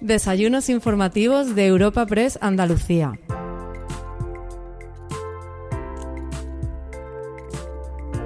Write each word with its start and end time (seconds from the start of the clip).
Desayunos 0.00 0.68
informativos 0.68 1.56
de 1.56 1.66
Europa 1.66 2.06
Press 2.06 2.38
Andalucía. 2.40 3.18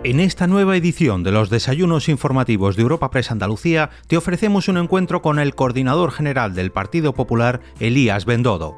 En 0.04 0.20
esta 0.20 0.46
nueva 0.46 0.76
edición 0.76 1.22
de 1.22 1.32
los 1.32 1.48
desayunos 1.48 2.10
informativos 2.10 2.76
de 2.76 2.82
Europa 2.82 3.10
Press 3.10 3.30
Andalucía 3.30 3.88
te 4.06 4.18
ofrecemos 4.18 4.68
un 4.68 4.76
encuentro 4.76 5.22
con 5.22 5.38
el 5.38 5.54
coordinador 5.54 6.10
general 6.10 6.54
del 6.54 6.72
Partido 6.72 7.14
Popular, 7.14 7.60
Elías 7.80 8.26
Bendodo. 8.26 8.76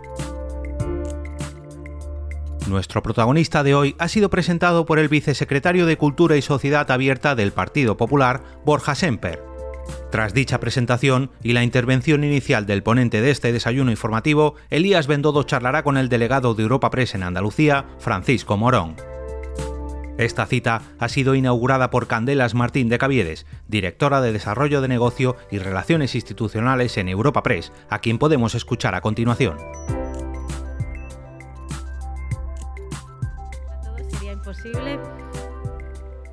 Nuestro 2.68 3.02
protagonista 3.02 3.64
de 3.64 3.74
hoy 3.74 3.96
ha 3.98 4.06
sido 4.06 4.30
presentado 4.30 4.86
por 4.86 5.00
el 5.00 5.08
vicesecretario 5.08 5.86
de 5.86 5.98
Cultura 5.98 6.36
y 6.36 6.42
Sociedad 6.42 6.88
Abierta 6.92 7.34
del 7.34 7.50
Partido 7.50 7.96
Popular, 7.96 8.42
Borja 8.64 8.94
Semper. 8.94 9.53
Tras 10.14 10.32
dicha 10.32 10.60
presentación 10.60 11.32
y 11.42 11.54
la 11.54 11.64
intervención 11.64 12.22
inicial 12.22 12.66
del 12.66 12.84
ponente 12.84 13.20
de 13.20 13.32
este 13.32 13.50
desayuno 13.52 13.90
informativo, 13.90 14.54
Elías 14.70 15.08
Bendodo 15.08 15.42
charlará 15.42 15.82
con 15.82 15.96
el 15.96 16.08
delegado 16.08 16.54
de 16.54 16.62
Europa 16.62 16.88
Press 16.88 17.16
en 17.16 17.24
Andalucía, 17.24 17.86
Francisco 17.98 18.56
Morón. 18.56 18.94
Esta 20.16 20.46
cita 20.46 20.82
ha 21.00 21.08
sido 21.08 21.34
inaugurada 21.34 21.90
por 21.90 22.06
Candelas 22.06 22.54
Martín 22.54 22.88
de 22.88 22.98
Caviedes, 22.98 23.44
directora 23.66 24.20
de 24.20 24.32
Desarrollo 24.32 24.80
de 24.80 24.86
Negocio 24.86 25.34
y 25.50 25.58
Relaciones 25.58 26.14
Institucionales 26.14 26.96
en 26.96 27.08
Europa 27.08 27.42
Press, 27.42 27.72
a 27.90 27.98
quien 27.98 28.18
podemos 28.18 28.54
escuchar 28.54 28.94
a 28.94 29.00
continuación. 29.00 29.58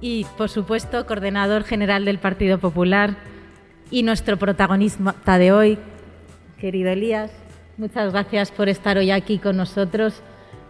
Y, 0.02 0.28
por 0.38 0.50
supuesto, 0.50 1.08
coordinador 1.08 1.64
general 1.64 2.06
del 2.06 2.20
Partido 2.20 2.60
Popular 2.60 3.31
y 3.92 4.04
nuestro 4.04 4.38
protagonista 4.38 5.38
de 5.38 5.52
hoy, 5.52 5.78
querido 6.58 6.90
Elías. 6.90 7.30
Muchas 7.78 8.12
gracias 8.12 8.50
por 8.50 8.70
estar 8.70 8.98
hoy 8.98 9.12
aquí 9.12 9.38
con 9.38 9.58
nosotros, 9.58 10.24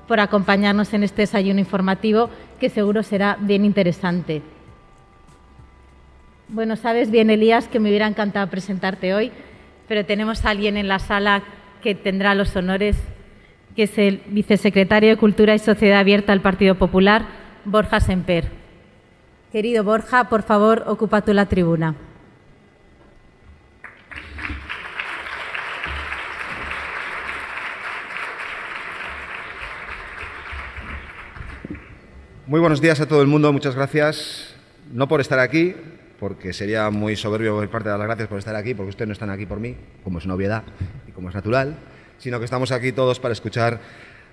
por 0.07 0.19
acompañarnos 0.19 0.93
en 0.93 1.03
este 1.03 1.21
desayuno 1.21 1.59
informativo 1.59 2.29
que 2.59 2.69
seguro 2.69 3.03
será 3.03 3.37
bien 3.39 3.63
interesante. 3.63 4.41
Bueno, 6.49 6.75
sabes 6.75 7.11
bien, 7.11 7.29
Elías, 7.29 7.67
que 7.67 7.79
me 7.79 7.89
hubiera 7.89 8.07
encantado 8.07 8.49
presentarte 8.49 9.13
hoy, 9.13 9.31
pero 9.87 10.03
tenemos 10.03 10.43
a 10.43 10.49
alguien 10.49 10.75
en 10.75 10.87
la 10.87 10.99
sala 10.99 11.43
que 11.81 11.95
tendrá 11.95 12.35
los 12.35 12.55
honores 12.55 12.97
que 13.75 13.83
es 13.83 13.97
el 13.97 14.21
vicesecretario 14.27 15.09
de 15.09 15.17
Cultura 15.17 15.55
y 15.55 15.59
Sociedad 15.59 15.99
Abierta 15.99 16.33
del 16.33 16.41
Partido 16.41 16.75
Popular, 16.75 17.25
Borja 17.63 18.01
Semper. 18.01 18.49
Querido 19.51 19.83
Borja, 19.83 20.27
por 20.27 20.43
favor, 20.43 20.83
ocupa 20.87 21.21
tú 21.21 21.33
la 21.33 21.45
tribuna. 21.45 21.95
Muy 32.51 32.59
buenos 32.59 32.81
días 32.81 32.99
a 32.99 33.05
todo 33.05 33.21
el 33.21 33.29
mundo, 33.29 33.53
muchas 33.53 33.75
gracias, 33.75 34.53
no 34.91 35.07
por 35.07 35.21
estar 35.21 35.39
aquí, 35.39 35.73
porque 36.19 36.51
sería 36.51 36.89
muy 36.89 37.15
soberbio 37.15 37.55
por 37.55 37.69
parte 37.69 37.87
dar 37.87 37.97
las 37.97 38.09
gracias 38.09 38.27
por 38.27 38.39
estar 38.39 38.57
aquí, 38.57 38.73
porque 38.73 38.89
ustedes 38.89 39.07
no 39.07 39.13
están 39.13 39.29
aquí 39.29 39.45
por 39.45 39.61
mí, 39.61 39.77
como 40.03 40.17
es 40.17 40.25
una 40.25 40.33
obviedad 40.33 40.63
y 41.07 41.13
como 41.13 41.29
es 41.29 41.35
natural, 41.35 41.77
sino 42.17 42.39
que 42.39 42.43
estamos 42.43 42.73
aquí 42.73 42.91
todos 42.91 43.21
para 43.21 43.31
escuchar 43.31 43.79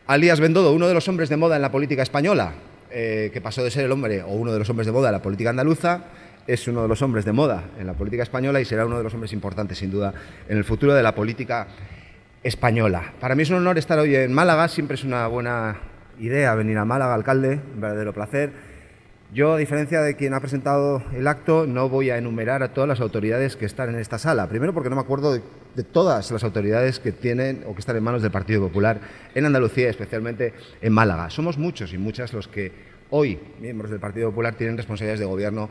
a 0.04 0.16
Elías 0.16 0.40
Bendodo, 0.40 0.72
uno 0.72 0.88
de 0.88 0.94
los 0.94 1.06
hombres 1.06 1.28
de 1.28 1.36
moda 1.36 1.54
en 1.54 1.62
la 1.62 1.70
política 1.70 2.02
española, 2.02 2.54
eh, 2.90 3.30
que 3.32 3.40
pasó 3.40 3.62
de 3.62 3.70
ser 3.70 3.84
el 3.84 3.92
hombre 3.92 4.20
o 4.24 4.30
uno 4.30 4.52
de 4.52 4.58
los 4.58 4.68
hombres 4.68 4.86
de 4.86 4.92
moda 4.92 5.10
en 5.10 5.12
la 5.12 5.22
política 5.22 5.50
andaluza, 5.50 6.00
es 6.48 6.66
uno 6.66 6.82
de 6.82 6.88
los 6.88 7.00
hombres 7.02 7.24
de 7.24 7.30
moda 7.30 7.66
en 7.78 7.86
la 7.86 7.94
política 7.94 8.24
española 8.24 8.60
y 8.60 8.64
será 8.64 8.84
uno 8.84 8.98
de 8.98 9.04
los 9.04 9.14
hombres 9.14 9.32
importantes, 9.32 9.78
sin 9.78 9.92
duda, 9.92 10.12
en 10.48 10.58
el 10.58 10.64
futuro 10.64 10.92
de 10.92 11.04
la 11.04 11.14
política 11.14 11.68
española. 12.42 13.12
Para 13.20 13.36
mí 13.36 13.44
es 13.44 13.50
un 13.50 13.58
honor 13.58 13.78
estar 13.78 13.96
hoy 13.96 14.16
en 14.16 14.32
Málaga, 14.32 14.66
siempre 14.66 14.96
es 14.96 15.04
una 15.04 15.28
buena 15.28 15.76
idea 16.18 16.54
venir 16.54 16.78
a 16.78 16.84
Málaga, 16.84 17.14
alcalde, 17.14 17.60
un 17.74 17.80
verdadero 17.80 18.12
placer. 18.12 18.52
Yo, 19.32 19.52
a 19.52 19.58
diferencia 19.58 20.00
de 20.00 20.16
quien 20.16 20.32
ha 20.32 20.40
presentado 20.40 21.02
el 21.12 21.26
acto, 21.26 21.66
no 21.66 21.90
voy 21.90 22.08
a 22.08 22.16
enumerar 22.16 22.62
a 22.62 22.72
todas 22.72 22.88
las 22.88 23.00
autoridades 23.00 23.56
que 23.56 23.66
están 23.66 23.90
en 23.90 23.96
esta 23.96 24.18
sala. 24.18 24.48
Primero 24.48 24.72
porque 24.72 24.88
no 24.88 24.96
me 24.96 25.02
acuerdo 25.02 25.34
de, 25.34 25.42
todas 25.92 26.30
las 26.30 26.42
autoridades 26.42 26.98
que 26.98 27.12
tienen 27.12 27.62
o 27.66 27.74
que 27.74 27.80
están 27.80 27.96
en 27.96 28.02
manos 28.02 28.22
del 28.22 28.30
Partido 28.30 28.62
Popular 28.62 29.00
en 29.34 29.44
Andalucía, 29.44 29.90
especialmente 29.90 30.54
en 30.80 30.92
Málaga. 30.92 31.28
Somos 31.28 31.58
muchos 31.58 31.92
y 31.92 31.98
muchas 31.98 32.32
los 32.32 32.48
que 32.48 32.72
hoy, 33.10 33.38
miembros 33.60 33.90
del 33.90 34.00
Partido 34.00 34.30
Popular, 34.30 34.54
tienen 34.54 34.78
responsabilidades 34.78 35.20
de 35.20 35.26
gobierno 35.26 35.68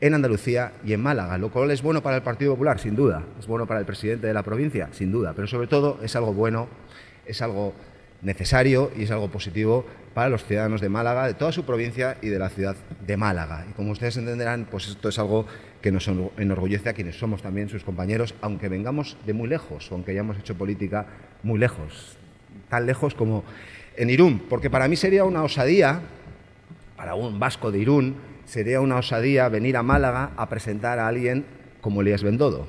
en 0.00 0.14
Andalucía 0.14 0.72
y 0.84 0.92
en 0.92 1.02
Málaga, 1.02 1.36
lo 1.38 1.50
cual 1.50 1.72
es 1.72 1.82
bueno 1.82 2.04
para 2.04 2.16
el 2.16 2.22
Partido 2.22 2.52
Popular, 2.52 2.78
sin 2.78 2.94
duda. 2.94 3.24
Es 3.38 3.48
bueno 3.48 3.66
para 3.66 3.80
el 3.80 3.86
presidente 3.86 4.28
de 4.28 4.32
la 4.32 4.44
provincia, 4.44 4.88
sin 4.92 5.10
duda. 5.10 5.32
Pero 5.34 5.48
sobre 5.48 5.66
todo 5.66 5.98
es 6.04 6.14
algo 6.14 6.32
bueno, 6.32 6.68
es 7.26 7.42
algo 7.42 7.74
necesario 8.22 8.90
y 8.96 9.02
es 9.02 9.10
algo 9.10 9.28
positivo 9.28 9.84
para 10.14 10.28
los 10.28 10.44
ciudadanos 10.44 10.80
de 10.80 10.88
Málaga, 10.88 11.26
de 11.26 11.34
toda 11.34 11.52
su 11.52 11.64
provincia 11.64 12.16
y 12.22 12.28
de 12.28 12.38
la 12.38 12.48
ciudad 12.48 12.76
de 13.04 13.16
Málaga. 13.16 13.66
Y 13.68 13.72
como 13.72 13.92
ustedes 13.92 14.16
entenderán, 14.16 14.66
pues 14.70 14.88
esto 14.88 15.08
es 15.08 15.18
algo 15.18 15.46
que 15.80 15.90
nos 15.90 16.08
enorgullece 16.36 16.88
a 16.88 16.92
quienes 16.92 17.18
somos 17.18 17.42
también 17.42 17.68
sus 17.68 17.82
compañeros, 17.82 18.34
aunque 18.40 18.68
vengamos 18.68 19.16
de 19.26 19.32
muy 19.32 19.48
lejos, 19.48 19.88
aunque 19.90 20.12
hayamos 20.12 20.38
hecho 20.38 20.54
política 20.54 21.06
muy 21.42 21.58
lejos, 21.58 22.16
tan 22.68 22.86
lejos 22.86 23.14
como 23.14 23.44
en 23.96 24.10
Irún, 24.10 24.40
porque 24.48 24.70
para 24.70 24.86
mí 24.86 24.96
sería 24.96 25.24
una 25.24 25.42
osadía, 25.42 26.00
para 26.96 27.14
un 27.14 27.40
vasco 27.40 27.72
de 27.72 27.80
Irún, 27.80 28.16
sería 28.44 28.80
una 28.80 28.96
osadía 28.96 29.48
venir 29.48 29.76
a 29.76 29.82
Málaga 29.82 30.30
a 30.36 30.48
presentar 30.48 30.98
a 30.98 31.08
alguien 31.08 31.44
como 31.80 32.02
Elías 32.02 32.22
Bendodo, 32.22 32.66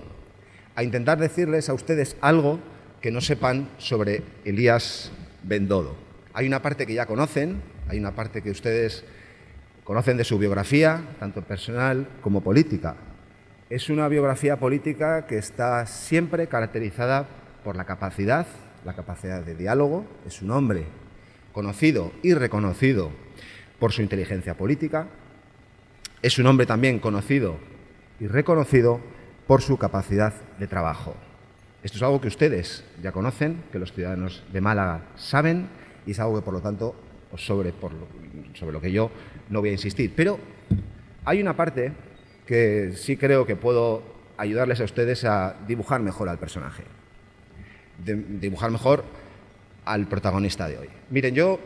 a 0.76 0.84
intentar 0.84 1.20
decirles 1.20 1.70
a 1.70 1.74
ustedes 1.74 2.18
algo 2.20 2.60
que 3.00 3.12
no 3.12 3.22
sepan 3.22 3.70
sobre 3.78 4.24
Elías 4.44 5.12
Bendodo. 5.44 5.96
Hay 6.34 6.48
una 6.48 6.62
parte 6.62 6.88
que 6.88 6.94
ya 6.94 7.06
conocen, 7.06 7.62
hay 7.88 8.00
una 8.00 8.16
parte 8.16 8.42
que 8.42 8.50
ustedes 8.50 9.04
conocen 9.84 10.18
de 10.18 10.24
su 10.24 10.40
biografía, 10.40 11.02
tanto 11.20 11.42
personal 11.44 12.08
como 12.22 12.42
política. 12.42 12.96
Es 13.70 13.90
una 13.90 14.08
biografía 14.08 14.58
política 14.58 15.28
que 15.28 15.38
está 15.38 15.86
siempre 15.86 16.48
caracterizada 16.48 17.28
por 17.64 17.76
la 17.76 17.86
capacidad, 17.86 18.48
la 18.86 18.94
capacidad 18.94 19.42
de 19.42 19.56
diálogo. 19.56 20.06
Es 20.26 20.42
un 20.42 20.52
hombre 20.52 20.86
conocido 21.52 22.12
y 22.22 22.34
reconocido 22.34 23.12
por 23.80 23.92
su 23.92 24.02
inteligencia 24.02 24.56
política. 24.56 25.08
Es 26.22 26.40
un 26.40 26.48
hombre 26.48 26.66
también 26.66 27.00
conocido 27.00 27.58
y 28.20 28.28
reconocido 28.28 29.02
por 29.48 29.62
su 29.62 29.78
capacidad 29.78 30.34
de 30.58 30.68
trabajo. 30.68 31.16
Esto 31.84 31.98
es 31.98 32.04
algo 32.04 32.22
que 32.22 32.30
ustedes 32.30 32.84
ya 33.02 33.12
conocen, 33.12 33.64
que 33.72 33.78
los 33.78 33.92
ciudadanos 33.92 34.42
de 34.54 34.62
Málaga 34.62 35.02
saben 35.16 35.68
y 36.06 36.12
es 36.12 36.20
algo 36.20 36.36
que, 36.36 36.42
por 36.42 36.54
lo 36.54 36.62
tanto, 36.62 36.96
sobre, 37.36 37.74
sobre 38.54 38.72
lo 38.72 38.80
que 38.80 38.92
yo 38.92 39.12
no 39.50 39.60
voy 39.60 39.70
a 39.70 39.74
insistir. 39.74 40.14
Pero 40.16 40.40
hay 41.26 41.42
una 41.42 41.56
parte 41.56 41.92
que 42.46 42.94
sí 42.96 43.18
creo 43.18 43.46
que 43.46 43.58
puedo 43.58 44.02
ayudarles 44.38 44.80
a 44.80 44.86
ustedes 44.86 45.26
a 45.26 45.58
dibujar 45.68 46.02
mejor 46.02 46.30
al 46.30 46.40
personaje, 46.40 46.84
dibujar 47.98 48.72
mejor 48.72 49.04
al 49.84 50.08
protagonista 50.08 50.70
de 50.70 50.78
hoy. 50.78 50.90
Miren, 51.10 51.36
yo 51.36 51.60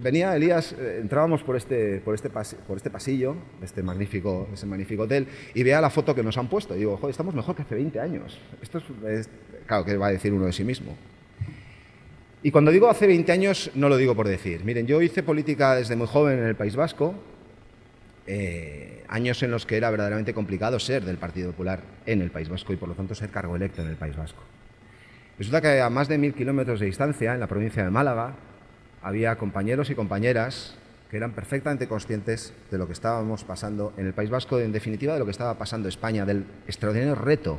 venía, 0.00 0.34
Elías, 0.34 0.72
eh, 0.72 0.98
entrábamos 1.00 1.42
por 1.42 1.56
este, 1.56 1.96
este 1.96 2.30
por 2.30 2.76
este 2.76 2.90
pasillo, 2.90 3.36
este 3.62 3.82
magnífico, 3.82 4.48
ese 4.52 4.66
magnífico 4.66 5.04
hotel, 5.04 5.26
y 5.54 5.62
veía 5.62 5.80
la 5.80 5.90
foto 5.90 6.14
que 6.14 6.22
nos 6.22 6.36
han 6.38 6.48
puesto. 6.48 6.74
Y 6.74 6.80
digo, 6.80 6.96
joder, 6.96 7.10
estamos 7.10 7.34
mejor 7.34 7.54
que 7.54 7.62
hace 7.62 7.74
20 7.74 8.00
años. 8.00 8.38
Esto 8.62 8.82
es, 9.06 9.28
claro, 9.66 9.84
que 9.84 9.96
va 9.96 10.08
a 10.08 10.12
decir 10.12 10.32
uno 10.32 10.46
de 10.46 10.52
sí 10.52 10.64
mismo. 10.64 10.96
Y 12.42 12.50
cuando 12.50 12.70
digo 12.70 12.88
hace 12.88 13.06
20 13.06 13.32
años, 13.32 13.70
no 13.74 13.88
lo 13.88 13.96
digo 13.96 14.14
por 14.14 14.28
decir. 14.28 14.64
Miren, 14.64 14.86
yo 14.86 15.00
hice 15.00 15.22
política 15.22 15.74
desde 15.74 15.96
muy 15.96 16.06
joven 16.06 16.38
en 16.38 16.44
el 16.44 16.54
País 16.54 16.76
Vasco, 16.76 17.14
eh, 18.26 19.02
años 19.08 19.42
en 19.42 19.50
los 19.50 19.66
que 19.66 19.76
era 19.76 19.90
verdaderamente 19.90 20.34
complicado 20.34 20.78
ser 20.78 21.04
del 21.04 21.16
Partido 21.16 21.50
Popular 21.52 21.80
en 22.06 22.20
el 22.20 22.30
País 22.30 22.48
Vasco 22.48 22.72
y 22.72 22.76
por 22.76 22.88
lo 22.88 22.94
tanto 22.94 23.14
ser 23.14 23.30
cargo 23.30 23.56
electo 23.56 23.82
en 23.82 23.88
el 23.88 23.96
País 23.96 24.16
Vasco. 24.16 24.42
Resulta 25.38 25.60
que 25.60 25.80
a 25.80 25.90
más 25.90 26.08
de 26.08 26.16
mil 26.18 26.32
kilómetros 26.32 26.80
de 26.80 26.86
distancia, 26.86 27.34
en 27.34 27.40
la 27.40 27.46
provincia 27.46 27.82
de 27.82 27.90
Málaga, 27.90 28.34
había 29.04 29.36
compañeros 29.36 29.90
y 29.90 29.94
compañeras 29.94 30.74
que 31.10 31.18
eran 31.18 31.32
perfectamente 31.32 31.86
conscientes 31.86 32.54
de 32.70 32.78
lo 32.78 32.86
que 32.86 32.94
estábamos 32.94 33.44
pasando 33.44 33.92
en 33.98 34.06
el 34.06 34.14
País 34.14 34.30
Vasco, 34.30 34.58
en 34.58 34.72
definitiva 34.72 35.12
de 35.12 35.18
lo 35.18 35.26
que 35.26 35.30
estaba 35.30 35.56
pasando 35.58 35.88
España, 35.88 36.24
del 36.24 36.46
extraordinario 36.66 37.14
reto 37.14 37.58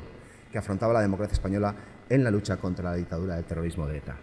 que 0.52 0.58
afrontaba 0.58 0.92
la 0.92 1.02
democracia 1.02 1.34
española 1.34 1.76
en 2.10 2.24
la 2.24 2.32
lucha 2.32 2.58
contra 2.58 2.90
la 2.90 2.96
dictadura 2.96 3.36
del 3.36 3.46
terrorismo 3.46 3.88
de 3.88 3.98
ETA. 4.00 4.18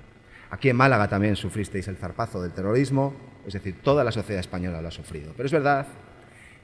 Aquí 0.51 0.69
en 0.69 0.77
Málaga 0.77 1.09
también 1.09 1.37
sufristeis 1.37 1.87
el 1.87 1.97
zarpazo 1.97 2.43
del 2.43 2.53
terrorismo, 2.53 3.15
es 3.47 3.55
decir, 3.55 3.77
toda 3.83 4.03
la 4.03 4.11
sociedad 4.11 4.41
española 4.41 4.83
lo 4.83 4.89
ha 4.89 4.93
sufrido. 4.93 5.33
Pero 5.37 5.47
es 5.47 5.53
verdad 5.53 5.87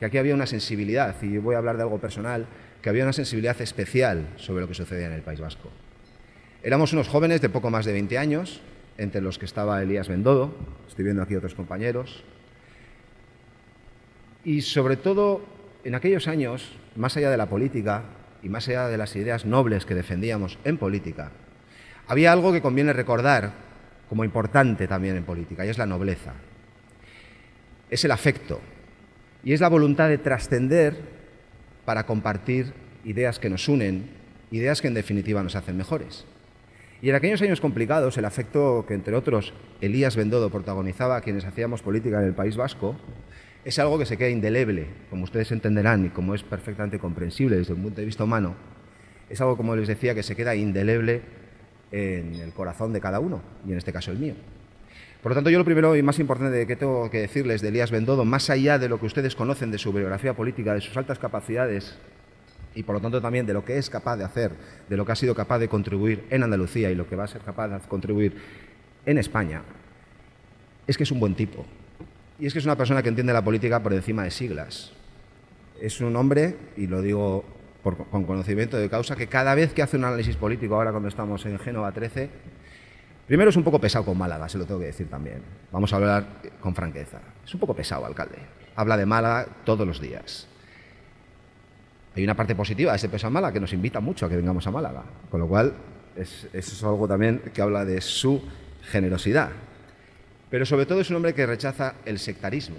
que 0.00 0.06
aquí 0.06 0.18
había 0.18 0.34
una 0.34 0.46
sensibilidad, 0.46 1.14
y 1.22 1.38
voy 1.38 1.54
a 1.54 1.58
hablar 1.58 1.76
de 1.76 1.84
algo 1.84 2.00
personal, 2.00 2.46
que 2.82 2.90
había 2.90 3.04
una 3.04 3.12
sensibilidad 3.12 3.58
especial 3.60 4.28
sobre 4.36 4.62
lo 4.62 4.68
que 4.68 4.74
sucedía 4.74 5.06
en 5.06 5.12
el 5.12 5.22
País 5.22 5.40
Vasco. 5.40 5.70
Éramos 6.62 6.92
unos 6.92 7.08
jóvenes 7.08 7.40
de 7.40 7.48
poco 7.48 7.70
más 7.70 7.86
de 7.86 7.92
20 7.92 8.18
años, 8.18 8.60
entre 8.98 9.20
los 9.20 9.38
que 9.38 9.46
estaba 9.46 9.80
Elías 9.82 10.08
Bendodo, 10.08 10.54
estoy 10.88 11.04
viendo 11.04 11.22
aquí 11.22 11.36
otros 11.36 11.54
compañeros, 11.54 12.24
y 14.44 14.60
sobre 14.60 14.96
todo 14.96 15.40
en 15.84 15.94
aquellos 15.94 16.28
años, 16.28 16.76
más 16.96 17.16
allá 17.16 17.30
de 17.30 17.36
la 17.36 17.46
política 17.46 18.02
y 18.42 18.48
más 18.48 18.68
allá 18.68 18.88
de 18.88 18.98
las 18.98 19.14
ideas 19.16 19.46
nobles 19.46 19.86
que 19.86 19.94
defendíamos 19.94 20.58
en 20.64 20.76
política, 20.78 21.30
había 22.08 22.32
algo 22.32 22.52
que 22.52 22.62
conviene 22.62 22.92
recordar 22.92 23.52
como 24.08 24.24
importante 24.24 24.88
también 24.88 25.16
en 25.16 25.24
política, 25.24 25.64
y 25.64 25.68
es 25.68 25.78
la 25.78 25.86
nobleza. 25.86 26.32
Es 27.90 28.04
el 28.04 28.10
afecto, 28.10 28.60
y 29.44 29.52
es 29.52 29.60
la 29.60 29.68
voluntad 29.68 30.08
de 30.08 30.18
trascender 30.18 30.96
para 31.84 32.04
compartir 32.04 32.72
ideas 33.04 33.38
que 33.38 33.50
nos 33.50 33.68
unen, 33.68 34.10
ideas 34.50 34.80
que 34.80 34.88
en 34.88 34.94
definitiva 34.94 35.42
nos 35.42 35.56
hacen 35.56 35.76
mejores. 35.76 36.24
Y 37.00 37.10
en 37.10 37.14
aquellos 37.14 37.40
años 37.42 37.60
complicados, 37.60 38.18
el 38.18 38.24
afecto 38.24 38.84
que, 38.86 38.94
entre 38.94 39.14
otros, 39.14 39.54
Elías 39.80 40.16
Bendodo 40.16 40.50
protagonizaba 40.50 41.16
a 41.16 41.20
quienes 41.20 41.44
hacíamos 41.44 41.80
política 41.80 42.20
en 42.20 42.26
el 42.26 42.34
País 42.34 42.56
Vasco, 42.56 42.96
es 43.64 43.78
algo 43.78 43.98
que 43.98 44.06
se 44.06 44.16
queda 44.16 44.30
indeleble, 44.30 44.86
como 45.10 45.24
ustedes 45.24 45.52
entenderán 45.52 46.06
y 46.06 46.08
como 46.08 46.34
es 46.34 46.42
perfectamente 46.42 46.98
comprensible 46.98 47.56
desde 47.56 47.74
un 47.74 47.82
punto 47.82 48.00
de 48.00 48.06
vista 48.06 48.24
humano, 48.24 48.56
es 49.30 49.40
algo, 49.40 49.56
como 49.56 49.76
les 49.76 49.86
decía, 49.86 50.14
que 50.14 50.22
se 50.22 50.34
queda 50.34 50.56
indeleble 50.56 51.22
en 51.92 52.34
el 52.34 52.52
corazón 52.52 52.92
de 52.92 53.00
cada 53.00 53.20
uno, 53.20 53.42
y 53.66 53.72
en 53.72 53.78
este 53.78 53.92
caso 53.92 54.10
el 54.10 54.18
mío. 54.18 54.34
Por 55.22 55.32
lo 55.32 55.34
tanto, 55.36 55.50
yo 55.50 55.58
lo 55.58 55.64
primero 55.64 55.94
y 55.96 56.02
más 56.02 56.18
importante 56.18 56.66
que 56.66 56.76
tengo 56.76 57.10
que 57.10 57.20
decirles 57.20 57.60
de 57.60 57.68
Elías 57.68 57.90
Bendodo, 57.90 58.24
más 58.24 58.50
allá 58.50 58.78
de 58.78 58.88
lo 58.88 58.98
que 58.98 59.06
ustedes 59.06 59.36
conocen 59.36 59.70
de 59.70 59.78
su 59.78 59.92
biografía 59.92 60.34
política, 60.34 60.74
de 60.74 60.80
sus 60.80 60.96
altas 60.96 61.18
capacidades 61.18 61.98
y 62.74 62.82
por 62.82 62.94
lo 62.94 63.00
tanto 63.00 63.20
también 63.20 63.46
de 63.46 63.52
lo 63.52 63.64
que 63.64 63.78
es 63.78 63.90
capaz 63.90 64.16
de 64.16 64.24
hacer, 64.24 64.52
de 64.88 64.96
lo 64.96 65.04
que 65.04 65.12
ha 65.12 65.16
sido 65.16 65.34
capaz 65.34 65.58
de 65.58 65.68
contribuir 65.68 66.24
en 66.30 66.42
Andalucía 66.42 66.90
y 66.90 66.94
lo 66.94 67.08
que 67.08 67.16
va 67.16 67.24
a 67.24 67.28
ser 67.28 67.40
capaz 67.42 67.68
de 67.68 67.78
contribuir 67.88 68.36
en 69.06 69.18
España, 69.18 69.62
es 70.86 70.96
que 70.96 71.04
es 71.04 71.10
un 71.10 71.20
buen 71.20 71.34
tipo. 71.34 71.64
Y 72.38 72.46
es 72.46 72.52
que 72.52 72.58
es 72.58 72.64
una 72.64 72.76
persona 72.76 73.02
que 73.02 73.08
entiende 73.08 73.32
la 73.32 73.42
política 73.42 73.82
por 73.82 73.92
encima 73.92 74.22
de 74.24 74.30
siglas. 74.30 74.92
Es 75.80 76.00
un 76.00 76.14
hombre, 76.16 76.56
y 76.76 76.86
lo 76.86 77.02
digo 77.02 77.44
con 78.10 78.24
conocimiento 78.24 78.76
de 78.76 78.88
causa, 78.88 79.16
que 79.16 79.28
cada 79.28 79.54
vez 79.54 79.72
que 79.72 79.82
hace 79.82 79.96
un 79.96 80.04
análisis 80.04 80.36
político, 80.36 80.74
ahora 80.74 80.90
cuando 80.90 81.08
estamos 81.08 81.44
en 81.46 81.58
Génova 81.58 81.92
13, 81.92 82.28
primero 83.26 83.50
es 83.50 83.56
un 83.56 83.64
poco 83.64 83.80
pesado 83.80 84.04
con 84.04 84.18
Málaga, 84.18 84.48
se 84.48 84.58
lo 84.58 84.66
tengo 84.66 84.80
que 84.80 84.86
decir 84.86 85.08
también. 85.08 85.42
Vamos 85.72 85.92
a 85.92 85.96
hablar 85.96 86.26
con 86.60 86.74
franqueza. 86.74 87.20
Es 87.44 87.54
un 87.54 87.60
poco 87.60 87.74
pesado, 87.74 88.04
alcalde. 88.04 88.38
Habla 88.76 88.96
de 88.96 89.06
Málaga 89.06 89.46
todos 89.64 89.86
los 89.86 90.00
días 90.00 90.47
hay 92.14 92.24
una 92.24 92.34
parte 92.34 92.54
positiva 92.54 92.92
de 92.92 92.96
ese 92.96 93.08
peso 93.08 93.26
a 93.26 93.30
Málaga 93.30 93.54
que 93.54 93.60
nos 93.60 93.72
invita 93.72 94.00
mucho 94.00 94.26
a 94.26 94.28
que 94.28 94.36
vengamos 94.36 94.66
a 94.66 94.70
Málaga. 94.70 95.04
Con 95.30 95.40
lo 95.40 95.46
cual, 95.46 95.72
es, 96.16 96.48
es 96.52 96.82
algo 96.82 97.06
también 97.06 97.40
que 97.52 97.62
habla 97.62 97.84
de 97.84 98.00
su 98.00 98.42
generosidad. 98.90 99.50
Pero 100.50 100.66
sobre 100.66 100.86
todo 100.86 101.00
es 101.00 101.10
un 101.10 101.16
hombre 101.16 101.34
que 101.34 101.46
rechaza 101.46 101.94
el 102.04 102.18
sectarismo 102.18 102.78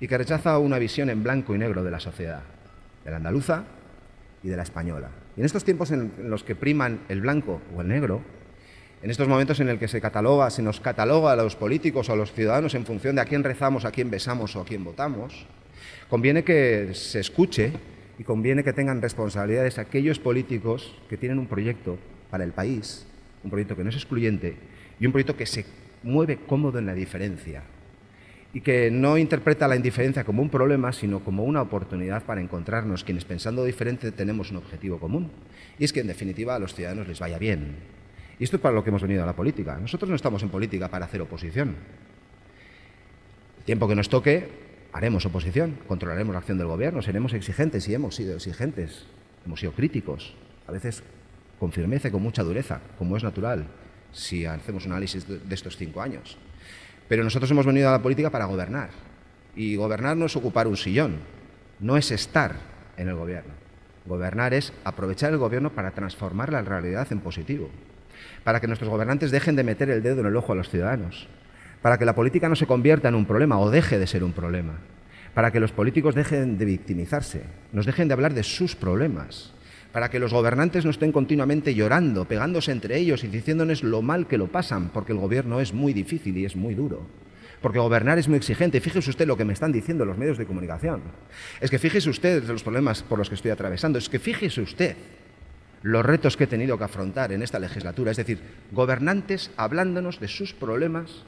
y 0.00 0.08
que 0.08 0.18
rechaza 0.18 0.58
una 0.58 0.78
visión 0.78 1.10
en 1.10 1.22
blanco 1.22 1.54
y 1.54 1.58
negro 1.58 1.84
de 1.84 1.90
la 1.90 2.00
sociedad, 2.00 2.42
de 3.04 3.10
la 3.10 3.18
andaluza 3.18 3.64
y 4.42 4.48
de 4.48 4.56
la 4.56 4.64
española. 4.64 5.10
Y 5.36 5.40
en 5.40 5.46
estos 5.46 5.64
tiempos 5.64 5.92
en 5.92 6.12
los 6.24 6.42
que 6.42 6.56
priman 6.56 7.00
el 7.08 7.20
blanco 7.20 7.60
o 7.74 7.80
el 7.80 7.88
negro, 7.88 8.20
en 9.02 9.10
estos 9.10 9.28
momentos 9.28 9.58
en 9.60 9.68
el 9.68 9.78
que 9.78 9.88
se 9.88 10.00
cataloga, 10.00 10.50
se 10.50 10.62
nos 10.62 10.80
cataloga 10.80 11.32
a 11.32 11.36
los 11.36 11.56
políticos 11.56 12.08
o 12.08 12.12
a 12.12 12.16
los 12.16 12.32
ciudadanos 12.32 12.74
en 12.74 12.84
función 12.84 13.16
de 13.16 13.22
a 13.22 13.24
quién 13.24 13.42
rezamos, 13.42 13.84
a 13.84 13.90
quién 13.90 14.10
besamos 14.10 14.54
o 14.56 14.60
a 14.60 14.64
quién 14.64 14.84
votamos, 14.84 15.46
conviene 16.08 16.44
que 16.44 16.90
se 16.94 17.20
escuche 17.20 17.72
y 18.18 18.24
conviene 18.24 18.64
que 18.64 18.72
tengan 18.72 19.02
responsabilidades 19.02 19.78
aquellos 19.78 20.18
políticos 20.18 20.94
que 21.08 21.16
tienen 21.16 21.38
un 21.38 21.46
proyecto 21.46 21.98
para 22.30 22.44
el 22.44 22.52
país, 22.52 23.06
un 23.44 23.50
proyecto 23.50 23.76
que 23.76 23.84
no 23.84 23.90
es 23.90 23.96
excluyente 23.96 24.56
y 25.00 25.06
un 25.06 25.12
proyecto 25.12 25.36
que 25.36 25.46
se 25.46 25.64
mueve 26.02 26.38
cómodo 26.46 26.78
en 26.78 26.86
la 26.86 26.94
diferencia 26.94 27.62
y 28.54 28.60
que 28.60 28.90
no 28.90 29.16
interpreta 29.16 29.66
la 29.66 29.76
indiferencia 29.76 30.24
como 30.24 30.42
un 30.42 30.50
problema, 30.50 30.92
sino 30.92 31.20
como 31.20 31.44
una 31.44 31.62
oportunidad 31.62 32.22
para 32.24 32.40
encontrarnos 32.40 33.02
quienes 33.02 33.24
pensando 33.24 33.64
diferente 33.64 34.12
tenemos 34.12 34.50
un 34.50 34.58
objetivo 34.58 34.98
común. 34.98 35.30
Y 35.78 35.84
es 35.84 35.92
que 35.92 36.00
en 36.00 36.06
definitiva 36.06 36.54
a 36.54 36.58
los 36.58 36.74
ciudadanos 36.74 37.08
les 37.08 37.18
vaya 37.18 37.38
bien. 37.38 37.76
Y 38.38 38.44
esto 38.44 38.56
es 38.56 38.62
para 38.62 38.74
lo 38.74 38.84
que 38.84 38.90
hemos 38.90 39.02
venido 39.02 39.22
a 39.22 39.26
la 39.26 39.34
política. 39.34 39.78
Nosotros 39.80 40.10
no 40.10 40.16
estamos 40.16 40.42
en 40.42 40.50
política 40.50 40.88
para 40.88 41.06
hacer 41.06 41.22
oposición. 41.22 41.76
El 43.58 43.64
tiempo 43.64 43.88
que 43.88 43.94
nos 43.94 44.10
toque 44.10 44.48
haremos 44.92 45.24
oposición, 45.26 45.78
controlaremos 45.88 46.32
la 46.32 46.40
acción 46.40 46.58
del 46.58 46.66
gobierno, 46.66 47.02
seremos 47.02 47.32
exigentes 47.32 47.88
y 47.88 47.94
hemos 47.94 48.14
sido 48.14 48.34
exigentes, 48.34 49.06
hemos 49.46 49.60
sido 49.60 49.72
críticos, 49.72 50.34
a 50.66 50.72
veces 50.72 51.02
con 51.58 51.72
firmeza 51.72 52.08
y 52.08 52.10
con 52.10 52.22
mucha 52.22 52.42
dureza, 52.42 52.80
como 52.98 53.16
es 53.16 53.22
natural 53.22 53.66
si 54.12 54.44
hacemos 54.44 54.84
un 54.84 54.92
análisis 54.92 55.26
de 55.26 55.54
estos 55.54 55.76
cinco 55.76 56.02
años. 56.02 56.36
Pero 57.08 57.24
nosotros 57.24 57.50
hemos 57.50 57.66
venido 57.66 57.88
a 57.88 57.92
la 57.92 58.02
política 58.02 58.30
para 58.30 58.44
gobernar. 58.44 58.90
Y 59.56 59.76
gobernar 59.76 60.16
no 60.16 60.26
es 60.26 60.36
ocupar 60.36 60.66
un 60.66 60.76
sillón, 60.76 61.16
no 61.80 61.96
es 61.96 62.10
estar 62.10 62.56
en 62.96 63.08
el 63.08 63.14
gobierno. 63.14 63.52
Gobernar 64.06 64.54
es 64.54 64.72
aprovechar 64.84 65.32
el 65.32 65.38
gobierno 65.38 65.70
para 65.70 65.92
transformar 65.92 66.52
la 66.52 66.62
realidad 66.62 67.06
en 67.10 67.20
positivo, 67.20 67.70
para 68.44 68.60
que 68.60 68.66
nuestros 68.66 68.90
gobernantes 68.90 69.30
dejen 69.30 69.56
de 69.56 69.64
meter 69.64 69.90
el 69.90 70.02
dedo 70.02 70.20
en 70.20 70.26
el 70.26 70.36
ojo 70.36 70.52
a 70.52 70.56
los 70.56 70.68
ciudadanos, 70.68 71.28
para 71.82 71.98
que 71.98 72.04
la 72.04 72.14
política 72.14 72.48
no 72.48 72.56
se 72.56 72.66
convierta 72.66 73.08
en 73.08 73.16
un 73.16 73.26
problema 73.26 73.58
o 73.58 73.70
deje 73.70 73.98
de 73.98 74.06
ser 74.06 74.22
un 74.24 74.32
problema, 74.32 74.78
para 75.34 75.50
que 75.50 75.60
los 75.60 75.72
políticos 75.72 76.14
dejen 76.14 76.56
de 76.56 76.64
victimizarse, 76.64 77.42
nos 77.72 77.86
dejen 77.86 78.08
de 78.08 78.14
hablar 78.14 78.34
de 78.34 78.44
sus 78.44 78.76
problemas, 78.76 79.52
para 79.92 80.08
que 80.08 80.20
los 80.20 80.32
gobernantes 80.32 80.84
no 80.84 80.90
estén 80.90 81.12
continuamente 81.12 81.74
llorando, 81.74 82.24
pegándose 82.24 82.72
entre 82.72 82.96
ellos 82.96 83.24
y 83.24 83.28
diciéndoles 83.28 83.82
lo 83.82 84.00
mal 84.00 84.26
que 84.26 84.38
lo 84.38 84.46
pasan, 84.46 84.88
porque 84.90 85.12
el 85.12 85.18
gobierno 85.18 85.60
es 85.60 85.74
muy 85.74 85.92
difícil 85.92 86.36
y 86.38 86.46
es 86.46 86.56
muy 86.56 86.74
duro. 86.74 87.06
Porque 87.60 87.78
gobernar 87.78 88.18
es 88.18 88.26
muy 88.26 88.38
exigente. 88.38 88.80
Fíjese 88.80 89.10
usted 89.10 89.26
lo 89.26 89.36
que 89.36 89.44
me 89.44 89.52
están 89.52 89.70
diciendo 89.70 90.04
los 90.04 90.18
medios 90.18 90.36
de 90.36 90.46
comunicación. 90.46 91.00
Es 91.60 91.70
que 91.70 91.78
fíjese 91.78 92.10
usted 92.10 92.42
los 92.44 92.64
problemas 92.64 93.04
por 93.04 93.18
los 93.18 93.28
que 93.28 93.36
estoy 93.36 93.52
atravesando. 93.52 93.98
Es 94.00 94.08
que 94.08 94.18
fíjese 94.18 94.62
usted 94.62 94.96
los 95.82 96.04
retos 96.04 96.36
que 96.36 96.44
he 96.44 96.48
tenido 96.48 96.76
que 96.76 96.84
afrontar 96.84 97.30
en 97.30 97.40
esta 97.40 97.60
legislatura. 97.60 98.10
Es 98.10 98.16
decir, 98.16 98.40
gobernantes 98.72 99.52
hablándonos 99.56 100.18
de 100.18 100.26
sus 100.26 100.54
problemas 100.54 101.24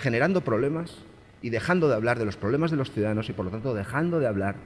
generando 0.00 0.42
problemas 0.42 0.98
y 1.42 1.50
dejando 1.50 1.88
de 1.88 1.94
hablar 1.94 2.18
de 2.18 2.24
los 2.24 2.36
problemas 2.36 2.70
de 2.70 2.76
los 2.76 2.90
ciudadanos 2.90 3.28
y 3.28 3.32
por 3.32 3.44
lo 3.44 3.50
tanto 3.50 3.74
dejando 3.74 4.18
de 4.20 4.26
hablar 4.26 4.56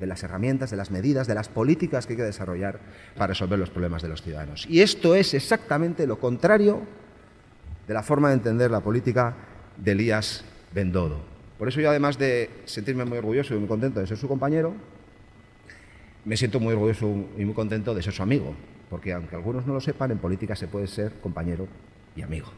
de 0.00 0.06
las 0.06 0.22
herramientas, 0.22 0.70
de 0.70 0.76
las 0.76 0.90
medidas, 0.90 1.26
de 1.26 1.34
las 1.34 1.48
políticas 1.48 2.06
que 2.06 2.14
hay 2.14 2.16
que 2.16 2.22
desarrollar 2.24 2.80
para 3.14 3.28
resolver 3.28 3.58
los 3.58 3.70
problemas 3.70 4.02
de 4.02 4.08
los 4.08 4.22
ciudadanos. 4.22 4.66
Y 4.68 4.80
esto 4.80 5.14
es 5.14 5.34
exactamente 5.34 6.06
lo 6.06 6.18
contrario 6.18 6.82
de 7.86 7.94
la 7.94 8.02
forma 8.02 8.28
de 8.28 8.34
entender 8.34 8.70
la 8.70 8.80
política 8.80 9.36
de 9.76 9.92
Elías 9.92 10.44
Bendodo. 10.74 11.20
Por 11.58 11.68
eso 11.68 11.80
yo, 11.80 11.90
además 11.90 12.18
de 12.18 12.50
sentirme 12.64 13.04
muy 13.04 13.18
orgulloso 13.18 13.54
y 13.54 13.58
muy 13.58 13.68
contento 13.68 14.00
de 14.00 14.06
ser 14.06 14.16
su 14.16 14.26
compañero, 14.26 14.74
me 16.24 16.36
siento 16.36 16.58
muy 16.58 16.72
orgulloso 16.72 17.06
y 17.38 17.44
muy 17.44 17.54
contento 17.54 17.94
de 17.94 18.02
ser 18.02 18.12
su 18.12 18.22
amigo, 18.22 18.54
porque 18.90 19.12
aunque 19.12 19.36
algunos 19.36 19.66
no 19.66 19.74
lo 19.74 19.80
sepan, 19.80 20.10
en 20.10 20.18
política 20.18 20.56
se 20.56 20.66
puede 20.66 20.86
ser 20.86 21.12
compañero 21.20 21.68
y 22.16 22.22
amigo. 22.22 22.48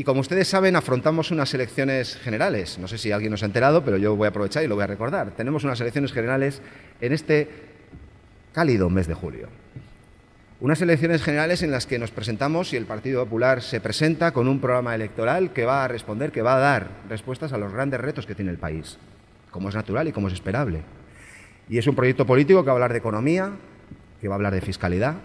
Y 0.00 0.04
como 0.04 0.22
ustedes 0.22 0.48
saben, 0.48 0.76
afrontamos 0.76 1.30
unas 1.30 1.52
elecciones 1.52 2.16
generales. 2.16 2.78
No 2.78 2.88
sé 2.88 2.96
si 2.96 3.12
alguien 3.12 3.32
nos 3.32 3.42
ha 3.42 3.44
enterado, 3.44 3.84
pero 3.84 3.98
yo 3.98 4.16
voy 4.16 4.24
a 4.24 4.28
aprovechar 4.30 4.64
y 4.64 4.66
lo 4.66 4.74
voy 4.74 4.84
a 4.84 4.86
recordar. 4.86 5.32
Tenemos 5.32 5.62
unas 5.62 5.78
elecciones 5.78 6.10
generales 6.10 6.62
en 7.02 7.12
este 7.12 7.50
cálido 8.54 8.88
mes 8.88 9.08
de 9.08 9.12
julio. 9.12 9.48
Unas 10.58 10.80
elecciones 10.80 11.22
generales 11.22 11.62
en 11.62 11.70
las 11.70 11.84
que 11.84 11.98
nos 11.98 12.12
presentamos 12.12 12.72
y 12.72 12.78
el 12.78 12.86
Partido 12.86 13.22
Popular 13.24 13.60
se 13.60 13.82
presenta 13.82 14.32
con 14.32 14.48
un 14.48 14.58
programa 14.58 14.94
electoral 14.94 15.52
que 15.52 15.66
va 15.66 15.84
a 15.84 15.88
responder, 15.88 16.32
que 16.32 16.40
va 16.40 16.56
a 16.56 16.60
dar 16.60 16.88
respuestas 17.10 17.52
a 17.52 17.58
los 17.58 17.70
grandes 17.70 18.00
retos 18.00 18.24
que 18.24 18.34
tiene 18.34 18.52
el 18.52 18.58
país, 18.58 18.96
como 19.50 19.68
es 19.68 19.74
natural 19.74 20.08
y 20.08 20.12
como 20.12 20.28
es 20.28 20.32
esperable. 20.32 20.80
Y 21.68 21.76
es 21.76 21.86
un 21.86 21.94
proyecto 21.94 22.24
político 22.24 22.62
que 22.62 22.68
va 22.68 22.72
a 22.72 22.76
hablar 22.76 22.92
de 22.92 22.98
economía, 23.00 23.50
que 24.18 24.28
va 24.28 24.36
a 24.36 24.36
hablar 24.36 24.54
de 24.54 24.62
fiscalidad, 24.62 25.16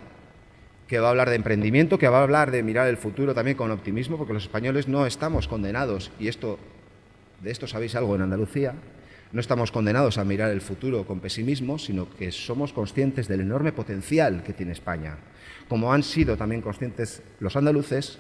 que 0.88 1.00
va 1.00 1.08
a 1.08 1.10
hablar 1.12 1.30
de 1.30 1.36
emprendimiento, 1.36 1.98
que 1.98 2.08
va 2.08 2.20
a 2.20 2.24
hablar 2.24 2.52
de 2.52 2.64
mirar 2.64 2.88
el 2.88 2.98
futuro 2.98 3.34
también 3.34 3.58
con 3.58 3.72
optimismo, 3.72 4.18
porque 4.18 4.34
los 4.34 4.44
españoles 4.44 4.88
no 4.88 5.06
estamos 5.06 5.48
condenados, 5.48 6.12
y 6.20 6.28
esto, 6.28 6.60
de 7.42 7.52
esto 7.52 7.68
sabéis 7.68 7.96
algo 7.96 8.16
en 8.16 8.22
Andalucía, 8.22 8.74
no 9.32 9.42
estamos 9.42 9.72
condenados 9.72 10.18
a 10.18 10.24
mirar 10.24 10.52
el 10.52 10.62
futuro 10.62 11.06
con 11.06 11.20
pesimismo, 11.20 11.80
sino 11.80 12.10
que 12.10 12.32
somos 12.32 12.72
conscientes 12.72 13.28
del 13.28 13.42
enorme 13.42 13.72
potencial 13.72 14.44
que 14.44 14.54
tiene 14.54 14.72
España, 14.72 15.18
como 15.68 15.92
han 15.92 16.04
sido 16.04 16.38
también 16.38 16.62
conscientes 16.62 17.22
los 17.40 17.56
andaluces 17.56 18.20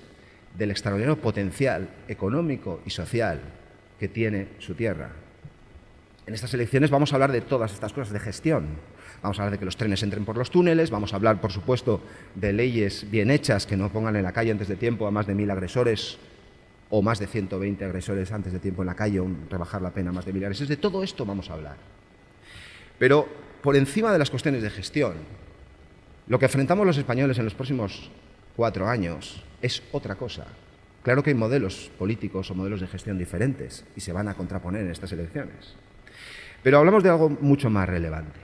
del 0.57 0.71
extraordinario 0.71 1.21
potencial 1.21 1.89
económico 2.07 2.81
y 2.85 2.89
social 2.89 3.39
que 3.99 4.07
tiene 4.07 4.47
su 4.59 4.73
tierra. 4.73 5.24
En 6.27 6.33
estas 6.33 6.53
elecciones 6.53 6.89
vamos 6.89 7.11
a 7.11 7.15
hablar 7.15 7.31
de 7.31 7.41
todas 7.41 7.73
estas 7.73 7.93
cosas 7.93 8.11
de 8.11 8.19
gestión, 8.19 8.77
Vamos 9.25 9.39
a 9.39 9.41
hablar 9.41 9.53
de 9.53 9.57
que 9.59 9.65
los 9.65 9.75
trenes 9.77 10.03
entren 10.03 10.23
por 10.23 10.37
los 10.37 10.51
túneles, 10.51 10.91
vamos 10.91 11.11
a 11.11 11.15
hablar, 11.15 11.41
por 11.41 11.51
supuesto, 11.51 11.99
de 12.35 12.53
leyes 12.53 13.09
bien 13.09 13.31
hechas 13.31 13.65
que 13.65 13.75
no 13.75 13.91
pongan 13.91 14.15
en 14.15 14.21
la 14.21 14.31
calle 14.31 14.51
antes 14.51 14.67
de 14.67 14.75
tiempo 14.75 15.07
a 15.07 15.11
más 15.11 15.25
de 15.25 15.33
mil 15.33 15.49
agresores 15.49 16.19
o 16.91 17.01
más 17.01 17.17
de 17.17 17.25
120 17.25 17.83
agresores 17.83 18.31
antes 18.31 18.53
de 18.53 18.59
tiempo 18.59 18.83
en 18.83 18.85
la 18.85 18.95
calle, 18.95 19.19
o 19.19 19.27
rebajar 19.49 19.81
la 19.81 19.89
pena 19.89 20.11
a 20.11 20.13
más 20.13 20.25
de 20.25 20.33
mil 20.33 20.43
agresores. 20.43 20.69
De 20.69 20.77
todo 20.77 21.01
esto 21.01 21.25
vamos 21.25 21.49
a 21.49 21.53
hablar. 21.53 21.77
Pero 22.99 23.27
por 23.63 23.75
encima 23.75 24.13
de 24.13 24.19
las 24.19 24.29
cuestiones 24.29 24.61
de 24.61 24.69
gestión, 24.69 25.13
lo 26.27 26.37
que 26.37 26.45
enfrentamos 26.45 26.85
los 26.85 26.97
españoles 26.97 27.39
en 27.39 27.45
los 27.45 27.55
próximos 27.55 28.11
cuatro 28.55 28.87
años 28.87 29.43
es 29.61 29.81
otra 29.91 30.13
cosa. 30.15 30.45
Claro 31.01 31.23
que 31.23 31.31
hay 31.31 31.35
modelos 31.35 31.89
políticos 31.97 32.51
o 32.51 32.53
modelos 32.53 32.81
de 32.81 32.87
gestión 32.87 33.17
diferentes 33.17 33.85
y 33.95 34.01
se 34.01 34.13
van 34.13 34.27
a 34.27 34.35
contraponer 34.35 34.81
en 34.81 34.91
estas 34.91 35.11
elecciones. 35.11 35.75
Pero 36.65 36.79
hablamos 36.79 37.03
de 37.03 37.11
algo 37.11 37.29
mucho 37.29 37.69
más 37.69 37.87
relevante. 37.87 38.39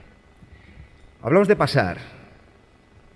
Hablamos 1.22 1.48
de 1.48 1.56
pasar, 1.56 1.98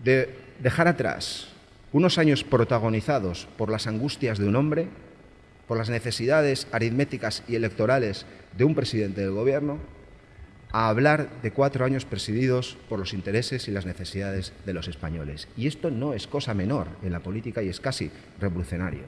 de 0.03 0.35
dejar 0.59 0.89
atrás 0.89 1.47
unos 1.93 2.19
años 2.19 2.43
protagonizados 2.43 3.47
por 3.57 3.71
las 3.71 3.87
angustias 3.87 4.37
de 4.37 4.49
un 4.49 4.57
hombre, 4.57 4.89
por 5.69 5.79
las 5.79 5.91
necesidades 5.91 6.67
aritméticas 6.73 7.45
y 7.47 7.55
electorales 7.55 8.27
de 8.59 8.65
un 8.65 8.75
presidente 8.75 9.21
del 9.21 9.31
gobierno, 9.31 9.79
a 10.73 10.89
hablar 10.89 11.41
de 11.41 11.53
cuatro 11.53 11.85
años 11.85 12.05
presididos 12.05 12.77
por 12.89 12.99
los 12.99 13.15
intereses 13.15 13.69
y 13.69 13.71
las 13.71 13.87
necesidades 13.87 14.55
de 14.65 14.75
los 14.75 14.89
españoles. 14.89 15.47
Y 15.57 15.69
esto 15.69 15.93
no 15.93 16.15
es 16.15 16.27
cosa 16.27 16.53
menor 16.53 16.89
en 17.05 17.13
la 17.13 17.21
política 17.21 17.63
y 17.63 17.69
es 17.69 17.79
casi 17.79 18.11
revolucionario. 18.41 19.05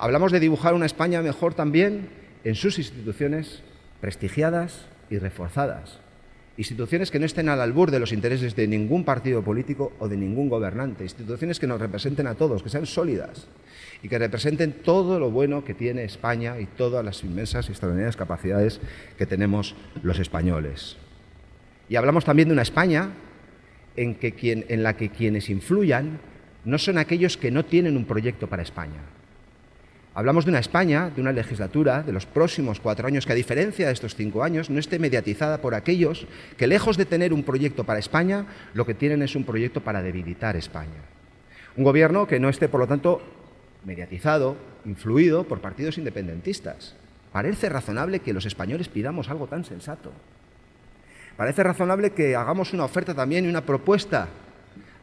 Hablamos 0.00 0.32
de 0.32 0.40
dibujar 0.40 0.74
una 0.74 0.86
España 0.86 1.22
mejor 1.22 1.54
también 1.54 2.08
en 2.42 2.56
sus 2.56 2.80
instituciones 2.80 3.62
prestigiadas 4.00 4.86
y 5.10 5.18
reforzadas. 5.18 6.00
Instituciones 6.58 7.10
que 7.10 7.18
no 7.18 7.26
estén 7.26 7.50
al 7.50 7.60
albur 7.60 7.90
de 7.90 8.00
los 8.00 8.12
intereses 8.12 8.56
de 8.56 8.66
ningún 8.66 9.04
partido 9.04 9.42
político 9.42 9.92
o 9.98 10.08
de 10.08 10.16
ningún 10.16 10.48
gobernante. 10.48 11.04
Instituciones 11.04 11.60
que 11.60 11.66
nos 11.66 11.80
representen 11.80 12.26
a 12.26 12.34
todos, 12.34 12.62
que 12.62 12.70
sean 12.70 12.86
sólidas 12.86 13.46
y 14.02 14.08
que 14.08 14.18
representen 14.18 14.72
todo 14.72 15.20
lo 15.20 15.30
bueno 15.30 15.64
que 15.64 15.74
tiene 15.74 16.04
España 16.04 16.58
y 16.58 16.64
todas 16.64 17.04
las 17.04 17.22
inmensas 17.24 17.68
y 17.68 17.72
extraordinarias 17.72 18.16
capacidades 18.16 18.80
que 19.18 19.26
tenemos 19.26 19.74
los 20.02 20.18
españoles. 20.18 20.96
Y 21.90 21.96
hablamos 21.96 22.24
también 22.24 22.48
de 22.48 22.54
una 22.54 22.62
España 22.62 23.10
en, 23.94 24.14
que 24.14 24.32
quien, 24.32 24.64
en 24.68 24.82
la 24.82 24.96
que 24.96 25.10
quienes 25.10 25.50
influyan 25.50 26.18
no 26.64 26.78
son 26.78 26.96
aquellos 26.96 27.36
que 27.36 27.50
no 27.50 27.64
tienen 27.64 27.96
un 27.96 28.06
proyecto 28.06 28.48
para 28.48 28.62
España, 28.62 29.02
Hablamos 30.16 30.46
de 30.46 30.50
una 30.50 30.60
España, 30.60 31.10
de 31.14 31.20
una 31.20 31.30
legislatura 31.30 32.02
de 32.02 32.10
los 32.10 32.24
próximos 32.24 32.80
cuatro 32.80 33.06
años 33.06 33.26
que, 33.26 33.32
a 33.34 33.36
diferencia 33.36 33.88
de 33.88 33.92
estos 33.92 34.14
cinco 34.14 34.42
años, 34.42 34.70
no 34.70 34.80
esté 34.80 34.98
mediatizada 34.98 35.60
por 35.60 35.74
aquellos 35.74 36.26
que, 36.56 36.66
lejos 36.66 36.96
de 36.96 37.04
tener 37.04 37.34
un 37.34 37.42
proyecto 37.42 37.84
para 37.84 37.98
España, 37.98 38.46
lo 38.72 38.86
que 38.86 38.94
tienen 38.94 39.20
es 39.20 39.36
un 39.36 39.44
proyecto 39.44 39.82
para 39.82 40.00
debilitar 40.00 40.56
España. 40.56 41.04
Un 41.76 41.84
gobierno 41.84 42.26
que 42.26 42.40
no 42.40 42.48
esté, 42.48 42.66
por 42.66 42.80
lo 42.80 42.86
tanto, 42.86 43.20
mediatizado, 43.84 44.56
influido 44.86 45.44
por 45.44 45.60
partidos 45.60 45.98
independentistas. 45.98 46.96
Parece 47.30 47.68
razonable 47.68 48.20
que 48.20 48.32
los 48.32 48.46
españoles 48.46 48.88
pidamos 48.88 49.28
algo 49.28 49.48
tan 49.48 49.66
sensato. 49.66 50.12
Parece 51.36 51.62
razonable 51.62 52.12
que 52.12 52.36
hagamos 52.36 52.72
una 52.72 52.86
oferta 52.86 53.12
también 53.12 53.44
y 53.44 53.48
una 53.48 53.66
propuesta 53.66 54.28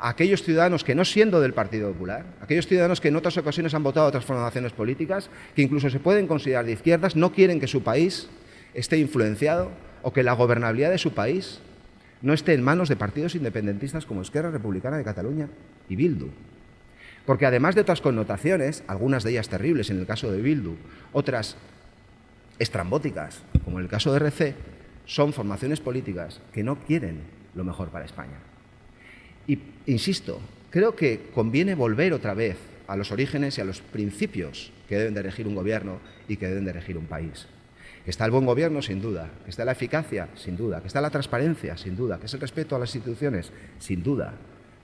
aquellos 0.10 0.44
ciudadanos 0.44 0.84
que 0.84 0.96
no 0.96 1.06
siendo 1.06 1.40
del 1.40 1.54
Partido 1.54 1.94
Popular, 1.94 2.26
aquellos 2.42 2.68
ciudadanos 2.68 3.00
que 3.00 3.08
en 3.08 3.16
otras 3.16 3.38
ocasiones 3.38 3.74
han 3.74 3.84
votado 3.84 4.06
a 4.06 4.10
otras 4.10 4.26
formaciones 4.26 4.74
políticas, 4.74 5.30
que 5.56 5.62
incluso 5.62 5.90
se 5.90 6.00
pueden 6.00 6.28
considerar 6.28 6.66
de 6.66 6.74
izquierdas, 6.74 7.16
no 7.16 7.32
quieren 7.32 7.62
que 7.62 7.68
su 7.68 7.84
país 7.84 8.28
esté 8.74 8.98
influenciado 8.98 9.72
o 10.02 10.12
que 10.12 10.24
la 10.24 10.34
gobernabilidad 10.34 10.92
de 10.92 10.98
su 10.98 11.14
país 11.14 11.62
no 12.22 12.34
esté 12.34 12.54
en 12.54 12.64
manos 12.64 12.90
de 12.90 12.98
partidos 12.98 13.36
independentistas 13.36 14.06
como 14.06 14.22
Esquerra 14.22 14.52
Republicana 14.52 14.98
de 14.98 15.06
Cataluña 15.06 15.48
y 15.88 15.96
Bildu. 15.96 16.32
Porque 17.26 17.46
además 17.46 17.74
de 17.74 17.82
otras 17.82 18.02
connotaciones, 18.02 18.84
algunas 18.88 19.24
de 19.24 19.32
ellas 19.32 19.48
terribles 19.48 19.90
en 19.90 20.00
el 20.00 20.06
caso 20.06 20.30
de 20.30 20.42
Bildu, 20.42 20.76
otras 21.14 21.56
estrambóticas, 22.60 23.42
como 23.64 23.80
en 23.80 23.86
el 23.86 23.90
caso 23.90 24.12
de 24.12 24.18
RC, 24.18 24.56
son 25.06 25.32
formaciones 25.32 25.80
políticas 25.80 26.42
que 26.52 26.64
no 26.64 26.80
quieren 26.80 27.22
lo 27.56 27.64
mejor 27.64 27.88
para 27.88 28.04
España. 28.04 28.53
Y 29.48 29.60
insisto, 29.86 30.40
creo 30.70 30.96
que 30.96 31.30
conviene 31.34 31.76
volver 31.76 32.14
otra 32.14 32.34
vez 32.34 32.58
a 32.88 32.96
los 32.96 33.12
orígenes 33.12 33.58
y 33.58 33.62
a 33.62 33.66
los 33.66 33.82
principios 33.82 34.72
que 34.88 34.98
deben 34.98 35.14
de 35.14 35.24
regir 35.24 35.48
un 35.48 35.56
gobierno 35.56 36.00
y 36.28 36.38
que 36.38 36.48
deben 36.48 36.66
de 36.66 36.74
regir 36.74 36.98
un 36.98 37.06
país. 37.06 37.48
Que 38.04 38.12
está 38.12 38.26
el 38.26 38.32
buen 38.32 38.46
gobierno, 38.46 38.82
sin 38.82 39.02
duda, 39.02 39.32
que 39.44 39.50
está 39.50 39.64
la 39.64 39.72
eficacia, 39.72 40.28
sin 40.36 40.58
duda, 40.58 40.82
que 40.82 40.88
está 40.88 41.00
la 41.00 41.10
transparencia, 41.10 41.78
sin 41.78 41.96
duda, 41.96 42.20
que 42.20 42.26
es 42.26 42.34
el 42.34 42.42
respeto 42.42 42.76
a 42.76 42.80
las 42.80 42.94
instituciones, 42.94 43.52
sin 43.80 44.04
duda, 44.04 44.34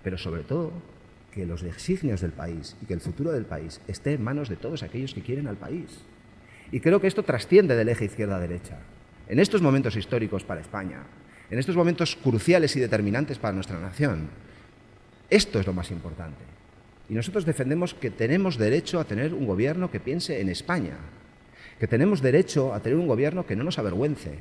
pero 0.03 0.17
sobre 0.17 0.43
todo 0.43 0.71
que 1.31 1.45
los 1.45 1.61
designios 1.61 2.21
del 2.21 2.31
país 2.31 2.75
y 2.81 2.85
que 2.85 2.93
el 2.93 3.01
futuro 3.01 3.31
del 3.31 3.45
país 3.45 3.81
esté 3.87 4.13
en 4.13 4.23
manos 4.23 4.49
de 4.49 4.55
todos 4.55 4.83
aquellos 4.83 5.13
que 5.13 5.21
quieren 5.21 5.47
al 5.47 5.57
país. 5.57 5.99
Y 6.71 6.79
creo 6.79 7.01
que 7.01 7.07
esto 7.07 7.23
trasciende 7.23 7.75
del 7.75 7.89
eje 7.89 8.05
izquierda-derecha. 8.05 8.79
En 9.27 9.39
estos 9.39 9.61
momentos 9.61 9.95
históricos 9.95 10.43
para 10.43 10.61
España, 10.61 11.03
en 11.51 11.59
estos 11.59 11.75
momentos 11.75 12.15
cruciales 12.15 12.75
y 12.75 12.79
determinantes 12.79 13.37
para 13.37 13.53
nuestra 13.53 13.79
nación, 13.79 14.29
esto 15.29 15.59
es 15.59 15.67
lo 15.67 15.73
más 15.73 15.91
importante. 15.91 16.43
Y 17.09 17.13
nosotros 17.13 17.45
defendemos 17.45 17.93
que 17.93 18.11
tenemos 18.11 18.57
derecho 18.57 18.99
a 18.99 19.05
tener 19.05 19.33
un 19.33 19.45
gobierno 19.45 19.89
que 19.89 19.99
piense 19.99 20.41
en 20.41 20.49
España, 20.49 20.97
que 21.79 21.87
tenemos 21.87 22.21
derecho 22.21 22.73
a 22.73 22.79
tener 22.81 22.99
un 22.99 23.07
gobierno 23.07 23.45
que 23.45 23.55
no 23.55 23.63
nos 23.63 23.79
avergüence, 23.79 24.37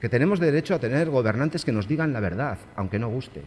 que 0.00 0.08
tenemos 0.08 0.40
derecho 0.40 0.74
a 0.74 0.78
tener 0.78 1.08
gobernantes 1.08 1.64
que 1.64 1.72
nos 1.72 1.88
digan 1.88 2.12
la 2.12 2.20
verdad, 2.20 2.58
aunque 2.76 2.98
no 2.98 3.08
guste, 3.08 3.42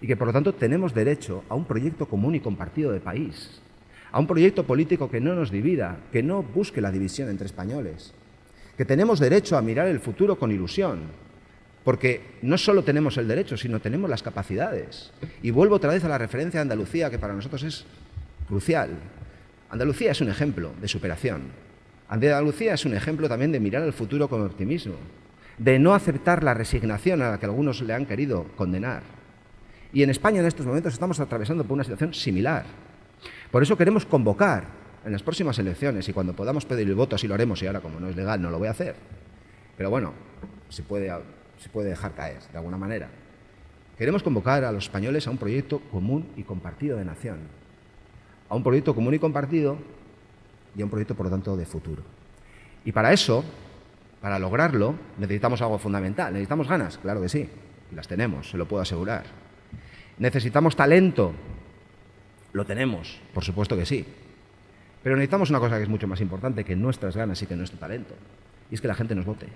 y 0.00 0.06
que 0.06 0.16
por 0.16 0.26
lo 0.26 0.32
tanto 0.32 0.54
tenemos 0.54 0.94
derecho 0.94 1.44
a 1.48 1.54
un 1.54 1.64
proyecto 1.64 2.06
común 2.06 2.34
y 2.34 2.40
compartido 2.40 2.92
de 2.92 3.00
país, 3.00 3.60
a 4.12 4.20
un 4.20 4.26
proyecto 4.26 4.64
político 4.64 5.10
que 5.10 5.20
no 5.20 5.34
nos 5.34 5.50
divida, 5.50 5.98
que 6.12 6.22
no 6.22 6.42
busque 6.42 6.80
la 6.80 6.92
división 6.92 7.28
entre 7.28 7.46
españoles, 7.46 8.12
que 8.76 8.84
tenemos 8.84 9.18
derecho 9.20 9.56
a 9.56 9.62
mirar 9.62 9.88
el 9.88 10.00
futuro 10.00 10.38
con 10.38 10.52
ilusión, 10.52 11.00
porque 11.86 12.20
no 12.42 12.58
solo 12.58 12.82
tenemos 12.82 13.16
el 13.16 13.28
derecho, 13.28 13.56
sino 13.56 13.78
tenemos 13.78 14.10
las 14.10 14.20
capacidades. 14.20 15.12
Y 15.40 15.52
vuelvo 15.52 15.76
otra 15.76 15.92
vez 15.92 16.02
a 16.02 16.08
la 16.08 16.18
referencia 16.18 16.58
de 16.58 16.62
Andalucía, 16.62 17.10
que 17.10 17.18
para 17.20 17.32
nosotros 17.32 17.62
es 17.62 17.84
crucial. 18.48 18.90
Andalucía 19.70 20.10
es 20.10 20.20
un 20.20 20.28
ejemplo 20.28 20.72
de 20.80 20.88
superación. 20.88 21.42
Andalucía 22.08 22.74
es 22.74 22.84
un 22.86 22.94
ejemplo 22.94 23.28
también 23.28 23.52
de 23.52 23.60
mirar 23.60 23.84
al 23.84 23.92
futuro 23.92 24.28
con 24.28 24.42
optimismo, 24.42 24.96
de 25.58 25.78
no 25.78 25.94
aceptar 25.94 26.42
la 26.42 26.54
resignación 26.54 27.22
a 27.22 27.30
la 27.30 27.38
que 27.38 27.46
algunos 27.46 27.80
le 27.82 27.94
han 27.94 28.04
querido 28.04 28.46
condenar. 28.56 29.04
Y 29.92 30.02
en 30.02 30.10
España 30.10 30.40
en 30.40 30.46
estos 30.46 30.66
momentos 30.66 30.92
estamos 30.92 31.20
atravesando 31.20 31.62
por 31.62 31.74
una 31.74 31.84
situación 31.84 32.12
similar. 32.14 32.64
Por 33.52 33.62
eso 33.62 33.78
queremos 33.78 34.04
convocar 34.06 34.64
en 35.04 35.12
las 35.12 35.22
próximas 35.22 35.56
elecciones 35.60 36.08
y 36.08 36.12
cuando 36.12 36.34
podamos 36.34 36.64
pedir 36.64 36.88
el 36.88 36.96
voto, 36.96 37.14
así 37.14 37.28
lo 37.28 37.34
haremos 37.34 37.62
y 37.62 37.68
ahora 37.68 37.78
como 37.78 38.00
no 38.00 38.08
es 38.08 38.16
legal 38.16 38.42
no 38.42 38.50
lo 38.50 38.58
voy 38.58 38.66
a 38.66 38.72
hacer. 38.72 38.96
Pero 39.76 39.88
bueno, 39.88 40.14
se 40.68 40.82
puede 40.82 41.12
se 41.58 41.68
puede 41.68 41.90
dejar 41.90 42.14
caer 42.14 42.40
de 42.52 42.58
alguna 42.58 42.76
manera. 42.76 43.08
Queremos 43.98 44.22
convocar 44.22 44.64
a 44.64 44.72
los 44.72 44.84
españoles 44.84 45.26
a 45.26 45.30
un 45.30 45.38
proyecto 45.38 45.80
común 45.90 46.28
y 46.36 46.42
compartido 46.42 46.98
de 46.98 47.04
nación, 47.04 47.38
a 48.48 48.54
un 48.54 48.62
proyecto 48.62 48.94
común 48.94 49.14
y 49.14 49.18
compartido 49.18 49.78
y 50.76 50.82
a 50.82 50.84
un 50.84 50.90
proyecto, 50.90 51.14
por 51.14 51.26
lo 51.26 51.30
tanto, 51.30 51.56
de 51.56 51.64
futuro. 51.64 52.02
Y 52.84 52.92
para 52.92 53.12
eso, 53.12 53.42
para 54.20 54.38
lograrlo, 54.38 54.94
necesitamos 55.18 55.62
algo 55.62 55.78
fundamental. 55.78 56.32
¿Necesitamos 56.32 56.68
ganas? 56.68 56.98
Claro 56.98 57.22
que 57.22 57.28
sí, 57.28 57.48
las 57.94 58.06
tenemos, 58.06 58.50
se 58.50 58.58
lo 58.58 58.66
puedo 58.68 58.82
asegurar. 58.82 59.24
¿Necesitamos 60.18 60.76
talento? 60.76 61.32
Lo 62.52 62.64
tenemos, 62.64 63.20
por 63.34 63.44
supuesto 63.44 63.76
que 63.76 63.86
sí. 63.86 64.04
Pero 65.02 65.16
necesitamos 65.16 65.50
una 65.50 65.60
cosa 65.60 65.76
que 65.76 65.84
es 65.84 65.88
mucho 65.88 66.08
más 66.08 66.20
importante 66.20 66.64
que 66.64 66.76
nuestras 66.76 67.16
ganas 67.16 67.40
y 67.42 67.46
que 67.46 67.56
nuestro 67.56 67.78
talento, 67.78 68.14
y 68.70 68.74
es 68.74 68.80
que 68.80 68.88
la 68.88 68.94
gente 68.94 69.14
nos 69.14 69.24
vote. 69.24 69.46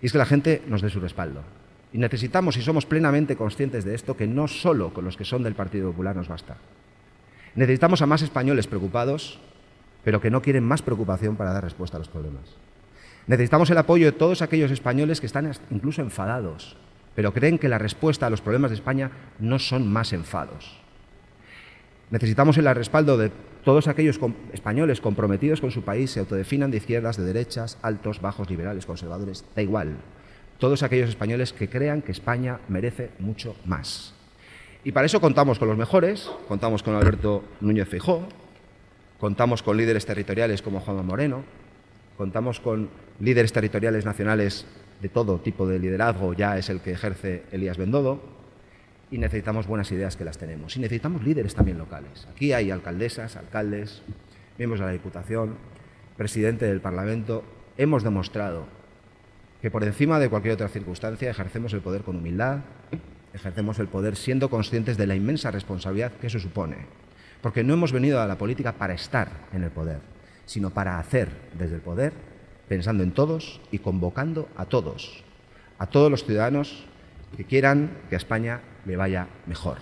Y 0.00 0.06
es 0.06 0.12
que 0.12 0.18
la 0.18 0.26
gente 0.26 0.62
nos 0.66 0.82
dé 0.82 0.90
su 0.90 1.00
respaldo. 1.00 1.42
Y 1.92 1.98
necesitamos, 1.98 2.56
y 2.56 2.62
somos 2.62 2.86
plenamente 2.86 3.36
conscientes 3.36 3.84
de 3.84 3.94
esto, 3.94 4.16
que 4.16 4.26
no 4.26 4.46
solo 4.46 4.92
con 4.92 5.04
los 5.04 5.16
que 5.16 5.24
son 5.24 5.42
del 5.42 5.54
Partido 5.54 5.90
Popular 5.90 6.14
nos 6.14 6.28
basta. 6.28 6.56
Necesitamos 7.54 8.02
a 8.02 8.06
más 8.06 8.22
españoles 8.22 8.66
preocupados, 8.66 9.40
pero 10.04 10.20
que 10.20 10.30
no 10.30 10.42
quieren 10.42 10.64
más 10.64 10.82
preocupación 10.82 11.36
para 11.36 11.52
dar 11.52 11.64
respuesta 11.64 11.96
a 11.96 12.00
los 12.00 12.08
problemas. 12.08 12.56
Necesitamos 13.26 13.68
el 13.70 13.78
apoyo 13.78 14.06
de 14.06 14.12
todos 14.12 14.42
aquellos 14.42 14.70
españoles 14.70 15.20
que 15.20 15.26
están 15.26 15.50
incluso 15.70 16.00
enfadados, 16.02 16.76
pero 17.14 17.32
creen 17.34 17.58
que 17.58 17.68
la 17.68 17.78
respuesta 17.78 18.26
a 18.26 18.30
los 18.30 18.40
problemas 18.40 18.70
de 18.70 18.76
España 18.76 19.10
no 19.38 19.58
son 19.58 19.90
más 19.90 20.12
enfados. 20.12 20.78
Necesitamos 22.10 22.56
el 22.56 22.74
respaldo 22.74 23.18
de 23.18 23.30
todos 23.64 23.86
aquellos 23.86 24.18
españoles 24.52 25.00
comprometidos 25.00 25.60
con 25.60 25.70
su 25.70 25.82
país, 25.82 26.10
se 26.10 26.20
autodefinan 26.20 26.70
de 26.70 26.78
izquierdas, 26.78 27.18
de 27.18 27.24
derechas, 27.24 27.76
altos, 27.82 28.22
bajos, 28.22 28.48
liberales, 28.48 28.86
conservadores, 28.86 29.44
da 29.54 29.60
igual. 29.60 29.96
Todos 30.58 30.82
aquellos 30.82 31.10
españoles 31.10 31.52
que 31.52 31.68
crean 31.68 32.00
que 32.00 32.12
España 32.12 32.60
merece 32.68 33.10
mucho 33.18 33.54
más. 33.66 34.14
Y 34.84 34.92
para 34.92 35.06
eso 35.06 35.20
contamos 35.20 35.58
con 35.58 35.68
los 35.68 35.76
mejores, 35.76 36.30
contamos 36.48 36.82
con 36.82 36.94
Alberto 36.94 37.44
Núñez 37.60 37.88
Feijóo, 37.88 38.26
contamos 39.20 39.62
con 39.62 39.76
líderes 39.76 40.06
territoriales 40.06 40.62
como 40.62 40.80
Juan 40.80 41.04
Moreno, 41.04 41.44
contamos 42.16 42.58
con 42.58 42.88
líderes 43.20 43.52
territoriales 43.52 44.06
nacionales 44.06 44.64
de 45.02 45.08
todo 45.10 45.40
tipo 45.40 45.66
de 45.66 45.78
liderazgo, 45.78 46.32
ya 46.32 46.56
es 46.56 46.70
el 46.70 46.80
que 46.80 46.92
ejerce 46.92 47.42
Elías 47.52 47.76
Bendodo, 47.76 48.37
y 49.10 49.18
necesitamos 49.18 49.66
buenas 49.66 49.90
ideas 49.92 50.16
que 50.16 50.24
las 50.24 50.38
tenemos. 50.38 50.76
Y 50.76 50.80
necesitamos 50.80 51.22
líderes 51.22 51.54
también 51.54 51.78
locales. 51.78 52.26
Aquí 52.30 52.52
hay 52.52 52.70
alcaldesas, 52.70 53.36
alcaldes, 53.36 54.02
miembros 54.58 54.80
de 54.80 54.86
la 54.86 54.92
Diputación, 54.92 55.56
presidente 56.16 56.66
del 56.66 56.80
Parlamento. 56.80 57.44
Hemos 57.76 58.02
demostrado 58.02 58.66
que 59.62 59.70
por 59.70 59.84
encima 59.84 60.18
de 60.18 60.28
cualquier 60.28 60.54
otra 60.54 60.68
circunstancia 60.68 61.30
ejercemos 61.30 61.72
el 61.72 61.80
poder 61.80 62.02
con 62.02 62.16
humildad, 62.16 62.60
ejercemos 63.32 63.78
el 63.78 63.88
poder 63.88 64.16
siendo 64.16 64.50
conscientes 64.50 64.96
de 64.96 65.06
la 65.06 65.14
inmensa 65.14 65.50
responsabilidad 65.50 66.12
que 66.12 66.26
eso 66.26 66.38
supone. 66.38 66.76
Porque 67.40 67.64
no 67.64 67.74
hemos 67.74 67.92
venido 67.92 68.20
a 68.20 68.26
la 68.26 68.38
política 68.38 68.72
para 68.72 68.94
estar 68.94 69.28
en 69.52 69.62
el 69.62 69.70
poder, 69.70 70.00
sino 70.44 70.70
para 70.70 70.98
hacer 70.98 71.28
desde 71.56 71.76
el 71.76 71.80
poder, 71.80 72.12
pensando 72.68 73.02
en 73.02 73.12
todos 73.12 73.60
y 73.70 73.78
convocando 73.78 74.48
a 74.56 74.66
todos, 74.66 75.24
a 75.78 75.86
todos 75.86 76.10
los 76.10 76.24
ciudadanos 76.24 76.84
que 77.36 77.44
quieran 77.44 77.90
que 78.10 78.16
España 78.16 78.60
le 78.88 78.96
vaya 78.96 79.28
mejor. 79.46 79.78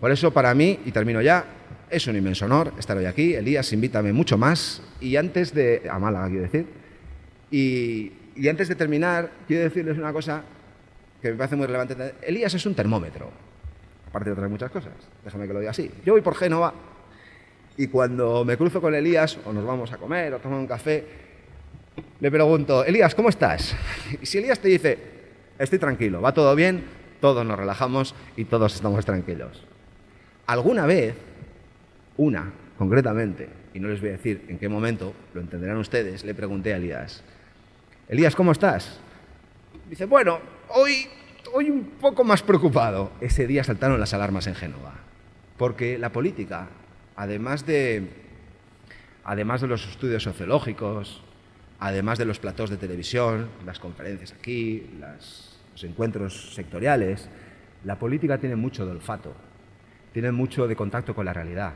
Por 0.00 0.10
eso, 0.10 0.32
para 0.32 0.52
mí, 0.54 0.80
y 0.84 0.90
termino 0.90 1.22
ya, 1.22 1.44
es 1.88 2.06
un 2.06 2.16
inmenso 2.16 2.46
honor 2.46 2.72
estar 2.78 2.96
hoy 2.96 3.04
aquí. 3.04 3.34
Elías, 3.34 3.72
invítame 3.72 4.12
mucho 4.12 4.36
más. 4.36 4.82
Y 5.00 5.16
antes 5.16 5.54
de. 5.54 5.82
a 5.88 5.98
Málaga, 5.98 6.28
quiero 6.28 6.42
decir. 6.42 6.66
Y, 7.50 8.48
antes 8.48 8.68
de 8.68 8.74
terminar, 8.74 9.30
quiero 9.46 9.62
decirles 9.62 9.96
una 9.96 10.12
cosa 10.12 10.42
que 11.22 11.30
me 11.30 11.36
parece 11.36 11.54
muy 11.54 11.66
relevante. 11.66 11.96
Elías 12.22 12.52
es 12.54 12.66
un 12.66 12.74
termómetro, 12.74 13.30
aparte 14.08 14.30
de 14.30 14.32
otras 14.32 14.50
muchas 14.50 14.70
cosas. 14.70 14.92
Déjame 15.24 15.46
que 15.46 15.52
lo 15.52 15.60
diga 15.60 15.70
así. 15.70 15.90
Yo 16.04 16.14
voy 16.14 16.20
por 16.20 16.34
Génova 16.34 16.74
y 17.76 17.86
cuando 17.86 18.44
me 18.44 18.56
cruzo 18.56 18.80
con 18.80 18.94
Elías, 18.94 19.38
o 19.44 19.52
nos 19.52 19.64
vamos 19.64 19.92
a 19.92 19.98
comer, 19.98 20.34
o 20.34 20.38
tomar 20.38 20.58
un 20.58 20.66
café, 20.66 21.04
le 22.20 22.30
pregunto, 22.30 22.84
Elías, 22.84 23.14
¿cómo 23.14 23.28
estás? 23.28 23.74
Y 24.20 24.26
si 24.26 24.38
Elías 24.38 24.58
te 24.58 24.68
dice, 24.68 24.98
estoy 25.58 25.78
tranquilo, 25.78 26.20
va 26.20 26.34
todo 26.34 26.54
bien, 26.54 26.84
todos 27.24 27.46
nos 27.46 27.58
relajamos 27.58 28.14
y 28.36 28.44
todos 28.44 28.74
estamos 28.74 29.02
tranquilos. 29.06 29.64
Alguna 30.46 30.84
vez, 30.84 31.16
una 32.18 32.52
concretamente, 32.76 33.48
y 33.72 33.80
no 33.80 33.88
les 33.88 34.02
voy 34.02 34.10
a 34.10 34.12
decir 34.12 34.44
en 34.48 34.58
qué 34.58 34.68
momento, 34.68 35.14
lo 35.32 35.40
entenderán 35.40 35.78
ustedes, 35.78 36.22
le 36.22 36.34
pregunté 36.34 36.74
a 36.74 36.76
Elías, 36.76 37.24
Elías, 38.10 38.36
¿cómo 38.36 38.52
estás? 38.52 39.00
Dice, 39.88 40.04
bueno, 40.04 40.38
hoy, 40.68 41.06
hoy 41.54 41.70
un 41.70 41.92
poco 41.98 42.24
más 42.24 42.42
preocupado. 42.42 43.12
Ese 43.22 43.46
día 43.46 43.64
saltaron 43.64 43.98
las 43.98 44.12
alarmas 44.12 44.46
en 44.46 44.54
Génova, 44.54 44.92
porque 45.56 45.96
la 45.96 46.12
política, 46.12 46.68
además 47.16 47.64
de, 47.64 48.06
además 49.24 49.62
de 49.62 49.68
los 49.68 49.88
estudios 49.88 50.24
sociológicos, 50.24 51.22
además 51.80 52.18
de 52.18 52.26
los 52.26 52.38
platós 52.38 52.68
de 52.68 52.76
televisión, 52.76 53.48
las 53.64 53.78
conferencias 53.78 54.32
aquí, 54.32 54.90
las, 55.00 55.53
los 55.74 55.84
encuentros 55.84 56.54
sectoriales, 56.54 57.28
la 57.84 57.98
política 57.98 58.38
tiene 58.38 58.54
mucho 58.54 58.86
de 58.86 58.92
olfato, 58.92 59.34
tiene 60.12 60.30
mucho 60.30 60.68
de 60.68 60.76
contacto 60.76 61.14
con 61.14 61.24
la 61.24 61.32
realidad, 61.32 61.74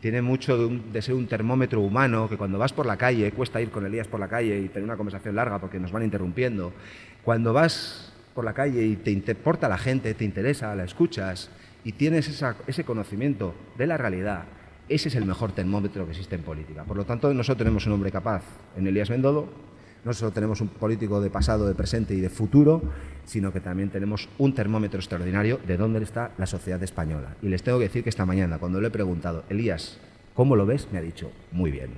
tiene 0.00 0.22
mucho 0.22 0.68
de, 0.68 1.02
ser 1.02 1.14
un 1.14 1.26
termómetro 1.26 1.80
humano 1.80 2.28
que 2.28 2.36
cuando 2.36 2.58
vas 2.58 2.72
por 2.72 2.86
la 2.86 2.96
calle, 2.96 3.32
cuesta 3.32 3.60
ir 3.60 3.70
con 3.70 3.84
Elías 3.84 4.06
por 4.06 4.20
la 4.20 4.28
calle 4.28 4.60
y 4.60 4.68
tener 4.68 4.84
una 4.84 4.96
conversación 4.96 5.34
larga 5.34 5.58
porque 5.58 5.80
nos 5.80 5.90
van 5.90 6.04
interrumpiendo, 6.04 6.72
cuando 7.24 7.52
vas 7.52 8.12
por 8.34 8.44
la 8.44 8.52
calle 8.52 8.84
y 8.84 8.96
te 8.96 9.10
importa 9.10 9.68
la 9.68 9.78
gente, 9.78 10.14
te 10.14 10.24
interesa, 10.24 10.74
la 10.76 10.84
escuchas 10.84 11.50
y 11.82 11.92
tienes 11.92 12.42
ese 12.68 12.84
conocimiento 12.84 13.54
de 13.76 13.88
la 13.88 13.96
realidad, 13.96 14.44
ese 14.88 15.08
es 15.08 15.16
el 15.16 15.24
mejor 15.24 15.52
termómetro 15.52 16.04
que 16.04 16.12
existe 16.12 16.36
en 16.36 16.42
política. 16.42 16.84
Por 16.84 16.96
lo 16.96 17.04
tanto, 17.04 17.32
no 17.34 17.42
solo 17.42 17.56
tenemos 17.56 17.84
un 17.86 17.94
hombre 17.94 18.12
capaz 18.12 18.44
en 18.76 18.86
Elías 18.86 19.10
Mendodo, 19.10 19.73
no 20.04 20.12
solo 20.12 20.32
tenemos 20.32 20.60
un 20.60 20.68
político 20.68 21.20
de 21.20 21.30
pasado, 21.30 21.66
de 21.66 21.74
presente 21.74 22.14
y 22.14 22.20
de 22.20 22.28
futuro, 22.28 22.82
sino 23.24 23.52
que 23.52 23.60
también 23.60 23.90
tenemos 23.90 24.28
un 24.38 24.54
termómetro 24.54 25.00
extraordinario 25.00 25.58
de 25.66 25.76
dónde 25.76 26.02
está 26.02 26.32
la 26.38 26.46
sociedad 26.46 26.82
española. 26.82 27.36
Y 27.42 27.48
les 27.48 27.62
tengo 27.62 27.78
que 27.78 27.84
decir 27.84 28.02
que 28.02 28.10
esta 28.10 28.26
mañana, 28.26 28.58
cuando 28.58 28.80
le 28.80 28.88
he 28.88 28.90
preguntado, 28.90 29.44
Elías, 29.48 29.98
¿cómo 30.34 30.56
lo 30.56 30.66
ves? 30.66 30.88
Me 30.92 30.98
ha 30.98 31.02
dicho, 31.02 31.30
muy 31.52 31.70
bien. 31.70 31.90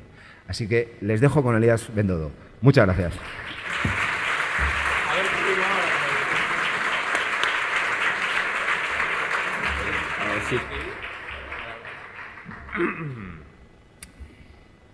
Así 0.46 0.68
que 0.68 0.96
les 1.00 1.20
dejo 1.20 1.42
con 1.42 1.56
Elías 1.56 1.92
Bendodo. 1.94 2.30
Muchas 2.60 2.86
gracias. 2.86 3.14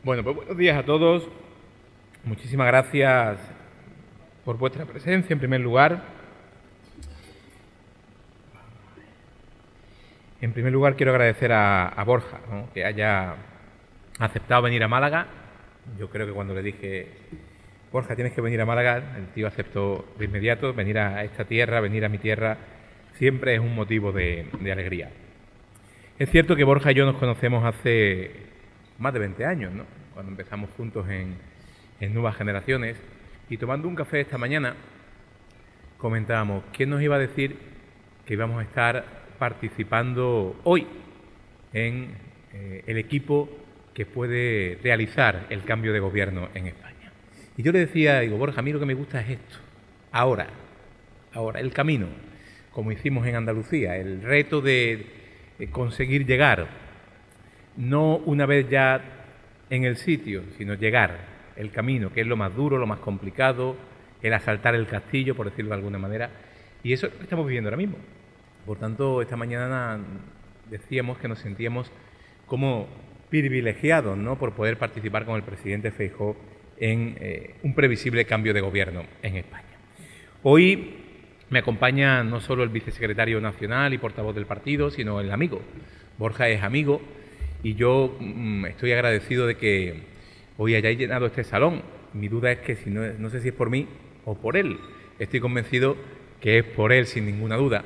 Bueno, 0.05 0.25
pues 0.25 0.35
buenos 0.35 0.57
días 0.57 0.79
a 0.79 0.85
todos. 0.85 1.29
Muchísimas 2.25 2.69
gracias 2.69 3.37
por 4.45 4.57
vuestra 4.57 4.87
presencia 4.87 5.35
en 5.35 5.41
primer 5.41 5.61
lugar. 5.61 6.05
En 10.41 10.53
primer 10.53 10.73
lugar 10.73 10.95
quiero 10.95 11.11
agradecer 11.11 11.51
a, 11.53 12.01
Borja 12.07 12.39
¿no? 12.49 12.73
que 12.73 12.85
haya 12.85 13.35
aceptado 14.21 14.63
venir 14.63 14.85
a 14.85 14.89
Málaga. 14.89 15.27
Yo 15.99 16.11
creo 16.11 16.25
que 16.25 16.33
cuando 16.33 16.55
le 16.55 16.63
dije, 16.63 17.09
Borja, 17.91 18.15
tienes 18.15 18.33
que 18.35 18.41
venir 18.41 18.61
a 18.61 18.67
Málaga, 18.67 19.17
el 19.17 19.27
tío 19.35 19.49
aceptó 19.49 20.15
de 20.17 20.27
inmediato 20.27 20.73
venir 20.73 21.01
a 21.01 21.25
esta 21.25 21.45
tierra, 21.45 21.81
venir 21.81 22.05
a 22.05 22.09
mi 22.09 22.19
tierra, 22.19 22.57
siempre 23.15 23.55
es 23.55 23.61
un 23.61 23.75
motivo 23.75 24.13
de, 24.13 24.47
de 24.61 24.71
alegría. 24.71 25.11
Es 26.21 26.31
cierto 26.31 26.55
que 26.55 26.63
Borja 26.63 26.93
y 26.93 26.95
yo 26.95 27.05
nos 27.05 27.17
conocemos 27.17 27.65
hace 27.65 28.31
más 28.99 29.13
de 29.13 29.19
20 29.19 29.45
años, 29.45 29.73
¿no? 29.73 29.87
cuando 30.15 30.31
empezamos 30.31 30.71
juntos 30.77 31.09
en, 31.09 31.37
en 32.03 32.13
Nuevas 32.13 32.37
Generaciones, 32.37 32.97
y 33.49 33.57
tomando 33.57 33.87
un 33.87 33.95
café 33.95 34.21
esta 34.21 34.37
mañana 34.37 34.75
comentábamos, 35.99 36.65
¿quién 36.77 36.91
nos 36.91 37.01
iba 37.01 37.15
a 37.15 37.19
decir 37.21 37.57
que 38.27 38.35
íbamos 38.35 38.59
a 38.59 38.63
estar 38.63 39.05
participando 39.39 40.61
hoy 40.65 40.85
en 41.73 42.09
eh, 42.53 42.83
el 42.89 42.99
equipo 42.99 43.49
que 43.95 44.05
puede 44.05 44.81
realizar 44.83 45.47
el 45.49 45.63
cambio 45.63 45.93
de 45.93 46.01
gobierno 46.01 46.49
en 46.55 46.67
España? 46.67 47.13
Y 47.57 47.63
yo 47.63 47.71
le 47.71 47.79
decía, 47.79 48.19
digo, 48.19 48.37
Borja, 48.37 48.59
a 48.59 48.63
mí 48.65 48.73
lo 48.73 48.81
que 48.81 48.87
me 48.87 48.95
gusta 48.95 49.21
es 49.21 49.31
esto, 49.31 49.59
ahora, 50.11 50.49
ahora, 51.33 51.61
el 51.61 51.73
camino, 51.73 52.09
como 52.73 52.91
hicimos 52.91 53.29
en 53.29 53.37
Andalucía, 53.37 53.97
el 53.97 54.23
reto 54.23 54.61
de 54.61 55.07
conseguir 55.71 56.27
llegar, 56.27 56.67
no 57.77 58.17
una 58.17 58.45
vez 58.45 58.69
ya 58.69 59.01
en 59.71 59.85
el 59.85 59.97
sitio, 59.99 60.43
sino 60.59 60.75
llegar, 60.75 61.32
el 61.57 61.71
camino, 61.71 62.13
que 62.13 62.23
es 62.23 62.27
lo 62.27 62.37
más 62.37 62.55
duro, 62.55 62.79
lo 62.79 62.87
más 62.87 62.99
complicado, 62.99 63.77
el 64.23 64.33
asaltar 64.33 64.75
el 64.75 64.87
castillo, 64.87 65.35
por 65.35 65.51
decirlo 65.51 65.71
de 65.71 65.77
alguna 65.77 65.99
manera, 65.99 66.31
y 66.83 66.93
eso 66.93 67.07
es 67.07 67.15
lo 67.15 67.23
estamos 67.23 67.47
viviendo 67.47 67.69
ahora 67.69 67.77
mismo. 67.77 67.97
Por 68.67 68.79
tanto, 68.79 69.23
esta 69.23 69.37
mañana 69.37 69.99
decíamos 70.71 71.19
que 71.19 71.29
nos 71.29 71.41
sentíamos 71.41 71.91
como 72.47 72.87
privilegiados 73.29 74.17
¿no? 74.17 74.39
por 74.39 74.53
poder 74.53 74.77
participar 74.77 75.25
con 75.25 75.37
el 75.37 75.43
presidente 75.43 75.91
Feijóo 75.91 76.37
en 76.79 77.17
eh, 77.21 77.55
un 77.63 77.75
previsible 77.75 78.25
cambio 78.25 78.53
de 78.53 78.61
gobierno 78.61 79.05
en 79.23 79.37
España. 79.37 79.65
Hoy 80.43 80.97
me 81.51 81.61
acompaña 81.61 82.25
no 82.25 82.41
solo 82.41 82.63
el 82.63 82.69
vicesecretario 82.69 83.41
nacional 83.41 83.95
y 83.95 83.99
portavoz 83.99 84.35
del 84.35 84.47
partido, 84.47 84.91
sino 84.91 85.21
el 85.21 85.31
amigo. 85.31 85.63
Borja 86.19 86.49
es 86.49 86.63
amigo 86.63 87.01
y 87.63 87.75
yo 87.75 88.17
mmm, 88.19 88.67
estoy 88.67 88.93
agradecido 88.93 89.47
de 89.47 89.57
que 89.57 90.12
hoy 90.63 90.77
hayáis 90.77 90.99
llenado 90.99 91.27
este 91.27 91.43
salón. 91.43 91.83
Mi 92.13 92.29
duda 92.29 92.53
es 92.53 92.59
que 92.59 92.77
si 92.77 92.91
no, 92.91 93.03
no 93.19 93.31
sé 93.31 93.41
si 93.41 93.49
es 93.49 93.55
por 93.55 93.69
mí 93.69 93.89
o 94.25 94.37
por 94.37 94.57
él. 94.57 94.79
Estoy 95.19 95.41
convencido 95.41 95.97
que 96.41 96.59
es 96.59 96.65
por 96.65 96.93
él, 96.93 97.07
sin 97.07 97.27
ninguna 97.27 97.57
duda. 97.57 97.85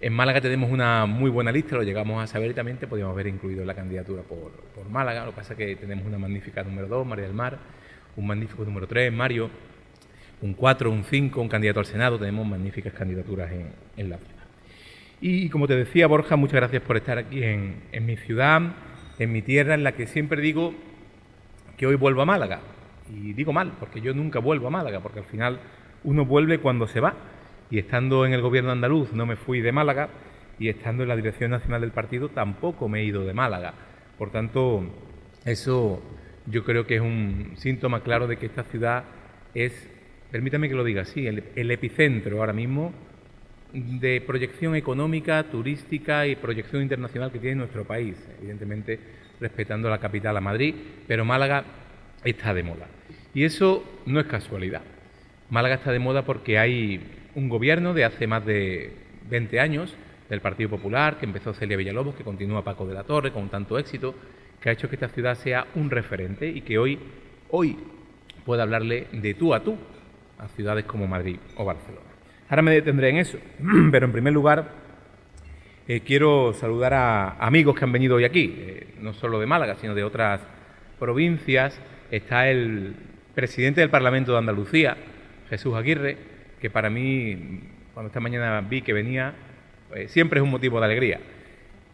En 0.00 0.12
Málaga 0.12 0.40
tenemos 0.40 0.70
una 0.70 1.06
muy 1.06 1.30
buena 1.30 1.52
lista, 1.52 1.76
lo 1.76 1.82
llegamos 1.82 2.22
a 2.22 2.26
saber 2.26 2.50
y 2.50 2.54
también 2.54 2.76
te 2.76 2.86
podíamos 2.86 3.12
haber 3.12 3.28
incluido 3.28 3.62
en 3.62 3.68
la 3.68 3.74
candidatura 3.74 4.22
por, 4.22 4.50
Málaga. 4.90 5.24
Lo 5.24 5.30
que 5.30 5.36
pasa 5.36 5.52
es 5.54 5.58
que 5.58 5.76
tenemos 5.76 6.04
una 6.04 6.18
magnífica 6.18 6.62
número 6.62 6.88
2, 6.88 7.06
María 7.06 7.24
del 7.24 7.34
Mar, 7.34 7.58
un 8.16 8.26
magnífico 8.26 8.64
número 8.64 8.86
3, 8.86 9.12
Mario, 9.12 9.48
un 10.40 10.54
4, 10.54 10.90
un 10.90 11.04
5, 11.04 11.40
un 11.40 11.48
candidato 11.48 11.80
al 11.80 11.86
Senado. 11.86 12.18
Tenemos 12.18 12.46
magníficas 12.46 12.92
candidaturas 12.92 13.50
en, 13.96 14.10
la 14.10 14.18
ciudad. 14.18 14.42
Y 15.20 15.48
como 15.48 15.68
te 15.68 15.76
decía, 15.76 16.06
Borja, 16.08 16.34
muchas 16.36 16.56
gracias 16.56 16.82
por 16.82 16.96
estar 16.96 17.18
aquí 17.18 17.42
en 17.44 18.04
mi 18.04 18.16
ciudad, 18.16 18.60
en 19.20 19.32
mi 19.32 19.40
tierra, 19.40 19.74
en 19.74 19.84
la 19.84 19.92
que 19.92 20.06
siempre 20.08 20.42
digo 20.42 20.74
que 21.82 21.86
hoy 21.88 21.96
vuelvo 21.96 22.22
a 22.22 22.24
Málaga. 22.24 22.60
Y 23.12 23.32
digo 23.32 23.52
mal, 23.52 23.72
porque 23.80 24.00
yo 24.00 24.14
nunca 24.14 24.38
vuelvo 24.38 24.68
a 24.68 24.70
Málaga, 24.70 25.00
porque 25.00 25.18
al 25.18 25.24
final 25.24 25.58
uno 26.04 26.24
vuelve 26.24 26.58
cuando 26.58 26.86
se 26.86 27.00
va. 27.00 27.12
Y 27.70 27.80
estando 27.80 28.24
en 28.24 28.32
el 28.32 28.40
gobierno 28.40 28.70
andaluz 28.70 29.12
no 29.12 29.26
me 29.26 29.34
fui 29.34 29.60
de 29.60 29.72
Málaga 29.72 30.08
y 30.60 30.68
estando 30.68 31.02
en 31.02 31.08
la 31.08 31.16
dirección 31.16 31.50
nacional 31.50 31.80
del 31.80 31.90
partido 31.90 32.28
tampoco 32.28 32.88
me 32.88 33.00
he 33.00 33.04
ido 33.04 33.24
de 33.24 33.34
Málaga. 33.34 33.74
Por 34.16 34.30
tanto, 34.30 34.84
eso 35.44 36.00
yo 36.46 36.62
creo 36.62 36.86
que 36.86 36.94
es 36.94 37.00
un 37.00 37.54
síntoma 37.56 38.04
claro 38.04 38.28
de 38.28 38.36
que 38.36 38.46
esta 38.46 38.62
ciudad 38.62 39.02
es, 39.52 39.90
permítame 40.30 40.68
que 40.68 40.76
lo 40.76 40.84
diga 40.84 41.02
así, 41.02 41.26
el, 41.26 41.42
el 41.56 41.68
epicentro 41.72 42.38
ahora 42.38 42.52
mismo 42.52 42.92
de 43.72 44.22
proyección 44.24 44.76
económica, 44.76 45.42
turística 45.50 46.28
y 46.28 46.36
proyección 46.36 46.80
internacional 46.80 47.32
que 47.32 47.40
tiene 47.40 47.56
nuestro 47.56 47.84
país, 47.84 48.16
evidentemente 48.38 49.00
respetando 49.42 49.90
la 49.90 49.98
capital 49.98 50.36
a 50.36 50.40
Madrid, 50.40 50.74
pero 51.06 51.24
Málaga 51.24 51.64
está 52.24 52.54
de 52.54 52.62
moda. 52.62 52.86
Y 53.34 53.44
eso 53.44 53.84
no 54.06 54.20
es 54.20 54.26
casualidad. 54.26 54.82
Málaga 55.50 55.74
está 55.74 55.92
de 55.92 55.98
moda 55.98 56.24
porque 56.24 56.58
hay 56.58 57.00
un 57.34 57.48
gobierno 57.48 57.92
de 57.92 58.04
hace 58.04 58.26
más 58.26 58.46
de 58.46 58.92
20 59.28 59.60
años 59.60 59.94
del 60.30 60.40
Partido 60.40 60.70
Popular, 60.70 61.18
que 61.18 61.26
empezó 61.26 61.52
Celia 61.52 61.76
Villalobos, 61.76 62.14
que 62.14 62.24
continúa 62.24 62.64
Paco 62.64 62.86
de 62.86 62.94
la 62.94 63.04
Torre 63.04 63.32
con 63.32 63.50
tanto 63.50 63.78
éxito, 63.78 64.14
que 64.60 64.70
ha 64.70 64.72
hecho 64.72 64.88
que 64.88 64.96
esta 64.96 65.08
ciudad 65.08 65.34
sea 65.34 65.66
un 65.74 65.90
referente 65.90 66.48
y 66.48 66.62
que 66.62 66.78
hoy, 66.78 66.98
hoy 67.50 67.76
pueda 68.46 68.62
hablarle 68.62 69.08
de 69.12 69.34
tú 69.34 69.52
a 69.52 69.60
tú 69.62 69.76
a 70.38 70.48
ciudades 70.48 70.84
como 70.84 71.06
Madrid 71.06 71.36
o 71.56 71.64
Barcelona. 71.64 72.06
Ahora 72.48 72.62
me 72.62 72.72
detendré 72.72 73.10
en 73.10 73.16
eso, 73.16 73.38
pero 73.90 74.06
en 74.06 74.12
primer 74.12 74.32
lugar 74.32 74.81
eh, 75.92 76.00
quiero 76.00 76.54
saludar 76.54 76.94
a 76.94 77.32
amigos 77.32 77.76
que 77.76 77.84
han 77.84 77.92
venido 77.92 78.16
hoy 78.16 78.24
aquí, 78.24 78.54
eh, 78.56 78.94
no 79.00 79.12
solo 79.12 79.38
de 79.38 79.44
Málaga, 79.44 79.74
sino 79.74 79.94
de 79.94 80.02
otras 80.02 80.40
provincias. 80.98 81.78
Está 82.10 82.48
el 82.48 82.94
presidente 83.34 83.82
del 83.82 83.90
Parlamento 83.90 84.32
de 84.32 84.38
Andalucía, 84.38 84.96
Jesús 85.50 85.74
Aguirre, 85.74 86.16
que 86.62 86.70
para 86.70 86.88
mí, 86.88 87.60
cuando 87.92 88.06
esta 88.06 88.20
mañana 88.20 88.62
vi 88.62 88.80
que 88.80 88.94
venía, 88.94 89.34
eh, 89.94 90.08
siempre 90.08 90.40
es 90.40 90.44
un 90.44 90.50
motivo 90.50 90.80
de 90.80 90.86
alegría. 90.86 91.20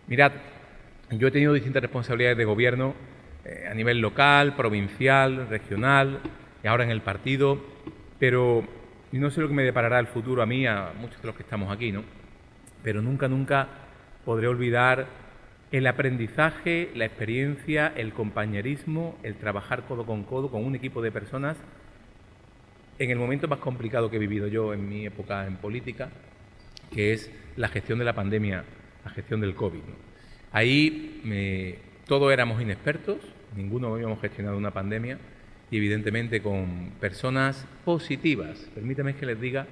Mirad, 0.06 0.30
yo 1.10 1.26
he 1.26 1.30
tenido 1.32 1.52
distintas 1.52 1.82
responsabilidades 1.82 2.38
de 2.38 2.44
gobierno 2.44 2.94
eh, 3.44 3.66
a 3.68 3.74
nivel 3.74 3.98
local, 3.98 4.54
provincial, 4.54 5.48
regional 5.48 6.20
y 6.62 6.68
ahora 6.68 6.84
en 6.84 6.90
el 6.90 7.00
partido, 7.00 7.60
pero 8.20 8.62
no 9.10 9.30
sé 9.32 9.40
lo 9.40 9.48
que 9.48 9.54
me 9.54 9.64
deparará 9.64 9.98
el 9.98 10.06
futuro 10.06 10.40
a 10.40 10.46
mí, 10.46 10.68
a 10.68 10.92
muchos 11.00 11.20
de 11.20 11.26
los 11.26 11.34
que 11.34 11.42
estamos 11.42 11.72
aquí, 11.72 11.90
¿no? 11.90 12.04
Pero 12.84 13.02
nunca, 13.02 13.26
nunca 13.26 13.87
podré 14.28 14.46
olvidar 14.46 15.06
el 15.72 15.86
aprendizaje, 15.86 16.90
la 16.94 17.06
experiencia, 17.06 17.90
el 17.96 18.12
compañerismo, 18.12 19.16
el 19.22 19.36
trabajar 19.36 19.84
codo 19.84 20.04
con 20.04 20.24
codo 20.24 20.50
con 20.50 20.66
un 20.66 20.74
equipo 20.74 21.00
de 21.00 21.10
personas 21.10 21.56
en 22.98 23.10
el 23.10 23.16
momento 23.16 23.48
más 23.48 23.60
complicado 23.60 24.10
que 24.10 24.16
he 24.16 24.18
vivido 24.18 24.46
yo 24.46 24.74
en 24.74 24.86
mi 24.86 25.06
época 25.06 25.46
en 25.46 25.56
política, 25.56 26.10
que 26.92 27.14
es 27.14 27.30
la 27.56 27.68
gestión 27.68 27.98
de 28.00 28.04
la 28.04 28.12
pandemia, 28.12 28.64
la 29.02 29.10
gestión 29.12 29.40
del 29.40 29.54
COVID. 29.54 29.80
Ahí 30.52 31.22
todos 32.06 32.30
éramos 32.30 32.60
inexpertos, 32.60 33.16
ninguno 33.56 33.94
habíamos 33.94 34.20
gestionado 34.20 34.58
una 34.58 34.72
pandemia 34.72 35.16
y 35.70 35.78
evidentemente 35.78 36.42
con 36.42 36.90
personas 37.00 37.66
positivas. 37.82 38.68
Permítame 38.74 39.16
que 39.16 39.24
les 39.24 39.40
diga 39.40 39.66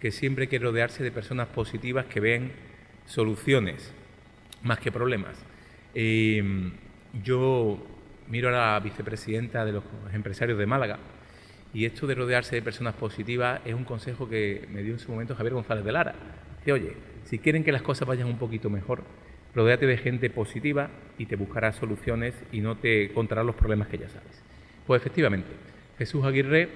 que 0.00 0.10
siempre 0.10 0.46
hay 0.46 0.48
que 0.48 0.58
rodearse 0.58 1.04
de 1.04 1.12
personas 1.12 1.46
positivas 1.46 2.06
que 2.06 2.18
ven 2.18 2.71
soluciones 3.06 3.92
más 4.62 4.78
que 4.78 4.92
problemas. 4.92 5.36
Em, 5.94 6.72
yo 7.22 7.84
miro 8.28 8.48
a 8.48 8.52
la 8.52 8.80
vicepresidenta 8.80 9.64
de 9.64 9.72
los 9.72 9.84
empresarios 10.12 10.58
de 10.58 10.66
Málaga 10.66 10.98
y 11.74 11.84
esto 11.84 12.06
de 12.06 12.14
rodearse 12.14 12.56
de 12.56 12.62
personas 12.62 12.94
positivas 12.94 13.60
es 13.64 13.74
un 13.74 13.84
consejo 13.84 14.28
que 14.28 14.66
me 14.70 14.82
dio 14.82 14.92
en 14.92 14.98
su 14.98 15.10
momento 15.10 15.34
Javier 15.34 15.54
González 15.54 15.84
de 15.84 15.92
Lara. 15.92 16.14
Dice, 16.58 16.72
oye, 16.72 16.92
si 17.24 17.38
quieren 17.38 17.64
que 17.64 17.72
las 17.72 17.82
cosas 17.82 18.06
vayan 18.06 18.28
un 18.28 18.38
poquito 18.38 18.70
mejor, 18.70 19.04
rodéate 19.54 19.86
de 19.86 19.96
gente 19.98 20.30
positiva 20.30 20.90
y 21.18 21.26
te 21.26 21.36
buscará 21.36 21.72
soluciones 21.72 22.34
y 22.52 22.60
no 22.60 22.76
te 22.76 23.12
contará 23.12 23.42
los 23.42 23.54
problemas 23.54 23.88
que 23.88 23.98
ya 23.98 24.08
sabes. 24.08 24.42
Pues 24.86 25.00
efectivamente, 25.00 25.50
Jesús 25.98 26.24
Aguirre 26.24 26.68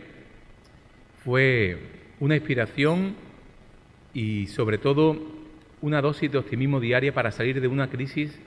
fue 1.25 1.79
una 2.21 2.37
inspiración 2.37 3.17
y 4.15 4.47
sobre 4.47 4.79
todo 4.79 5.46
una 5.81 6.01
dosis 6.01 6.31
de 6.31 6.39
optimismo 6.39 6.81
diaria 6.81 7.13
para 7.13 7.31
salir 7.31 7.61
de 7.61 7.69
una 7.69 7.89
crisis 7.89 8.39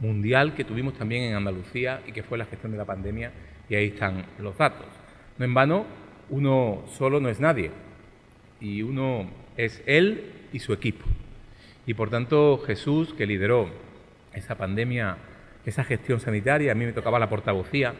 mundial 0.00 0.54
que 0.54 0.64
tuvimos 0.64 0.94
también 0.94 1.24
en 1.24 1.34
Andalucía 1.34 2.02
y 2.06 2.12
que 2.12 2.22
fue 2.22 2.38
la 2.38 2.46
gestión 2.46 2.72
de 2.72 2.78
la 2.78 2.84
pandemia 2.84 3.32
y 3.68 3.74
ahí 3.74 3.86
están 3.88 4.24
los 4.38 4.56
datos. 4.56 4.86
No 5.38 5.44
en 5.44 5.54
vano, 5.54 5.86
uno 6.30 6.84
solo 6.96 7.20
no 7.20 7.28
es 7.28 7.40
nadie 7.40 7.70
y 8.60 8.82
uno 8.82 9.28
es 9.56 9.82
él 9.86 10.32
y 10.52 10.60
su 10.60 10.72
equipo. 10.72 11.04
Y 11.86 11.94
por 11.94 12.10
tanto 12.10 12.58
Jesús, 12.66 13.14
que 13.14 13.26
lideró 13.26 13.68
esa 14.32 14.56
pandemia, 14.56 15.16
esa 15.64 15.84
gestión 15.84 16.20
sanitaria, 16.20 16.72
a 16.72 16.74
mí 16.74 16.84
me 16.84 16.92
tocaba 16.92 17.18
la 17.18 17.28
portavocía, 17.28 17.94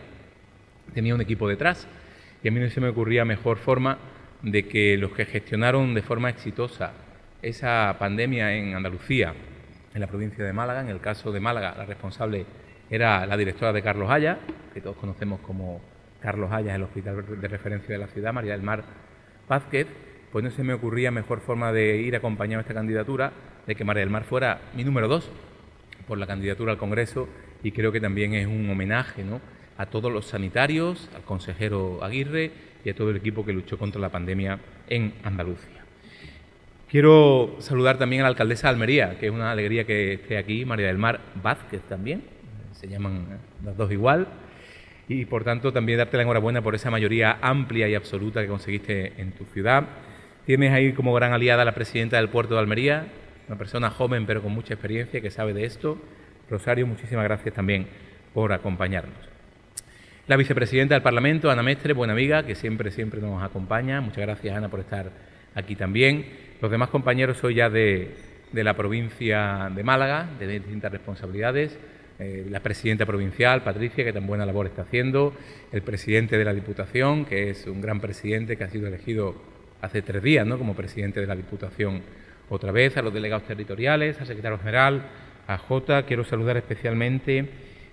tenía 0.95 1.15
un 1.15 1.21
equipo 1.21 1.49
detrás 1.49 1.89
y 2.43 2.49
a 2.49 2.51
mí 2.51 2.61
no 2.61 2.69
se 2.71 2.81
me 2.81 2.89
ocurría 2.89 3.25
mejor 3.25 3.59
forma 3.59 3.99
de 4.43 4.69
que 4.69 4.97
los 4.97 5.13
que 5.13 5.25
gestionaron 5.25 5.95
de 5.95 6.03
forma 6.03 6.31
exitosa 6.31 6.93
esa 7.43 7.97
pandemia 7.99 8.55
en 8.55 8.75
Andalucía, 8.75 9.35
en 9.95 10.01
la 10.01 10.07
provincia 10.07 10.45
de 10.45 10.53
Málaga, 10.53 10.81
en 10.81 10.89
el 10.89 11.01
caso 11.01 11.33
de 11.33 11.41
Málaga 11.41 11.75
la 11.77 11.85
responsable 11.85 12.47
era 12.91 13.27
la 13.27 13.37
directora 13.37 13.73
de 13.73 13.83
Carlos 13.83 14.11
Haya, 14.11 14.39
que 14.73 14.81
todos 14.81 14.97
conocemos 14.97 15.41
como 15.41 15.81
Carlos 16.21 16.51
Haya, 16.53 16.75
el 16.75 16.83
hospital 16.83 17.41
de 17.41 17.49
referencia 17.49 17.95
de 17.95 17.99
la 17.99 18.07
ciudad, 18.09 18.33
María 18.33 18.53
del 18.53 18.63
Mar 18.63 18.85
Vázquez, 19.49 19.87
pues 20.33 20.45
no 20.45 20.51
se 20.51 20.63
me 20.63 20.75
ocurría 20.75 21.11
mejor 21.11 21.41
forma 21.41 21.73
de 21.73 21.97
ir 21.99 22.17
acompañado 22.17 22.59
a 22.59 22.63
esta 22.63 22.75
candidatura 22.75 23.33
de 23.67 23.75
que 23.75 23.85
María 23.85 24.01
del 24.01 24.11
Mar 24.11 24.25
fuera 24.25 24.61
mi 24.75 24.85
número 24.85 25.09
dos 25.09 25.31
por 26.07 26.19
la 26.19 26.27
candidatura 26.27 26.73
al 26.73 26.79
Congreso 26.79 27.29
y 27.63 27.73
creo 27.73 27.93
que 27.93 28.01
también 28.01 28.35
es 28.35 28.47
un 28.47 28.69
homenaje 28.71 29.23
¿no? 29.25 29.41
a 29.77 29.87
todos 29.87 30.13
los 30.13 30.27
sanitarios, 30.27 31.09
al 31.15 31.23
consejero 31.23 32.03
Aguirre 32.03 32.51
y 32.85 32.91
a 32.91 32.95
todo 32.95 33.11
el 33.11 33.17
equipo 33.17 33.45
que 33.45 33.53
luchó 33.53 33.79
contra 33.79 34.01
la 34.01 34.11
pandemia 34.11 34.59
en 34.89 35.15
Andalucía. 35.23 35.78
Quiero 36.89 37.57
saludar 37.59 37.99
también 37.99 38.23
a 38.23 38.25
la 38.25 38.29
alcaldesa 38.31 38.69
de 38.69 38.73
Almería, 38.73 39.19
que 39.19 39.27
es 39.27 39.33
una 39.33 39.53
alegría 39.53 39.85
que 39.85 40.15
esté 40.15 40.39
aquí, 40.39 40.65
María 40.65 40.87
del 40.87 40.97
Mar 40.97 41.21
Vázquez 41.35 41.83
también, 41.83 42.23
se 42.73 42.89
llaman 42.89 43.27
las 43.63 43.77
dos 43.77 43.93
igual, 43.93 44.27
y 45.07 45.27
por 45.27 45.45
tanto 45.45 45.71
también 45.71 45.99
darte 45.99 46.17
la 46.17 46.23
enhorabuena 46.23 46.63
por 46.63 46.75
esa 46.75 46.91
mayoría 46.91 47.37
amplia 47.43 47.89
y 47.89 47.95
absoluta 47.95 48.41
que 48.41 48.49
conseguiste 48.49 49.13
en 49.21 49.33
tu 49.33 49.45
ciudad. 49.53 49.85
Tienes 50.47 50.73
ahí 50.73 50.95
como 50.95 51.13
gran 51.13 51.35
aliada 51.35 51.61
a 51.61 51.65
la 51.67 51.75
presidenta 51.75 52.17
del 52.17 52.31
puerto 52.31 52.55
de 52.55 52.61
Almería, 52.61 53.07
una 53.49 53.59
persona 53.59 53.91
joven 53.91 54.25
pero 54.25 54.41
con 54.41 54.53
mucha 54.53 54.73
experiencia 54.73 55.21
que 55.21 55.31
sabe 55.31 55.53
de 55.53 55.67
esto. 55.67 55.99
Rosario, 56.49 56.87
muchísimas 56.87 57.25
gracias 57.25 57.55
también 57.55 57.87
por 58.33 58.51
acompañarnos. 58.51 59.29
La 60.27 60.37
vicepresidenta 60.37 60.95
del 60.95 61.03
Parlamento, 61.03 61.51
Ana 61.51 61.63
Mestre, 61.63 61.93
buena 61.93 62.15
amiga, 62.15 62.45
que 62.45 62.55
siempre, 62.55 62.91
siempre 62.91 63.21
nos 63.21 63.43
acompaña. 63.43 64.01
Muchas 64.01 64.21
gracias, 64.25 64.57
Ana, 64.57 64.71
por 64.71 64.81
estar 64.81 65.11
aquí 65.55 65.77
también. 65.77 66.48
Los 66.61 66.71
demás 66.73 66.89
compañeros 66.89 67.39
soy 67.39 67.55
ya 67.55 67.71
de, 67.71 68.11
la 68.53 68.75
provincia 68.75 69.71
de 69.73 69.85
Málaga, 69.85 70.29
de 70.41 70.49
distintas 70.49 70.91
responsabilidades. 70.91 71.79
Eh, 72.19 72.47
la 72.51 72.61
presidenta 72.61 73.07
provincial, 73.07 73.63
Patricia, 73.63 74.05
que 74.05 74.13
tan 74.13 74.27
buena 74.27 74.45
labor 74.45 74.67
está 74.67 74.83
haciendo. 74.83 75.35
El 75.71 75.83
presidente 75.83 76.37
de 76.37 76.45
la 76.45 76.53
Diputación, 76.53 77.27
que 77.27 77.51
es 77.51 77.67
un 77.69 77.81
gran 77.81 78.01
presidente 78.01 78.57
que 78.57 78.65
ha 78.65 78.71
sido 78.71 78.89
elegido 78.89 79.37
hace 79.81 80.03
tres 80.03 80.21
días 80.21 80.45
¿no? 80.45 80.59
como 80.59 80.75
presidente 80.75 81.21
de 81.21 81.29
la 81.29 81.37
Diputación 81.37 82.03
otra 82.49 82.73
vez. 82.73 82.97
A 82.97 83.03
los 83.03 83.15
delegados 83.15 83.47
territoriales, 83.47 84.21
al 84.21 84.27
secretario 84.27 84.59
general, 84.59 85.03
a 85.47 85.59
Jota. 85.59 86.03
Quiero 86.07 86.25
saludar 86.25 86.57
especialmente 86.57 87.49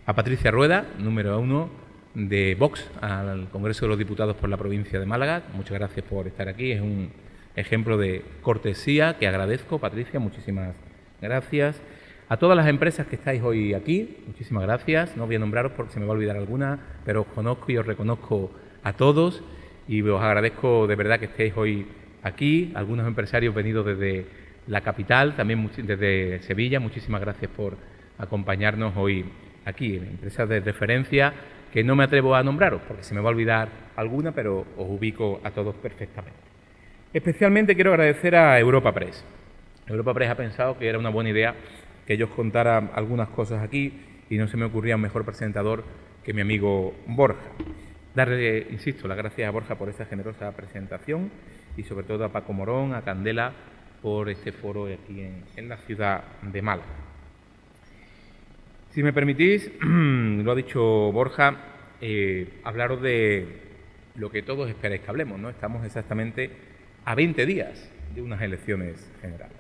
a 0.08 0.15
Patricia 0.15 0.49
Rueda, 0.49 0.88
número 0.97 1.39
uno 1.39 1.69
de 2.15 2.56
Vox 2.56 2.89
al 2.99 3.49
Congreso 3.49 3.86
de 3.86 3.89
los 3.89 3.99
Diputados 3.99 4.36
por 4.38 4.49
la 4.49 4.58
provincia 4.58 4.99
de 4.99 5.06
Málaga. 5.06 5.43
Muchas 5.54 5.78
gracias 5.78 6.04
por 6.04 6.25
estar 6.25 6.49
aquí. 6.49 6.71
Es 6.71 6.82
un 6.82 7.12
ejemplo 7.56 7.98
de 7.98 8.24
cortesía 8.41 9.18
que 9.18 9.28
agradezco, 9.28 9.80
Patricia. 9.80 10.20
Muchísimas 10.20 10.76
gracias. 11.22 11.82
A 12.28 12.38
todas 12.38 12.58
las 12.58 12.68
empresas 12.68 13.06
que 13.08 13.15
estáis 13.15 13.44
hoy 13.44 13.74
aquí, 13.74 14.18
muchísimas 14.26 14.63
gracias. 14.63 15.15
No 15.15 15.28
voy 15.28 15.36
a 15.36 15.39
nombraros 15.39 15.74
porque 15.74 15.94
se 15.94 16.00
me 16.00 16.06
va 16.06 16.13
a 16.13 16.15
olvidar 16.15 16.38
alguna, 16.38 16.80
pero 17.06 17.22
os 17.22 17.28
conozco 17.28 17.72
y 17.72 17.78
os 17.78 17.86
reconozco 17.86 18.52
a 18.84 18.94
todos 18.94 19.44
y 19.88 20.02
os 20.02 20.22
agradezco 20.22 20.88
de 20.88 20.96
verdad 20.96 21.20
que 21.20 21.26
estéis 21.26 21.54
hoy 21.56 21.88
aquí. 22.24 22.72
Algunos 22.76 23.08
empresarios 23.08 23.54
venidos 23.54 23.86
desde 23.86 24.26
la 24.68 24.82
capital, 24.82 25.36
también 25.36 25.70
desde 25.78 26.41
Sevilla. 26.41 26.80
Muchísimas 26.80 27.22
gracias 27.22 27.52
por 27.52 27.78
acompañarnos 28.18 28.94
hoy 28.98 29.26
aquí. 29.65 29.98
Empresas 29.98 30.50
de 30.50 30.62
referencia 30.62 31.34
que 31.72 31.84
no 31.84 31.96
me 31.96 32.06
atrevo 32.06 32.36
a 32.36 32.44
nombraros 32.44 32.82
porque 32.88 33.04
se 33.04 33.13
me 33.13 33.22
va 33.22 33.30
a 33.30 33.34
olvidar 33.34 33.70
alguna, 33.96 34.32
pero 34.32 34.62
os 34.78 34.89
ubico 34.89 35.41
a 35.44 35.52
todos 35.52 35.76
perfectamente. 35.76 36.45
Especialmente 37.15 37.75
quiero 37.75 37.91
agradecer 37.91 38.36
a 38.36 38.60
Europa 38.60 38.91
Press. 38.91 39.23
Europa 39.88 40.13
Press 40.13 40.32
ha 40.32 40.36
pensado 40.36 40.78
que 40.78 40.89
era 40.89 40.99
una 40.99 41.10
buena 41.10 41.30
idea 41.30 41.56
que 42.06 42.15
ellos 42.15 42.30
contaran 42.32 42.91
algunas 42.93 43.30
cosas 43.30 43.63
aquí 43.63 44.01
y 44.30 44.38
no 44.38 44.49
se 44.49 44.58
me 44.58 44.65
ocurría 44.65 44.97
un 44.97 45.01
mejor 45.04 45.23
presentador 45.23 45.86
que 46.25 46.34
mi 46.34 46.41
amigo 46.41 46.93
Borja. 47.08 47.39
Darle, 48.13 48.67
insisto, 48.69 49.08
las 49.08 49.15
gracias 49.15 49.47
a 49.47 49.51
Borja 49.51 49.78
por 49.78 49.88
esta 49.88 50.04
generosa 50.04 50.51
presentación 50.58 51.32
y 51.78 51.84
sobre 51.84 52.06
todo 52.06 52.25
a 52.25 52.34
Paco 52.34 52.51
Morón, 52.51 52.93
a 52.93 53.04
Candela, 53.04 53.54
por 54.01 54.30
este 54.30 54.51
foro 54.51 54.88
aquí 54.88 55.21
en, 55.21 55.41
en 55.56 55.69
la 55.69 55.78
ciudad 55.78 56.21
de 56.41 56.62
Málaga. 56.62 56.89
Si 58.89 59.01
me 59.01 59.13
permitís, 59.13 59.71
lo 59.80 60.51
ha 60.51 60.56
dicho 60.56 60.82
Borja, 61.13 61.56
eh, 62.01 62.60
hablaros 62.65 63.01
de 63.01 63.62
lo 64.15 64.30
que 64.30 64.41
todos 64.41 64.67
esperáis 64.67 64.99
que 64.99 65.10
hablemos, 65.10 65.39
¿no? 65.39 65.49
Estamos 65.49 65.86
exactamente 65.86 66.75
a 67.06 67.13
20 67.13 67.46
días 67.46 67.89
de 68.13 68.22
unas 68.22 68.41
elecciones 68.41 69.12
generales. 69.22 69.58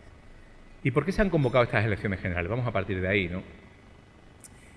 ¿Y 0.83 0.91
por 0.91 1.05
qué 1.05 1.11
se 1.11 1.21
han 1.21 1.29
convocado 1.29 1.63
estas 1.63 1.85
elecciones 1.85 2.19
generales? 2.19 2.49
Vamos 2.49 2.67
a 2.67 2.71
partir 2.71 2.99
de 2.99 3.07
ahí, 3.07 3.27
¿no? 3.27 3.43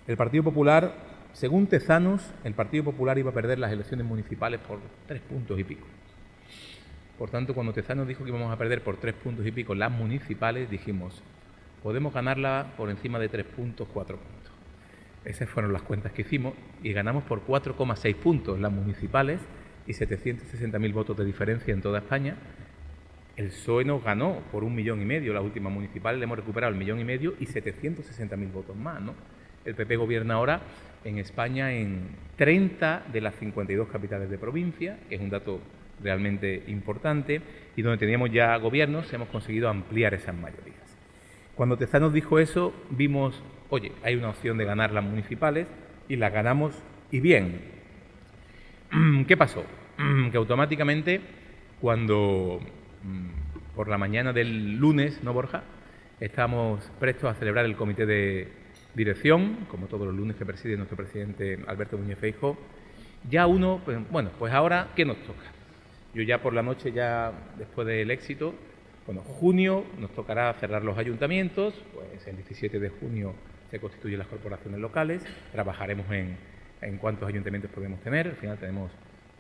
El 0.07 0.17
Partido 0.17 0.45
Popular, 0.45 0.95
según 1.33 1.67
Tezanos, 1.67 2.33
el 2.45 2.55
Partido 2.55 2.85
Popular 2.85 3.19
iba 3.19 3.31
a 3.31 3.35
perder 3.35 3.59
las 3.59 3.73
elecciones 3.73 4.07
municipales 4.07 4.61
por 4.61 4.81
tres 5.07 5.21
puntos 5.23 5.59
y 5.59 5.65
pico. 5.65 5.87
Por 7.19 7.31
tanto, 7.31 7.55
cuando 7.55 7.73
Tezanos 7.73 8.07
dijo 8.07 8.23
que 8.23 8.31
íbamos 8.31 8.53
a 8.53 8.57
perder 8.57 8.83
por 8.83 8.99
tres 8.99 9.15
puntos 9.15 9.47
y 9.47 9.53
pico 9.53 9.75
las 9.75 9.91
municipales, 9.91 10.71
dijimos, 10.71 11.23
podemos 11.83 12.15
ganarla 12.15 12.75
por 12.77 12.91
encima 12.91 13.19
de 13.19 13.29
tres 13.29 13.47
puntos, 13.47 13.89
cuatro 13.93 14.19
puntos. 14.19 14.53
Esas 15.25 15.49
fueron 15.49 15.73
las 15.73 15.83
cuentas 15.83 16.13
que 16.13 16.23
hicimos 16.23 16.55
y 16.83 16.93
ganamos 16.93 17.25
por 17.25 17.45
4,6 17.45 18.15
puntos 18.17 18.59
las 18.59 18.73
municipales 18.73 19.41
y 19.89 19.93
760.000 19.93 20.93
votos 20.93 21.17
de 21.17 21.25
diferencia 21.25 21.75
en 21.75 21.83
toda 21.83 21.99
España. 21.99 22.37
El 23.37 23.49
PSOE 23.49 23.85
nos 23.85 24.05
ganó 24.05 24.43
por 24.53 24.63
un 24.63 24.75
millón 24.75 25.03
y 25.03 25.05
medio, 25.05 25.33
la 25.33 25.41
última 25.41 25.71
municipal 25.71 26.19
le 26.19 26.25
hemos 26.25 26.39
recuperado 26.39 26.73
el 26.73 26.79
millón 26.79 27.01
y 27.01 27.05
medio 27.05 27.35
y 27.41 27.47
760.000 27.47 28.53
votos 28.53 28.77
más. 28.77 29.01
¿no? 29.01 29.15
El 29.65 29.75
PP 29.75 29.97
gobierna 29.97 30.35
ahora 30.35 30.61
en 31.05 31.19
España 31.19 31.73
en 31.73 32.11
30 32.37 33.07
de 33.13 33.21
las 33.21 33.35
52 33.37 33.89
capitales 33.89 34.31
de 34.31 34.39
provincia, 34.39 34.99
que 35.09 35.17
es 35.17 35.21
un 35.21 35.31
dato 35.31 35.61
realmente 36.01 36.63
importante, 36.69 37.41
y 37.75 37.83
donde 37.83 37.99
teníamos 37.99 38.31
ya 38.31 38.57
gobiernos 38.57 39.13
hemos 39.13 39.29
conseguido 39.29 39.69
ampliar 39.69 40.15
esas 40.15 40.37
mayorías. 40.37 40.77
Cuando 41.57 41.77
Tezanos 41.77 42.13
dijo 42.13 42.39
eso, 42.39 42.73
vimos 42.91 43.43
Oye, 43.71 43.93
hay 44.03 44.15
una 44.15 44.31
opción 44.31 44.57
de 44.57 44.65
ganar 44.65 44.93
las 44.93 45.05
municipales 45.05 45.67
y 46.09 46.17
las 46.17 46.33
ganamos 46.33 46.75
y 47.11 47.21
bien. 47.21 47.78
¿Qué 49.27 49.37
pasó? 49.37 49.65
que 50.31 50.37
automáticamente 50.37 51.21
cuando 51.81 52.61
mm, 53.03 53.75
por 53.75 53.89
la 53.89 53.99
mañana 53.99 54.33
del 54.33 54.77
lunes, 54.77 55.23
¿no, 55.23 55.33
Borja? 55.33 55.63
Estamos 56.21 56.91
prestos 56.99 57.31
a 57.31 57.35
celebrar 57.35 57.65
el 57.65 57.77
comité 57.77 58.07
de 58.07 58.49
dirección, 58.95 59.67
como 59.71 59.87
todos 59.87 60.07
los 60.07 60.17
lunes 60.17 60.37
que 60.37 60.45
preside 60.45 60.77
nuestro 60.77 60.97
presidente 60.97 61.61
Alberto 61.67 61.97
Muñoz 61.97 62.19
Feijo. 62.19 62.59
Ya 63.29 63.47
uno, 63.47 63.81
pues, 63.85 63.99
bueno, 64.11 64.31
pues 64.39 64.53
ahora, 64.53 64.89
¿qué 64.97 65.05
nos 65.05 65.19
toca? 65.19 65.45
Yo 66.15 66.23
ya 66.23 66.41
por 66.41 66.55
la 66.55 66.63
noche, 66.63 66.91
ya 66.91 67.33
después 67.59 67.87
del 67.87 68.11
éxito, 68.11 68.55
bueno, 69.07 69.21
junio 69.21 69.85
nos 69.99 70.13
tocará 70.13 70.53
cerrar 70.55 70.83
los 70.83 70.99
ayuntamientos, 70.99 71.75
pues 71.95 72.27
el 72.27 72.37
17 72.37 72.81
de 72.81 72.89
junio 72.89 73.35
se 73.71 73.79
constituyen 73.79 74.19
las 74.19 74.29
corporaciones 74.29 74.81
locales, 74.81 75.23
trabajaremos 75.53 76.11
en, 76.11 76.37
en 76.81 76.99
cuántos 76.99 77.29
ayuntamientos 77.29 77.71
podemos 77.71 78.01
tener, 78.01 78.29
al 78.29 78.37
final 78.37 78.59
tenemos 78.59 78.91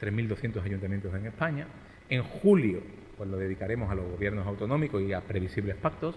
3.200 0.00 0.62
ayuntamientos 0.62 1.14
en 1.14 1.26
España. 1.26 1.66
En 2.08 2.22
julio, 2.22 2.82
pues 3.16 3.28
lo 3.28 3.36
dedicaremos 3.36 3.90
a 3.90 3.94
los 3.94 4.10
gobiernos 4.10 4.46
autonómicos 4.46 5.02
y 5.02 5.12
a 5.12 5.20
previsibles 5.20 5.76
pactos. 5.76 6.16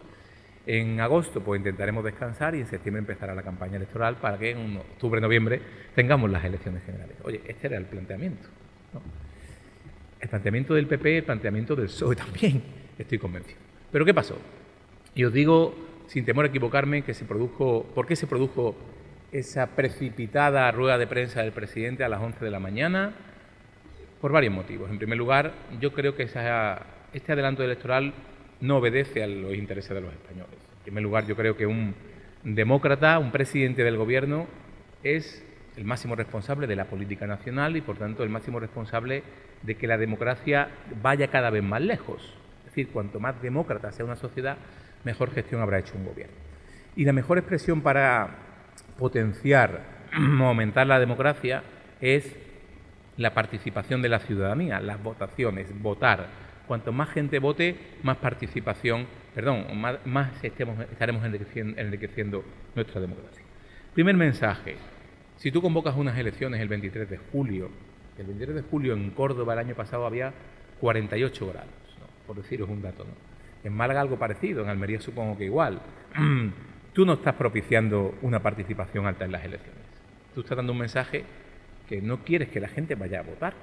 En 0.66 1.00
agosto, 1.00 1.42
pues 1.42 1.60
intentaremos 1.60 2.04
descansar 2.04 2.54
y 2.54 2.60
en 2.60 2.68
septiembre 2.68 3.00
empezará 3.00 3.34
la 3.34 3.42
campaña 3.42 3.78
electoral 3.78 4.18
para 4.18 4.38
que 4.38 4.52
en 4.52 4.78
octubre, 4.78 5.20
noviembre 5.20 5.60
tengamos 5.96 6.30
las 6.30 6.46
elecciones 6.46 6.84
generales. 6.84 7.16
Oye, 7.24 7.42
este 7.48 7.68
era 7.68 7.78
el 7.78 7.86
planteamiento. 7.86 8.48
El 10.20 10.30
planteamiento 10.30 10.76
del 10.76 10.86
PP, 10.86 11.18
el 11.18 11.24
planteamiento 11.24 11.76
del 11.76 11.88
PSOE 11.88 12.16
también, 12.16 12.62
estoy 12.98 13.18
convencido. 13.18 13.58
Pero 13.92 14.06
¿qué 14.06 14.14
pasó? 14.14 14.38
Y 15.16 15.24
os 15.24 15.34
digo, 15.34 15.74
sin 16.06 16.24
temor 16.26 16.46
a 16.46 16.50
equivocarme, 16.50 17.02
que 17.02 17.16
se 17.16 17.26
produjo, 17.26 17.84
¿por 17.96 18.06
qué 18.06 18.16
se 18.16 18.28
produjo 18.28 18.76
esa 19.32 19.68
precipitada 19.68 20.70
rueda 20.72 20.98
de 20.98 21.08
prensa 21.08 21.42
del 21.42 21.52
presidente 21.52 22.04
a 22.04 22.10
las 22.10 22.22
11 22.22 22.44
de 22.44 22.52
la 22.52 22.60
mañana? 22.60 23.14
Por 24.20 24.32
varios 24.32 24.54
motivos. 24.54 24.90
En 24.90 24.98
primer 24.98 25.18
lugar, 25.18 25.54
yo 25.80 25.94
creo 25.94 26.16
que 26.16 26.24
este 26.24 27.32
adelanto 27.32 27.64
electoral 27.64 28.14
no 28.60 28.78
obedece 28.78 29.24
a 29.24 29.28
los 29.28 29.56
intereses 29.56 29.92
de 29.96 30.02
los 30.02 30.14
españoles. 30.14 30.60
En 30.78 30.84
primer 30.84 31.04
lugar, 31.04 31.26
yo 31.26 31.36
creo 31.36 31.58
que 31.58 31.66
un 31.66 31.96
demócrata, 32.44 33.18
un 33.20 33.32
presidente 33.32 33.84
del 33.84 33.98
gobierno, 33.98 34.48
es 35.04 35.44
el 35.76 35.86
máximo 35.86 36.16
responsable 36.16 36.68
de 36.68 36.76
la 36.76 36.86
política 36.86 37.26
nacional 37.26 37.78
y, 37.78 37.82
por 37.82 37.98
tanto, 37.98 38.24
el 38.24 38.30
máximo 38.30 38.60
responsable 38.60 39.24
de 39.64 39.76
que 39.76 39.88
la 39.88 39.98
democracia 39.98 40.70
vaya 41.02 41.30
cada 41.30 41.50
vez 41.50 41.64
más 41.64 41.82
lejos. 41.82 42.38
Es 42.60 42.66
decir, 42.66 42.90
cuanto 42.90 43.20
más 43.20 43.42
demócrata 43.42 43.92
sea 43.92 44.06
una 44.06 44.16
sociedad, 44.16 44.58
mejor 45.04 45.32
gestión 45.32 45.62
habrá 45.62 45.80
hecho 45.80 45.96
un 45.96 46.06
gobierno. 46.06 46.36
Y 46.96 47.06
la 47.06 47.14
mejor 47.14 47.38
expresión 47.38 47.82
para 47.82 48.51
potenciar 49.02 49.82
aumentar 50.42 50.86
la 50.86 51.00
democracia 51.00 51.64
es 52.00 52.38
la 53.18 53.34
participación 53.34 54.04
de 54.04 54.10
la 54.10 54.20
ciudadanía, 54.20 54.80
las 54.80 55.02
votaciones, 55.02 55.68
votar. 55.82 56.28
Cuanto 56.68 56.92
más 56.92 57.10
gente 57.10 57.40
vote, 57.40 57.76
más 58.04 58.18
participación, 58.18 59.08
perdón, 59.34 59.66
más, 60.06 60.32
estaremos 60.44 61.26
enriqueciendo, 61.26 62.46
nuestra 62.76 63.02
democracia. 63.02 63.44
Primer 63.96 64.16
mensaje. 64.16 64.76
Si 65.36 65.52
tú 65.52 65.64
convocas 65.64 65.96
unas 65.98 66.18
elecciones 66.18 66.62
el 66.62 66.68
23 66.68 67.10
de 67.10 67.18
julio, 67.18 67.72
el 68.20 68.28
23 68.28 68.56
de 68.56 68.62
julio 68.62 68.94
en 68.94 69.10
Córdoba 69.10 69.54
el 69.54 69.60
año 69.60 69.76
pasado 69.76 70.06
había 70.06 70.32
48 70.80 71.48
grados, 71.48 71.70
por 72.28 72.36
deciros 72.36 72.70
un 72.70 72.84
dato. 72.84 73.04
¿no? 73.04 73.12
En 73.64 73.74
Málaga 73.74 74.02
algo 74.02 74.20
parecido, 74.20 74.64
en 74.64 74.70
Almería 74.70 75.02
supongo 75.02 75.38
que 75.40 75.46
igual. 75.46 75.82
Tú 76.94 77.06
no 77.06 77.14
estás 77.14 77.36
propiciando 77.36 78.16
una 78.22 78.42
participación 78.42 79.06
alta 79.06 79.24
en 79.24 79.32
las 79.32 79.46
elecciones. 79.46 79.82
Tú 80.36 80.42
estás 80.42 80.58
dando 80.58 80.74
un 80.74 80.80
mensaje 80.80 81.24
que 81.88 82.02
no 82.02 82.24
quieres 82.24 82.50
que 82.50 82.60
la 82.60 82.68
gente 82.68 82.96
vaya 82.96 83.20
a 83.20 83.24
votar. 83.24 83.54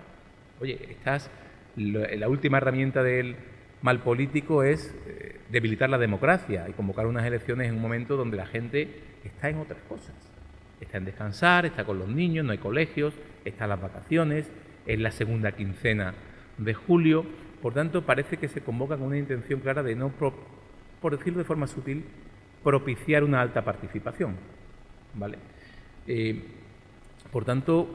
Oye, 0.61 0.79
estás, 0.91 1.31
la 1.77 2.29
última 2.29 2.57
herramienta 2.57 3.03
del 3.03 3.37
mal 3.83 4.01
político 4.01 4.63
es 4.63 4.95
eh, 5.07 5.41
debilitar 5.51 5.91
la 5.91 5.99
democracia 5.99 6.67
y 6.69 6.73
convocar 6.73 7.07
unas 7.07 7.27
elecciones 7.27 7.69
en 7.69 7.75
un 7.75 7.83
momento 7.83 8.17
donde 8.17 8.39
la 8.39 8.47
gente 8.47 9.03
está 9.23 9.51
en 9.51 9.59
otras 9.59 9.81
cosas. 9.83 10.15
Está 10.81 10.97
en 10.97 11.05
descansar, 11.05 11.67
está 11.67 11.85
con 11.85 11.99
los 11.99 12.09
niños, 12.09 12.47
no 12.47 12.53
hay 12.53 12.59
colegios, 12.59 13.15
está 13.45 13.65
en 13.65 13.71
las 13.71 13.83
vacaciones, 13.83 14.51
es 14.87 14.99
la 14.99 15.11
segunda 15.11 15.53
quincena 15.53 16.15
de 16.57 16.73
julio. 16.73 17.27
Por 17.61 17.75
tanto, 17.75 18.07
parece 18.07 18.39
que 18.39 18.49
se 18.49 18.63
convoca 18.63 18.97
con 18.97 19.09
una 19.09 19.19
intención 19.19 19.61
clara 19.61 19.83
de 19.83 19.97
no, 19.97 20.11
por 20.11 21.17
decirlo 21.17 21.41
de 21.41 21.45
forma 21.45 21.67
sutil, 21.67 22.05
propiciar 22.63 23.25
una 23.25 23.41
alta 23.41 23.63
participación. 23.65 24.37
¿Vale? 25.15 25.39
Eh, 26.07 26.43
por 27.31 27.45
tanto, 27.45 27.89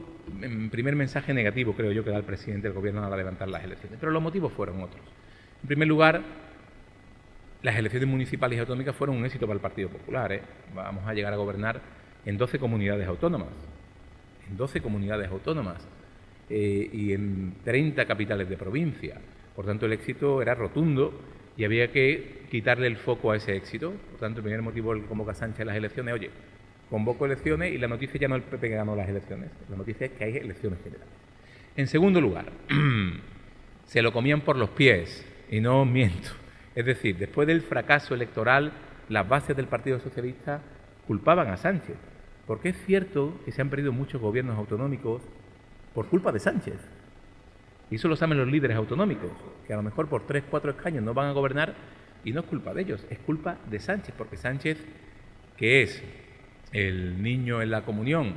primer 0.70 0.96
mensaje 0.96 1.34
negativo, 1.34 1.74
creo 1.74 1.92
yo, 1.92 2.04
que 2.04 2.10
da 2.10 2.16
el 2.16 2.24
presidente 2.24 2.68
del 2.68 2.76
gobierno 2.76 3.04
a 3.04 3.16
levantar 3.16 3.48
las 3.48 3.64
elecciones. 3.64 3.98
Pero 3.98 4.12
los 4.12 4.22
motivos 4.22 4.52
fueron 4.52 4.82
otros. 4.82 5.02
En 5.62 5.68
primer 5.68 5.88
lugar, 5.88 6.22
las 7.62 7.76
elecciones 7.76 8.08
municipales 8.08 8.56
y 8.56 8.60
autonómicas 8.60 8.94
fueron 8.94 9.16
un 9.16 9.24
éxito 9.24 9.46
para 9.46 9.56
el 9.56 9.60
Partido 9.60 9.88
Popular. 9.88 10.32
¿eh? 10.32 10.42
Vamos 10.74 11.06
a 11.06 11.14
llegar 11.14 11.32
a 11.32 11.36
gobernar 11.36 11.80
en 12.24 12.36
12 12.36 12.58
comunidades 12.58 13.08
autónomas. 13.08 13.48
En 14.48 14.56
12 14.56 14.80
comunidades 14.80 15.30
autónomas. 15.30 15.86
Eh, 16.48 16.90
y 16.92 17.12
en 17.12 17.54
30 17.64 18.04
capitales 18.06 18.48
de 18.48 18.56
provincia. 18.56 19.20
Por 19.56 19.64
tanto, 19.64 19.86
el 19.86 19.94
éxito 19.94 20.42
era 20.42 20.54
rotundo 20.54 21.18
y 21.56 21.64
había 21.64 21.90
que 21.92 22.46
quitarle 22.50 22.86
el 22.86 22.96
foco 22.96 23.30
a 23.30 23.36
ese 23.36 23.56
éxito. 23.56 23.92
Por 24.10 24.20
tanto, 24.20 24.38
el 24.38 24.44
primer 24.44 24.62
motivo 24.62 24.94
del 24.94 25.04
convoca 25.04 25.34
Sánchez 25.34 25.60
a 25.60 25.64
las 25.66 25.76
elecciones, 25.76 26.14
oye, 26.14 26.30
convoco 26.90 27.26
elecciones 27.26 27.72
y 27.72 27.78
la 27.78 27.88
noticia 27.88 28.20
ya 28.20 28.28
no 28.28 28.36
es 28.36 28.42
el 28.42 28.48
PP 28.48 28.68
ganó 28.68 28.96
las 28.96 29.08
elecciones, 29.08 29.50
la 29.68 29.76
noticia 29.76 30.06
es 30.06 30.12
que 30.12 30.24
hay 30.24 30.36
elecciones 30.36 30.78
generales. 30.82 31.08
En 31.76 31.86
segundo 31.86 32.20
lugar, 32.20 32.52
se 33.86 34.02
lo 34.02 34.12
comían 34.12 34.42
por 34.42 34.56
los 34.56 34.70
pies, 34.70 35.26
y 35.50 35.60
no 35.60 35.84
miento. 35.84 36.30
Es 36.74 36.84
decir, 36.86 37.16
después 37.16 37.46
del 37.46 37.62
fracaso 37.62 38.14
electoral, 38.14 38.72
las 39.08 39.28
bases 39.28 39.56
del 39.56 39.66
Partido 39.66 40.00
Socialista 40.00 40.60
culpaban 41.06 41.48
a 41.48 41.56
Sánchez, 41.56 41.96
porque 42.46 42.70
es 42.70 42.76
cierto 42.86 43.40
que 43.44 43.52
se 43.52 43.62
han 43.62 43.70
perdido 43.70 43.92
muchos 43.92 44.20
gobiernos 44.20 44.58
autonómicos 44.58 45.22
por 45.94 46.08
culpa 46.08 46.32
de 46.32 46.40
Sánchez. 46.40 46.78
Y 47.94 47.96
eso 47.96 48.08
lo 48.08 48.16
saben 48.16 48.36
los 48.36 48.48
líderes 48.48 48.76
autonómicos, 48.76 49.30
que 49.68 49.72
a 49.72 49.76
lo 49.76 49.84
mejor 49.84 50.08
por 50.08 50.26
tres, 50.26 50.42
cuatro 50.50 50.72
escaños 50.72 51.04
no 51.04 51.14
van 51.14 51.28
a 51.28 51.30
gobernar 51.30 51.76
y 52.24 52.32
no 52.32 52.40
es 52.40 52.46
culpa 52.46 52.74
de 52.74 52.82
ellos, 52.82 53.06
es 53.08 53.20
culpa 53.20 53.56
de 53.70 53.78
Sánchez, 53.78 54.12
porque 54.18 54.36
Sánchez, 54.36 54.84
que 55.56 55.82
es 55.82 56.02
el 56.72 57.22
niño 57.22 57.62
en 57.62 57.70
la 57.70 57.82
comunión, 57.84 58.34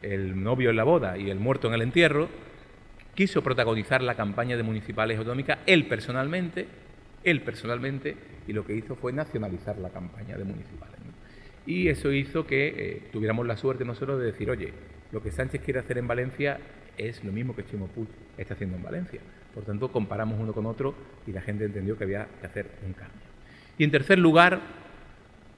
el 0.00 0.42
novio 0.42 0.70
en 0.70 0.76
la 0.76 0.84
boda 0.84 1.18
y 1.18 1.28
el 1.28 1.38
muerto 1.38 1.68
en 1.68 1.74
el 1.74 1.82
entierro, 1.82 2.30
quiso 3.14 3.42
protagonizar 3.42 4.02
la 4.02 4.14
campaña 4.14 4.56
de 4.56 4.62
municipales 4.62 5.18
autonómicas 5.18 5.58
él 5.66 5.86
personalmente, 5.86 6.66
él 7.24 7.42
personalmente, 7.42 8.16
y 8.48 8.54
lo 8.54 8.64
que 8.64 8.74
hizo 8.74 8.96
fue 8.96 9.12
nacionalizar 9.12 9.76
la 9.76 9.90
campaña 9.90 10.38
de 10.38 10.44
municipales. 10.44 10.98
Y 11.66 11.88
eso 11.88 12.10
hizo 12.10 12.46
que 12.46 12.68
eh, 12.68 13.02
tuviéramos 13.12 13.46
la 13.46 13.58
suerte 13.58 13.84
nosotros 13.84 14.18
de 14.18 14.24
decir, 14.24 14.50
oye, 14.50 14.72
lo 15.12 15.22
que 15.22 15.30
Sánchez 15.30 15.60
quiere 15.62 15.80
hacer 15.80 15.98
en 15.98 16.08
Valencia 16.08 16.58
es 16.98 17.22
lo 17.24 17.32
mismo 17.32 17.54
que 17.54 17.64
Chimo 17.64 17.88
Puig 17.88 18.08
está 18.36 18.54
haciendo 18.54 18.76
en 18.76 18.82
Valencia. 18.82 19.20
Por 19.54 19.64
tanto, 19.64 19.90
comparamos 19.90 20.38
uno 20.40 20.52
con 20.52 20.66
otro 20.66 20.94
y 21.26 21.32
la 21.32 21.40
gente 21.40 21.64
entendió 21.64 21.96
que 21.96 22.04
había 22.04 22.26
que 22.40 22.46
hacer 22.46 22.70
un 22.86 22.92
cambio. 22.92 23.22
Y 23.78 23.84
en 23.84 23.90
tercer 23.90 24.18
lugar, 24.18 24.60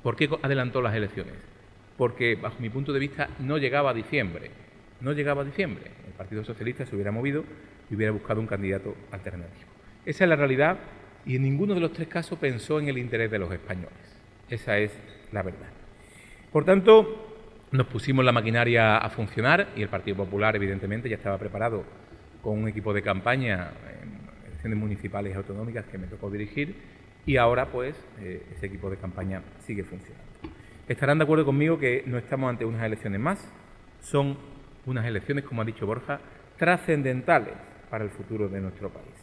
¿por 0.03 0.17
qué 0.17 0.29
adelantó 0.43 0.83
las 0.83 0.95
elecciones? 0.95 1.35
porque 1.97 2.37
bajo 2.37 2.57
mi 2.61 2.71
punto 2.71 2.93
de 2.93 3.01
vista 3.01 3.29
no 3.39 3.59
llegaba 3.59 3.91
a 3.91 3.95
diciembre. 3.95 4.51
No 5.01 5.13
llegaba 5.13 5.43
a 5.43 5.45
diciembre. 5.45 5.91
El 6.07 6.13
Partido 6.13 6.45
Socialista 6.45 6.87
se 6.87 6.95
hubiera 6.95 7.13
movido 7.13 7.45
y 7.91 7.95
hubiera 7.95 8.13
buscado 8.13 8.41
un 8.41 8.47
candidato 8.47 8.95
alternativo. 9.11 9.69
Esa 10.05 10.25
es 10.25 10.31
la 10.31 10.37
realidad 10.37 10.79
y 11.25 11.37
en 11.37 11.43
ninguno 11.43 11.75
de 11.75 11.81
los 11.81 11.93
tres 11.93 12.09
casos 12.09 12.39
pensó 12.39 12.79
en 12.79 12.89
el 12.89 12.99
interés 12.99 13.31
de 13.31 13.39
los 13.39 13.53
españoles. 13.53 13.93
Esa 14.49 14.79
es 14.79 14.93
la 15.33 15.43
verdad. 15.43 15.69
Por 16.53 16.65
tanto, 16.65 17.26
nos 17.73 17.87
pusimos 17.87 18.25
la 18.25 18.33
maquinaria 18.33 18.97
a 18.97 19.11
funcionar 19.11 19.69
y 19.77 19.83
el 19.83 19.89
Partido 19.89 20.17
Popular, 20.17 20.55
evidentemente, 20.55 21.09
ya 21.09 21.17
estaba 21.17 21.39
preparado 21.39 21.85
con 22.43 22.59
un 22.59 22.69
equipo 22.69 22.95
de 22.95 23.03
campaña 23.03 23.73
en 24.03 24.47
elecciones 24.47 24.79
municipales 24.79 25.35
y 25.35 25.37
autonómicas 25.37 25.85
que 25.87 25.99
me 25.99 26.07
tocó 26.07 26.31
dirigir 26.31 26.77
y 27.27 27.37
ahora, 27.39 27.67
pues, 27.67 27.97
eh, 28.21 28.47
ese 28.55 28.67
equipo 28.67 28.89
de 28.89 28.97
campaña 28.99 29.43
sigue 29.67 29.83
funcionando. 29.83 30.25
Estarán 30.89 31.19
de 31.19 31.25
acuerdo 31.25 31.45
conmigo 31.45 31.79
que 31.79 32.05
no 32.07 32.19
estamos 32.19 32.49
ante 32.49 32.65
unas 32.65 32.85
elecciones 32.85 33.21
más, 33.21 33.53
son 34.01 34.39
unas 34.87 35.05
elecciones, 35.05 35.45
como 35.45 35.63
ha 35.63 35.65
dicho 35.65 35.87
Borja, 35.87 36.21
trascendentales 36.57 37.55
para 37.91 38.05
el 38.05 38.11
futuro 38.11 38.49
de 38.49 38.61
nuestro 38.61 38.91
país. 38.91 39.15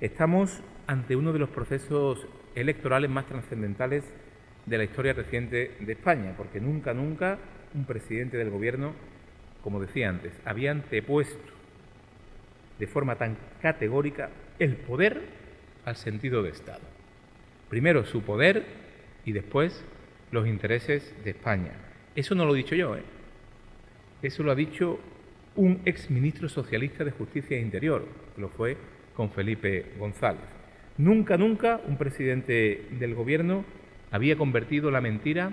Estamos 0.00 0.62
ante 0.86 1.16
uno 1.16 1.32
de 1.32 1.40
los 1.40 1.48
procesos 1.48 2.28
electorales 2.54 3.10
más 3.10 3.26
trascendentales 3.26 4.04
de 4.66 4.78
la 4.78 4.84
historia 4.84 5.12
reciente 5.12 5.76
de 5.80 5.92
España, 5.92 6.34
porque 6.36 6.60
nunca, 6.60 6.94
nunca 6.94 7.38
un 7.74 7.84
presidente 7.84 8.36
del 8.36 8.50
gobierno, 8.50 8.92
como 9.62 9.80
decía 9.80 10.08
antes, 10.08 10.32
había 10.44 10.70
antepuesto 10.70 11.52
de 12.78 12.86
forma 12.86 13.16
tan 13.16 13.36
categórica 13.60 14.30
el 14.58 14.76
poder 14.76 15.22
al 15.84 15.96
sentido 15.96 16.42
de 16.42 16.50
Estado. 16.50 16.82
Primero 17.68 18.04
su 18.04 18.22
poder 18.22 18.64
y 19.24 19.32
después 19.32 19.84
los 20.30 20.46
intereses 20.46 21.14
de 21.24 21.30
España. 21.30 21.72
Eso 22.14 22.34
no 22.34 22.44
lo 22.44 22.54
he 22.54 22.58
dicho 22.58 22.74
yo, 22.74 22.96
¿eh? 22.96 23.02
Eso 24.22 24.42
lo 24.42 24.52
ha 24.52 24.54
dicho 24.54 24.98
un 25.56 25.80
exministro 25.84 26.48
socialista 26.48 27.04
de 27.04 27.10
Justicia 27.10 27.56
e 27.56 27.60
Interior, 27.60 28.06
lo 28.36 28.48
fue 28.48 28.76
con 29.14 29.30
Felipe 29.30 29.92
González. 29.98 30.42
Nunca, 30.98 31.36
nunca 31.36 31.80
un 31.86 31.96
presidente 31.96 32.86
del 32.98 33.14
gobierno 33.14 33.64
había 34.10 34.36
convertido 34.36 34.90
la 34.90 35.00
mentira 35.00 35.52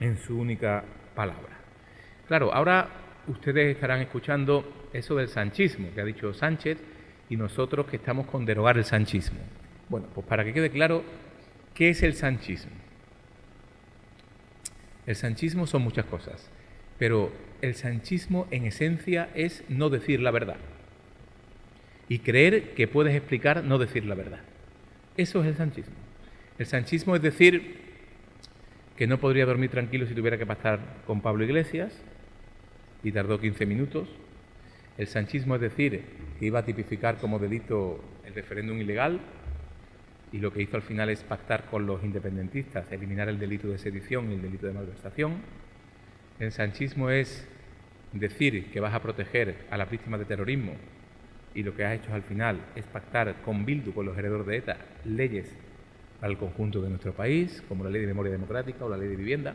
en 0.00 0.18
su 0.18 0.38
única 0.38 0.84
palabra. 1.14 1.58
Claro, 2.26 2.52
ahora 2.52 2.88
ustedes 3.26 3.74
estarán 3.74 4.00
escuchando 4.00 4.88
eso 4.92 5.14
del 5.16 5.28
sanchismo 5.28 5.88
que 5.94 6.00
ha 6.00 6.04
dicho 6.04 6.32
Sánchez 6.32 6.78
y 7.28 7.36
nosotros 7.36 7.86
que 7.86 7.96
estamos 7.96 8.26
con 8.26 8.44
derogar 8.44 8.76
el 8.76 8.84
sanchismo. 8.84 9.40
Bueno, 9.88 10.08
pues 10.14 10.26
para 10.26 10.44
que 10.44 10.52
quede 10.52 10.70
claro, 10.70 11.02
¿qué 11.74 11.90
es 11.90 12.02
el 12.02 12.14
sanchismo? 12.14 12.72
El 15.06 15.16
sanchismo 15.16 15.66
son 15.66 15.82
muchas 15.82 16.06
cosas, 16.06 16.50
pero 16.98 17.32
el 17.60 17.74
sanchismo 17.74 18.46
en 18.50 18.66
esencia 18.66 19.30
es 19.34 19.64
no 19.68 19.90
decir 19.90 20.20
la 20.20 20.30
verdad 20.30 20.56
y 22.08 22.18
creer 22.18 22.74
que 22.74 22.88
puedes 22.88 23.14
explicar 23.14 23.64
no 23.64 23.78
decir 23.78 24.04
la 24.04 24.14
verdad. 24.14 24.40
Eso 25.16 25.40
es 25.40 25.46
el 25.46 25.56
sanchismo. 25.56 25.94
El 26.58 26.66
sanchismo 26.66 27.16
es 27.16 27.22
decir 27.22 27.91
que 29.02 29.08
no 29.08 29.18
podría 29.18 29.46
dormir 29.46 29.68
tranquilo 29.68 30.06
si 30.06 30.14
tuviera 30.14 30.38
que 30.38 30.46
pasar 30.46 30.78
con 31.08 31.22
Pablo 31.22 31.42
Iglesias 31.42 31.92
y 33.02 33.10
tardó 33.10 33.40
15 33.40 33.66
minutos. 33.66 34.08
El 34.96 35.08
sanchismo 35.08 35.56
es 35.56 35.60
decir 35.60 36.04
que 36.38 36.46
iba 36.46 36.60
a 36.60 36.64
tipificar 36.64 37.16
como 37.16 37.40
delito 37.40 38.00
el 38.24 38.32
referéndum 38.32 38.78
ilegal 38.78 39.18
y 40.30 40.38
lo 40.38 40.52
que 40.52 40.62
hizo 40.62 40.76
al 40.76 40.82
final 40.82 41.10
es 41.10 41.24
pactar 41.24 41.64
con 41.64 41.84
los 41.84 42.04
independentistas, 42.04 42.92
eliminar 42.92 43.28
el 43.28 43.40
delito 43.40 43.66
de 43.66 43.78
sedición 43.78 44.30
y 44.30 44.34
el 44.36 44.42
delito 44.42 44.68
de 44.68 44.72
malversación. 44.74 45.38
El 46.38 46.52
sanchismo 46.52 47.10
es 47.10 47.44
decir 48.12 48.70
que 48.70 48.78
vas 48.78 48.94
a 48.94 49.02
proteger 49.02 49.66
a 49.68 49.78
las 49.78 49.90
víctimas 49.90 50.20
de 50.20 50.26
terrorismo 50.26 50.74
y 51.56 51.64
lo 51.64 51.74
que 51.74 51.84
has 51.84 51.98
hecho 51.98 52.14
al 52.14 52.22
final 52.22 52.66
es 52.76 52.86
pactar 52.86 53.42
con 53.42 53.64
Bildu, 53.64 53.94
con 53.94 54.06
los 54.06 54.16
herederos 54.16 54.46
de 54.46 54.58
ETA, 54.58 54.76
leyes 55.04 55.52
el 56.28 56.38
conjunto 56.38 56.80
de 56.80 56.88
nuestro 56.88 57.12
país, 57.12 57.62
como 57.68 57.84
la 57.84 57.90
ley 57.90 58.00
de 58.00 58.06
memoria 58.06 58.32
democrática 58.32 58.84
o 58.84 58.88
la 58.88 58.96
ley 58.96 59.08
de 59.08 59.16
vivienda. 59.16 59.54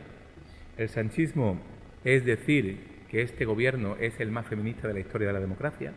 El 0.76 0.88
sanchismo 0.88 1.60
es 2.04 2.24
decir 2.24 2.78
que 3.10 3.22
este 3.22 3.44
gobierno 3.44 3.96
es 3.98 4.20
el 4.20 4.30
más 4.30 4.46
feminista 4.46 4.86
de 4.86 4.94
la 4.94 5.00
historia 5.00 5.28
de 5.28 5.32
la 5.32 5.40
democracia 5.40 5.92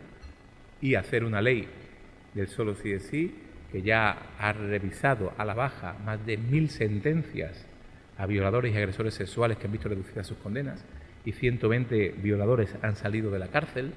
y 0.79 0.95
hacer 0.95 1.23
una 1.23 1.41
ley 1.41 1.67
del 2.33 2.47
solo 2.47 2.75
sí 2.75 2.91
es 2.91 3.03
sí 3.03 3.35
que 3.71 3.81
ya 3.81 4.33
ha 4.37 4.53
revisado 4.53 5.33
a 5.37 5.45
la 5.45 5.53
baja 5.53 5.97
más 6.05 6.25
de 6.25 6.37
mil 6.37 6.69
sentencias 6.69 7.65
a 8.17 8.25
violadores 8.25 8.73
y 8.73 8.77
agresores 8.77 9.13
sexuales 9.13 9.57
que 9.57 9.65
han 9.65 9.71
visto 9.71 9.89
reducidas 9.89 10.27
sus 10.27 10.37
condenas 10.37 10.85
y 11.25 11.31
120 11.33 12.15
violadores 12.21 12.75
han 12.81 12.95
salido 12.95 13.31
de 13.31 13.39
la 13.39 13.47
cárcel. 13.47 13.93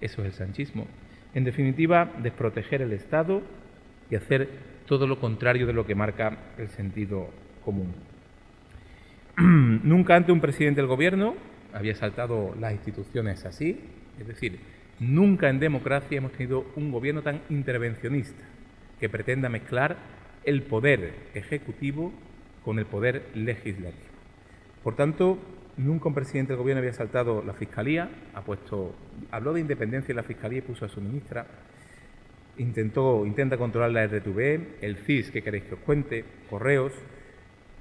Eso 0.00 0.22
es 0.22 0.26
el 0.26 0.32
sanchismo. 0.32 0.86
En 1.34 1.44
definitiva, 1.44 2.12
desproteger 2.22 2.82
el 2.82 2.92
Estado 2.92 3.42
y 4.10 4.16
hacer 4.16 4.48
todo 4.86 5.06
lo 5.06 5.18
contrario 5.18 5.66
de 5.66 5.72
lo 5.72 5.86
que 5.86 5.94
marca 5.94 6.36
el 6.58 6.68
sentido 6.68 7.30
común. 7.64 7.94
Nunca 9.36 10.16
ante 10.16 10.32
un 10.32 10.40
presidente 10.40 10.80
del 10.80 10.88
gobierno 10.88 11.34
había 11.72 11.94
saltado 11.94 12.54
las 12.60 12.72
instituciones 12.72 13.44
así, 13.44 13.80
es 14.18 14.26
decir, 14.26 14.60
nunca 15.00 15.50
en 15.50 15.58
democracia 15.58 16.18
hemos 16.18 16.32
tenido 16.32 16.66
un 16.76 16.92
gobierno 16.92 17.22
tan 17.22 17.40
intervencionista 17.50 18.44
que 19.00 19.08
pretenda 19.08 19.48
mezclar 19.48 19.96
el 20.44 20.62
poder 20.62 21.14
ejecutivo 21.34 22.12
con 22.64 22.78
el 22.78 22.86
poder 22.86 23.28
legislativo. 23.34 24.14
Por 24.84 24.94
tanto, 24.94 25.38
nunca 25.76 26.08
un 26.08 26.14
presidente 26.14 26.52
del 26.52 26.60
gobierno 26.60 26.78
había 26.80 26.92
saltado 26.92 27.42
la 27.42 27.54
fiscalía, 27.54 28.08
ha 28.34 28.42
puesto, 28.42 28.94
habló 29.30 29.52
de 29.52 29.60
independencia 29.60 30.12
en 30.12 30.16
la 30.16 30.22
fiscalía 30.22 30.58
y 30.58 30.62
puso 30.62 30.84
a 30.84 30.88
su 30.88 31.00
ministra, 31.00 31.46
intentó, 32.58 33.26
intenta 33.26 33.56
controlar 33.56 33.90
la 33.90 34.06
RTV, 34.06 34.78
el 34.80 34.96
CIS, 34.98 35.30
que 35.30 35.42
queréis 35.42 35.64
que 35.64 35.74
os 35.74 35.80
cuente, 35.80 36.24
correos. 36.50 36.92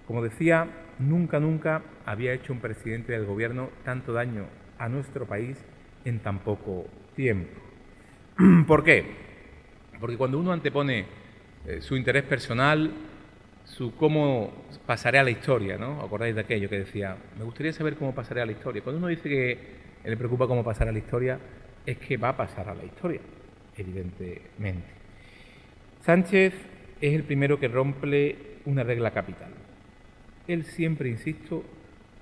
Como 0.08 0.22
decía, 0.22 0.68
nunca, 1.00 1.40
nunca 1.40 1.82
había 2.06 2.34
hecho 2.34 2.54
un 2.54 2.60
presidente 2.60 3.14
del 3.14 3.26
gobierno 3.26 3.70
tanto 3.84 4.14
daño 4.14 4.48
a 4.78 4.90
nuestro 4.90 5.26
país 5.26 5.58
en 6.06 6.20
tan 6.20 6.40
poco 6.40 6.86
tiempo. 7.16 7.60
¿Por 8.68 8.84
qué? 8.84 9.06
Porque 10.00 10.18
cuando 10.18 10.40
uno 10.40 10.52
antepone 10.52 11.06
eh, 11.66 11.82
su 11.82 11.96
interés 11.96 12.24
personal, 12.24 12.92
su 13.64 13.96
cómo 13.96 14.66
pasaré 14.86 15.20
a 15.20 15.24
la 15.24 15.32
historia, 15.32 15.78
¿no? 15.78 16.02
¿Acordáis 16.02 16.36
de 16.36 16.42
aquello 16.42 16.70
que 16.70 16.80
decía? 16.80 17.16
Me 17.38 17.46
gustaría 17.46 17.72
saber 17.72 17.96
cómo 17.96 18.14
pasaré 18.14 18.42
a 18.42 18.46
la 18.46 18.52
historia. 18.52 18.82
Cuando 18.84 19.00
uno 19.00 19.08
dice 19.08 19.30
que 19.30 19.58
le 20.04 20.18
preocupa 20.18 20.48
cómo 20.48 20.64
pasar 20.64 20.90
a 20.90 20.92
la 20.92 20.98
historia, 20.98 21.40
es 21.86 21.98
que 21.98 22.18
va 22.18 22.30
a 22.30 22.38
pasar 22.38 22.70
a 22.70 22.76
la 22.76 22.84
historia, 22.84 23.22
evidentemente. 23.78 24.88
Sánchez 26.02 26.54
es 27.02 27.14
el 27.14 27.24
primero 27.24 27.60
que 27.60 27.68
rompe 27.68 28.60
una 28.66 28.84
regla 28.84 29.12
capital. 29.12 29.52
Él 30.48 30.66
siempre, 30.66 31.10
insisto, 31.10 31.64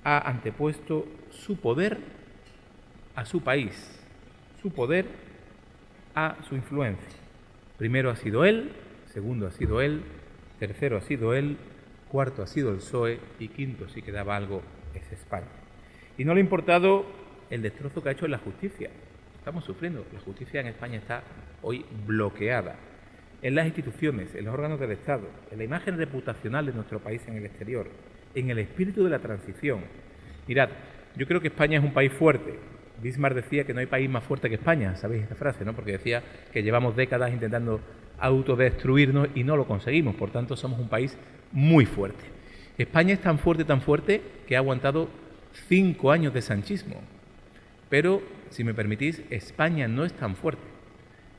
ha 0.03 0.29
antepuesto 0.29 1.07
su 1.29 1.57
poder 1.57 1.97
a 3.15 3.25
su 3.25 3.41
país, 3.41 3.99
su 4.61 4.71
poder 4.71 5.05
a 6.15 6.37
su 6.47 6.55
influencia. 6.55 7.09
Primero 7.77 8.09
ha 8.09 8.15
sido 8.15 8.45
él, 8.45 8.71
segundo 9.05 9.47
ha 9.47 9.51
sido 9.51 9.81
él, 9.81 10.03
tercero 10.59 10.97
ha 10.97 11.01
sido 11.01 11.33
él, 11.33 11.57
cuarto 12.09 12.43
ha 12.43 12.47
sido 12.47 12.71
el 12.71 12.77
PSOE 12.77 13.19
y 13.39 13.47
quinto, 13.47 13.89
si 13.89 14.01
quedaba 14.01 14.35
algo, 14.35 14.61
es 14.93 15.11
España. 15.11 15.47
Y 16.17 16.25
no 16.25 16.33
le 16.33 16.41
ha 16.41 16.43
importado 16.43 17.05
el 17.49 17.61
destrozo 17.61 18.03
que 18.03 18.09
ha 18.09 18.11
hecho 18.11 18.25
en 18.25 18.31
la 18.31 18.37
justicia. 18.37 18.89
Estamos 19.41 19.65
sufriendo. 19.65 20.06
La 20.13 20.19
justicia 20.19 20.62
en 20.62 20.67
España 20.67 20.99
está 20.99 21.23
hoy 21.63 21.84
bloqueada. 22.06 22.75
En 23.41 23.56
las 23.56 23.65
instituciones, 23.65 24.36
en 24.36 24.45
los 24.45 24.54
órganos 24.54 24.80
del 24.80 24.91
Estado, 24.91 25.27
en 25.49 25.58
la 25.58 25.63
imagen 25.63 25.97
reputacional 25.97 26.67
de 26.67 26.73
nuestro 26.73 26.99
país 26.99 27.23
en 27.27 27.38
el 27.38 27.47
exterior, 27.47 27.89
en 28.36 28.51
el 28.51 28.60
espíritu 28.60 29.04
de 29.04 29.10
la 29.10 29.17
transición. 29.17 29.80
Mirad, 30.47 30.69
yo 31.15 31.25
creo 31.25 31.41
que 31.41 31.47
España 31.47 31.80
es 31.80 31.84
un 31.84 31.91
país 31.91 32.13
fuerte, 32.13 32.60
Bismarck 33.01 33.36
decía 33.36 33.63
que 33.63 33.73
no 33.73 33.80
hay 33.80 33.88
país 33.88 34.08
más 34.08 34.23
fuerte 34.23 34.47
que 34.47 34.56
España, 34.56 34.95
¿sabéis 34.95 35.23
esta 35.23 35.34
frase? 35.34 35.65
¿no? 35.65 35.73
Porque 35.73 35.93
decía 35.93 36.21
que 36.54 36.62
llevamos 36.62 36.95
décadas 36.95 37.34
intentando 37.34 37.82
autodestruirnos 38.19 39.30
y 39.34 39.43
no 39.43 39.58
lo 39.58 39.65
conseguimos, 39.65 40.13
por 40.17 40.30
tanto 40.30 40.56
somos 40.56 40.80
un 40.80 40.88
país 40.88 41.17
muy 41.51 41.88
fuerte. 41.88 42.25
España 42.77 43.15
es 43.15 43.21
tan 43.21 43.39
fuerte, 43.39 43.65
tan 43.65 43.82
fuerte, 43.82 44.21
que 44.45 44.56
ha 44.56 44.60
aguantado 44.60 45.10
cinco 45.67 46.12
años 46.12 46.32
de 46.32 46.43
sanchismo. 46.43 47.01
Pero, 47.91 48.23
si 48.49 48.63
me 48.63 48.73
permitís, 48.73 49.21
España 49.30 49.88
no 49.88 50.06
es 50.06 50.13
tan 50.13 50.36
fuerte 50.36 50.63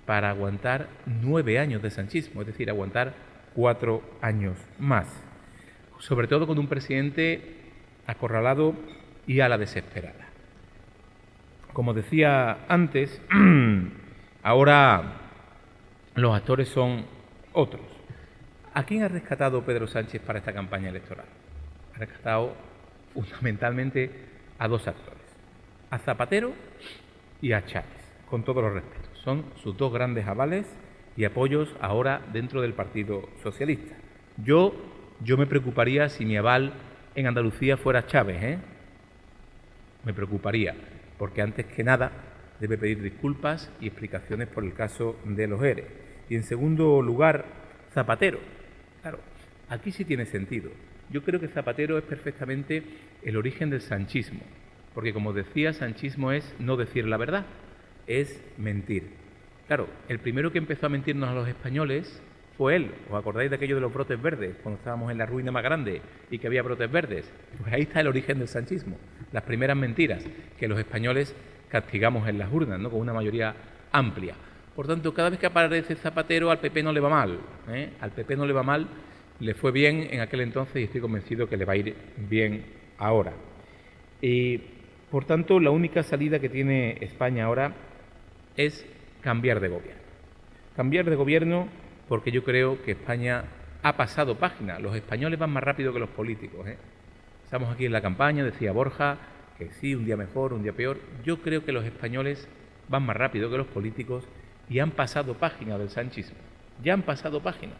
para 0.07 0.31
aguantar 0.31 0.89
nueve 1.07 1.59
años 1.59 1.83
de 1.83 1.91
sanchismo, 1.91 2.43
es 2.43 2.47
decir, 2.47 2.69
aguantar 2.69 3.15
cuatro 3.55 4.03
años 4.21 4.59
más. 4.79 5.09
Sobre 5.99 6.29
todo 6.29 6.47
con 6.47 6.59
un 6.59 6.69
presidente 6.69 7.57
acorralado 8.07 8.75
y 9.27 9.41
a 9.41 9.49
la 9.49 9.57
desesperada. 9.57 10.27
Como 11.73 11.95
decía 11.95 12.67
antes, 12.69 13.23
ahora 14.43 15.21
los 16.15 16.37
actores 16.37 16.69
son 16.69 17.07
otros. 17.55 17.87
¿A 18.75 18.85
quién 18.85 19.05
ha 19.05 19.09
rescatado 19.09 19.65
Pedro 19.65 19.87
Sánchez 19.87 20.21
para 20.21 20.39
esta 20.39 20.53
campaña 20.53 20.91
electoral? 20.91 21.27
Ha 21.95 21.99
rescatado 21.99 22.55
fundamentalmente 23.15 24.11
a 24.59 24.69
dos 24.69 24.87
actores, 24.87 25.22
a 25.93 25.99
Zapatero 25.99 26.55
y 27.43 27.53
a 27.53 27.67
Chávez, 27.67 28.01
con 28.29 28.43
todos 28.45 28.65
los 28.65 28.73
respetos. 28.73 29.11
Son 29.23 29.45
sus 29.63 29.77
dos 29.77 29.93
grandes 29.93 30.27
avales 30.27 30.67
y 31.19 31.27
apoyos 31.27 31.77
ahora 31.83 32.23
dentro 32.33 32.63
del 32.63 32.73
Partido 32.73 33.29
Socialista. 33.43 33.95
Yo, 34.43 34.75
yo 35.23 35.37
me 35.37 35.47
preocuparía 35.47 36.09
si 36.09 36.25
mi 36.25 36.39
aval 36.39 36.73
en 37.15 37.27
Andalucía 37.27 37.77
fuera 37.77 38.07
Chávez, 38.07 38.43
¿eh? 38.43 38.59
Me 40.05 40.15
preocuparía 40.15 40.75
porque 41.19 41.43
antes 41.43 41.67
que 41.67 41.85
nada 41.85 42.11
debe 42.59 42.79
pedir 42.79 43.03
disculpas 43.03 43.71
y 43.79 43.87
explicaciones 43.87 44.49
por 44.49 44.65
el 44.65 44.73
caso 44.73 45.19
de 45.27 45.47
los 45.47 45.63
ERE. 45.63 45.87
Y 46.31 46.37
en 46.37 46.43
segundo 46.43 47.03
lugar, 47.03 47.45
Zapatero. 47.93 48.39
Claro, 49.03 49.19
aquí 49.69 49.93
sí 49.93 50.07
tiene 50.07 50.25
sentido. 50.25 50.71
Yo 51.11 51.23
creo 51.23 51.39
que 51.39 51.49
Zapatero 51.49 51.99
es 51.99 52.05
perfectamente 52.05 52.83
el 53.23 53.37
origen 53.37 53.69
del 53.69 53.83
sanchismo, 53.83 54.41
porque 54.95 55.13
como 55.13 55.33
decía, 55.33 55.73
sanchismo 55.73 56.33
es 56.33 56.55
no 56.59 56.77
decir 56.77 57.07
la 57.07 57.17
verdad, 57.17 57.47
es 58.07 58.43
mentir. 58.59 59.11
Claro, 59.67 59.89
el 60.09 60.19
primero 60.19 60.53
que 60.53 60.59
empezó 60.59 60.87
a 60.87 60.91
mentirnos 60.91 61.29
a 61.29 61.35
los 61.35 61.49
españoles 61.49 62.21
fue 62.57 62.77
él. 62.77 62.91
¿Os 63.11 63.19
acordáis 63.19 63.51
de 63.51 63.57
aquello 63.57 63.77
de 63.77 63.81
los 63.81 63.93
brotes 63.93 64.21
verdes, 64.21 64.57
cuando 64.63 64.79
estábamos 64.79 65.11
en 65.11 65.19
la 65.19 65.27
ruina 65.27 65.51
más 65.51 65.63
grande 65.63 66.03
y 66.31 66.39
que 66.39 66.47
había 66.47 66.63
brotes 66.63 66.91
verdes? 66.91 67.31
Pues 67.59 67.73
ahí 67.73 67.83
está 67.83 68.01
el 68.01 68.09
origen 68.09 68.39
del 68.39 68.49
sanchismo, 68.49 68.99
las 69.33 69.43
primeras 69.45 69.77
mentiras 69.77 70.25
que 70.59 70.69
los 70.69 70.79
españoles 70.79 71.35
castigamos 71.69 72.29
en 72.29 72.39
las 72.39 72.53
urnas, 72.53 72.79
¿no? 72.79 72.91
con 72.91 73.01
una 73.01 73.15
mayoría 73.15 73.55
amplia. 73.93 74.35
Por 74.77 74.87
tanto, 74.87 75.13
cada 75.13 75.31
vez 75.31 75.39
que 75.39 75.47
aparece 75.47 75.95
Zapatero, 75.97 76.51
al 76.51 76.59
PP 76.59 76.83
no 76.83 76.93
le 76.93 77.01
va 77.01 77.09
mal. 77.09 77.39
¿eh? 77.69 77.91
Al 78.01 78.11
PP 78.11 78.37
no 78.37 78.47
le 78.47 78.53
va 78.53 78.63
mal, 78.63 78.89
le 79.41 79.55
fue 79.55 79.73
bien 79.73 80.09
en 80.11 80.21
aquel 80.21 80.41
entonces 80.41 80.77
y 80.77 80.85
estoy 80.85 81.01
convencido 81.01 81.49
que 81.49 81.57
le 81.57 81.65
va 81.65 81.75
a 81.75 81.77
ir 81.77 81.95
bien 82.17 82.65
ahora. 82.99 83.33
Y, 84.21 84.61
por 85.13 85.27
tanto, 85.27 85.61
la 85.61 85.71
única 85.71 86.03
salida 86.03 86.39
que 86.39 86.49
tiene 86.49 86.97
España 87.03 87.45
ahora 87.45 87.75
es 88.57 88.87
cambiar 89.21 89.61
de 89.61 89.69
gobierno. 89.69 90.01
Cambiar 90.75 91.05
de 91.05 91.17
gobierno 91.17 91.69
porque 92.09 92.31
yo 92.31 92.43
creo 92.43 92.83
que 92.83 92.93
España 92.93 93.45
ha 93.83 93.95
pasado 93.95 94.39
página. 94.39 94.79
Los 94.79 94.97
españoles 94.97 95.39
van 95.39 95.51
más 95.51 95.63
rápido 95.63 95.93
que 95.93 95.99
los 95.99 96.09
políticos. 96.09 96.67
¿eh? 96.67 96.79
Estamos 97.45 97.69
aquí 97.75 97.85
en 97.85 97.93
la 97.93 98.01
campaña, 98.01 98.43
decía 98.43 98.73
Borja, 98.73 99.19
que 99.59 99.69
sí, 99.73 99.95
un 99.95 100.07
día 100.07 100.17
mejor, 100.17 100.55
un 100.55 100.63
día 100.63 100.73
peor. 100.73 100.99
Yo 101.23 101.43
creo 101.43 101.63
que 101.63 101.73
los 101.73 101.85
españoles 101.85 102.49
van 102.89 103.05
más 103.05 103.15
rápido 103.15 103.51
que 103.51 103.59
los 103.59 103.67
políticos 103.67 104.27
y 104.71 104.79
han 104.79 104.93
pasado 104.93 105.35
página 105.35 105.77
del 105.77 105.91
sanchismo. 105.91 106.39
Ya 106.83 106.95
han 106.95 107.03
pasado 107.03 107.43
página. 107.43 107.75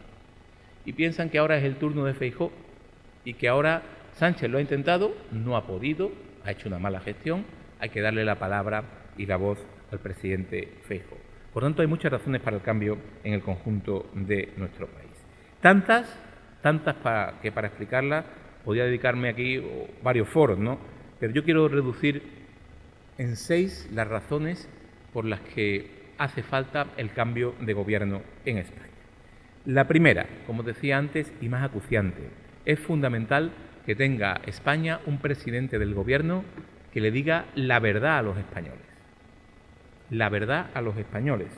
Y 0.85 0.93
piensan 0.93 1.31
que 1.31 1.39
ahora 1.39 1.57
es 1.57 1.63
el 1.63 1.77
turno 1.77 2.05
de 2.05 2.13
Feijó 2.13 2.51
y 3.25 3.33
que 3.33 3.47
ahora 3.47 3.81
Sánchez 4.13 4.51
lo 4.51 4.59
ha 4.59 4.61
intentado, 4.61 5.15
no 5.31 5.57
ha 5.57 5.65
podido, 5.65 6.11
ha 6.43 6.51
hecho 6.51 6.67
una 6.67 6.79
mala 6.79 6.99
gestión, 6.99 7.45
hay 7.79 7.89
que 7.89 8.01
darle 8.01 8.25
la 8.25 8.39
palabra 8.39 8.83
y 9.17 9.25
la 9.25 9.37
voz 9.37 9.59
al 9.91 9.99
presidente 9.99 10.79
Feijó. 10.87 11.17
Por 11.53 11.63
tanto, 11.63 11.81
hay 11.81 11.87
muchas 11.87 12.11
razones 12.11 12.41
para 12.41 12.57
el 12.57 12.63
cambio 12.63 12.97
en 13.23 13.33
el 13.33 13.41
conjunto 13.41 14.09
de 14.13 14.53
nuestro 14.57 14.87
país. 14.87 15.11
Tantas, 15.61 16.17
tantas 16.61 16.95
para, 16.95 17.39
que 17.41 17.51
para 17.51 17.67
explicarlas 17.67 18.25
podría 18.65 18.85
dedicarme 18.85 19.29
aquí 19.29 19.61
varios 20.01 20.29
foros, 20.29 20.57
¿no? 20.57 20.79
Pero 21.19 21.33
yo 21.33 21.43
quiero 21.43 21.67
reducir 21.67 22.23
en 23.17 23.35
seis 23.35 23.89
las 23.93 24.07
razones 24.07 24.67
por 25.13 25.25
las 25.25 25.41
que 25.41 26.13
hace 26.17 26.41
falta 26.41 26.87
el 26.97 27.11
cambio 27.11 27.53
de 27.61 27.73
gobierno 27.73 28.21
en 28.45 28.57
España. 28.57 28.89
La 29.65 29.87
primera, 29.87 30.25
como 30.47 30.63
decía 30.63 30.97
antes, 30.97 31.31
y 31.39 31.49
más 31.49 31.63
acuciante, 31.63 32.29
es 32.65 32.79
fundamental 32.79 33.51
que 33.85 33.95
tenga 33.95 34.41
España 34.45 34.99
un 35.05 35.19
presidente 35.19 35.79
del 35.79 35.93
gobierno 35.93 36.43
que 36.91 37.01
le 37.01 37.11
diga 37.11 37.45
la 37.55 37.79
verdad 37.79 38.19
a 38.19 38.21
los 38.21 38.37
españoles. 38.37 38.85
La 40.09 40.29
verdad 40.29 40.69
a 40.73 40.81
los 40.81 40.97
españoles. 40.97 41.49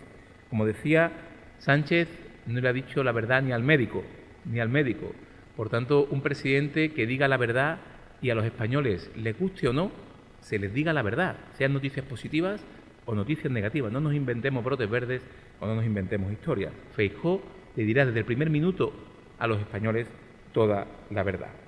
Como 0.49 0.65
decía 0.65 1.11
Sánchez, 1.59 2.07
no 2.45 2.59
le 2.59 2.69
ha 2.69 2.73
dicho 2.73 3.03
la 3.03 3.11
verdad 3.11 3.41
ni 3.41 3.51
al 3.51 3.63
médico, 3.63 4.03
ni 4.45 4.59
al 4.59 4.69
médico. 4.69 5.13
Por 5.55 5.69
tanto, 5.69 6.07
un 6.09 6.21
presidente 6.21 6.93
que 6.93 7.05
diga 7.05 7.27
la 7.27 7.37
verdad 7.37 7.79
y 8.21 8.29
a 8.29 8.35
los 8.35 8.45
españoles, 8.45 9.11
les 9.15 9.37
guste 9.37 9.67
o 9.67 9.73
no, 9.73 9.91
se 10.39 10.59
les 10.59 10.73
diga 10.73 10.93
la 10.93 11.01
verdad, 11.01 11.37
sean 11.53 11.73
noticias 11.73 12.05
positivas 12.05 12.63
o 13.05 13.15
noticias 13.15 13.51
negativas. 13.51 13.91
No 13.91 13.99
nos 13.99 14.13
inventemos 14.13 14.63
brotes 14.63 14.89
verdes 14.89 15.21
o 15.59 15.67
no 15.67 15.75
nos 15.75 15.85
inventemos 15.85 16.31
historias. 16.31 16.71
Feijó 16.95 17.41
le 17.75 17.83
dirá 17.83 18.05
desde 18.05 18.19
el 18.19 18.25
primer 18.25 18.49
minuto 18.49 18.93
a 19.37 19.47
los 19.47 19.59
españoles 19.59 20.07
toda 20.53 20.87
la 21.09 21.23
verdad. 21.23 21.64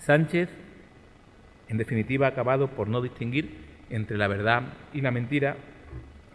Sánchez, 0.00 0.48
en 1.68 1.78
definitiva, 1.78 2.26
ha 2.26 2.30
acabado 2.30 2.68
por 2.68 2.88
no 2.88 3.02
distinguir 3.02 3.66
entre 3.90 4.16
la 4.16 4.28
verdad 4.28 4.62
y 4.92 5.00
la 5.00 5.10
mentira, 5.10 5.56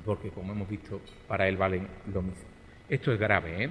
porque 0.05 0.29
como 0.29 0.53
hemos 0.53 0.69
visto, 0.69 1.01
para 1.27 1.47
él 1.47 1.57
valen 1.57 1.87
lo 2.13 2.21
mismo. 2.21 2.43
Esto 2.89 3.11
es 3.13 3.19
grave. 3.19 3.63
¿eh? 3.63 3.69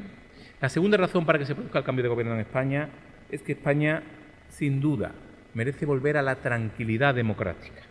La 0.61 0.69
segunda 0.69 0.97
razón 0.97 1.27
para 1.27 1.39
que 1.39 1.47
se 1.47 1.55
produzca 1.55 1.79
el 1.79 1.85
cambio 1.85 2.03
de 2.03 2.09
gobierno 2.09 2.35
en 2.35 2.41
España 2.41 2.89
es 3.31 3.43
que 3.43 3.53
España, 3.53 4.03
sin 4.49 4.81
duda, 4.81 5.13
merece 5.55 5.87
volver 5.87 6.17
a 6.17 6.23
la 6.23 6.37
tranquilidad 6.37 7.15
democrática. 7.15 7.83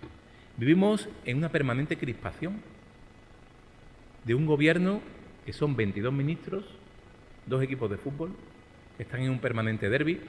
Vivimos 0.57 1.07
en 1.25 1.37
una 1.37 1.49
permanente 1.49 1.97
crispación 1.97 2.61
de 4.25 4.35
un 4.35 4.45
gobierno 4.45 5.01
que 5.45 5.53
son 5.53 5.75
22 5.75 6.13
ministros, 6.13 6.65
dos 7.45 7.63
equipos 7.63 7.89
de 7.89 7.97
fútbol, 7.97 8.35
que 8.97 9.03
están 9.03 9.21
en 9.21 9.31
un 9.31 9.39
permanente 9.39 9.89
derby, 9.89 10.19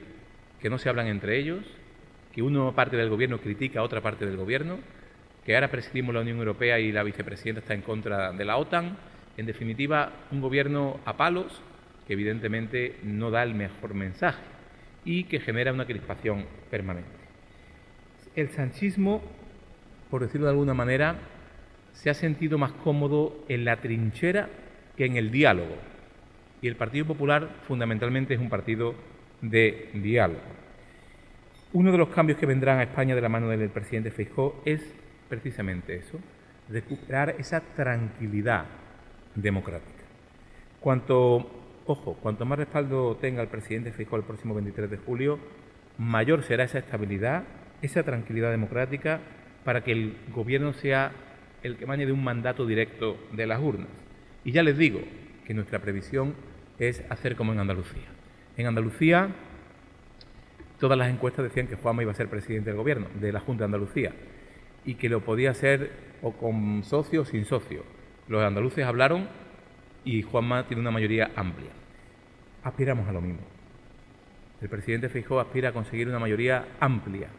que 0.61 0.69
no 0.69 0.77
se 0.77 0.89
hablan 0.89 1.07
entre 1.07 1.37
ellos, 1.37 1.65
que 2.31 2.41
una 2.41 2.71
parte 2.71 2.95
del 2.95 3.09
gobierno 3.09 3.39
critica 3.39 3.79
a 3.79 3.83
otra 3.83 4.01
parte 4.01 4.25
del 4.25 4.37
gobierno, 4.37 4.79
que 5.45 5.55
ahora 5.55 5.71
presidimos 5.71 6.13
la 6.13 6.21
Unión 6.21 6.37
Europea 6.37 6.79
y 6.79 6.91
la 6.91 7.03
vicepresidenta 7.03 7.61
está 7.61 7.73
en 7.73 7.81
contra 7.81 8.31
de 8.31 8.45
la 8.45 8.57
OTAN. 8.57 8.97
En 9.37 9.45
definitiva, 9.45 10.11
un 10.31 10.39
gobierno 10.39 10.99
a 11.05 11.17
palos 11.17 11.61
que 12.05 12.13
evidentemente 12.13 12.97
no 13.03 13.31
da 13.31 13.43
el 13.43 13.55
mejor 13.55 13.95
mensaje 13.95 14.41
y 15.03 15.23
que 15.23 15.39
genera 15.39 15.73
una 15.73 15.85
crispación 15.85 16.45
permanente. 16.69 17.09
El 18.35 18.49
sanchismo, 18.51 19.21
por 20.09 20.21
decirlo 20.21 20.45
de 20.45 20.51
alguna 20.51 20.73
manera, 20.73 21.15
se 21.93 22.09
ha 22.09 22.13
sentido 22.13 22.57
más 22.57 22.71
cómodo 22.71 23.43
en 23.49 23.65
la 23.65 23.77
trinchera 23.77 24.49
que 24.95 25.05
en 25.05 25.17
el 25.17 25.31
diálogo. 25.31 25.75
Y 26.61 26.67
el 26.67 26.75
Partido 26.75 27.05
Popular 27.05 27.49
fundamentalmente 27.67 28.35
es 28.35 28.39
un 28.39 28.49
partido 28.49 28.93
de 29.41 29.89
diálogo. 29.93 30.41
Uno 31.73 31.91
de 31.91 31.97
los 31.97 32.09
cambios 32.09 32.37
que 32.37 32.45
vendrán 32.45 32.79
a 32.79 32.83
España 32.83 33.15
de 33.15 33.21
la 33.21 33.29
mano 33.29 33.47
del 33.49 33.69
presidente 33.69 34.11
Feijóo 34.11 34.61
es 34.65 34.81
precisamente 35.29 35.95
eso, 35.95 36.19
recuperar 36.69 37.35
esa 37.39 37.61
tranquilidad 37.61 38.65
democrática. 39.35 40.03
Cuanto, 40.81 41.49
ojo, 41.85 42.17
cuanto 42.21 42.45
más 42.45 42.59
respaldo 42.59 43.15
tenga 43.15 43.41
el 43.41 43.47
presidente 43.47 43.91
Feijóo 43.93 44.19
el 44.19 44.25
próximo 44.25 44.53
23 44.53 44.91
de 44.91 44.97
julio, 44.97 45.39
mayor 45.97 46.43
será 46.43 46.65
esa 46.65 46.79
estabilidad, 46.79 47.43
esa 47.81 48.03
tranquilidad 48.03 48.51
democrática 48.51 49.21
para 49.63 49.83
que 49.83 49.93
el 49.93 50.17
gobierno 50.33 50.73
sea 50.73 51.11
el 51.63 51.77
que 51.77 51.85
mañe 51.85 52.05
de 52.05 52.11
un 52.11 52.23
mandato 52.23 52.65
directo 52.65 53.17
de 53.31 53.47
las 53.47 53.61
urnas. 53.61 53.87
Y 54.43 54.51
ya 54.51 54.63
les 54.63 54.77
digo 54.77 54.99
que 55.45 55.53
nuestra 55.53 55.79
previsión 55.79 56.33
es 56.79 57.03
hacer 57.09 57.35
como 57.35 57.53
en 57.53 57.59
Andalucía. 57.59 58.20
En 58.57 58.67
Andalucía 58.67 59.29
todas 60.81 60.97
las 60.97 61.09
encuestas 61.09 61.43
decían 61.43 61.67
que 61.67 61.75
Juanma 61.75 62.01
iba 62.01 62.11
a 62.11 62.15
ser 62.15 62.27
presidente 62.27 62.71
del 62.71 62.77
gobierno, 62.77 63.07
de 63.19 63.31
la 63.31 63.39
Junta 63.39 63.61
de 63.61 63.65
Andalucía, 63.65 64.13
y 64.83 64.95
que 64.95 65.09
lo 65.09 65.21
podía 65.21 65.53
ser 65.53 65.91
o 66.23 66.33
con 66.33 66.83
socio 66.83 67.21
o 67.21 67.25
sin 67.25 67.45
socio. 67.45 67.83
Los 68.27 68.43
andaluces 68.43 68.83
hablaron 68.83 69.27
y 70.03 70.23
Juanma 70.23 70.65
tiene 70.67 70.81
una 70.81 70.89
mayoría 70.89 71.31
amplia. 71.35 71.69
Aspiramos 72.63 73.07
a 73.07 73.11
lo 73.11 73.21
mismo. 73.21 73.41
El 74.59 74.69
presidente 74.69 75.09
Feijóo 75.09 75.39
aspira 75.39 75.69
a 75.69 75.73
conseguir 75.73 76.07
una 76.07 76.19
mayoría 76.19 76.65
amplia, 76.79 77.29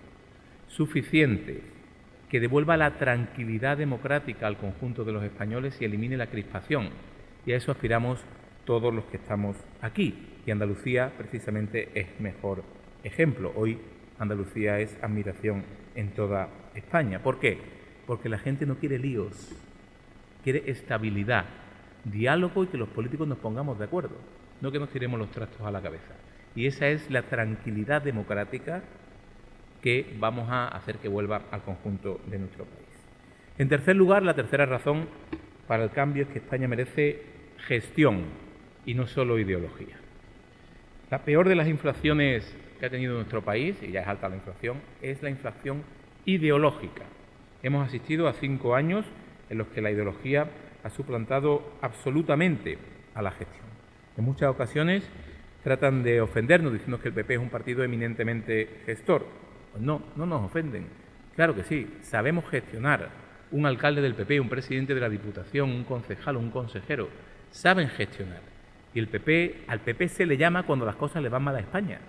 suficiente, 0.68 1.62
que 2.28 2.40
devuelva 2.40 2.76
la 2.76 2.96
tranquilidad 2.96 3.76
democrática 3.76 4.46
al 4.46 4.56
conjunto 4.56 5.04
de 5.04 5.12
los 5.12 5.22
españoles 5.22 5.76
y 5.80 5.84
elimine 5.84 6.16
la 6.16 6.28
crispación. 6.28 6.90
Y 7.44 7.52
a 7.52 7.56
eso 7.56 7.72
aspiramos 7.72 8.24
todos 8.64 8.94
los 8.94 9.04
que 9.06 9.16
estamos 9.16 9.56
aquí. 9.80 10.31
Y 10.46 10.50
Andalucía 10.50 11.12
precisamente 11.16 11.88
es 11.94 12.06
mejor 12.20 12.62
ejemplo. 13.04 13.52
Hoy 13.54 13.78
Andalucía 14.18 14.80
es 14.80 14.96
admiración 15.02 15.64
en 15.94 16.10
toda 16.10 16.48
España. 16.74 17.22
¿Por 17.22 17.38
qué? 17.38 17.58
Porque 18.06 18.28
la 18.28 18.38
gente 18.38 18.66
no 18.66 18.76
quiere 18.76 18.98
líos, 18.98 19.54
quiere 20.42 20.64
estabilidad, 20.66 21.44
diálogo 22.04 22.64
y 22.64 22.66
que 22.66 22.78
los 22.78 22.88
políticos 22.88 23.28
nos 23.28 23.38
pongamos 23.38 23.78
de 23.78 23.84
acuerdo, 23.84 24.16
no 24.60 24.72
que 24.72 24.78
nos 24.78 24.90
tiremos 24.90 25.18
los 25.18 25.30
trastos 25.30 25.60
a 25.62 25.70
la 25.70 25.80
cabeza. 25.80 26.14
Y 26.54 26.66
esa 26.66 26.88
es 26.88 27.10
la 27.10 27.22
tranquilidad 27.22 28.02
democrática 28.02 28.82
que 29.80 30.14
vamos 30.18 30.48
a 30.50 30.68
hacer 30.68 30.96
que 30.96 31.08
vuelva 31.08 31.42
al 31.50 31.62
conjunto 31.62 32.20
de 32.26 32.38
nuestro 32.38 32.64
país. 32.64 32.88
En 33.58 33.68
tercer 33.68 33.96
lugar, 33.96 34.22
la 34.22 34.34
tercera 34.34 34.66
razón 34.66 35.06
para 35.66 35.84
el 35.84 35.90
cambio 35.90 36.24
es 36.24 36.28
que 36.28 36.38
España 36.38 36.68
merece 36.68 37.22
gestión 37.66 38.24
y 38.84 38.94
no 38.94 39.06
solo 39.06 39.38
ideología. 39.38 40.01
La 41.12 41.18
peor 41.18 41.46
de 41.46 41.54
las 41.54 41.68
inflaciones 41.68 42.56
que 42.80 42.86
ha 42.86 42.88
tenido 42.88 43.12
nuestro 43.16 43.42
país, 43.42 43.76
y 43.82 43.92
ya 43.92 44.00
es 44.00 44.08
alta 44.08 44.30
la 44.30 44.36
inflación, 44.36 44.80
es 45.02 45.22
la 45.22 45.28
inflación 45.28 45.82
ideológica. 46.24 47.02
Hemos 47.62 47.86
asistido 47.86 48.28
a 48.28 48.32
cinco 48.32 48.74
años 48.74 49.04
en 49.50 49.58
los 49.58 49.66
que 49.68 49.82
la 49.82 49.90
ideología 49.90 50.48
ha 50.82 50.88
suplantado 50.88 51.70
absolutamente 51.82 52.78
a 53.14 53.20
la 53.20 53.30
gestión. 53.30 53.66
En 54.16 54.24
muchas 54.24 54.48
ocasiones 54.48 55.06
tratan 55.62 56.02
de 56.02 56.22
ofendernos 56.22 56.72
diciendo 56.72 56.98
que 56.98 57.08
el 57.08 57.14
PP 57.14 57.34
es 57.34 57.40
un 57.40 57.50
partido 57.50 57.84
eminentemente 57.84 58.80
gestor. 58.86 59.26
Pues 59.72 59.84
no, 59.84 60.02
no 60.16 60.24
nos 60.24 60.46
ofenden. 60.46 60.86
Claro 61.34 61.54
que 61.54 61.64
sí, 61.64 61.94
sabemos 62.00 62.48
gestionar. 62.48 63.10
Un 63.50 63.66
alcalde 63.66 64.00
del 64.00 64.14
PP, 64.14 64.40
un 64.40 64.48
presidente 64.48 64.94
de 64.94 65.00
la 65.02 65.10
Diputación, 65.10 65.72
un 65.72 65.84
concejal, 65.84 66.38
un 66.38 66.50
consejero, 66.50 67.10
saben 67.50 67.90
gestionar. 67.90 68.51
Y 68.94 68.98
el 68.98 69.08
PP, 69.08 69.64
al 69.68 69.80
PP 69.80 70.08
se 70.08 70.26
le 70.26 70.36
llama 70.36 70.64
cuando 70.64 70.84
las 70.84 70.96
cosas 70.96 71.22
le 71.22 71.28
van 71.28 71.42
mal 71.42 71.56
a 71.56 71.60
España. 71.60 72.00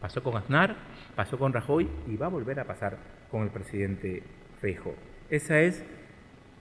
Pasó 0.00 0.22
con 0.22 0.36
Aznar, 0.36 0.76
pasó 1.14 1.38
con 1.38 1.52
Rajoy 1.52 1.88
y 2.08 2.16
va 2.16 2.26
a 2.26 2.30
volver 2.30 2.60
a 2.60 2.64
pasar 2.64 2.96
con 3.30 3.42
el 3.42 3.50
presidente 3.50 4.22
Feijóo. 4.60 4.94
Esa 5.28 5.60
es 5.60 5.84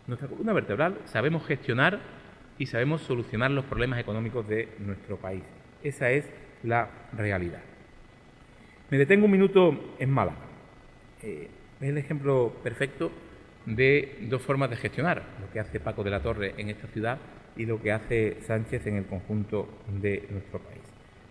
nuestra 0.08 0.28
columna 0.28 0.54
vertebral. 0.54 0.98
Sabemos 1.06 1.46
gestionar 1.46 2.00
y 2.58 2.66
sabemos 2.66 3.02
solucionar 3.02 3.52
los 3.52 3.66
problemas 3.66 4.00
económicos 4.00 4.48
de 4.48 4.70
nuestro 4.80 5.18
país. 5.18 5.44
Esa 5.84 6.10
es 6.10 6.30
la 6.64 6.90
realidad. 7.14 7.62
Me 8.90 8.98
detengo 8.98 9.26
un 9.26 9.32
minuto 9.32 9.96
en 10.00 10.10
Málaga. 10.10 10.40
Eh, 11.22 11.50
es 11.80 11.90
el 11.90 11.98
ejemplo 11.98 12.54
perfecto 12.64 13.12
de 13.66 14.18
dos 14.30 14.42
formas 14.42 14.70
de 14.70 14.76
gestionar, 14.76 15.24
lo 15.40 15.52
que 15.52 15.60
hace 15.60 15.80
Paco 15.80 16.04
de 16.04 16.10
la 16.10 16.22
Torre 16.22 16.56
en 16.58 16.70
esta 16.70 16.88
ciudad 16.88 17.20
y 17.60 17.66
lo 17.66 17.80
que 17.80 17.92
hace 17.92 18.38
Sánchez 18.48 18.88
en 18.88 18.96
el 18.96 19.06
conjunto 19.06 19.70
de 20.02 20.26
nuestro 20.32 20.60
país. 20.60 20.82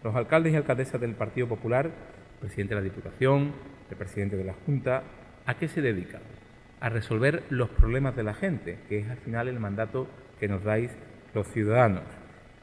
Los 0.05 0.15
alcaldes 0.15 0.53
y 0.53 0.57
alcaldesas 0.57 1.01
del 1.01 1.15
Partido 1.15 1.49
Popular, 1.49 1.91
presidente 2.39 2.75
de 2.75 2.81
la 2.81 2.85
Diputación, 2.85 3.53
el 3.91 3.97
presidente 3.97 4.37
de 4.37 4.45
la 4.45 4.55
Junta, 4.65 5.03
¿A 5.49 5.55
qué 5.55 5.67
se 5.67 5.81
dedican? 5.81 6.21
A 6.79 6.91
resolver 6.91 7.43
los 7.49 7.71
problemas 7.71 8.15
de 8.15 8.23
la 8.23 8.35
gente, 8.35 8.77
que 8.87 8.99
es 8.99 9.09
al 9.09 9.17
final 9.17 9.49
el 9.49 9.59
mandato 9.59 10.07
que 10.39 10.47
nos 10.47 10.63
dais 10.63 10.91
los 11.33 11.49
ciudadanos, 11.49 12.05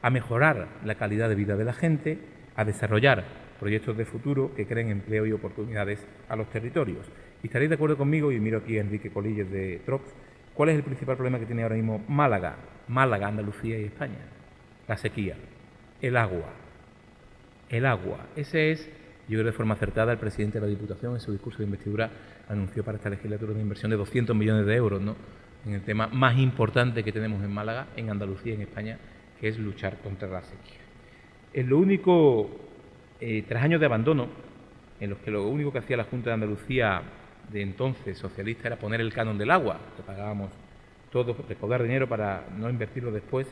a 0.02 0.10
mejorar 0.10 0.68
la 0.84 0.94
calidad 0.94 1.28
de 1.28 1.34
vida 1.34 1.56
de 1.56 1.64
la 1.64 1.72
gente, 1.72 2.20
a 2.54 2.64
desarrollar 2.64 3.24
proyectos 3.58 3.96
de 3.96 4.04
futuro 4.04 4.54
que 4.54 4.68
creen 4.68 4.90
empleo 4.90 5.26
y 5.26 5.32
oportunidades 5.32 6.06
a 6.28 6.36
los 6.36 6.48
territorios. 6.48 7.10
Y 7.42 7.48
estaréis 7.48 7.70
de 7.70 7.74
acuerdo 7.74 7.98
conmigo, 7.98 8.30
y 8.30 8.38
miro 8.38 8.58
aquí 8.58 8.78
a 8.78 8.82
Enrique 8.82 9.10
Colilles 9.10 9.50
de 9.50 9.80
Trops, 9.84 10.14
¿cuál 10.56 10.70
es 10.70 10.76
el 10.76 10.82
principal 10.82 11.16
problema 11.16 11.38
que 11.38 11.46
tiene 11.46 11.62
ahora 11.62 11.76
mismo 11.76 12.04
Málaga, 12.08 12.56
Málaga, 12.88 13.28
Andalucía 13.28 13.78
y 13.78 13.84
España? 13.84 14.18
La 14.88 14.96
sequía, 14.96 15.36
el 16.00 16.16
agua. 16.16 16.52
El 17.68 17.84
agua. 17.86 18.26
Ese 18.36 18.70
es, 18.70 18.88
yo 19.28 19.38
creo 19.38 19.44
de 19.44 19.52
forma 19.52 19.74
acertada, 19.74 20.12
el 20.12 20.18
presidente 20.18 20.58
de 20.58 20.66
la 20.66 20.70
Diputación 20.70 21.14
en 21.14 21.20
su 21.20 21.32
discurso 21.32 21.58
de 21.58 21.64
investidura 21.64 22.10
anunció 22.48 22.84
para 22.84 22.96
esta 22.96 23.10
legislatura 23.10 23.52
una 23.52 23.62
inversión 23.62 23.90
de 23.90 23.96
200 23.96 24.34
millones 24.36 24.66
de 24.66 24.74
euros, 24.76 25.00
¿no? 25.00 25.16
En 25.66 25.74
el 25.74 25.82
tema 25.82 26.06
más 26.06 26.38
importante 26.38 27.02
que 27.02 27.12
tenemos 27.12 27.42
en 27.42 27.52
Málaga, 27.52 27.88
en 27.96 28.08
Andalucía 28.08 28.52
y 28.52 28.56
en 28.56 28.62
España, 28.62 28.98
que 29.40 29.48
es 29.48 29.58
luchar 29.58 29.98
contra 29.98 30.28
la 30.28 30.42
sequía. 30.42 30.80
Es 31.52 31.66
lo 31.66 31.78
único, 31.78 32.50
eh, 33.20 33.44
tras 33.48 33.64
años 33.64 33.80
de 33.80 33.86
abandono, 33.86 34.28
en 35.00 35.10
los 35.10 35.18
que 35.18 35.30
lo 35.30 35.48
único 35.48 35.72
que 35.72 35.78
hacía 35.78 35.96
la 35.96 36.04
Junta 36.04 36.30
de 36.30 36.34
Andalucía 36.34 37.02
de 37.50 37.62
entonces 37.62 38.18
socialista 38.18 38.68
era 38.68 38.78
poner 38.78 39.00
el 39.00 39.12
canon 39.12 39.38
del 39.38 39.50
agua, 39.50 39.78
que 39.96 40.02
pagábamos 40.02 40.50
todos, 41.10 41.36
recaudar 41.48 41.82
dinero 41.82 42.08
para 42.08 42.46
no 42.56 42.68
invertirlo 42.68 43.12
después, 43.12 43.46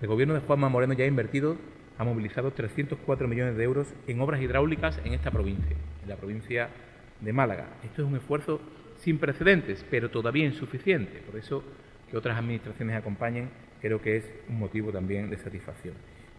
el 0.00 0.08
gobierno 0.08 0.34
de 0.34 0.40
Juanma 0.40 0.68
Moreno 0.68 0.94
ya 0.94 1.04
ha 1.04 1.08
invertido, 1.08 1.56
ha 1.98 2.04
movilizado 2.04 2.52
304 2.52 3.28
millones 3.28 3.56
de 3.56 3.64
euros 3.64 3.86
en 4.06 4.20
obras 4.20 4.40
hidráulicas 4.40 5.00
en 5.04 5.14
esta 5.14 5.30
provincia, 5.30 5.76
en 6.02 6.08
la 6.08 6.16
provincia 6.16 6.70
de 7.20 7.32
Málaga. 7.32 7.66
Esto 7.84 8.02
es 8.02 8.08
un 8.08 8.16
esfuerzo 8.16 8.60
sin 8.96 9.18
precedentes, 9.18 9.84
pero 9.90 10.10
todavía 10.10 10.44
insuficiente. 10.44 11.20
Por 11.20 11.38
eso 11.38 11.62
que 12.10 12.16
otras 12.16 12.36
administraciones 12.36 12.96
acompañen 12.96 13.50
creo 13.80 14.00
que 14.00 14.16
es 14.16 14.34
un 14.48 14.58
motivo 14.58 14.90
también 14.92 15.30
de 15.30 15.38
satisfacción. 15.38 15.94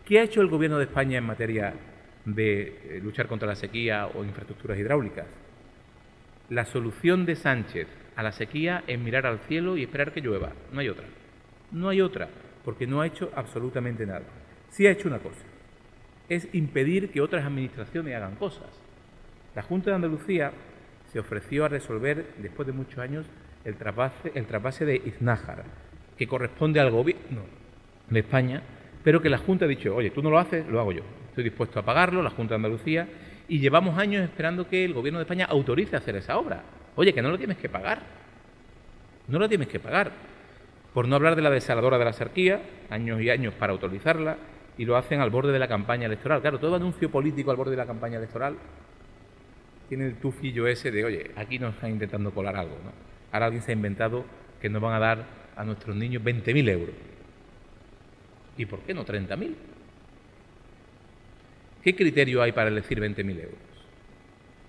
¿Qué 0.06 0.20
ha 0.20 0.24
hecho 0.24 0.42
el 0.42 0.48
Gobierno 0.48 0.78
de 0.78 0.86
España 0.86 1.18
en 1.18 1.26
materia 1.26 1.74
de 2.26 2.62
eh, 2.62 3.00
luchar 3.02 3.28
contra 3.28 3.48
la 3.48 3.56
sequía 3.56 4.08
o 4.08 4.24
infraestructuras 4.24 4.78
hidráulicas? 4.78 5.26
La 6.54 6.66
solución 6.66 7.26
de 7.26 7.36
Sánchez 7.36 7.88
a 8.16 8.22
la 8.22 8.32
sequía 8.32 8.84
es 8.86 9.00
mirar 9.00 9.26
al 9.26 9.40
cielo 9.40 9.76
y 9.76 9.82
esperar 9.82 10.12
que 10.12 10.22
llueva. 10.22 10.52
No 10.72 10.82
hay 10.82 10.88
otra. 10.88 11.08
No 11.72 11.90
hay 11.90 12.00
otra, 12.00 12.30
porque 12.64 12.86
no 12.86 13.02
ha 13.02 13.08
hecho 13.08 13.32
absolutamente 13.36 14.06
nada. 14.06 14.22
Sí 14.70 14.86
ha 14.86 14.92
hecho 14.92 15.08
una 15.08 15.18
cosa, 15.18 15.44
es 16.30 16.48
impedir 16.54 17.10
que 17.10 17.22
otras 17.22 17.44
administraciones 17.44 18.16
hagan 18.16 18.36
cosas. 18.36 18.70
La 19.56 19.64
Junta 19.64 19.90
de 19.90 19.96
Andalucía 19.96 20.52
se 21.12 21.18
ofreció 21.18 21.66
a 21.66 21.70
resolver, 21.70 22.36
después 22.38 22.68
de 22.68 22.74
muchos 22.74 23.00
años, 23.00 23.26
el 23.66 23.76
trasvase, 23.76 24.32
el 24.36 24.46
de 24.46 25.02
Iznájar, 25.08 25.64
que 26.16 26.28
corresponde 26.28 26.80
al 26.80 26.92
gobierno 26.92 27.46
de 28.12 28.20
España, 28.20 28.62
pero 29.04 29.24
que 29.24 29.30
la 29.32 29.40
Junta 29.40 29.66
ha 29.66 29.68
dicho, 29.68 29.96
oye, 29.96 30.12
tú 30.12 30.22
no 30.22 30.30
lo 30.30 30.38
haces, 30.38 30.68
lo 30.68 30.80
hago 30.80 30.92
yo. 30.92 31.04
Estoy 31.30 31.46
dispuesto 31.46 31.80
a 31.80 31.84
pagarlo, 31.84 32.22
la 32.22 32.30
Junta 32.30 32.52
de 32.52 32.58
Andalucía, 32.58 33.08
y 33.48 33.60
llevamos 33.60 33.98
años 33.98 34.24
esperando 34.24 34.68
que 34.68 34.86
el 34.86 34.94
gobierno 34.94 35.20
de 35.20 35.24
España 35.24 35.46
autorice 35.46 35.96
hacer 35.96 36.16
esa 36.16 36.38
obra. 36.38 36.64
Oye, 36.96 37.14
que 37.14 37.22
no 37.22 37.30
lo 37.30 37.38
tienes 37.38 37.58
que 37.58 37.70
pagar. 37.70 38.02
No 39.28 39.40
lo 39.40 39.50
tienes 39.50 39.68
que 39.68 39.80
pagar. 39.80 40.12
Por 40.94 41.08
no 41.08 41.16
hablar 41.16 41.36
de 41.36 41.42
la 41.42 41.50
desaladora 41.50 41.98
de 41.98 42.06
la 42.06 42.14
sarquía, 42.14 42.62
años 42.90 43.22
y 43.22 43.30
años 43.30 43.54
para 43.56 43.74
autorizarla, 43.74 44.38
y 44.78 44.86
lo 44.86 44.96
hacen 44.96 45.22
al 45.22 45.30
borde 45.30 45.52
de 45.52 45.60
la 45.60 45.68
campaña 45.68 46.06
electoral. 46.06 46.42
Claro, 46.42 46.60
todo 46.60 46.76
anuncio 46.76 47.10
político 47.10 47.52
al 47.52 47.58
borde 47.58 47.72
de 47.72 47.78
la 47.78 47.86
campaña 47.86 48.18
electoral 48.18 48.58
tiene 49.90 50.06
el 50.06 50.16
tufillo 50.16 50.68
ese 50.68 50.92
de, 50.92 51.06
oye, 51.06 51.32
aquí 51.36 51.60
nos 51.60 51.76
están 51.76 51.92
intentando 51.92 52.32
colar 52.32 52.56
algo. 52.56 52.78
¿no? 52.84 52.92
Ahora 53.32 53.48
alguien 53.48 53.64
se 53.64 53.72
ha 53.72 53.76
inventado 53.76 54.26
que 54.62 54.70
nos 54.70 54.82
van 54.82 54.94
a 54.94 55.00
dar 55.00 55.26
a 55.56 55.64
nuestros 55.64 55.96
niños 55.96 56.24
20.000 56.24 56.70
euros. 56.70 56.96
¿Y 58.58 58.66
por 58.66 58.80
qué 58.80 58.94
no 58.94 59.06
30.000? 59.06 59.56
¿Qué 61.84 61.96
criterio 61.96 62.42
hay 62.42 62.54
para 62.54 62.70
elegir 62.70 63.00
20.000 63.00 63.42
euros? 63.42 63.58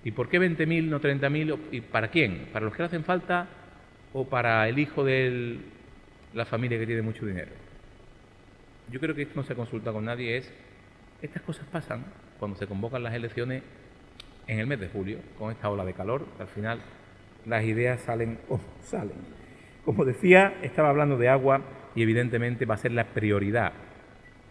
¿Y 0.03 0.11
por 0.11 0.29
qué 0.29 0.41
20.000, 0.41 0.85
no 0.85 1.01
30.000? 1.01 1.59
¿Y 1.71 1.81
para 1.81 2.09
quién? 2.09 2.49
¿Para 2.53 2.65
los 2.65 2.75
que 2.75 2.83
le 2.83 2.87
hacen 2.87 3.05
falta 3.05 3.49
o 4.13 4.29
para 4.29 4.69
el 4.69 4.79
hijo 4.79 5.05
de 5.05 5.59
la 6.35 6.45
familia 6.45 6.79
que 6.79 6.87
tiene 6.87 7.03
mucho 7.03 7.25
dinero? 7.25 7.53
Yo 8.91 8.99
creo 8.99 9.15
que 9.15 9.23
esto 9.23 9.35
no 9.37 9.45
se 9.45 9.55
consulta 9.55 9.93
con 9.93 10.05
nadie, 10.05 10.37
es, 10.37 10.53
estas 11.23 11.43
cosas 11.43 11.67
pasan 11.69 12.05
cuando 12.39 12.59
se 12.59 12.67
convocan 12.67 13.03
las 13.03 13.15
elecciones 13.15 13.63
en 14.47 14.59
el 14.59 14.67
mes 14.67 14.81
de 14.81 14.89
julio, 14.89 15.19
con 15.39 15.53
esta 15.53 15.71
ola 15.71 15.85
de 15.85 15.95
calor, 15.95 16.27
al 16.39 16.49
final 16.49 16.81
las 17.47 17.65
ideas 17.65 18.01
salen 18.01 18.39
o 18.49 18.61
salen. 18.83 19.17
Como 19.85 20.05
decía, 20.05 20.55
estaba 20.63 20.91
hablando 20.91 21.17
de 21.17 21.29
agua 21.29 21.63
y 21.95 22.03
evidentemente 22.03 22.67
va 22.67 22.75
a 22.75 22.79
ser 22.79 22.91
la 22.93 23.05
prioridad 23.05 23.73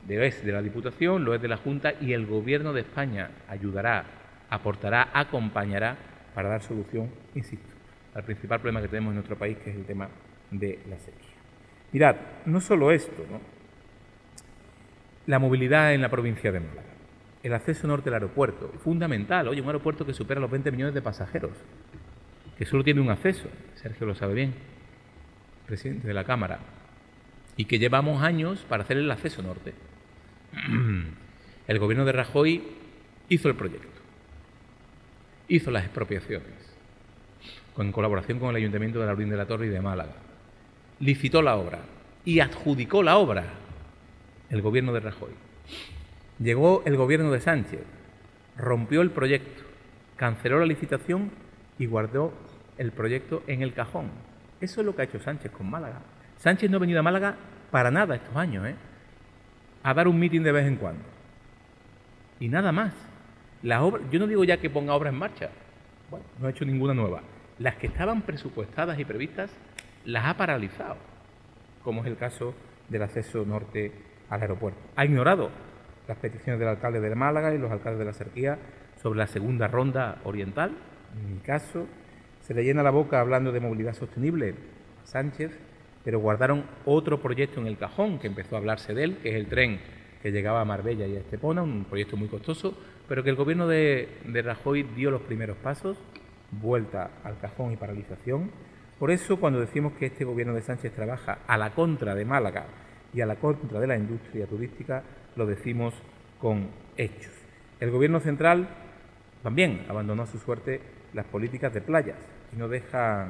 de, 0.07 0.17
de 0.17 0.51
la 0.51 0.61
Diputación, 0.61 1.23
lo 1.23 1.33
es 1.33 1.41
de 1.41 1.47
la 1.47 1.57
Junta 1.57 1.93
y 1.99 2.13
el 2.13 2.25
Gobierno 2.25 2.73
de 2.73 2.81
España 2.81 3.31
ayudará, 3.47 4.05
aportará, 4.49 5.09
acompañará 5.13 5.97
para 6.33 6.49
dar 6.49 6.61
solución, 6.61 7.09
insisto, 7.35 7.69
al 8.13 8.23
principal 8.23 8.59
problema 8.59 8.81
que 8.81 8.87
tenemos 8.87 9.11
en 9.11 9.15
nuestro 9.15 9.37
país, 9.37 9.57
que 9.57 9.69
es 9.69 9.75
el 9.75 9.85
tema 9.85 10.09
de 10.51 10.79
la 10.89 10.99
sequía. 10.99 11.29
Mirad, 11.91 12.15
no 12.45 12.59
solo 12.59 12.91
esto, 12.91 13.25
¿no? 13.29 13.39
la 15.25 15.39
movilidad 15.39 15.93
en 15.93 16.01
la 16.01 16.09
provincia 16.09 16.51
de 16.51 16.59
Málaga 16.59 16.93
el 17.43 17.53
acceso 17.53 17.85
norte 17.87 18.09
al 18.09 18.15
aeropuerto, 18.15 18.71
fundamental, 18.79 19.49
oye, 19.49 19.61
un 19.61 19.67
aeropuerto 19.67 20.05
que 20.05 20.13
supera 20.13 20.39
los 20.39 20.49
20 20.49 20.71
millones 20.71 20.93
de 20.93 21.01
pasajeros, 21.01 21.51
que 22.57 22.65
solo 22.65 22.85
tiene 22.85 23.01
un 23.01 23.09
acceso, 23.09 23.49
Sergio 23.75 24.07
lo 24.07 24.15
sabe 24.15 24.33
bien, 24.33 24.53
presidente 25.67 26.07
de 26.07 26.13
la 26.13 26.23
Cámara, 26.23 26.59
y 27.57 27.65
que 27.65 27.79
llevamos 27.79 28.23
años 28.23 28.65
para 28.69 28.83
hacer 28.83 28.97
el 28.97 29.11
acceso 29.11 29.41
norte. 29.43 29.73
El 31.67 31.79
gobierno 31.79 32.05
de 32.05 32.11
Rajoy 32.11 32.61
hizo 33.29 33.49
el 33.49 33.55
proyecto, 33.55 34.01
hizo 35.47 35.71
las 35.71 35.85
expropiaciones, 35.85 36.75
en 37.77 37.91
colaboración 37.91 38.39
con 38.39 38.49
el 38.49 38.57
Ayuntamiento 38.57 38.99
de 38.99 39.05
la 39.05 39.15
de 39.15 39.37
la 39.37 39.45
Torre 39.45 39.67
y 39.67 39.69
de 39.69 39.81
Málaga, 39.81 40.13
licitó 40.99 41.41
la 41.41 41.55
obra 41.55 41.79
y 42.25 42.39
adjudicó 42.41 43.01
la 43.01 43.17
obra 43.17 43.45
el 44.49 44.61
gobierno 44.61 44.93
de 44.93 44.99
Rajoy. 44.99 45.31
Llegó 46.39 46.83
el 46.85 46.97
gobierno 46.97 47.31
de 47.31 47.39
Sánchez, 47.39 47.81
rompió 48.57 49.01
el 49.01 49.11
proyecto, 49.11 49.63
canceló 50.17 50.59
la 50.59 50.65
licitación 50.65 51.31
y 51.79 51.85
guardó 51.85 52.33
el 52.77 52.91
proyecto 52.91 53.43
en 53.47 53.61
el 53.61 53.73
cajón. 53.73 54.11
Eso 54.61 54.81
es 54.81 54.85
lo 54.85 54.95
que 54.95 55.01
ha 55.01 55.05
hecho 55.05 55.19
Sánchez 55.19 55.51
con 55.51 55.69
Málaga. 55.69 56.01
Sánchez 56.37 56.69
no 56.69 56.77
ha 56.77 56.81
venido 56.81 56.99
a 56.99 57.03
Málaga 57.03 57.35
para 57.71 57.89
nada 57.89 58.15
estos 58.15 58.35
años, 58.35 58.67
¿eh? 58.67 58.75
A 59.83 59.93
dar 59.93 60.07
un 60.07 60.19
mitin 60.19 60.43
de 60.43 60.51
vez 60.51 60.65
en 60.65 60.77
cuando. 60.77 61.03
Y 62.39 62.47
nada 62.47 62.71
más. 62.71 62.93
yo 63.61 64.19
no 64.19 64.27
digo 64.27 64.43
ya 64.43 64.57
que 64.57 64.69
ponga 64.69 64.93
obra 64.93 65.09
en 65.09 65.15
marcha. 65.15 65.49
Bueno, 66.09 66.25
no 66.39 66.47
ha 66.47 66.49
hecho 66.49 66.65
ninguna 66.65 66.93
nueva. 66.93 67.21
Las 67.59 67.75
que 67.75 67.87
estaban 67.87 68.21
presupuestadas 68.23 68.97
y 68.99 69.05
previstas 69.05 69.51
las 70.05 70.25
ha 70.25 70.37
paralizado, 70.37 70.97
como 71.83 72.01
es 72.01 72.07
el 72.07 72.17
caso 72.17 72.53
del 72.89 73.03
acceso 73.03 73.45
norte 73.45 73.91
al 74.29 74.41
aeropuerto. 74.41 74.79
Ha 74.95 75.05
ignorado 75.05 75.49
las 76.07 76.17
peticiones 76.17 76.59
del 76.59 76.69
alcalde 76.69 76.99
de 76.99 77.15
Málaga 77.15 77.53
y 77.53 77.57
los 77.57 77.71
alcaldes 77.71 77.99
de 77.99 78.05
la 78.05 78.13
Serquía 78.13 78.59
sobre 79.01 79.19
la 79.19 79.27
segunda 79.27 79.67
ronda 79.67 80.19
oriental. 80.23 80.71
En 81.15 81.35
mi 81.35 81.39
caso, 81.39 81.87
se 82.41 82.53
le 82.53 82.63
llena 82.63 82.83
la 82.83 82.89
boca 82.89 83.19
hablando 83.19 83.51
de 83.51 83.59
movilidad 83.59 83.93
sostenible 83.93 84.55
Sánchez, 85.03 85.57
pero 86.03 86.19
guardaron 86.19 86.65
otro 86.85 87.21
proyecto 87.21 87.61
en 87.61 87.67
el 87.67 87.77
cajón 87.77 88.19
que 88.19 88.27
empezó 88.27 88.55
a 88.55 88.59
hablarse 88.59 88.93
de 88.93 89.03
él, 89.03 89.17
que 89.17 89.29
es 89.29 89.35
el 89.35 89.47
tren 89.47 89.79
que 90.21 90.31
llegaba 90.31 90.61
a 90.61 90.65
Marbella 90.65 91.05
y 91.05 91.15
a 91.15 91.19
Estepona, 91.19 91.61
un 91.61 91.85
proyecto 91.85 92.15
muy 92.15 92.29
costoso, 92.29 92.77
pero 93.07 93.23
que 93.23 93.29
el 93.29 93.35
gobierno 93.35 93.67
de, 93.67 94.07
Rajoy 94.43 94.83
dio 94.83 95.11
los 95.11 95.21
primeros 95.21 95.57
pasos, 95.57 95.97
vuelta 96.51 97.11
al 97.23 97.37
cajón 97.39 97.73
y 97.73 97.75
paralización. 97.75 98.51
Por 98.99 99.11
eso, 99.11 99.37
cuando 99.37 99.59
decimos 99.59 99.93
que 99.93 100.05
este 100.05 100.23
gobierno 100.23 100.53
de 100.53 100.61
Sánchez 100.61 100.93
trabaja 100.93 101.39
a 101.45 101.57
la 101.57 101.71
contra 101.71 102.15
de 102.15 102.23
Málaga 102.23 102.67
y 103.13 103.21
a 103.21 103.25
la 103.25 103.35
contra 103.35 103.79
de 103.79 103.87
la 103.87 103.97
industria 103.97 104.47
turística, 104.47 105.03
lo 105.35 105.45
decimos 105.45 105.93
con 106.39 106.69
hechos. 106.95 107.33
El 107.79 107.91
Gobierno 107.91 108.21
central 108.21 108.69
también 109.41 109.85
abandonó 109.89 110.23
a 110.23 110.27
su 110.27 110.39
suerte 110.39 110.79
las 111.13 111.25
políticas 111.25 111.73
de 111.73 111.81
playas 111.81 112.17
y 112.53 112.55
no 112.55 112.69
deja 112.69 113.27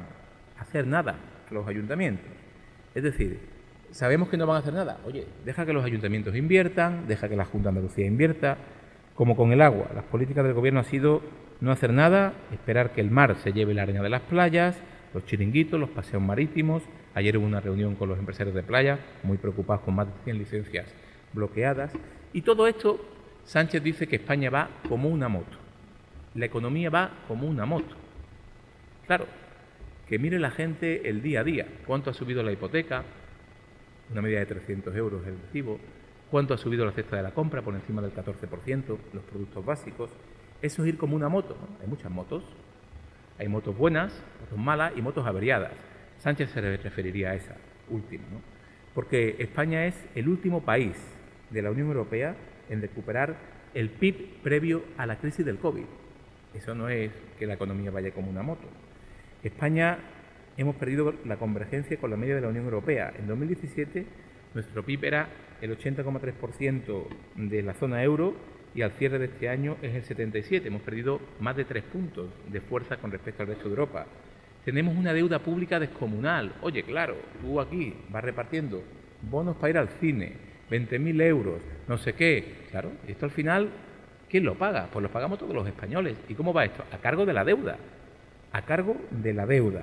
hacer 0.58 0.86
nada 0.86 1.16
los 1.50 1.66
ayuntamientos. 1.66 2.43
Es 2.94 3.02
decir, 3.02 3.40
sabemos 3.90 4.28
que 4.28 4.36
no 4.36 4.46
van 4.46 4.56
a 4.56 4.58
hacer 4.60 4.74
nada. 4.74 4.98
Oye, 5.04 5.26
deja 5.44 5.66
que 5.66 5.72
los 5.72 5.84
ayuntamientos 5.84 6.34
inviertan, 6.36 7.06
deja 7.06 7.28
que 7.28 7.36
la 7.36 7.44
Junta 7.44 7.70
de 7.70 7.78
Andalucía 7.78 8.06
invierta, 8.06 8.56
como 9.14 9.36
con 9.36 9.52
el 9.52 9.62
agua. 9.62 9.90
Las 9.94 10.04
políticas 10.04 10.44
del 10.44 10.54
Gobierno 10.54 10.80
han 10.80 10.86
sido 10.86 11.22
no 11.60 11.72
hacer 11.72 11.92
nada, 11.92 12.34
esperar 12.52 12.92
que 12.92 13.00
el 13.00 13.10
mar 13.10 13.36
se 13.36 13.52
lleve 13.52 13.74
la 13.74 13.82
arena 13.82 14.02
de 14.02 14.10
las 14.10 14.22
playas, 14.22 14.76
los 15.12 15.24
chiringuitos, 15.24 15.78
los 15.78 15.90
paseos 15.90 16.22
marítimos. 16.22 16.82
Ayer 17.14 17.36
hubo 17.38 17.46
una 17.46 17.60
reunión 17.60 17.94
con 17.94 18.08
los 18.08 18.18
empresarios 18.18 18.54
de 18.54 18.62
playa, 18.62 18.98
muy 19.22 19.38
preocupados 19.38 19.82
con 19.84 19.94
más 19.94 20.06
de 20.08 20.12
100 20.24 20.38
licencias 20.38 20.86
bloqueadas. 21.32 21.92
Y 22.32 22.42
todo 22.42 22.66
esto, 22.66 23.00
Sánchez 23.44 23.82
dice 23.82 24.06
que 24.08 24.16
España 24.16 24.50
va 24.50 24.68
como 24.88 25.08
una 25.08 25.28
moto. 25.28 25.58
La 26.34 26.46
economía 26.46 26.90
va 26.90 27.10
como 27.28 27.46
una 27.46 27.64
moto. 27.64 27.94
Claro, 29.06 29.26
que 30.08 30.18
mire 30.18 30.38
la 30.38 30.50
gente 30.50 31.08
el 31.08 31.22
día 31.22 31.40
a 31.40 31.44
día. 31.44 31.66
¿Cuánto 31.86 32.10
ha 32.10 32.14
subido 32.14 32.42
la 32.42 32.52
hipoteca? 32.52 33.04
Una 34.10 34.20
media 34.20 34.40
de 34.40 34.46
300 34.46 34.94
euros 34.96 35.26
el 35.26 35.38
recibo. 35.40 35.78
¿Cuánto 36.30 36.54
ha 36.54 36.58
subido 36.58 36.84
la 36.84 36.92
cesta 36.92 37.16
de 37.16 37.22
la 37.22 37.32
compra? 37.32 37.62
Por 37.62 37.74
encima 37.74 38.02
del 38.02 38.12
14%, 38.12 38.98
los 39.12 39.24
productos 39.24 39.64
básicos. 39.64 40.10
Eso 40.60 40.82
es 40.82 40.88
ir 40.88 40.98
como 40.98 41.16
una 41.16 41.28
moto. 41.28 41.56
Hay 41.80 41.86
muchas 41.86 42.10
motos. 42.10 42.44
Hay 43.38 43.48
motos 43.48 43.76
buenas, 43.76 44.12
motos 44.40 44.58
malas 44.58 44.92
y 44.96 45.02
motos 45.02 45.26
averiadas. 45.26 45.72
Sánchez 46.18 46.50
se 46.50 46.76
referiría 46.76 47.30
a 47.30 47.34
esa 47.34 47.56
última, 47.88 48.24
¿no? 48.30 48.40
Porque 48.94 49.36
España 49.38 49.86
es 49.86 50.06
el 50.14 50.28
último 50.28 50.64
país 50.64 50.96
de 51.50 51.62
la 51.62 51.70
Unión 51.70 51.88
Europea 51.88 52.36
en 52.68 52.80
recuperar 52.80 53.36
el 53.74 53.90
PIB 53.90 54.42
previo 54.42 54.84
a 54.96 55.06
la 55.06 55.18
crisis 55.18 55.44
del 55.44 55.58
COVID. 55.58 55.84
Eso 56.54 56.74
no 56.74 56.88
es 56.88 57.10
que 57.38 57.46
la 57.46 57.54
economía 57.54 57.90
vaya 57.90 58.12
como 58.12 58.30
una 58.30 58.42
moto. 58.42 58.68
España 59.48 59.98
hemos 60.56 60.76
perdido 60.76 61.14
la 61.24 61.36
convergencia 61.36 61.98
con 61.98 62.10
la 62.10 62.16
media 62.16 62.34
de 62.34 62.40
la 62.40 62.48
Unión 62.48 62.64
Europea. 62.64 63.12
En 63.18 63.26
2017 63.26 64.06
nuestro 64.54 64.84
PIB 64.84 65.04
era 65.04 65.28
el 65.60 65.76
80,3% 65.76 67.06
de 67.36 67.62
la 67.62 67.74
zona 67.74 68.02
euro 68.02 68.34
y 68.74 68.82
al 68.82 68.92
cierre 68.92 69.18
de 69.18 69.26
este 69.26 69.48
año 69.48 69.76
es 69.82 69.94
el 69.94 70.04
77. 70.04 70.68
Hemos 70.68 70.82
perdido 70.82 71.20
más 71.40 71.56
de 71.56 71.64
tres 71.64 71.84
puntos 71.84 72.30
de 72.48 72.60
fuerza 72.60 72.96
con 72.96 73.10
respecto 73.10 73.42
al 73.42 73.48
resto 73.48 73.64
de 73.64 73.70
Europa. 73.70 74.06
Tenemos 74.64 74.96
una 74.96 75.12
deuda 75.12 75.40
pública 75.40 75.78
descomunal. 75.78 76.54
Oye, 76.62 76.82
claro, 76.82 77.16
tú 77.40 77.60
aquí 77.60 77.94
vas 78.08 78.24
repartiendo 78.24 78.82
bonos 79.22 79.56
para 79.56 79.70
ir 79.70 79.78
al 79.78 79.88
cine, 80.00 80.32
20.000 80.70 81.22
euros, 81.22 81.60
no 81.86 81.98
sé 81.98 82.14
qué. 82.14 82.64
Claro, 82.70 82.92
esto 83.06 83.26
al 83.26 83.32
final, 83.32 83.68
¿quién 84.28 84.44
lo 84.44 84.54
paga? 84.56 84.88
Pues 84.92 85.02
lo 85.02 85.10
pagamos 85.10 85.38
todos 85.38 85.54
los 85.54 85.66
españoles. 85.66 86.16
¿Y 86.28 86.34
cómo 86.34 86.52
va 86.52 86.64
esto? 86.64 86.84
A 86.92 86.98
cargo 86.98 87.26
de 87.26 87.32
la 87.32 87.44
deuda. 87.44 87.76
A 88.54 88.62
cargo 88.62 88.96
de 89.10 89.34
la 89.34 89.46
deuda. 89.46 89.82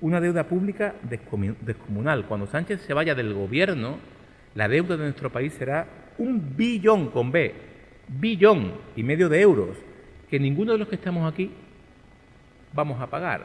Una 0.00 0.20
deuda 0.20 0.44
pública 0.44 0.94
descomunal. 1.02 2.24
Cuando 2.26 2.46
Sánchez 2.46 2.82
se 2.82 2.94
vaya 2.94 3.16
del 3.16 3.34
gobierno, 3.34 3.98
la 4.54 4.68
deuda 4.68 4.96
de 4.96 5.02
nuestro 5.02 5.30
país 5.30 5.52
será 5.54 5.88
un 6.18 6.56
billón 6.56 7.10
con 7.10 7.32
B, 7.32 7.52
billón 8.06 8.74
y 8.94 9.02
medio 9.02 9.28
de 9.28 9.40
euros, 9.40 9.76
que 10.30 10.38
ninguno 10.38 10.70
de 10.70 10.78
los 10.78 10.86
que 10.86 10.94
estamos 10.94 11.30
aquí 11.30 11.50
vamos 12.72 13.00
a 13.00 13.08
pagar. 13.08 13.42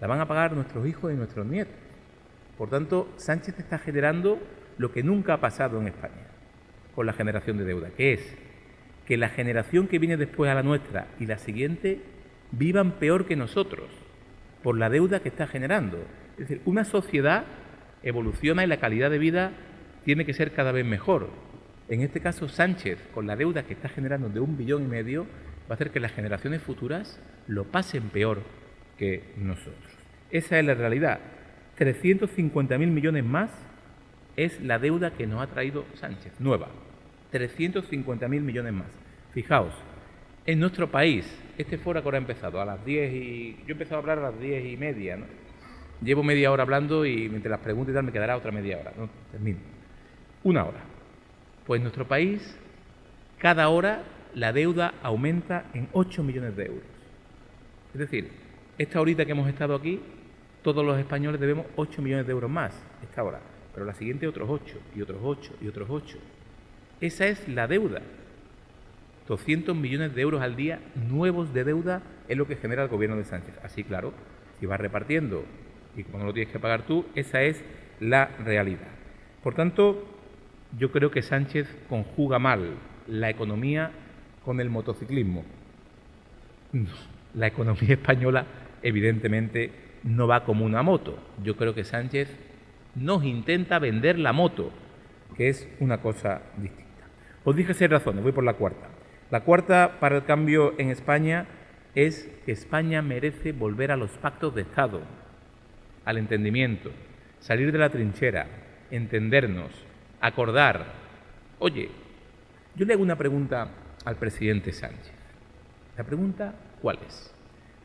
La 0.00 0.06
van 0.06 0.20
a 0.20 0.26
pagar 0.26 0.54
nuestros 0.54 0.86
hijos 0.86 1.12
y 1.12 1.16
nuestros 1.16 1.44
nietos. 1.44 1.74
Por 2.56 2.70
tanto, 2.70 3.12
Sánchez 3.16 3.58
está 3.58 3.76
generando 3.76 4.38
lo 4.78 4.90
que 4.90 5.02
nunca 5.02 5.34
ha 5.34 5.40
pasado 5.40 5.78
en 5.78 5.88
España 5.88 6.28
con 6.94 7.04
la 7.04 7.12
generación 7.12 7.58
de 7.58 7.64
deuda, 7.64 7.90
que 7.90 8.14
es 8.14 8.36
que 9.06 9.18
la 9.18 9.28
generación 9.28 9.86
que 9.86 9.98
viene 9.98 10.16
después 10.16 10.50
a 10.50 10.54
la 10.54 10.62
nuestra 10.62 11.08
y 11.20 11.26
la 11.26 11.36
siguiente 11.36 12.00
vivan 12.52 12.92
peor 12.92 13.26
que 13.26 13.36
nosotros 13.36 13.88
por 14.62 14.78
la 14.78 14.90
deuda 14.90 15.20
que 15.20 15.28
está 15.28 15.46
generando. 15.46 15.98
Es 16.32 16.48
decir, 16.48 16.62
una 16.64 16.84
sociedad 16.84 17.44
evoluciona 18.02 18.64
y 18.64 18.66
la 18.66 18.78
calidad 18.78 19.10
de 19.10 19.18
vida 19.18 19.52
tiene 20.04 20.24
que 20.24 20.34
ser 20.34 20.52
cada 20.52 20.72
vez 20.72 20.84
mejor. 20.84 21.30
En 21.88 22.00
este 22.00 22.20
caso, 22.20 22.48
Sánchez, 22.48 22.98
con 23.12 23.26
la 23.26 23.36
deuda 23.36 23.64
que 23.64 23.74
está 23.74 23.88
generando 23.88 24.28
de 24.28 24.40
un 24.40 24.56
billón 24.56 24.84
y 24.84 24.86
medio, 24.86 25.24
va 25.24 25.70
a 25.70 25.74
hacer 25.74 25.90
que 25.90 26.00
las 26.00 26.12
generaciones 26.12 26.62
futuras 26.62 27.20
lo 27.46 27.64
pasen 27.64 28.10
peor 28.10 28.42
que 28.98 29.32
nosotros. 29.36 29.92
Esa 30.30 30.58
es 30.58 30.64
la 30.64 30.74
realidad. 30.74 31.20
350.000 31.78 32.78
millones 32.86 33.24
más 33.24 33.50
es 34.36 34.60
la 34.62 34.78
deuda 34.78 35.12
que 35.12 35.26
nos 35.26 35.42
ha 35.42 35.48
traído 35.48 35.84
Sánchez, 35.94 36.32
nueva. 36.38 36.68
350.000 37.32 38.28
millones 38.40 38.72
más. 38.72 38.88
Fijaos, 39.32 39.74
en 40.46 40.58
nuestro 40.58 40.90
país, 40.90 41.26
este 41.56 41.78
foro 41.78 42.00
ahora 42.00 42.18
ha 42.18 42.20
empezado 42.20 42.60
a 42.60 42.64
las 42.64 42.84
10 42.84 43.12
y... 43.12 43.56
Yo 43.60 43.68
he 43.68 43.72
empezado 43.72 43.96
a 43.96 44.00
hablar 44.00 44.18
a 44.18 44.30
las 44.30 44.40
10 44.40 44.64
y 44.66 44.76
media, 44.76 45.16
¿no? 45.16 45.26
Llevo 46.02 46.24
media 46.24 46.50
hora 46.50 46.64
hablando 46.64 47.06
y 47.06 47.26
entre 47.26 47.50
las 47.50 47.60
preguntas 47.60 47.92
y 47.92 47.94
tal 47.94 48.04
me 48.04 48.12
quedará 48.12 48.36
otra 48.36 48.50
media 48.50 48.78
hora, 48.78 48.92
¿no? 48.96 49.08
Termino. 49.30 49.60
Una 50.42 50.64
hora. 50.64 50.80
Pues 51.64 51.78
en 51.78 51.84
nuestro 51.84 52.08
país, 52.08 52.58
cada 53.38 53.68
hora 53.68 54.02
la 54.34 54.52
deuda 54.52 54.94
aumenta 55.02 55.66
en 55.74 55.88
8 55.92 56.24
millones 56.24 56.56
de 56.56 56.66
euros. 56.66 56.84
Es 57.94 58.00
decir, 58.00 58.30
esta 58.78 59.00
horita 59.00 59.24
que 59.24 59.32
hemos 59.32 59.48
estado 59.48 59.76
aquí, 59.76 60.00
todos 60.62 60.84
los 60.84 60.98
españoles 60.98 61.40
debemos 61.40 61.66
8 61.76 62.02
millones 62.02 62.26
de 62.26 62.32
euros 62.32 62.50
más, 62.50 62.74
esta 63.02 63.22
hora. 63.22 63.40
Pero 63.72 63.86
la 63.86 63.94
siguiente 63.94 64.26
otros 64.26 64.48
8, 64.50 64.78
y 64.96 65.02
otros 65.02 65.20
8, 65.22 65.56
y 65.60 65.68
otros 65.68 65.88
8. 65.88 66.18
Esa 67.00 67.26
es 67.26 67.48
la 67.48 67.66
deuda. 67.66 68.02
200 69.32 69.74
millones 69.74 70.14
de 70.14 70.20
euros 70.20 70.42
al 70.42 70.56
día 70.56 70.78
nuevos 71.08 71.54
de 71.54 71.64
deuda 71.64 72.02
es 72.28 72.36
lo 72.36 72.46
que 72.46 72.56
genera 72.56 72.82
el 72.82 72.90
gobierno 72.90 73.16
de 73.16 73.24
Sánchez. 73.24 73.58
Así, 73.62 73.82
claro, 73.82 74.12
si 74.60 74.66
vas 74.66 74.78
repartiendo 74.78 75.46
y 75.96 76.04
no 76.14 76.26
lo 76.26 76.34
tienes 76.34 76.52
que 76.52 76.58
pagar 76.58 76.82
tú, 76.82 77.06
esa 77.14 77.40
es 77.40 77.64
la 77.98 78.26
realidad. 78.44 78.88
Por 79.42 79.54
tanto, 79.54 80.06
yo 80.78 80.92
creo 80.92 81.10
que 81.10 81.22
Sánchez 81.22 81.66
conjuga 81.88 82.38
mal 82.38 82.74
la 83.08 83.30
economía 83.30 83.90
con 84.44 84.60
el 84.60 84.68
motociclismo. 84.68 85.46
la 87.32 87.46
economía 87.46 87.94
española 88.00 88.44
evidentemente 88.82 89.70
no 90.02 90.26
va 90.26 90.44
como 90.44 90.66
una 90.66 90.82
moto. 90.82 91.16
Yo 91.42 91.56
creo 91.56 91.74
que 91.74 91.84
Sánchez 91.84 92.28
nos 92.96 93.24
intenta 93.24 93.78
vender 93.78 94.18
la 94.18 94.34
moto, 94.34 94.70
que 95.38 95.48
es 95.48 95.66
una 95.80 96.02
cosa 96.02 96.42
distinta. 96.58 97.06
Os 97.44 97.56
dije 97.56 97.72
seis 97.72 97.90
razones, 97.90 98.22
voy 98.22 98.32
por 98.32 98.44
la 98.44 98.52
cuarta. 98.52 98.91
La 99.32 99.40
cuarta 99.40 99.96
para 99.98 100.16
el 100.16 100.24
cambio 100.26 100.74
en 100.78 100.90
España 100.90 101.46
es 101.94 102.28
que 102.44 102.52
España 102.52 103.00
merece 103.00 103.52
volver 103.52 103.90
a 103.90 103.96
los 103.96 104.10
pactos 104.18 104.54
de 104.54 104.60
Estado, 104.60 105.00
al 106.04 106.18
entendimiento, 106.18 106.90
salir 107.40 107.72
de 107.72 107.78
la 107.78 107.88
trinchera, 107.88 108.46
entendernos, 108.90 109.72
acordar. 110.20 110.84
Oye, 111.60 111.88
yo 112.76 112.84
le 112.84 112.92
hago 112.92 113.02
una 113.02 113.16
pregunta 113.16 113.70
al 114.04 114.16
presidente 114.16 114.70
Sánchez. 114.70 115.14
La 115.96 116.04
pregunta, 116.04 116.54
¿cuál 116.82 116.98
es? 117.08 117.34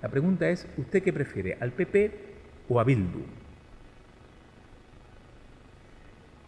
La 0.01 0.09
pregunta 0.09 0.49
es, 0.49 0.67
¿usted 0.75 1.01
qué 1.01 1.13
prefiere, 1.13 1.57
al 1.61 1.71
PP 1.71 2.11
o 2.67 2.77
a 2.77 2.83
Bildu? 2.83 3.23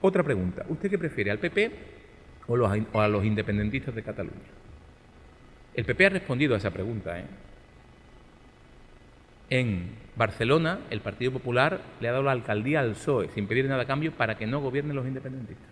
Otra 0.01 0.23
pregunta, 0.23 0.65
¿usted 0.67 0.89
qué 0.89 0.97
prefiere, 0.97 1.31
al 1.31 1.39
PP 1.39 1.71
o, 2.47 2.99
a 2.99 3.07
los 3.07 3.23
independentistas 3.23 3.95
de 3.95 4.03
Cataluña? 4.03 4.58
El 5.73 5.85
PP 5.85 6.05
ha 6.05 6.09
respondido 6.09 6.55
a 6.55 6.57
esa 6.57 6.71
pregunta. 6.71 7.19
¿eh? 7.19 7.25
En 9.49 9.89
Barcelona, 10.15 10.79
el 10.89 11.01
Partido 11.01 11.31
Popular 11.31 11.81
le 11.99 12.07
ha 12.07 12.11
dado 12.11 12.23
la 12.23 12.31
alcaldía 12.31 12.81
al 12.81 12.91
PSOE 12.91 13.29
sin 13.29 13.47
pedir 13.47 13.65
nada 13.65 13.83
a 13.83 13.87
cambio 13.87 14.11
para 14.11 14.37
que 14.37 14.45
no 14.45 14.59
gobiernen 14.59 14.95
los 14.95 15.07
independentistas. 15.07 15.69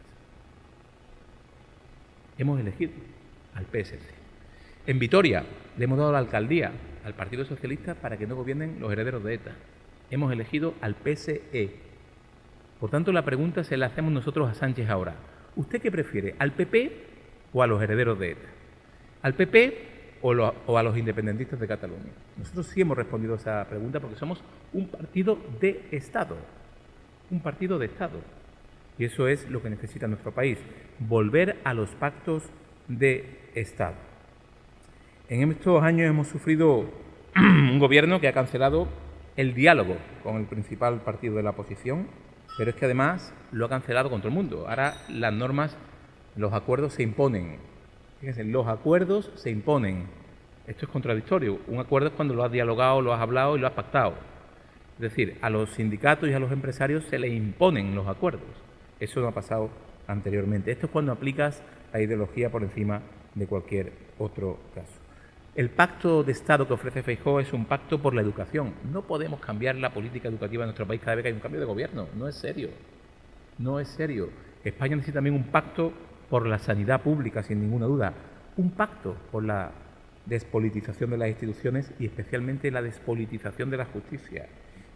Hemos 2.38 2.60
elegido 2.60 2.94
al 3.56 3.66
PSC. 3.66 4.00
En 4.86 5.00
Vitoria 5.00 5.44
le 5.78 5.84
hemos 5.84 5.98
dado 5.98 6.12
la 6.12 6.20
alcaldía 6.20 6.72
al 7.04 7.14
Partido 7.14 7.46
Socialista 7.46 7.96
para 7.96 8.18
que 8.18 8.28
no 8.28 8.36
gobiernen 8.36 8.80
los 8.80 8.92
herederos 8.92 9.24
de 9.24 9.34
ETA. 9.34 9.52
Hemos 10.10 10.32
elegido 10.32 10.74
al 10.82 10.96
PSE. 10.96 11.72
Por 12.80 12.90
tanto, 12.90 13.12
la 13.12 13.26
pregunta 13.26 13.64
se 13.64 13.76
la 13.76 13.88
hacemos 13.88 14.12
nosotros 14.12 14.50
a 14.50 14.54
Sánchez 14.54 14.90
ahora. 14.90 15.16
¿Usted 15.56 15.82
qué 15.82 15.92
prefiere, 15.92 16.36
al 16.40 16.54
PP 16.54 16.92
o 17.52 17.64
a 17.64 17.68
los 17.68 17.82
herederos 17.82 18.18
de 18.20 18.32
ETA? 18.32 18.57
¿Al 19.22 19.34
PP 19.34 20.20
o, 20.22 20.78
a 20.78 20.84
los 20.84 20.98
independentistas 20.98 21.60
de 21.60 21.68
Cataluña? 21.68 22.12
Nosotros 22.38 22.68
sí 22.68 22.82
hemos 22.82 22.98
respondido 22.98 23.34
a 23.34 23.38
esa 23.38 23.66
pregunta 23.68 24.00
porque 24.00 24.18
somos 24.18 24.44
un 24.74 24.88
partido 24.88 25.38
de 25.60 25.88
Estado, 25.92 26.38
un 27.32 27.42
partido 27.42 27.80
de 27.80 27.88
Estado. 27.88 28.20
Y 29.00 29.06
eso 29.06 29.28
es 29.28 29.50
lo 29.50 29.62
que 29.62 29.70
necesita 29.70 30.08
nuestro 30.08 30.32
país, 30.32 30.58
volver 31.00 31.58
a 31.64 31.74
los 31.74 31.90
pactos 31.96 32.44
de 32.88 33.40
Estado. 33.54 33.96
En 35.30 35.52
estos 35.52 35.84
años 35.84 36.10
hemos 36.10 36.28
sufrido 36.28 36.86
un 37.36 37.80
gobierno 37.80 38.20
que 38.20 38.28
ha 38.28 38.34
cancelado 38.34 38.88
el 39.36 39.54
diálogo 39.54 39.98
con 40.24 40.38
el 40.38 40.46
principal 40.46 41.02
partido 41.02 41.36
de 41.36 41.44
la 41.44 41.52
oposición, 41.52 42.08
pero 42.58 42.72
es 42.72 42.76
que 42.76 42.86
además 42.86 43.34
lo 43.52 43.66
ha 43.66 43.70
cancelado 43.70 44.10
con 44.10 44.22
todo 44.22 44.30
el 44.30 44.34
mundo. 44.34 44.68
Ahora 44.68 44.96
las 45.10 45.34
normas, 45.34 45.78
los 46.36 46.54
acuerdos 46.54 46.94
se 46.94 47.04
imponen 47.04 47.58
Fíjense, 48.20 48.44
los 48.44 48.68
acuerdos 48.68 49.32
se 49.36 49.52
imponen. 49.52 50.08
Esto 50.66 50.86
es 50.86 50.92
contradictorio. 50.92 51.60
Un 51.68 51.80
acuerdo 51.80 52.10
es 52.10 52.14
cuando 52.14 52.34
lo 52.34 52.44
has 52.44 52.52
dialogado, 52.52 53.02
lo 53.02 53.14
has 53.14 53.22
hablado 53.22 53.56
y 53.56 53.60
lo 53.60 53.68
has 53.68 53.74
pactado. 53.74 54.16
Es 54.96 55.02
decir, 55.02 55.38
a 55.42 55.50
los 55.50 55.70
sindicatos 55.72 56.28
y 56.28 56.34
a 56.34 56.40
los 56.40 56.52
empresarios 56.52 57.06
se 57.06 57.20
les 57.20 57.32
imponen 57.32 57.94
los 57.94 58.08
acuerdos. 58.08 58.50
Eso 59.00 59.22
no 59.22 59.28
ha 59.28 59.34
pasado 59.34 59.70
anteriormente. 60.08 60.72
Esto 60.72 60.88
es 60.88 60.92
cuando 60.92 61.12
aplicas 61.12 61.62
la 61.94 62.02
ideología 62.02 62.50
por 62.50 62.64
encima 62.64 63.02
de 63.36 63.46
cualquier 63.46 63.94
otro 64.18 64.58
caso. 64.74 65.00
El 65.56 65.70
pacto 65.70 66.24
de 66.24 66.32
Estado 66.32 66.68
que 66.68 66.74
ofrece 66.74 67.04
Feijóo 67.04 67.40
es 67.40 67.54
un 67.54 67.66
pacto 67.66 68.02
por 68.02 68.16
la 68.16 68.22
educación. 68.22 68.74
No 68.92 69.04
podemos 69.04 69.40
cambiar 69.40 69.76
la 69.76 69.94
política 69.94 70.28
educativa 70.28 70.64
de 70.64 70.68
nuestro 70.68 70.88
país 70.88 71.02
cada 71.02 71.16
vez 71.16 71.24
que 71.24 71.30
hay 71.30 71.34
un 71.36 71.40
cambio 71.40 71.60
de 71.60 71.66
gobierno. 71.66 72.08
No 72.16 72.28
es 72.28 72.36
serio. 72.36 72.70
No 73.60 73.80
es 73.80 73.88
serio. 73.88 74.30
España 74.64 74.96
necesita 74.96 75.18
también 75.18 75.36
un 75.36 75.46
pacto 75.46 75.94
por 76.30 76.46
la 76.46 76.60
sanidad 76.60 77.02
pública, 77.02 77.44
sin 77.44 77.62
ninguna 77.62 77.86
duda, 77.86 78.14
un 78.58 78.72
pacto 78.72 79.16
por 79.32 79.44
la 79.44 79.72
despolitización 80.26 81.10
de 81.10 81.18
las 81.18 81.30
instituciones 81.30 81.92
y 82.00 82.06
especialmente 82.06 82.70
la 82.72 82.82
despolitización 82.82 83.70
de 83.70 83.78
la 83.78 83.86
justicia. 83.86 84.48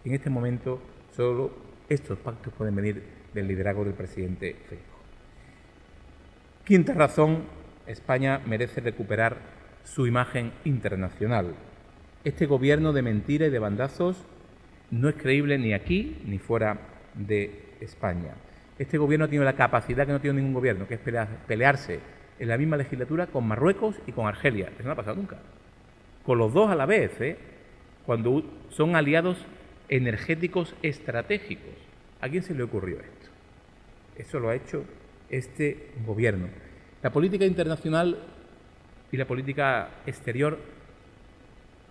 En 0.03 0.13
este 0.13 0.29
momento 0.29 0.81
solo 1.15 1.51
estos 1.89 2.19
pactos 2.19 2.53
pueden 2.53 2.75
venir 2.75 3.03
del 3.33 3.47
liderazgo 3.47 3.83
del 3.83 3.93
presidente 3.93 4.55
Feijóo. 4.67 5.01
Quinta 6.65 6.93
razón, 6.93 7.43
España 7.87 8.39
merece 8.45 8.81
recuperar 8.81 9.37
su 9.83 10.07
imagen 10.07 10.51
internacional. 10.63 11.55
Este 12.23 12.45
gobierno 12.45 12.93
de 12.93 13.01
mentira 13.01 13.47
y 13.47 13.49
de 13.49 13.59
bandazos 13.59 14.25
no 14.91 15.09
es 15.09 15.15
creíble 15.15 15.57
ni 15.57 15.73
aquí 15.73 16.21
ni 16.25 16.37
fuera 16.37 16.79
de 17.15 17.75
España. 17.79 18.35
Este 18.81 18.97
gobierno 18.97 19.25
ha 19.25 19.27
tenido 19.27 19.43
la 19.43 19.53
capacidad 19.53 20.07
que 20.07 20.11
no 20.11 20.19
tiene 20.19 20.37
ningún 20.37 20.55
gobierno, 20.55 20.87
que 20.87 20.95
es 20.95 20.99
pelearse 21.45 21.99
en 22.39 22.47
la 22.47 22.57
misma 22.57 22.77
legislatura 22.77 23.27
con 23.27 23.47
Marruecos 23.47 23.95
y 24.07 24.11
con 24.11 24.25
Argelia. 24.25 24.71
Eso 24.75 24.87
no 24.87 24.93
ha 24.93 24.95
pasado 24.95 25.17
nunca. 25.17 25.37
Con 26.25 26.39
los 26.39 26.51
dos 26.51 26.71
a 26.71 26.73
la 26.73 26.87
vez, 26.87 27.11
¿eh? 27.21 27.37
cuando 28.07 28.43
son 28.69 28.95
aliados 28.95 29.37
energéticos 29.87 30.73
estratégicos. 30.81 31.75
¿A 32.21 32.29
quién 32.29 32.41
se 32.41 32.55
le 32.55 32.63
ocurrió 32.63 32.95
esto? 32.95 33.29
Eso 34.15 34.39
lo 34.39 34.49
ha 34.49 34.55
hecho 34.55 34.83
este 35.29 35.91
gobierno. 36.03 36.47
La 37.03 37.11
política 37.11 37.45
internacional 37.45 38.17
y 39.11 39.17
la 39.17 39.25
política 39.25 39.89
exterior 40.07 40.57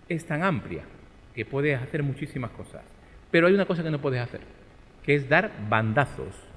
es 0.09 0.25
tan 0.25 0.43
amplia 0.43 0.83
que 1.33 1.45
puedes 1.45 1.81
hacer 1.81 2.03
muchísimas 2.03 2.51
cosas. 2.51 2.83
Pero 3.31 3.47
hay 3.47 3.53
una 3.53 3.65
cosa 3.65 3.81
que 3.81 3.91
no 3.91 4.01
puedes 4.01 4.19
hacer, 4.19 4.41
que 5.03 5.15
es 5.15 5.29
dar 5.29 5.53
bandazos. 5.69 6.50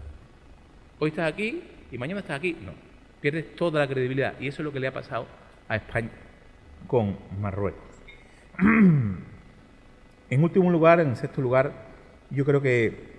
Hoy 1.00 1.10
estás 1.10 1.32
aquí 1.32 1.60
y 1.90 1.98
mañana 1.98 2.20
estás 2.20 2.38
aquí. 2.38 2.56
No, 2.64 2.72
pierdes 3.20 3.56
toda 3.56 3.80
la 3.80 3.88
credibilidad. 3.88 4.34
Y 4.38 4.46
eso 4.46 4.62
es 4.62 4.64
lo 4.64 4.72
que 4.72 4.78
le 4.78 4.86
ha 4.86 4.92
pasado 4.92 5.26
a 5.68 5.76
España 5.76 6.10
con 6.86 7.18
Marruecos. 7.40 7.82
en 8.58 10.44
último 10.44 10.70
lugar, 10.70 11.00
en 11.00 11.16
sexto 11.16 11.40
lugar, 11.40 11.72
yo 12.30 12.44
creo 12.44 12.62
que 12.62 13.14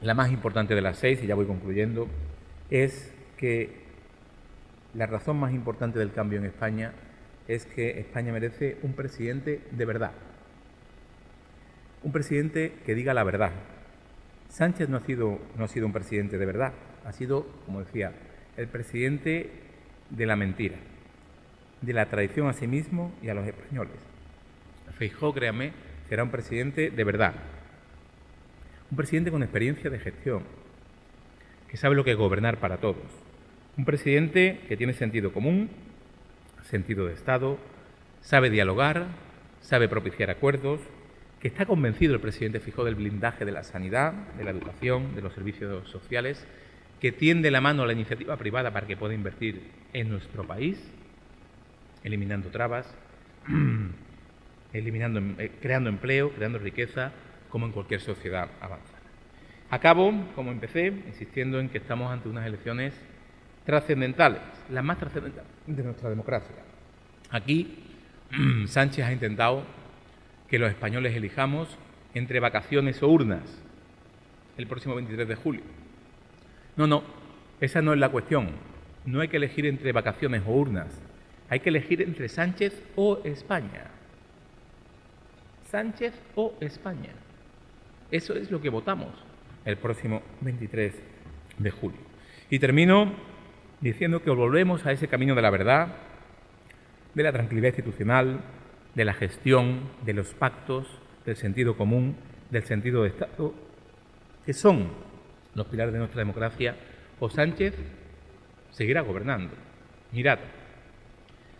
la 0.00 0.14
más 0.14 0.32
importante 0.32 0.74
de 0.74 0.80
las 0.80 0.98
seis, 0.98 1.22
y 1.22 1.28
ya 1.28 1.36
voy 1.36 1.46
concluyendo, 1.46 2.08
es 2.70 3.14
que 3.36 3.82
la 4.94 5.06
razón 5.06 5.38
más 5.38 5.52
importante 5.52 6.00
del 6.00 6.12
cambio 6.12 6.40
en 6.40 6.46
España 6.46 6.92
es 7.46 7.64
que 7.64 8.00
España 8.00 8.32
merece 8.32 8.78
un 8.82 8.94
presidente 8.94 9.60
de 9.70 9.84
verdad. 9.84 10.12
Un 12.02 12.10
presidente 12.10 12.72
que 12.84 12.96
diga 12.96 13.14
la 13.14 13.22
verdad. 13.22 13.52
Sánchez 14.52 14.90
no 14.90 14.98
ha 14.98 15.00
sido, 15.00 15.38
no 15.56 15.64
ha 15.64 15.68
sido 15.68 15.86
un 15.86 15.94
presidente 15.94 16.36
de 16.36 16.44
verdad, 16.44 16.74
ha 17.06 17.12
sido, 17.12 17.46
como 17.64 17.80
decía, 17.80 18.12
el 18.58 18.68
presidente 18.68 19.48
de 20.10 20.26
la 20.26 20.36
mentira, 20.36 20.76
de 21.80 21.92
la 21.94 22.10
traición 22.10 22.48
a 22.48 22.52
sí 22.52 22.66
mismo 22.66 23.14
y 23.22 23.30
a 23.30 23.34
los 23.34 23.46
españoles. 23.46 23.96
Feijó, 24.98 25.32
créame, 25.32 25.72
será 26.10 26.22
un 26.22 26.30
presidente 26.30 26.90
de 26.90 27.02
verdad. 27.02 27.32
Un 28.90 28.96
presidente 28.98 29.30
con 29.30 29.42
experiencia 29.42 29.88
de 29.88 29.98
gestión, 29.98 30.42
que 31.66 31.78
sabe 31.78 31.94
lo 31.94 32.04
que 32.04 32.10
es 32.10 32.18
gobernar 32.18 32.58
para 32.58 32.76
todos. 32.76 32.98
Un 33.78 33.86
presidente 33.86 34.60
que 34.68 34.76
tiene 34.76 34.92
sentido 34.92 35.32
común, 35.32 35.70
sentido 36.64 37.06
de 37.06 37.14
Estado, 37.14 37.56
sabe 38.20 38.50
dialogar, 38.50 39.06
sabe 39.62 39.88
propiciar 39.88 40.28
acuerdos, 40.28 40.82
que 41.42 41.48
está 41.48 41.66
convencido 41.66 42.14
el 42.14 42.20
presidente 42.20 42.60
Fijó 42.60 42.84
del 42.84 42.94
blindaje 42.94 43.44
de 43.44 43.50
la 43.50 43.64
sanidad, 43.64 44.12
de 44.12 44.44
la 44.44 44.52
educación, 44.52 45.16
de 45.16 45.22
los 45.22 45.34
servicios 45.34 45.88
sociales, 45.90 46.46
que 47.00 47.10
tiende 47.10 47.50
la 47.50 47.60
mano 47.60 47.82
a 47.82 47.86
la 47.86 47.94
iniciativa 47.94 48.36
privada 48.36 48.72
para 48.72 48.86
que 48.86 48.96
pueda 48.96 49.12
invertir 49.12 49.60
en 49.92 50.08
nuestro 50.08 50.46
país, 50.46 50.80
eliminando 52.04 52.50
trabas, 52.50 52.86
eliminando, 54.72 55.20
eh, 55.42 55.50
creando 55.60 55.90
empleo, 55.90 56.30
creando 56.30 56.60
riqueza, 56.60 57.10
como 57.50 57.66
en 57.66 57.72
cualquier 57.72 58.00
sociedad 58.02 58.48
avanzada. 58.60 59.00
Acabo, 59.68 60.14
como 60.36 60.52
empecé, 60.52 60.86
insistiendo 61.08 61.58
en 61.58 61.70
que 61.70 61.78
estamos 61.78 62.12
ante 62.12 62.28
unas 62.28 62.46
elecciones 62.46 62.94
trascendentales, 63.66 64.42
las 64.70 64.84
más 64.84 65.00
trascendentales 65.00 65.50
de 65.66 65.82
nuestra 65.82 66.08
democracia. 66.08 66.54
Aquí 67.30 67.82
Sánchez 68.66 69.04
ha 69.04 69.12
intentado 69.12 69.81
que 70.52 70.58
los 70.58 70.68
españoles 70.68 71.16
elijamos 71.16 71.78
entre 72.12 72.38
vacaciones 72.38 73.02
o 73.02 73.08
urnas 73.08 73.40
el 74.58 74.66
próximo 74.66 74.94
23 74.94 75.26
de 75.26 75.34
julio. 75.34 75.62
No, 76.76 76.86
no, 76.86 77.04
esa 77.58 77.80
no 77.80 77.94
es 77.94 77.98
la 77.98 78.10
cuestión. 78.10 78.50
No 79.06 79.22
hay 79.22 79.28
que 79.28 79.38
elegir 79.38 79.64
entre 79.64 79.92
vacaciones 79.92 80.42
o 80.46 80.50
urnas. 80.50 81.00
Hay 81.48 81.60
que 81.60 81.70
elegir 81.70 82.02
entre 82.02 82.28
Sánchez 82.28 82.84
o 82.96 83.22
España. 83.24 83.86
Sánchez 85.70 86.12
o 86.34 86.52
España. 86.60 87.12
Eso 88.10 88.34
es 88.34 88.50
lo 88.50 88.60
que 88.60 88.68
votamos 88.68 89.08
el 89.64 89.78
próximo 89.78 90.20
23 90.42 91.02
de 91.60 91.70
julio. 91.70 92.00
Y 92.50 92.58
termino 92.58 93.10
diciendo 93.80 94.22
que 94.22 94.28
volvemos 94.28 94.84
a 94.84 94.92
ese 94.92 95.08
camino 95.08 95.34
de 95.34 95.40
la 95.40 95.48
verdad, 95.48 95.94
de 97.14 97.22
la 97.22 97.32
tranquilidad 97.32 97.68
institucional, 97.68 98.40
de 98.94 99.04
la 99.04 99.14
gestión, 99.14 99.88
de 100.04 100.12
los 100.12 100.34
pactos, 100.34 100.86
del 101.24 101.36
sentido 101.36 101.76
común, 101.76 102.16
del 102.50 102.64
sentido 102.64 103.02
de 103.02 103.08
Estado, 103.10 103.54
que 104.44 104.52
son 104.52 104.90
los 105.54 105.66
pilares 105.66 105.92
de 105.92 105.98
nuestra 105.98 106.20
democracia, 106.20 106.76
o 107.20 107.30
Sánchez 107.30 107.74
seguirá 108.70 109.02
gobernando. 109.02 109.54
Mirad, 110.12 110.38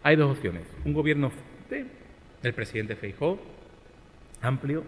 hay 0.03 0.17
dos 0.17 0.37
opciones. 0.37 0.67
Un 0.85 0.93
gobierno 0.93 1.31
del 2.43 2.55
presidente 2.55 2.97
Feijó, 2.97 3.41
amplio, 4.41 4.85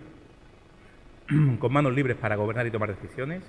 con 1.59 1.73
manos 1.73 1.95
libres 1.95 2.17
para 2.17 2.37
gobernar 2.37 2.67
y 2.67 2.71
tomar 2.71 2.95
decisiones, 2.95 3.43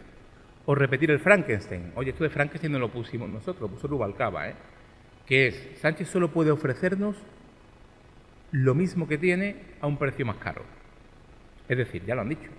o 0.65 0.75
repetir 0.75 1.11
el 1.11 1.19
Frankenstein. 1.19 1.91
Oye, 1.95 2.11
esto 2.11 2.23
de 2.23 2.29
Frankenstein 2.29 2.71
no 2.71 2.79
lo 2.79 2.89
pusimos 2.89 3.29
nosotros, 3.29 3.69
lo 3.69 3.75
puso 3.75 3.87
Rubalcaba, 3.87 4.49
¿eh? 4.49 4.55
que 5.25 5.47
es, 5.47 5.79
Sánchez 5.79 6.07
solo 6.07 6.31
puede 6.31 6.51
ofrecernos 6.51 7.15
lo 8.55 8.73
mismo 8.73 9.05
que 9.07 9.17
tiene 9.17 9.57
a 9.81 9.87
un 9.87 9.97
precio 9.97 10.25
más 10.25 10.37
caro. 10.37 10.63
Es 11.67 11.77
decir, 11.77 12.05
ya 12.05 12.15
lo 12.15 12.21
han 12.21 12.29
dicho, 12.29 12.49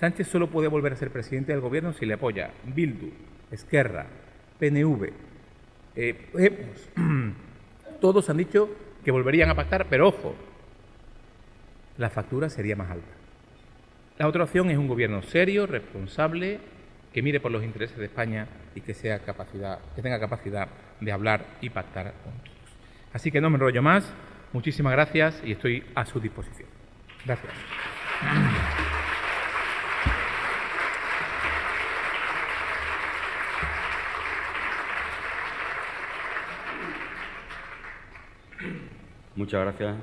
Sánchez 0.00 0.26
solo 0.26 0.50
puede 0.50 0.66
volver 0.66 0.92
a 0.92 0.96
ser 0.96 1.10
presidente 1.10 1.52
del 1.52 1.60
gobierno 1.60 1.92
si 1.92 2.04
le 2.04 2.14
apoya 2.14 2.50
Bildu, 2.64 3.10
Esquerra, 3.50 4.06
PNV, 4.58 5.12
eh, 5.94 6.72
Todos 8.00 8.28
han 8.28 8.36
dicho 8.36 8.68
que 9.04 9.10
volverían 9.10 9.48
a 9.48 9.54
pactar, 9.54 9.86
pero 9.88 10.08
ojo, 10.08 10.34
la 11.96 12.10
factura 12.10 12.50
sería 12.50 12.76
más 12.76 12.90
alta. 12.90 13.06
La 14.18 14.26
otra 14.26 14.44
opción 14.44 14.68
es 14.70 14.76
un 14.76 14.88
gobierno 14.88 15.22
serio, 15.22 15.66
responsable, 15.66 16.58
que 17.12 17.22
mire 17.22 17.40
por 17.40 17.52
los 17.52 17.62
intereses 17.62 17.96
de 17.96 18.06
España 18.06 18.48
y 18.74 18.80
que, 18.80 18.92
tenga 18.94 20.20
capacidad 20.20 20.68
de 21.00 21.12
hablar 21.12 21.46
y 21.60 21.70
pactar 21.70 22.12
con 22.24 22.32
todos. 22.32 22.56
Así 23.12 23.30
que 23.30 23.40
no 23.40 23.48
me 23.48 23.56
enrollo 23.56 23.80
más. 23.80 24.12
Muchísimas 24.56 24.92
gracias 24.92 25.42
y 25.44 25.52
estoy 25.52 25.84
a 25.94 26.06
su 26.06 26.18
disposición. 26.18 26.66
Gracias. 27.26 27.52
Muchas 39.34 39.60
gracias, 39.60 39.96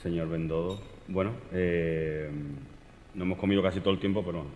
señor 0.00 0.28
Bendodo. 0.28 0.80
Bueno, 1.08 1.32
eh, 1.50 2.30
no 3.14 3.24
hemos 3.24 3.36
comido 3.36 3.64
casi 3.64 3.80
todo 3.80 3.94
el 3.94 3.98
tiempo, 3.98 4.24
pero 4.24 4.46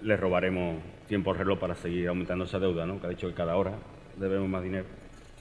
le 0.00 0.16
robaremos 0.16 0.80
tiempo 1.08 1.32
al 1.32 1.38
reloj 1.38 1.58
para 1.58 1.74
seguir 1.74 2.06
aumentando 2.06 2.44
esa 2.44 2.60
deuda, 2.60 2.86
¿no? 2.86 3.00
Que 3.00 3.08
ha 3.08 3.10
dicho 3.10 3.26
que 3.26 3.34
cada 3.34 3.56
hora 3.56 3.72
debemos 4.16 4.48
más 4.48 4.62
dinero. 4.62 4.86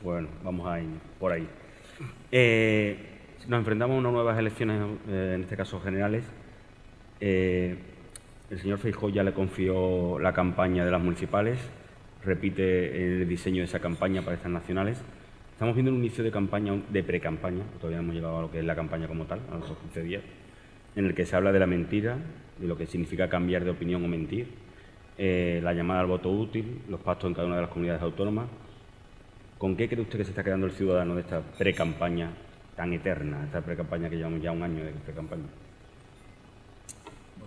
Bueno, 0.02 0.30
vamos 0.44 0.66
a 0.66 0.80
ir 0.80 0.90
por 1.20 1.32
ahí. 1.32 1.48
Eh, 2.32 2.98
nos 3.48 3.60
enfrentamos 3.60 3.96
a 3.96 4.00
unas 4.00 4.14
nuevas 4.14 4.40
elecciones, 4.40 4.82
eh, 5.08 5.34
en 5.36 5.44
este 5.44 5.56
caso 5.56 5.80
generales. 5.80 6.26
el 7.20 7.78
señor 8.60 8.78
Feijóo 8.80 9.10
ya 9.10 9.24
le 9.24 9.34
confió 9.34 10.20
la 10.20 10.34
campaña 10.34 10.86
de 10.86 10.92
las 10.92 11.02
municipales, 11.02 11.60
repite 12.24 13.22
el 13.22 13.28
diseño 13.28 13.60
de 13.60 13.66
esa 13.66 13.80
campaña 13.80 14.22
para 14.22 14.36
estas 14.36 14.52
nacionales. 14.52 15.02
Estamos 15.52 15.76
viendo 15.76 15.92
un 15.92 16.00
inicio 16.00 16.24
de 16.24 16.32
campaña, 16.32 16.74
de 16.90 17.04
pre-campaña, 17.04 17.64
todavía 17.80 17.98
no 17.98 18.04
hemos 18.04 18.16
llegado 18.16 18.38
a 18.40 18.42
lo 18.42 18.52
que 18.52 18.60
es 18.60 18.66
la 18.66 18.76
campaña 18.76 19.08
como 19.08 19.26
tal, 19.26 19.40
a 19.52 19.58
los 19.58 19.78
15 19.78 20.04
días, 20.04 20.24
en 20.96 21.06
el 21.06 21.14
que 21.14 21.26
se 21.26 21.36
habla 21.36 21.52
de 21.52 21.60
la 21.60 21.68
mentira, 21.68 22.18
de 22.60 22.68
lo 22.68 22.78
que 22.78 22.86
significa 22.86 23.30
cambiar 23.30 23.64
de 23.64 23.72
opinión 23.72 24.04
o 24.04 24.08
mentir, 24.08 24.48
eh, 25.18 25.60
la 25.64 25.74
llamada 25.74 26.02
al 26.02 26.08
voto 26.08 26.32
útil, 26.32 26.82
los 26.90 27.00
pactos 27.00 27.30
en 27.30 27.36
cada 27.36 27.48
una 27.48 27.56
de 27.58 27.62
las 27.62 27.70
comunidades 27.70 28.02
autónomas. 28.02 28.48
¿Con 29.64 29.78
qué 29.78 29.88
cree 29.88 30.02
usted 30.02 30.18
que 30.18 30.26
se 30.26 30.32
está 30.32 30.44
quedando 30.44 30.66
el 30.66 30.74
ciudadano 30.74 31.16
de 31.16 31.22
esta 31.22 31.40
pre-campaña 31.40 32.34
tan 32.76 32.92
eterna, 32.92 33.46
esta 33.46 33.62
pre-campaña 33.62 34.10
que 34.10 34.18
llevamos 34.18 34.42
ya 34.42 34.52
un 34.52 34.62
año 34.62 34.84
de 34.84 34.92
pre-campaña? 34.92 35.46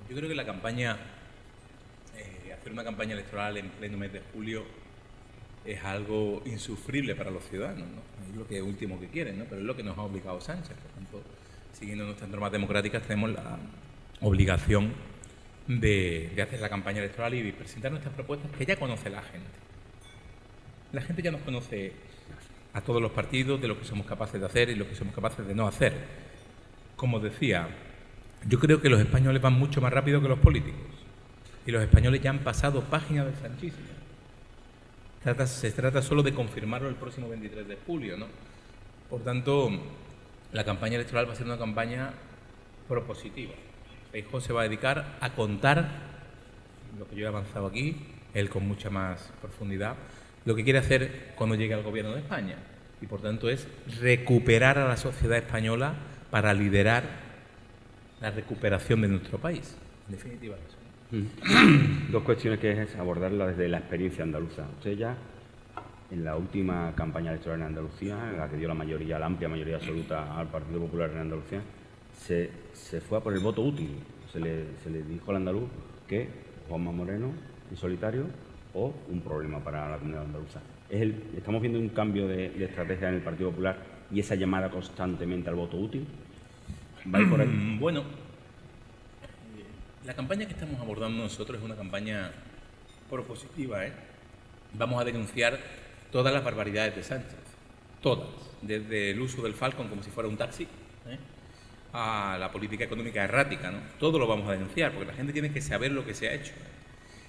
Yo 0.09 0.17
creo 0.17 0.27
que 0.27 0.35
la 0.35 0.47
campaña, 0.47 0.97
eh, 2.17 2.55
hacer 2.55 2.73
una 2.73 2.85
campaña 2.85 3.12
electoral 3.12 3.59
en 3.59 3.69
pleno 3.69 3.99
mes 3.99 4.14
de 4.14 4.23
julio 4.33 4.64
es 5.67 5.85
algo 5.85 6.43
insufrible 6.47 7.14
para 7.17 7.31
los 7.31 7.45
ciudadanos, 7.51 7.87
¿no? 7.87 8.31
Es 8.31 8.35
lo 8.35 8.47
que 8.47 8.62
último 8.62 8.99
que 8.99 9.09
quieren, 9.09 9.39
¿no? 9.39 9.45
Pero 9.45 9.61
es 9.61 9.67
lo 9.67 9.77
que 9.77 9.83
nos 9.83 9.99
ha 9.99 10.01
obligado 10.01 10.41
Sánchez. 10.41 10.75
Por 10.75 10.93
tanto, 10.93 11.23
siguiendo 11.75 12.07
nuestras 12.07 12.31
normas 12.31 12.51
democráticas, 12.51 13.03
tenemos 13.03 13.33
la, 13.33 13.59
obligación 14.23 14.95
de, 15.69 16.33
de 16.35 16.41
hacer 16.41 16.61
la 16.61 16.71
campaña 16.71 17.01
electoral 17.01 17.35
y 17.35 17.53
presentar 17.53 17.91
nuestras 17.91 18.14
propuestas 18.14 18.51
que 18.53 18.64
ya 18.64 18.77
conoce 18.77 19.11
la 19.11 19.21
gente. 19.21 19.67
La 20.93 21.03
gente 21.03 21.21
ya 21.21 21.31
nos 21.31 21.43
conoce 21.43 22.06
a 22.77 22.83
todos 22.83 23.01
los 23.01 23.11
partidos 23.11 23.59
de 23.59 23.68
lo 23.68 23.79
que 23.79 23.87
somos 23.87 24.07
capaces 24.07 24.39
de 24.39 24.47
hacer 24.47 24.68
y 24.68 24.74
lo 24.74 24.87
que 24.87 24.95
somos 24.95 25.14
capaces 25.14 25.47
de 25.47 25.55
no 25.55 25.66
hacer. 25.66 25.95
Como 26.95 27.20
decía, 27.20 27.68
yo 28.47 28.61
creo 28.61 28.83
que 28.83 28.91
los 28.91 29.01
españoles 29.01 29.41
van 29.41 29.55
mucho 29.55 29.81
más 29.81 29.91
rápido 29.91 30.20
que 30.20 30.29
los 30.29 30.39
políticos. 30.39 30.83
Y 31.64 31.70
los 31.70 31.83
españoles 31.83 32.20
ya 32.20 32.29
han 32.29 32.41
pasado 32.41 32.83
página 32.83 33.24
del 33.24 33.35
sanchismo. 33.37 33.87
se 35.47 35.72
trata 35.72 36.03
solo 36.03 36.22
de 36.22 36.35
confirmarlo 36.35 36.91
el 36.91 36.97
próximo 36.97 37.31
23 37.31 37.66
de 37.66 37.79
julio, 37.87 38.18
¿no? 38.18 38.27
Por 39.09 39.22
tanto, 39.22 39.70
la 40.53 40.64
campaña 40.64 40.97
electoral 40.97 41.27
va 41.27 41.33
a 41.33 41.37
ser 41.37 41.47
una 41.47 41.57
campaña 41.57 42.12
propositiva. 42.89 43.55
Feijóo 44.12 44.43
se 44.43 44.53
va 44.53 44.61
a 44.61 44.64
dedicar 44.64 45.16
a 45.22 45.33
contar 45.33 45.89
lo 46.99 47.09
que 47.09 47.16
yo 47.16 47.24
he 47.24 47.29
avanzado 47.29 47.68
aquí, 47.68 47.97
él 48.35 48.51
con 48.51 48.68
mucha 48.68 48.91
más 48.91 49.33
profundidad, 49.41 49.97
lo 50.47 50.55
que 50.55 50.64
quiere 50.64 50.78
hacer 50.78 51.32
cuando 51.34 51.57
llegue 51.57 51.74
al 51.74 51.82
gobierno 51.82 52.12
de 52.12 52.20
España. 52.20 52.57
Y 53.03 53.07
por 53.07 53.20
tanto 53.20 53.51
es 53.51 53.68
recuperar 54.01 54.78
a 54.78 54.88
la 54.88 54.97
sociedad 54.97 55.36
española 55.36 55.94
para 56.30 56.55
liderar 56.55 57.05
la 58.20 58.30
recuperación 58.30 59.03
de 59.03 59.09
nuestro 59.09 59.38
país. 59.38 59.76
En 60.07 60.12
definitiva. 60.12 60.57
Mm. 61.11 62.11
Dos 62.12 62.22
cuestiones 62.22 62.59
que 62.61 62.70
es 62.70 62.97
abordarla 62.97 63.49
desde 63.49 63.68
la 63.68 63.78
experiencia 63.78 64.24
andaluza. 64.24 64.62
Usted 64.78 64.97
ya 64.97 65.16
en 66.11 66.24
la 66.24 66.36
última 66.36 66.94
campaña 66.94 67.30
electoral 67.32 67.61
en 67.61 67.66
Andalucía, 67.66 68.16
la 68.36 68.49
que 68.49 68.57
dio 68.57 68.68
la 68.68 68.74
mayoría, 68.74 69.18
la 69.18 69.26
amplia 69.26 69.49
mayoría 69.49 69.76
absoluta 69.76 70.38
al 70.38 70.47
Partido 70.47 70.80
Popular 70.80 71.11
en 71.11 71.18
Andalucía, 71.18 71.61
se, 72.16 72.51
se 72.72 73.01
fue 73.01 73.20
por 73.20 73.34
el 73.34 73.40
voto 73.40 73.62
útil. 73.62 73.90
Se 74.32 74.38
le, 74.38 74.76
se 74.82 74.90
le 74.90 75.03
dijo 75.03 75.30
al 75.30 75.38
andaluz 75.38 75.68
que 76.07 76.28
Juanma 76.68 76.92
Moreno 76.92 77.32
en 77.70 77.76
solitario 77.76 78.26
o 78.77 78.95
un 79.09 79.20
problema 79.20 79.59
para 79.64 79.89
la 79.91 79.97
comunidad 79.97 80.24
andaluza. 80.24 80.61
Es 80.91 81.01
el, 81.01 81.14
estamos 81.37 81.62
viendo 81.62 81.79
un 81.79 81.89
cambio 81.89 82.29
de, 82.29 82.51
de, 82.51 82.64
estrategia 82.66 83.09
en 83.09 83.14
el 83.14 83.22
Partido 83.22 83.51
Popular 83.51 83.79
y 84.11 84.20
esa 84.20 84.35
llamada 84.35 84.70
constantemente 84.70 85.49
al 85.49 85.57
voto 85.57 85.79
útil. 85.79 86.07
¿Va 87.12 87.18
por 87.29 87.41
ahí? 87.41 87.49
Mm, 87.49 87.81
bueno, 87.81 88.05
la 90.05 90.14
campaña 90.14 90.47
que 90.47 90.53
estamos 90.53 90.79
abordando 90.79 91.22
nosotros 91.22 91.59
es 91.59 91.64
una 91.64 91.74
campaña 91.74 92.31
propositiva. 93.09 93.87
¿eh? 93.87 93.93
Vamos 94.74 95.01
a 95.01 95.05
denunciar 95.05 95.59
todas 96.12 96.33
las 96.33 96.45
barbaridades 96.45 96.95
de 96.97 97.03
Sánchez, 97.03 97.39
todas, 98.03 98.29
desde 98.62 99.11
el 99.11 99.20
uso 99.20 99.43
del 99.43 99.55
Falcon 99.55 99.89
como 99.89 100.03
si 100.03 100.11
fuera 100.11 100.29
un 100.29 100.37
taxi, 100.37 100.64
¿eh? 101.07 101.18
a 101.93 102.37
la 102.39 102.53
política 102.53 102.85
económica 102.85 103.24
errática, 103.24 103.70
¿no? 103.70 103.79
Todo 103.99 104.18
lo 104.18 104.27
vamos 104.27 104.49
a 104.49 104.53
denunciar, 104.53 104.93
porque 104.93 105.07
la 105.07 105.14
gente 105.14 105.33
tiene 105.33 105.51
que 105.51 105.62
saber 105.62 105.93
lo 105.93 106.05
que 106.05 106.14
se 106.14 106.29
ha 106.29 106.35
hecho. 106.35 106.53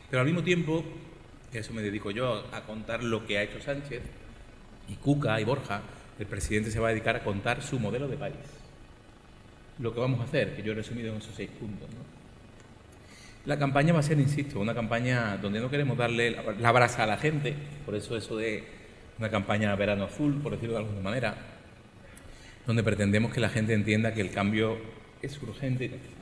Pero 0.09 0.21
al 0.21 0.25
mismo 0.25 0.43
tiempo, 0.43 0.83
eso 1.53 1.73
me 1.73 1.81
dedico 1.81 2.11
yo, 2.11 2.45
a 2.51 2.61
contar 2.61 3.03
lo 3.03 3.25
que 3.25 3.37
ha 3.37 3.43
hecho 3.43 3.59
Sánchez, 3.61 4.01
y 4.89 4.95
Cuca 4.95 5.39
y 5.39 5.43
Borja, 5.43 5.81
el 6.19 6.25
presidente 6.25 6.71
se 6.71 6.79
va 6.79 6.87
a 6.87 6.91
dedicar 6.91 7.15
a 7.15 7.23
contar 7.23 7.61
su 7.61 7.79
modelo 7.79 8.07
de 8.07 8.17
país. 8.17 8.35
Lo 9.79 9.93
que 9.93 9.99
vamos 9.99 10.19
a 10.21 10.23
hacer, 10.23 10.55
que 10.55 10.63
yo 10.63 10.71
he 10.71 10.75
resumido 10.75 11.11
en 11.11 11.17
esos 11.17 11.35
seis 11.35 11.49
puntos, 11.51 11.89
¿no? 11.89 12.17
La 13.45 13.57
campaña 13.57 13.93
va 13.93 13.99
a 13.99 14.03
ser, 14.03 14.19
insisto, 14.19 14.59
una 14.59 14.73
campaña 14.73 15.37
donde 15.37 15.61
no 15.61 15.69
queremos 15.69 15.97
darle 15.97 16.35
la 16.59 16.71
brasa 16.71 17.03
a 17.03 17.07
la 17.07 17.17
gente, 17.17 17.55
por 17.85 17.95
eso 17.95 18.17
eso 18.17 18.35
de 18.35 18.65
una 19.19 19.29
campaña 19.29 19.73
verano 19.75 20.03
azul, 20.03 20.41
por 20.41 20.51
decirlo 20.51 20.75
de 20.75 20.81
alguna 20.81 21.01
manera, 21.01 21.35
donde 22.65 22.83
pretendemos 22.83 23.33
que 23.33 23.39
la 23.39 23.49
gente 23.49 23.73
entienda 23.73 24.13
que 24.13 24.19
el 24.19 24.31
cambio 24.31 24.77
es 25.21 25.41
urgente 25.41 25.85
y 25.85 25.89
necesario. 25.89 26.17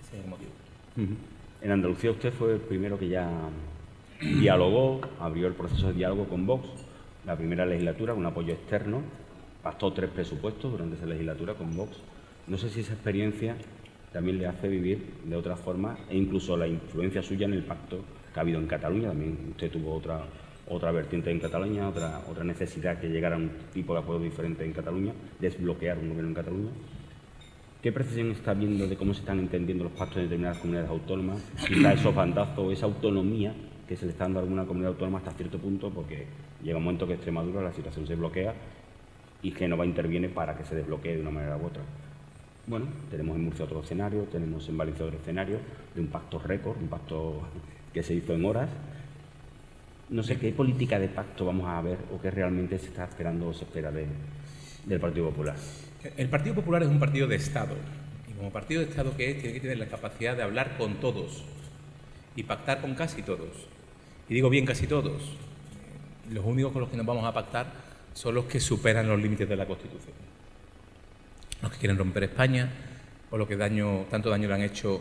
Ese 0.00 0.16
es 0.16 0.22
el 0.22 0.30
motivo. 0.30 0.50
En 1.60 1.70
Andalucía 1.70 2.12
usted 2.12 2.32
fue 2.32 2.54
el 2.54 2.60
primero 2.60 2.96
que 2.96 3.08
ya 3.08 3.28
dialogó, 4.22 5.00
abrió 5.18 5.46
el 5.46 5.54
proceso 5.54 5.88
de 5.88 5.94
diálogo 5.94 6.26
con 6.28 6.46
Vox, 6.46 6.68
la 7.26 7.36
primera 7.36 7.66
legislatura, 7.66 8.14
con 8.14 8.24
apoyo 8.26 8.52
externo, 8.52 9.02
pactó 9.62 9.92
tres 9.92 10.10
presupuestos 10.10 10.70
durante 10.70 10.96
esa 10.96 11.06
legislatura 11.06 11.54
con 11.54 11.76
Vox. 11.76 11.96
No 12.46 12.58
sé 12.58 12.68
si 12.68 12.80
esa 12.80 12.94
experiencia 12.94 13.56
también 14.12 14.38
le 14.38 14.46
hace 14.46 14.68
vivir 14.68 15.14
de 15.24 15.36
otra 15.36 15.56
forma 15.56 15.96
e 16.08 16.16
incluso 16.16 16.56
la 16.56 16.66
influencia 16.66 17.22
suya 17.22 17.46
en 17.46 17.54
el 17.54 17.62
pacto 17.62 18.00
que 18.32 18.40
ha 18.40 18.42
habido 18.42 18.58
en 18.58 18.66
Cataluña. 18.66 19.08
También 19.08 19.38
usted 19.50 19.70
tuvo 19.70 19.94
otra, 19.94 20.24
otra 20.68 20.90
vertiente 20.92 21.30
en 21.30 21.38
Cataluña, 21.38 21.88
otra, 21.88 22.22
otra 22.28 22.44
necesidad 22.44 22.98
que 23.00 23.08
llegara 23.08 23.36
a 23.36 23.38
un 23.38 23.50
tipo 23.72 23.94
de 23.94 24.00
acuerdo 24.00 24.22
diferente 24.22 24.64
en 24.64 24.72
Cataluña, 24.72 25.12
desbloquear 25.40 25.98
un 25.98 26.08
gobierno 26.08 26.28
en 26.28 26.34
Cataluña. 26.34 26.70
¿Qué 27.80 27.90
precisión 27.90 28.30
está 28.30 28.54
viendo 28.54 28.86
de 28.86 28.96
cómo 28.96 29.12
se 29.12 29.20
están 29.20 29.40
entendiendo 29.40 29.84
los 29.84 29.92
pactos 29.92 30.18
en 30.18 30.24
determinadas 30.24 30.58
comunidades 30.58 30.90
autónomas? 30.90 31.42
Quizá 31.66 31.92
esos 31.92 32.14
bandazos, 32.14 32.72
esa 32.72 32.86
autonomía 32.86 33.54
que 33.92 33.98
se 33.98 34.06
le 34.06 34.12
está 34.12 34.24
dando 34.24 34.40
alguna 34.40 34.64
comunidad 34.64 34.92
autónoma 34.92 35.18
hasta 35.18 35.32
cierto 35.32 35.58
punto, 35.58 35.90
porque 35.90 36.24
llega 36.62 36.78
un 36.78 36.84
momento 36.84 37.06
que 37.06 37.12
Extremadura 37.12 37.60
la 37.60 37.74
situación 37.74 38.06
se 38.06 38.14
bloquea 38.14 38.54
y 39.42 39.50
Génova 39.50 39.84
interviene 39.84 40.30
para 40.30 40.56
que 40.56 40.64
se 40.64 40.74
desbloquee 40.74 41.16
de 41.16 41.20
una 41.20 41.30
manera 41.30 41.58
u 41.58 41.66
otra. 41.66 41.82
Bueno, 42.66 42.86
tenemos 43.10 43.36
en 43.36 43.44
Murcia 43.44 43.66
otro 43.66 43.82
escenario, 43.82 44.22
tenemos 44.32 44.66
en 44.66 44.78
Valencia 44.78 45.04
otro 45.04 45.18
escenario 45.18 45.58
de 45.94 46.00
un 46.00 46.06
pacto 46.06 46.38
récord, 46.38 46.78
un 46.80 46.88
pacto 46.88 47.42
que 47.92 48.02
se 48.02 48.14
hizo 48.14 48.32
en 48.32 48.46
horas. 48.46 48.70
No 50.08 50.22
sé 50.22 50.38
qué 50.38 50.52
política 50.52 50.98
de 50.98 51.08
pacto 51.08 51.44
vamos 51.44 51.68
a 51.68 51.82
ver 51.82 51.98
o 52.14 52.20
qué 52.20 52.30
realmente 52.30 52.78
se 52.78 52.86
está 52.86 53.04
esperando 53.04 53.48
o 53.48 53.52
se 53.52 53.64
espera 53.64 53.90
de, 53.90 54.06
del 54.86 55.00
Partido 55.00 55.28
Popular. 55.28 55.56
El 56.16 56.30
Partido 56.30 56.54
Popular 56.54 56.82
es 56.82 56.88
un 56.88 56.98
partido 56.98 57.26
de 57.26 57.36
Estado 57.36 57.74
y 58.26 58.32
como 58.32 58.50
partido 58.50 58.80
de 58.80 58.88
Estado 58.88 59.14
que 59.14 59.32
es, 59.32 59.38
tiene 59.38 59.52
que 59.52 59.60
tener 59.60 59.76
la 59.76 59.88
capacidad 59.88 60.34
de 60.34 60.44
hablar 60.44 60.78
con 60.78 60.94
todos 60.94 61.44
y 62.34 62.44
pactar 62.44 62.80
con 62.80 62.94
casi 62.94 63.20
todos. 63.20 63.71
Y 64.28 64.34
digo 64.34 64.50
bien 64.50 64.64
casi 64.64 64.86
todos. 64.86 65.22
Los 66.30 66.44
únicos 66.44 66.72
con 66.72 66.82
los 66.82 66.90
que 66.90 66.96
nos 66.96 67.06
vamos 67.06 67.24
a 67.24 67.32
pactar 67.32 67.72
son 68.14 68.34
los 68.34 68.44
que 68.44 68.60
superan 68.60 69.08
los 69.08 69.20
límites 69.20 69.48
de 69.48 69.56
la 69.56 69.66
Constitución 69.66 70.32
los 71.62 71.70
que 71.72 71.78
quieren 71.78 71.96
romper 71.96 72.24
España 72.24 72.68
o 73.30 73.38
lo 73.38 73.48
que 73.48 73.56
daño, 73.56 74.06
tanto 74.10 74.28
daño 74.28 74.48
le 74.48 74.54
han 74.54 74.62
hecho 74.62 75.00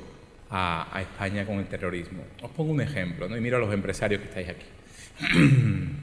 a, 0.50 0.96
a 0.96 1.02
España 1.02 1.46
con 1.46 1.58
el 1.58 1.66
terrorismo. 1.66 2.24
Os 2.42 2.52
pongo 2.52 2.72
un 2.72 2.82
ejemplo, 2.82 3.28
¿no? 3.28 3.36
y 3.36 3.42
miro 3.42 3.58
a 3.58 3.60
los 3.60 3.74
empresarios 3.74 4.22
que 4.22 4.28
estáis 4.28 4.50
aquí. 4.50 4.66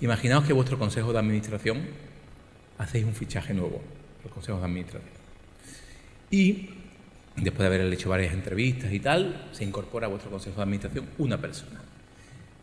Imaginaos 0.00 0.44
que 0.44 0.52
vuestro 0.52 0.78
consejo 0.78 1.12
de 1.12 1.18
administración 1.18 1.82
hacéis 2.78 3.04
un 3.04 3.14
fichaje 3.14 3.52
nuevo, 3.52 3.82
los 4.24 4.32
consejos 4.32 4.60
de 4.60 4.66
administración. 4.66 5.12
Y 6.30 6.70
después 7.36 7.58
de 7.58 7.66
haber 7.66 7.92
hecho 7.92 8.08
varias 8.08 8.32
entrevistas 8.32 8.90
y 8.92 9.00
tal, 9.00 9.48
se 9.52 9.64
incorpora 9.64 10.06
a 10.06 10.10
vuestro 10.10 10.30
consejo 10.30 10.56
de 10.56 10.62
administración 10.62 11.06
una 11.18 11.38
persona. 11.38 11.82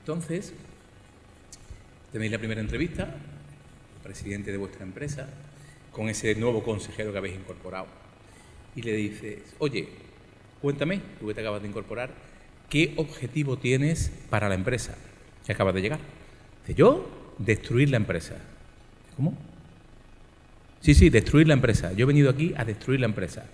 Entonces, 0.07 0.53
tenéis 2.13 2.31
la 2.31 2.37
primera 2.37 2.61
entrevista, 2.61 3.03
el 3.03 4.01
presidente 4.01 4.53
de 4.53 4.57
vuestra 4.57 4.83
empresa 4.85 5.27
con 5.91 6.07
ese 6.07 6.33
nuevo 6.35 6.63
consejero 6.63 7.11
que 7.11 7.17
habéis 7.17 7.35
incorporado. 7.35 7.87
Y 8.73 8.83
le 8.83 8.93
dices, 8.93 9.39
oye, 9.59 9.89
cuéntame, 10.61 11.01
tú 11.19 11.27
que 11.27 11.33
te 11.33 11.41
acabas 11.41 11.61
de 11.61 11.67
incorporar, 11.67 12.11
¿qué 12.69 12.93
objetivo 12.95 13.57
tienes 13.57 14.09
para 14.29 14.47
la 14.47 14.55
empresa 14.55 14.95
que 15.45 15.51
acabas 15.51 15.73
de 15.73 15.81
llegar? 15.81 15.99
Dice, 16.61 16.79
yo, 16.79 17.33
destruir 17.37 17.89
la 17.89 17.97
empresa. 17.97 18.35
¿Cómo? 19.17 19.37
Sí, 20.79 20.93
sí, 20.93 21.09
destruir 21.09 21.49
la 21.49 21.53
empresa. 21.53 21.91
Yo 21.91 22.03
he 22.03 22.07
venido 22.07 22.29
aquí 22.29 22.53
a 22.55 22.63
destruir 22.63 23.01
la 23.01 23.07
empresa. 23.07 23.45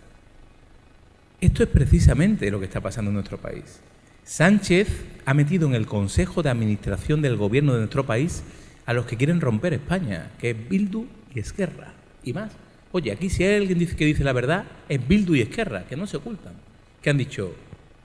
Esto 1.41 1.63
es 1.63 1.69
precisamente 1.69 2.51
lo 2.51 2.59
que 2.59 2.65
está 2.65 2.79
pasando 2.79 3.09
en 3.09 3.15
nuestro 3.15 3.39
país. 3.39 3.81
Sánchez 4.23 4.87
ha 5.25 5.33
metido 5.33 5.67
en 5.67 5.75
el 5.75 5.85
Consejo 5.85 6.43
de 6.43 6.49
Administración 6.49 7.21
del 7.21 7.35
Gobierno 7.35 7.73
de 7.73 7.79
nuestro 7.79 8.05
país 8.05 8.43
a 8.85 8.93
los 8.93 9.05
que 9.05 9.17
quieren 9.17 9.41
romper 9.41 9.73
España, 9.73 10.31
que 10.39 10.51
es 10.51 10.69
Bildu 10.69 11.07
y 11.35 11.39
Esquerra 11.39 11.93
y 12.23 12.33
más. 12.33 12.53
Oye, 12.91 13.11
aquí 13.11 13.29
si 13.29 13.43
hay 13.43 13.55
alguien 13.55 13.85
que 13.85 14.05
dice 14.05 14.23
la 14.23 14.33
verdad, 14.33 14.65
es 14.87 15.05
Bildu 15.05 15.35
y 15.35 15.41
Esquerra, 15.41 15.85
que 15.85 15.97
no 15.97 16.07
se 16.07 16.17
ocultan. 16.17 16.53
Que 17.01 17.09
han 17.09 17.17
dicho, 17.17 17.53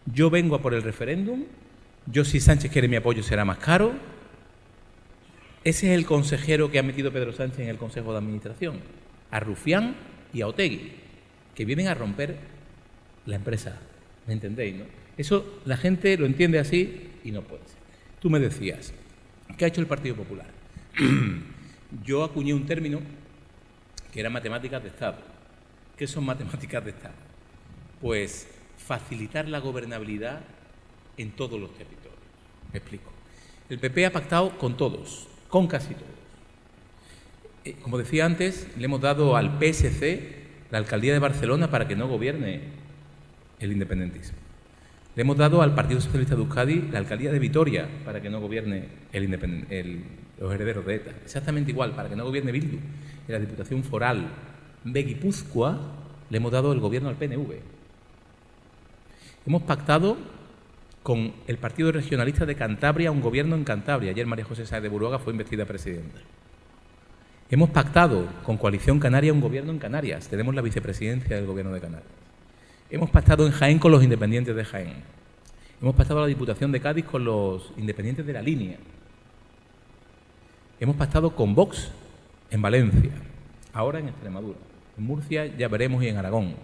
yo 0.06 0.28
vengo 0.28 0.56
a 0.56 0.62
por 0.62 0.74
el 0.74 0.82
referéndum, 0.82 1.44
yo 2.06 2.24
si 2.24 2.40
Sánchez 2.40 2.72
quiere 2.72 2.88
mi 2.88 2.96
apoyo 2.96 3.22
será 3.22 3.44
más 3.44 3.58
caro. 3.58 3.92
Ese 5.62 5.92
es 5.92 5.98
el 5.98 6.06
consejero 6.06 6.70
que 6.70 6.78
ha 6.78 6.82
metido 6.82 7.12
Pedro 7.12 7.32
Sánchez 7.32 7.60
en 7.60 7.68
el 7.68 7.76
Consejo 7.76 8.12
de 8.12 8.18
Administración, 8.18 8.80
a 9.30 9.40
Rufián 9.40 9.94
y 10.32 10.40
a 10.40 10.48
Otegui, 10.48 10.92
que 11.54 11.64
vienen 11.64 11.88
a 11.88 11.94
romper 11.94 12.36
la 13.26 13.36
empresa. 13.36 13.78
¿Me 14.26 14.32
entendéis? 14.32 14.76
No? 14.76 15.07
Eso 15.18 15.60
la 15.64 15.76
gente 15.76 16.16
lo 16.16 16.26
entiende 16.26 16.58
así 16.58 17.10
y 17.24 17.32
no 17.32 17.42
puede 17.42 17.64
ser. 17.64 17.76
Tú 18.20 18.30
me 18.30 18.38
decías, 18.38 18.94
¿qué 19.58 19.64
ha 19.64 19.68
hecho 19.68 19.80
el 19.80 19.86
Partido 19.86 20.14
Popular? 20.14 20.46
Yo 22.04 22.24
acuñé 22.24 22.54
un 22.54 22.66
término 22.66 23.00
que 24.12 24.20
eran 24.20 24.32
matemáticas 24.32 24.82
de 24.82 24.88
Estado. 24.88 25.18
¿Qué 25.96 26.06
son 26.06 26.24
matemáticas 26.24 26.84
de 26.84 26.90
Estado? 26.90 27.14
Pues 28.00 28.48
facilitar 28.76 29.48
la 29.48 29.58
gobernabilidad 29.58 30.40
en 31.16 31.32
todos 31.32 31.60
los 31.60 31.74
territorios. 31.74 32.14
Me 32.72 32.78
explico. 32.78 33.12
El 33.68 33.78
PP 33.78 34.06
ha 34.06 34.12
pactado 34.12 34.56
con 34.56 34.76
todos, 34.76 35.28
con 35.48 35.66
casi 35.66 35.94
todos. 35.94 36.06
Eh, 37.64 37.74
como 37.82 37.98
decía 37.98 38.24
antes, 38.24 38.68
le 38.76 38.84
hemos 38.84 39.00
dado 39.00 39.36
al 39.36 39.58
PSC 39.58 40.38
la 40.70 40.78
alcaldía 40.78 41.12
de 41.12 41.18
Barcelona 41.18 41.70
para 41.70 41.88
que 41.88 41.96
no 41.96 42.08
gobierne 42.08 42.60
el 43.58 43.72
independentismo. 43.72 44.37
Le 45.18 45.22
hemos 45.22 45.36
dado 45.36 45.62
al 45.62 45.74
Partido 45.74 46.00
Socialista 46.00 46.36
de 46.36 46.42
Euskadi 46.42 46.90
la 46.92 47.00
alcaldía 47.00 47.32
de 47.32 47.40
Vitoria 47.40 47.88
para 48.04 48.22
que 48.22 48.30
no 48.30 48.38
gobierne 48.38 48.84
los 50.38 50.54
herederos 50.54 50.86
de 50.86 50.94
ETA. 50.94 51.10
Exactamente 51.24 51.72
igual, 51.72 51.90
para 51.90 52.08
que 52.08 52.14
no 52.14 52.22
gobierne 52.22 52.52
Bildu. 52.52 52.76
En 53.26 53.32
la 53.34 53.40
Diputación 53.40 53.82
Foral 53.82 54.28
de 54.84 55.02
Guipúzcoa 55.02 55.76
le 56.30 56.36
hemos 56.36 56.52
dado 56.52 56.72
el 56.72 56.78
gobierno 56.78 57.08
al 57.08 57.16
PNV. 57.16 57.50
Hemos 59.44 59.62
pactado 59.62 60.18
con 61.02 61.32
el 61.48 61.58
Partido 61.58 61.90
Regionalista 61.90 62.46
de 62.46 62.54
Cantabria 62.54 63.10
un 63.10 63.20
gobierno 63.20 63.56
en 63.56 63.64
Cantabria. 63.64 64.12
Ayer 64.12 64.24
María 64.24 64.44
José 64.44 64.66
Sáez 64.66 64.84
de 64.84 64.88
Buruaga 64.88 65.18
fue 65.18 65.32
investida 65.32 65.64
presidenta. 65.64 66.20
Hemos 67.50 67.70
pactado 67.70 68.28
con 68.44 68.56
Coalición 68.56 69.00
Canaria 69.00 69.32
un 69.32 69.40
gobierno 69.40 69.72
en 69.72 69.80
Canarias. 69.80 70.28
Tenemos 70.28 70.54
la 70.54 70.62
vicepresidencia 70.62 71.34
del 71.34 71.46
gobierno 71.46 71.72
de 71.72 71.80
Canarias. 71.80 72.27
Hemos 72.90 73.10
pactado 73.10 73.44
en 73.44 73.52
Jaén 73.52 73.78
con 73.78 73.92
los 73.92 74.02
independientes 74.02 74.56
de 74.56 74.64
Jaén. 74.64 74.94
Hemos 75.82 75.94
pactado 75.94 76.22
la 76.22 76.26
Diputación 76.26 76.72
de 76.72 76.80
Cádiz 76.80 77.04
con 77.04 77.22
los 77.22 77.70
independientes 77.76 78.24
de 78.24 78.32
la 78.32 78.40
línea. 78.40 78.78
Hemos 80.80 80.96
pactado 80.96 81.36
con 81.36 81.54
Vox 81.54 81.90
en 82.50 82.62
Valencia, 82.62 83.10
ahora 83.74 83.98
en 83.98 84.08
Extremadura. 84.08 84.56
En 84.96 85.04
Murcia 85.04 85.44
ya 85.44 85.68
veremos 85.68 86.02
y 86.02 86.08
en 86.08 86.16
Aragón. 86.16 86.54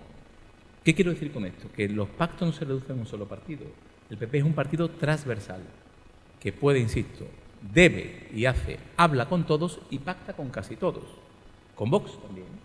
¿Qué 0.82 0.94
quiero 0.94 1.10
decir 1.10 1.30
con 1.30 1.44
esto? 1.44 1.70
Que 1.76 1.90
los 1.90 2.08
pactos 2.08 2.48
no 2.48 2.54
se 2.54 2.64
reducen 2.64 2.96
a 2.96 3.00
un 3.00 3.06
solo 3.06 3.28
partido. 3.28 3.66
El 4.08 4.16
PP 4.16 4.38
es 4.38 4.44
un 4.44 4.54
partido 4.54 4.88
transversal 4.88 5.60
que 6.40 6.54
puede, 6.54 6.78
insisto, 6.78 7.26
debe 7.60 8.30
y 8.32 8.46
hace, 8.46 8.78
habla 8.96 9.28
con 9.28 9.44
todos 9.44 9.78
y 9.90 9.98
pacta 9.98 10.32
con 10.32 10.48
casi 10.48 10.76
todos. 10.76 11.04
Con 11.74 11.90
Vox 11.90 12.18
también. 12.22 12.63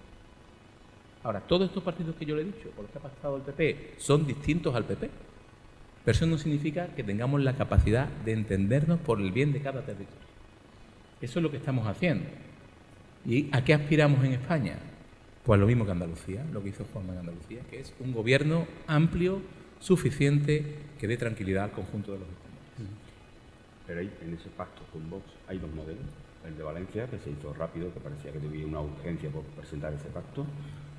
Ahora, 1.24 1.42
todos 1.42 1.68
estos 1.68 1.84
partidos 1.84 2.16
que 2.16 2.26
yo 2.26 2.36
le 2.36 2.44
he 2.44 2.46
dicho, 2.46 2.70
por 2.72 2.84
los 2.84 2.92
que 2.92 2.98
ha 2.98 3.02
pactado 3.02 3.36
el 3.36 3.42
PP, 3.42 3.96
son 3.98 4.26
distintos 4.26 4.74
al 4.76 4.86
PP. 4.86 5.10
Pero 6.06 6.16
eso 6.16 6.26
no 6.26 6.38
significa 6.38 6.88
que 6.96 7.04
tengamos 7.04 7.42
la 7.42 7.54
capacidad 7.54 8.08
de 8.08 8.32
entendernos 8.32 9.00
por 9.00 9.20
el 9.20 9.32
bien 9.32 9.52
de 9.52 9.62
cada 9.62 9.82
territorio. 9.82 10.30
Eso 11.22 11.40
es 11.40 11.44
lo 11.44 11.52
que 11.52 11.58
estamos 11.58 11.86
haciendo. 11.88 12.26
¿Y 13.26 13.50
a 13.52 13.64
qué 13.64 13.74
aspiramos 13.74 14.24
en 14.24 14.34
España? 14.34 14.78
Pues 15.44 15.60
lo 15.60 15.68
mismo 15.68 15.86
que 15.86 15.92
Andalucía, 15.92 16.46
lo 16.54 16.64
que 16.64 16.70
hizo 16.70 16.86
Juanma 16.94 17.14
en 17.14 17.20
Andalucía, 17.20 17.60
que 17.70 17.82
es 17.82 17.94
un 18.00 18.14
gobierno 18.14 18.66
amplio, 18.88 19.42
suficiente, 19.80 20.76
que 20.98 21.08
dé 21.08 21.18
tranquilidad 21.18 21.66
al 21.66 21.72
conjunto 21.72 22.14
de 22.14 22.20
los 22.20 22.28
españoles. 22.30 22.50
Pero 23.88 24.00
ahí, 24.00 24.12
en 24.22 24.34
ese 24.34 24.50
pacto 24.50 24.84
con 24.94 25.10
Vox 25.10 25.26
hay 25.48 25.58
dos 25.58 25.72
modelos. 25.74 26.06
El 26.48 26.56
de 26.56 26.64
Valencia, 26.64 27.08
que 27.08 27.20
se 27.20 27.32
hizo 27.32 27.54
rápido, 27.54 27.94
que 27.94 28.00
parecía 28.00 28.32
que 28.32 28.40
debía 28.40 28.66
una 28.66 28.80
urgencia 28.80 29.30
por 29.30 29.44
presentar 29.44 29.94
ese 29.94 30.08
pacto, 30.08 30.46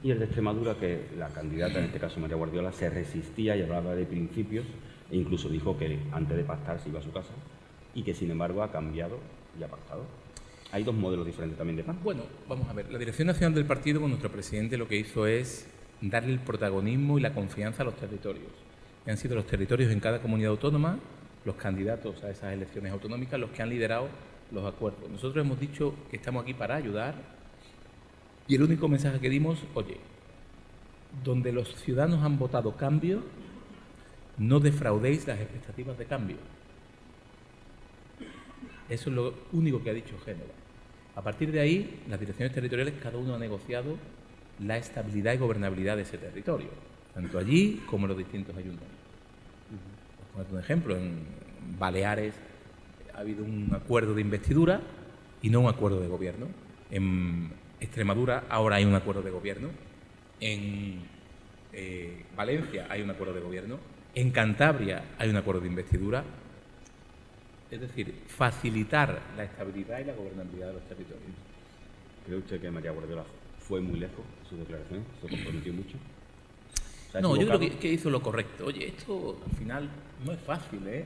y 0.02 0.10
el 0.10 0.18
de 0.18 0.24
Extremadura, 0.24 0.74
que 0.76 1.08
la 1.18 1.28
candidata, 1.28 1.78
en 1.78 1.86
este 1.86 1.98
caso 1.98 2.20
María 2.20 2.36
Guardiola, 2.36 2.72
se 2.72 2.88
resistía 2.88 3.56
y 3.56 3.62
hablaba 3.62 3.94
de 3.94 4.06
principios 4.06 4.64
e 5.10 5.16
incluso 5.16 5.48
dijo 5.48 5.76
que 5.76 5.98
antes 6.12 6.36
de 6.36 6.44
pactar 6.44 6.80
se 6.80 6.88
iba 6.88 7.00
a 7.00 7.02
su 7.02 7.12
casa 7.12 7.32
y 7.94 8.02
que 8.02 8.14
sin 8.14 8.30
embargo 8.30 8.62
ha 8.62 8.70
cambiado 8.70 9.18
y 9.58 9.62
ha 9.62 9.68
pactado. 9.68 10.04
Hay 10.72 10.84
dos 10.84 10.94
modelos 10.94 11.26
diferentes 11.26 11.58
también 11.58 11.76
de 11.76 11.84
pacto. 11.84 12.02
Bueno, 12.02 12.22
vamos 12.48 12.68
a 12.68 12.72
ver. 12.72 12.90
La 12.90 12.98
Dirección 12.98 13.26
Nacional 13.26 13.54
del 13.54 13.66
Partido 13.66 14.00
con 14.00 14.10
nuestro 14.10 14.30
presidente 14.30 14.78
lo 14.78 14.86
que 14.86 14.96
hizo 14.96 15.26
es 15.26 15.66
darle 16.00 16.32
el 16.32 16.38
protagonismo 16.38 17.18
y 17.18 17.20
la 17.20 17.34
confianza 17.34 17.82
a 17.82 17.86
los 17.86 17.96
territorios. 17.96 18.52
Y 19.06 19.10
han 19.10 19.16
sido 19.16 19.34
los 19.34 19.46
territorios 19.46 19.92
en 19.92 20.00
cada 20.00 20.20
comunidad 20.20 20.52
autónoma, 20.52 20.98
los 21.44 21.56
candidatos 21.56 22.22
a 22.22 22.30
esas 22.30 22.52
elecciones 22.52 22.92
autonómicas, 22.92 23.38
los 23.38 23.50
que 23.50 23.62
han 23.62 23.68
liderado 23.68 24.08
los 24.52 24.64
acuerdos. 24.64 25.10
Nosotros 25.10 25.44
hemos 25.44 25.58
dicho 25.58 25.94
que 26.10 26.16
estamos 26.16 26.42
aquí 26.42 26.54
para 26.54 26.76
ayudar 26.76 27.39
y 28.50 28.56
el 28.56 28.64
único 28.64 28.88
mensaje 28.88 29.20
que 29.20 29.30
dimos, 29.30 29.60
oye, 29.74 29.98
donde 31.22 31.52
los 31.52 31.72
ciudadanos 31.76 32.24
han 32.24 32.36
votado 32.36 32.76
cambio, 32.76 33.22
no 34.38 34.58
defraudéis 34.58 35.24
las 35.28 35.38
expectativas 35.38 35.96
de 35.96 36.06
cambio. 36.06 36.36
Eso 38.88 39.08
es 39.08 39.14
lo 39.14 39.34
único 39.52 39.80
que 39.84 39.90
ha 39.90 39.94
dicho 39.94 40.18
Génova. 40.24 40.50
A 41.14 41.22
partir 41.22 41.52
de 41.52 41.60
ahí, 41.60 42.02
las 42.08 42.18
direcciones 42.18 42.52
territoriales, 42.52 42.94
cada 43.00 43.18
uno 43.18 43.36
ha 43.36 43.38
negociado 43.38 43.96
la 44.58 44.78
estabilidad 44.78 45.34
y 45.34 45.36
gobernabilidad 45.36 45.94
de 45.94 46.02
ese 46.02 46.18
territorio, 46.18 46.70
tanto 47.14 47.38
allí 47.38 47.80
como 47.86 48.06
en 48.06 48.08
los 48.08 48.18
distintos 48.18 48.56
ayuntamientos. 48.56 48.98
Por 50.34 50.52
un 50.52 50.58
ejemplo, 50.58 50.96
en 50.96 51.20
Baleares 51.78 52.34
ha 53.14 53.20
habido 53.20 53.44
un 53.44 53.70
acuerdo 53.72 54.12
de 54.12 54.22
investidura 54.22 54.80
y 55.40 55.50
no 55.50 55.60
un 55.60 55.68
acuerdo 55.68 56.00
de 56.00 56.08
gobierno. 56.08 56.46
Extremadura 57.80 58.44
ahora 58.48 58.76
hay 58.76 58.84
un 58.84 58.94
acuerdo 58.94 59.22
de 59.22 59.30
gobierno. 59.30 59.68
En 60.40 61.02
eh, 61.72 62.24
Valencia 62.36 62.86
hay 62.90 63.02
un 63.02 63.10
acuerdo 63.10 63.34
de 63.34 63.40
gobierno. 63.40 63.78
En 64.14 64.30
Cantabria 64.30 65.04
hay 65.18 65.30
un 65.30 65.36
acuerdo 65.36 65.60
de 65.60 65.68
investidura. 65.68 66.24
Es 67.70 67.80
decir, 67.80 68.14
facilitar 68.26 69.20
la 69.36 69.44
estabilidad 69.44 70.00
y 70.00 70.04
la 70.04 70.14
gobernabilidad 70.14 70.68
de 70.68 70.72
los 70.74 70.82
territorios. 70.88 71.22
¿Cree 72.26 72.38
usted 72.38 72.60
que 72.60 72.70
María 72.70 72.90
Guardiola 72.90 73.24
fue 73.60 73.80
muy 73.80 74.00
lejos 74.00 74.24
en 74.42 74.48
sus 74.48 74.58
declaraciones? 74.58 75.06
¿Se 75.22 75.28
comprometió 75.28 75.72
mucho? 75.72 75.96
No, 77.20 77.36
yo 77.36 77.46
creo 77.46 77.78
que, 77.78 77.92
hizo 77.92 78.10
lo 78.10 78.22
correcto. 78.22 78.66
Oye, 78.66 78.88
esto 78.88 79.40
al 79.44 79.56
final 79.56 79.88
no 80.24 80.32
es 80.32 80.40
fácil, 80.40 80.86
¿eh? 80.86 81.04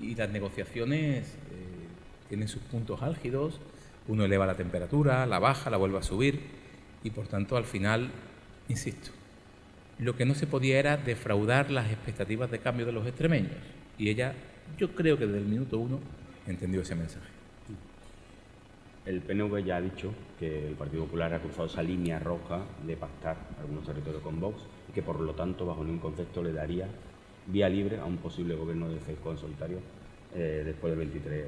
Y 0.00 0.14
las 0.14 0.30
negociaciones 0.30 1.26
eh, 1.26 2.28
tienen 2.28 2.48
sus 2.48 2.62
puntos 2.62 3.02
álgidos. 3.02 3.60
Uno 4.08 4.24
eleva 4.24 4.46
la 4.46 4.56
temperatura, 4.56 5.26
la 5.26 5.38
baja, 5.38 5.70
la 5.70 5.76
vuelve 5.76 5.98
a 5.98 6.02
subir. 6.02 6.40
Y 7.02 7.10
por 7.10 7.26
tanto, 7.26 7.56
al 7.56 7.64
final, 7.64 8.10
insisto, 8.68 9.10
lo 9.98 10.16
que 10.16 10.24
no 10.24 10.34
se 10.34 10.46
podía 10.46 10.78
era 10.78 10.96
defraudar 10.96 11.70
las 11.70 11.90
expectativas 11.90 12.50
de 12.50 12.58
cambio 12.58 12.86
de 12.86 12.92
los 12.92 13.06
extremeños. 13.06 13.52
Y 13.98 14.08
ella, 14.08 14.34
yo 14.78 14.94
creo 14.94 15.18
que 15.18 15.26
desde 15.26 15.38
el 15.38 15.46
minuto 15.46 15.78
uno, 15.78 16.00
entendió 16.46 16.82
ese 16.82 16.94
mensaje. 16.94 17.34
El 19.06 19.20
PNV 19.20 19.62
ya 19.64 19.76
ha 19.76 19.80
dicho 19.82 20.14
que 20.38 20.66
el 20.68 20.74
Partido 20.74 21.04
Popular 21.04 21.34
ha 21.34 21.40
cruzado 21.40 21.66
esa 21.66 21.82
línea 21.82 22.18
roja 22.18 22.62
de 22.86 22.96
pactar 22.96 23.36
algunos 23.60 23.84
territorios 23.84 24.22
con 24.22 24.40
Vox 24.40 24.62
y 24.88 24.92
que 24.92 25.02
por 25.02 25.20
lo 25.20 25.34
tanto, 25.34 25.66
bajo 25.66 25.84
ningún 25.84 26.00
concepto, 26.00 26.42
le 26.42 26.52
daría 26.52 26.88
vía 27.46 27.68
libre 27.68 27.98
a 27.98 28.06
un 28.06 28.16
posible 28.16 28.54
gobierno 28.54 28.88
de 28.88 28.98
Feijóo 29.00 29.32
en 29.32 29.38
solitario 29.38 29.78
eh, 30.34 30.62
después 30.64 30.90
del 30.90 31.00
23 31.00 31.44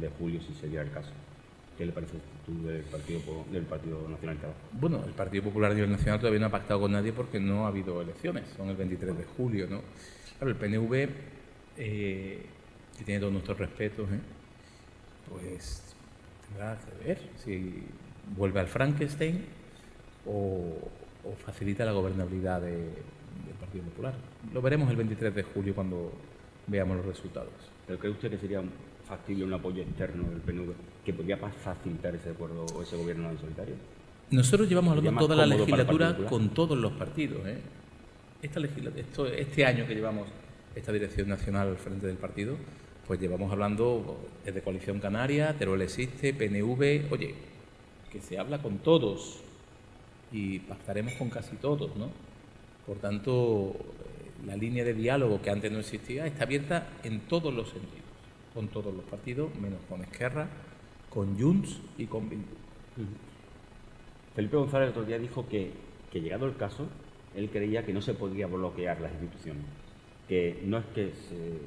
de 0.00 0.08
julio, 0.18 0.40
si 0.42 0.52
se 0.54 0.68
diera 0.68 0.82
el 0.82 0.90
caso. 0.90 1.12
¿Qué 1.76 1.84
le 1.84 1.92
parece 1.92 2.14
tú 2.46 2.66
del 2.66 2.82
Partido, 2.84 3.20
del 3.52 3.64
partido 3.64 4.08
Nacional 4.08 4.38
Bueno, 4.72 5.04
el 5.04 5.12
Partido 5.12 5.44
Popular 5.44 5.72
a 5.72 5.74
nivel 5.74 5.90
nacional 5.90 6.18
todavía 6.18 6.40
no 6.40 6.46
ha 6.46 6.50
pactado 6.50 6.80
con 6.80 6.92
nadie 6.92 7.12
porque 7.12 7.38
no 7.38 7.66
ha 7.66 7.68
habido 7.68 8.00
elecciones, 8.00 8.44
son 8.56 8.70
el 8.70 8.76
23 8.76 9.16
de 9.16 9.24
julio, 9.36 9.66
¿no? 9.68 9.82
Claro, 10.38 10.50
el 10.50 10.56
PNV, 10.56 11.08
eh, 11.76 12.46
que 12.96 13.04
tiene 13.04 13.20
todos 13.20 13.32
nuestros 13.32 13.58
respetos, 13.58 14.08
¿eh? 14.10 14.20
pues 15.30 15.94
tendrá 16.48 16.78
que 16.78 17.06
ver 17.06 17.18
si 17.44 17.84
vuelve 18.36 18.60
al 18.60 18.68
Frankenstein 18.68 19.44
o, 20.26 20.76
facilita 21.44 21.84
la 21.84 21.92
gobernabilidad 21.92 22.60
del 22.60 22.92
Partido 23.60 23.84
Popular. 23.84 24.14
Lo 24.54 24.62
veremos 24.62 24.88
el 24.90 24.96
23 24.96 25.34
de 25.34 25.42
julio 25.42 25.74
cuando 25.74 26.12
veamos 26.68 26.96
los 26.98 27.06
resultados. 27.06 27.52
¿Pero 27.86 27.98
cree 27.98 28.12
usted 28.12 28.30
que 28.30 28.38
sería 28.38 28.62
factible 29.06 29.44
un 29.44 29.54
apoyo 29.54 29.82
externo 29.82 30.28
del 30.28 30.40
PNV 30.40 30.72
que 31.04 31.12
podría 31.12 31.36
facilitar 31.36 32.14
ese 32.14 32.30
acuerdo 32.30 32.66
o 32.74 32.82
ese 32.82 32.96
gobierno 32.96 33.30
en 33.30 33.38
solitario? 33.38 33.74
Nosotros 34.30 34.68
llevamos 34.68 34.96
hablando 34.96 35.20
toda 35.20 35.36
la 35.36 35.46
legislatura 35.46 36.16
con 36.28 36.48
todos 36.50 36.76
los 36.76 36.92
partidos. 36.92 37.46
¿eh? 37.46 37.58
Esta 38.42 38.60
esto, 38.60 39.26
este 39.26 39.64
año 39.64 39.86
que 39.86 39.94
llevamos 39.94 40.26
esta 40.74 40.92
dirección 40.92 41.28
nacional 41.28 41.68
al 41.68 41.76
frente 41.76 42.06
del 42.06 42.16
partido, 42.16 42.56
pues 43.06 43.20
llevamos 43.20 43.52
hablando 43.52 44.18
desde 44.44 44.62
Coalición 44.62 44.98
Canaria, 44.98 45.56
Teruel 45.56 45.82
existe, 45.82 46.34
PNV, 46.34 47.12
oye, 47.12 47.34
que 48.10 48.20
se 48.20 48.38
habla 48.38 48.58
con 48.58 48.78
todos 48.78 49.40
y 50.32 50.58
pactaremos 50.58 51.14
con 51.14 51.30
casi 51.30 51.56
todos, 51.56 51.96
¿no? 51.96 52.10
Por 52.84 52.98
tanto, 52.98 53.76
la 54.44 54.56
línea 54.56 54.84
de 54.84 54.92
diálogo 54.92 55.40
que 55.40 55.50
antes 55.50 55.70
no 55.70 55.78
existía 55.78 56.26
está 56.26 56.44
abierta 56.44 56.88
en 57.04 57.20
todos 57.20 57.54
los 57.54 57.70
sentidos 57.70 58.05
con 58.56 58.68
todos 58.68 58.94
los 58.94 59.04
partidos, 59.04 59.54
menos 59.60 59.78
con 59.86 60.00
Esquerra, 60.00 60.48
con 61.10 61.38
Junts 61.38 61.78
y 61.98 62.06
con 62.06 62.26
Bildu. 62.26 62.56
Felipe 64.34 64.56
González 64.56 64.86
el 64.86 64.90
otro 64.92 65.04
día 65.04 65.18
dijo 65.18 65.46
que, 65.46 65.72
que, 66.10 66.22
llegado 66.22 66.46
el 66.46 66.56
caso, 66.56 66.88
él 67.34 67.50
creía 67.50 67.84
que 67.84 67.92
no 67.92 68.00
se 68.00 68.14
podía 68.14 68.46
bloquear 68.46 68.98
las 69.02 69.12
instituciones, 69.12 69.66
que 70.26 70.62
no 70.64 70.78
es 70.78 70.86
que 70.86 71.12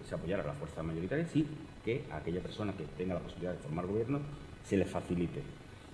se, 0.04 0.16
apoyara 0.16 0.44
la 0.44 0.54
fuerza 0.54 0.82
mayoritaria, 0.82 1.28
sí 1.28 1.46
que 1.86 2.06
a 2.10 2.18
aquella 2.18 2.42
persona 2.42 2.74
que 2.74 2.86
tenga 2.98 3.14
la 3.14 3.20
posibilidad 3.20 3.54
de 3.54 3.60
formar 3.60 3.86
gobierno 3.86 4.20
se 4.64 4.76
le 4.76 4.86
facilite. 4.86 5.44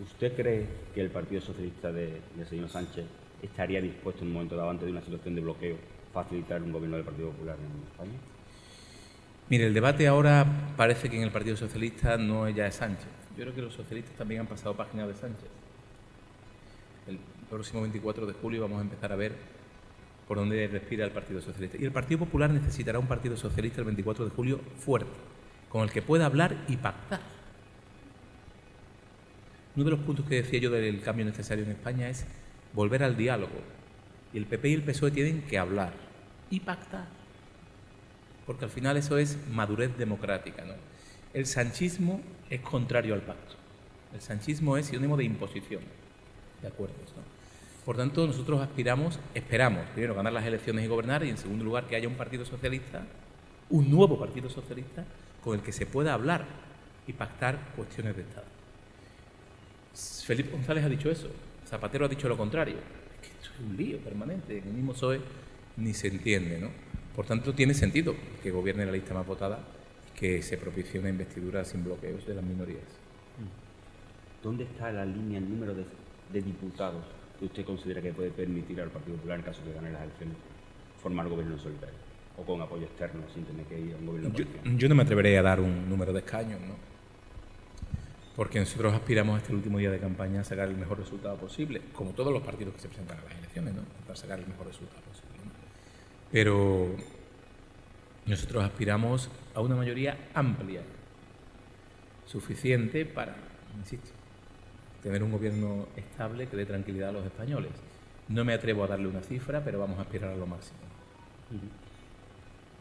¿Usted 0.02 0.34
cree 0.34 0.66
que 0.94 1.02
el 1.02 1.10
Partido 1.10 1.42
Socialista 1.42 1.92
del 1.92 2.22
señor 2.50 2.70
Sánchez 2.70 3.06
estaría 3.42 3.82
dispuesto 3.82 4.22
en 4.22 4.30
un 4.30 4.34
momento 4.36 4.56
dado, 4.56 4.70
antes 4.70 4.86
de 4.86 4.94
una 4.94 5.02
situación 5.02 5.36
de 5.36 5.42
bloqueo, 5.42 5.76
facilitar 6.14 6.64
un 6.64 6.72
gobierno 6.72 6.96
del 6.96 7.06
Partido 7.06 7.32
Popular 7.32 7.58
en 7.60 7.84
España? 7.84 8.35
Mire, 9.48 9.68
el 9.68 9.76
debate 9.76 10.08
ahora 10.08 10.74
parece 10.76 11.08
que 11.08 11.18
en 11.18 11.24
el 11.24 11.32
Partido 11.32 11.56
Socialista 11.56 12.18
no 12.18 12.50
ya 12.50 12.66
es 12.66 12.76
Sánchez. 12.76 13.06
Yo 13.38 13.44
creo 13.44 13.54
que 13.54 13.62
los 13.62 13.76
socialistas 13.76 14.16
también 14.16 14.42
han 14.42 14.48
pasado 14.48 14.76
páginas 14.76 15.08
de 15.08 15.14
Sánchez. 15.14 15.50
El 17.08 17.20
próximo 17.50 17.82
24 17.82 18.26
de 18.26 18.34
julio 18.34 18.62
vamos 18.62 18.80
a 18.80 18.82
empezar 18.82 19.12
a 19.12 19.16
ver 19.16 19.34
por 20.28 20.38
donde 20.38 20.68
respira 20.68 21.06
el 21.06 21.12
Partido 21.12 21.42
Socialista. 21.42 21.78
Y 21.80 21.86
el 21.86 21.92
Partido 21.92 22.20
Popular 22.20 22.50
necesitará 22.50 22.98
un 22.98 23.06
Partido 23.06 23.38
Socialista 23.38 23.82
el 23.82 23.86
24 23.86 24.26
de 24.26 24.32
julio 24.32 24.60
fuerte, 24.80 25.12
con 25.70 25.84
el 25.84 25.92
que 25.92 26.02
pueda 26.02 26.26
hablar 26.26 26.56
y 26.68 26.78
pactar. 26.78 27.20
Uno 29.76 29.86
de 29.86 29.92
los 29.92 30.00
puntos 30.00 30.26
que 30.26 30.42
decía 30.42 30.60
yo 30.60 30.72
del 30.72 31.02
cambio 31.02 31.26
necesario 31.26 31.66
en 31.66 31.72
España 31.72 32.10
es 32.10 32.26
volver 32.74 33.04
al 33.04 33.16
diálogo. 33.16 33.62
Y 34.34 34.38
el 34.38 34.46
PP 34.48 34.70
y 34.70 34.74
el 34.74 34.82
PSOE 34.82 35.12
tienen 35.12 35.44
que 35.44 35.60
hablar 35.60 35.94
y 36.50 36.62
pactar. 36.62 37.15
Porque 38.46 38.66
al 38.66 38.72
final 38.72 38.98
eso 38.98 39.18
es 39.18 39.38
madurez 39.50 39.98
democrática. 39.98 40.64
¿no? 40.64 40.74
El 41.34 41.46
sanchismo 41.46 42.22
es 42.50 42.62
contrario 42.62 43.14
al 43.14 43.22
pacto. 43.22 43.56
El 44.14 44.22
sanchismo 44.22 44.78
es 44.78 44.88
sinónimo 44.88 45.18
de 45.18 45.24
imposición 45.24 45.82
de 46.62 46.68
acuerdos. 46.68 47.14
¿no? 47.16 47.24
Por 47.86 47.98
tanto, 47.98 48.26
nosotros 48.26 48.62
aspiramos, 48.62 49.20
esperamos, 49.34 49.86
primero, 49.94 50.16
ganar 50.16 50.34
las 50.34 50.46
elecciones 50.46 50.84
y 50.84 50.88
gobernar, 50.88 51.24
y 51.24 51.30
en 51.30 51.38
segundo 51.38 51.64
lugar, 51.64 51.86
que 51.86 51.96
haya 51.96 52.08
un 52.08 52.16
partido 52.16 52.44
socialista, 52.44 53.06
un 53.70 53.92
nuevo 53.92 54.18
partido 54.18 54.50
socialista, 54.50 55.06
con 55.44 55.56
el 55.56 55.62
que 55.62 55.72
se 55.72 55.86
pueda 55.86 56.14
hablar 56.14 56.46
y 57.06 57.14
pactar 57.14 57.74
cuestiones 57.76 58.16
de 58.16 58.24
Estado. 58.24 58.48
Felipe 60.26 60.50
González 60.50 60.84
ha 60.84 60.90
dicho 60.90 61.12
eso, 61.12 61.30
Zapatero 61.68 62.06
ha 62.06 62.10
dicho 62.10 62.28
lo 62.28 62.36
contrario. 62.36 62.78
Es 63.22 63.28
que 63.28 63.36
esto 63.36 63.52
es 63.54 63.60
un 63.60 63.78
lío 63.78 64.00
permanente, 64.00 64.58
en 64.58 64.68
el 64.68 64.74
mismo 64.74 64.94
PSOE 64.94 65.22
ni 65.78 65.94
se 65.94 66.08
entiende, 66.08 66.60
¿no? 66.60 66.70
Por 67.16 67.26
tanto, 67.26 67.54
tiene 67.54 67.74
sentido 67.74 68.14
que 68.44 68.52
gobierne 68.52 68.86
la 68.86 68.92
lista 68.92 69.14
más 69.14 69.26
votada 69.26 69.60
y 70.10 70.20
que 70.20 70.42
se 70.42 70.58
propicie 70.58 71.00
una 71.00 71.10
investidura 71.10 71.64
sin 71.64 71.84
bloqueos 71.84 72.26
de 72.26 72.36
las 72.36 72.44
minorías. 72.44 72.84
¿Dónde 74.44 74.66
está 74.66 74.92
la 74.92 75.06
línea, 75.06 75.40
el 75.40 75.50
número 75.50 75.74
de, 75.74 75.86
de 76.32 76.42
diputados 76.42 77.04
que 77.40 77.46
usted 77.46 77.66
considera 77.66 78.02
que 78.02 78.14
puede 78.14 78.30
permitir 78.30 78.80
al 78.82 78.90
Partido 78.90 79.18
Popular, 79.18 79.40
en 79.40 79.46
caso 79.46 79.62
de 79.66 79.74
gane 79.74 79.92
las 79.92 80.04
elecciones, 80.04 80.38
formar 81.02 81.28
gobierno 81.28 81.58
solitario? 81.58 81.96
O 82.38 82.44
con 82.44 82.62
apoyo 82.62 82.84
externo, 82.84 83.24
sin 83.34 83.46
tener 83.46 83.66
que 83.66 83.80
ir 83.80 83.94
a 83.94 83.98
un 83.98 84.06
gobierno 84.06 84.34
Yo, 84.34 84.46
yo 84.78 84.90
no 84.90 84.96
me 84.96 85.04
atreveré 85.04 85.38
a 85.38 85.42
dar 85.42 85.62
un 85.62 85.90
número 85.90 86.12
de 86.12 86.20
escaños, 86.20 86.60
¿no? 86.62 86.76
Porque 88.36 88.60
nosotros 88.60 88.94
aspiramos 88.94 89.38
hasta 89.38 89.50
el 89.50 89.56
último 89.56 89.78
día 89.78 89.90
de 89.90 90.00
campaña 90.00 90.42
a 90.42 90.44
sacar 90.44 90.68
el 90.68 90.76
mejor 90.76 91.00
resultado 91.00 91.38
posible, 91.38 91.82
como 91.94 92.12
todos 92.12 92.34
los 92.34 92.44
partidos 92.44 92.74
que 92.76 92.82
se 92.82 92.90
presentan 92.90 93.18
a 93.20 93.24
las 93.24 93.38
elecciones, 93.38 93.74
¿no? 93.74 93.84
Para 94.06 94.16
sacar 94.18 94.40
el 94.40 94.48
mejor 94.48 94.68
resultado 94.68 95.02
posible. 95.02 95.25
Pero 96.36 96.90
nosotros 98.26 98.62
aspiramos 98.62 99.30
a 99.54 99.62
una 99.62 99.78
mayoría 99.78 100.18
amplia, 100.34 100.82
suficiente 102.26 103.06
para, 103.06 103.38
insisto, 103.78 104.10
tener 105.02 105.24
un 105.24 105.32
gobierno 105.32 105.88
estable 105.96 106.48
que 106.48 106.58
dé 106.58 106.66
tranquilidad 106.66 107.08
a 107.08 107.12
los 107.14 107.26
españoles. 107.26 107.72
No 108.28 108.44
me 108.44 108.54
atrevo 108.54 108.84
a 108.84 108.88
darle 108.88 109.08
una 109.08 109.22
cifra, 109.22 109.64
pero 109.64 109.80
vamos 109.80 109.98
a 109.98 110.02
aspirar 110.02 110.32
a 110.32 110.36
lo 110.36 110.46
máximo. 110.46 110.80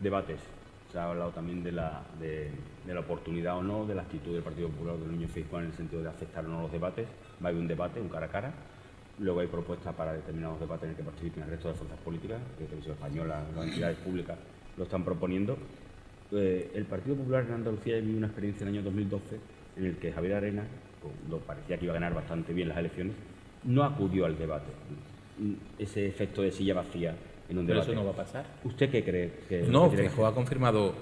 Debates. 0.01 0.41
Se 0.91 0.99
ha 0.99 1.05
hablado 1.05 1.31
también 1.31 1.63
de 1.63 1.71
la, 1.71 2.03
de 2.19 2.51
la 2.93 2.99
oportunidad 2.99 3.57
o 3.57 3.63
no, 3.63 3.87
de 3.87 3.95
la 3.95 4.03
actitud 4.03 4.33
del 4.33 4.43
Partido 4.43 4.69
Popular 4.69 4.97
de 4.97 5.07
Núñez 5.07 5.31
Feijóo 5.31 5.61
en 5.61 5.67
el 5.67 5.75
sentido 5.75 6.03
de 6.03 6.09
aceptar 6.09 6.45
o 6.45 6.49
no 6.49 6.63
los 6.63 6.73
debates. 6.73 7.07
Va 7.41 7.47
a 7.47 7.49
haber 7.51 7.61
un 7.61 7.69
debate, 7.69 8.01
un 8.01 8.09
cara 8.09 8.27
a 8.27 8.31
cara. 8.31 8.53
Luego 9.19 9.41
hay 9.41 9.47
propuestas 9.47 9.95
para 9.95 10.13
determinados 10.13 10.59
debates 10.59 10.85
en 10.85 10.91
el 10.91 10.97
que 10.97 11.03
participen 11.05 11.45
el 11.45 11.51
resto 11.51 11.69
de 11.69 11.75
fuerzas 11.75 11.99
políticas, 12.01 12.41
que 12.59 12.65
Televisión 12.65 12.95
Española, 12.95 13.45
las 13.55 13.65
entidades 13.67 13.99
públicas 13.99 14.37
lo 14.77 14.85
están 14.85 15.05
proponiendo. 15.05 15.57
Eh, 16.33 16.73
el 16.75 16.85
Partido 16.87 17.15
Popular 17.17 17.45
en 17.47 17.55
Andalucía 17.55 17.97
vivió 17.97 18.17
una 18.19 18.27
experiencia 18.27 18.65
en 18.65 18.69
el 18.69 18.75
año 18.81 18.85
2012 18.85 19.39
en 19.77 19.85
el 19.87 19.97
que 19.99 20.13
Javier 20.13 20.35
Arena, 20.35 20.65
cuando 21.01 21.39
parecía 21.45 21.79
que 21.79 21.85
iba 21.85 21.93
a 21.93 22.01
ganar 22.01 22.15
bastante 22.15 22.53
bien 22.53 22.69
las 22.69 22.79
elecciones, 22.79 23.15
no 23.63 23.85
acudió 23.85 24.27
al 24.27 24.37
debate. 24.37 24.73
Ese 25.79 26.07
efecto 26.07 26.43
de 26.43 26.51
silla 26.51 26.75
vacía 26.75 27.15
en 27.49 27.59
un 27.59 27.67
Pero 27.67 27.81
debate. 27.81 27.93
eso 27.93 28.01
no 28.01 28.07
va 28.07 28.13
a 28.13 28.17
pasar. 28.25 28.47
¿Usted 28.65 28.91
qué 28.91 29.05
cree? 29.05 29.33
Que 29.49 29.63
No, 29.63 29.91
que 29.91 29.97
Feijóo 29.97 30.27
ha 30.27 30.35
confirmado 30.35 30.93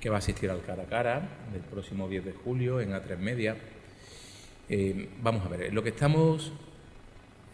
que 0.00 0.10
va 0.10 0.16
a 0.16 0.18
asistir 0.18 0.50
al 0.50 0.60
cara 0.62 0.82
a 0.82 0.86
cara 0.86 1.28
el 1.54 1.60
próximo 1.62 2.08
10 2.08 2.24
de 2.26 2.32
julio 2.32 2.80
en 2.80 2.90
A3 2.90 3.16
Media. 3.18 3.56
Eh, 4.68 5.08
vamos 5.22 5.44
a 5.46 5.48
ver, 5.48 5.72
lo 5.72 5.82
que 5.82 5.90
estamos. 5.90 6.52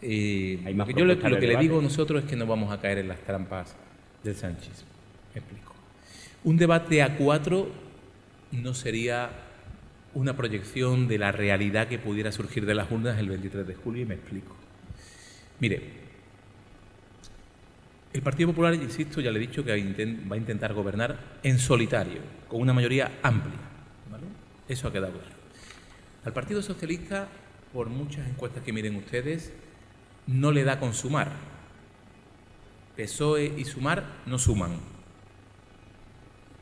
Eh, 0.01 0.59
Hay 0.65 0.73
más 0.73 0.87
yo 0.89 1.05
lo 1.05 1.19
que 1.19 1.47
le 1.47 1.57
digo 1.57 1.79
a 1.79 1.81
nosotros 1.81 2.23
es 2.23 2.29
que 2.29 2.35
no 2.35 2.45
vamos 2.45 2.71
a 2.71 2.79
caer 2.79 2.99
en 2.99 3.07
las 3.07 3.19
trampas 3.21 3.75
del 4.23 4.35
sanchismo. 4.35 4.89
Me 5.33 5.39
explico. 5.39 5.73
Un 6.43 6.57
debate 6.57 7.01
a 7.01 7.17
cuatro 7.17 7.69
no 8.51 8.73
sería 8.73 9.29
una 10.13 10.35
proyección 10.35 11.07
de 11.07 11.17
la 11.17 11.31
realidad 11.31 11.87
que 11.87 11.99
pudiera 11.99 12.31
surgir 12.31 12.65
de 12.65 12.75
las 12.75 12.91
urnas 12.91 13.17
el 13.19 13.29
23 13.29 13.65
de 13.65 13.75
julio 13.75 14.03
y 14.03 14.05
me 14.05 14.15
explico. 14.15 14.55
Mire, 15.59 16.01
el 18.13 18.21
Partido 18.21 18.49
Popular, 18.49 18.73
insisto, 18.73 19.21
ya 19.21 19.31
le 19.31 19.37
he 19.37 19.41
dicho 19.47 19.63
que 19.63 19.71
va 19.71 20.35
a 20.35 20.37
intentar 20.37 20.73
gobernar 20.73 21.17
en 21.43 21.59
solitario, 21.59 22.19
con 22.49 22.59
una 22.59 22.73
mayoría 22.73 23.19
amplia. 23.23 23.55
¿vale? 24.11 24.25
Eso 24.67 24.87
ha 24.87 24.91
quedado 24.91 25.13
claro. 25.13 25.35
Al 26.25 26.33
Partido 26.33 26.61
Socialista, 26.61 27.29
por 27.71 27.89
muchas 27.89 28.27
encuestas 28.27 28.63
que 28.63 28.73
miren 28.73 28.97
ustedes, 28.97 29.53
no 30.27 30.51
le 30.51 30.63
da 30.63 30.79
con 30.79 30.93
sumar. 30.93 31.31
PSOE 32.95 33.53
y 33.57 33.65
sumar 33.65 34.03
no 34.25 34.37
suman. 34.37 34.77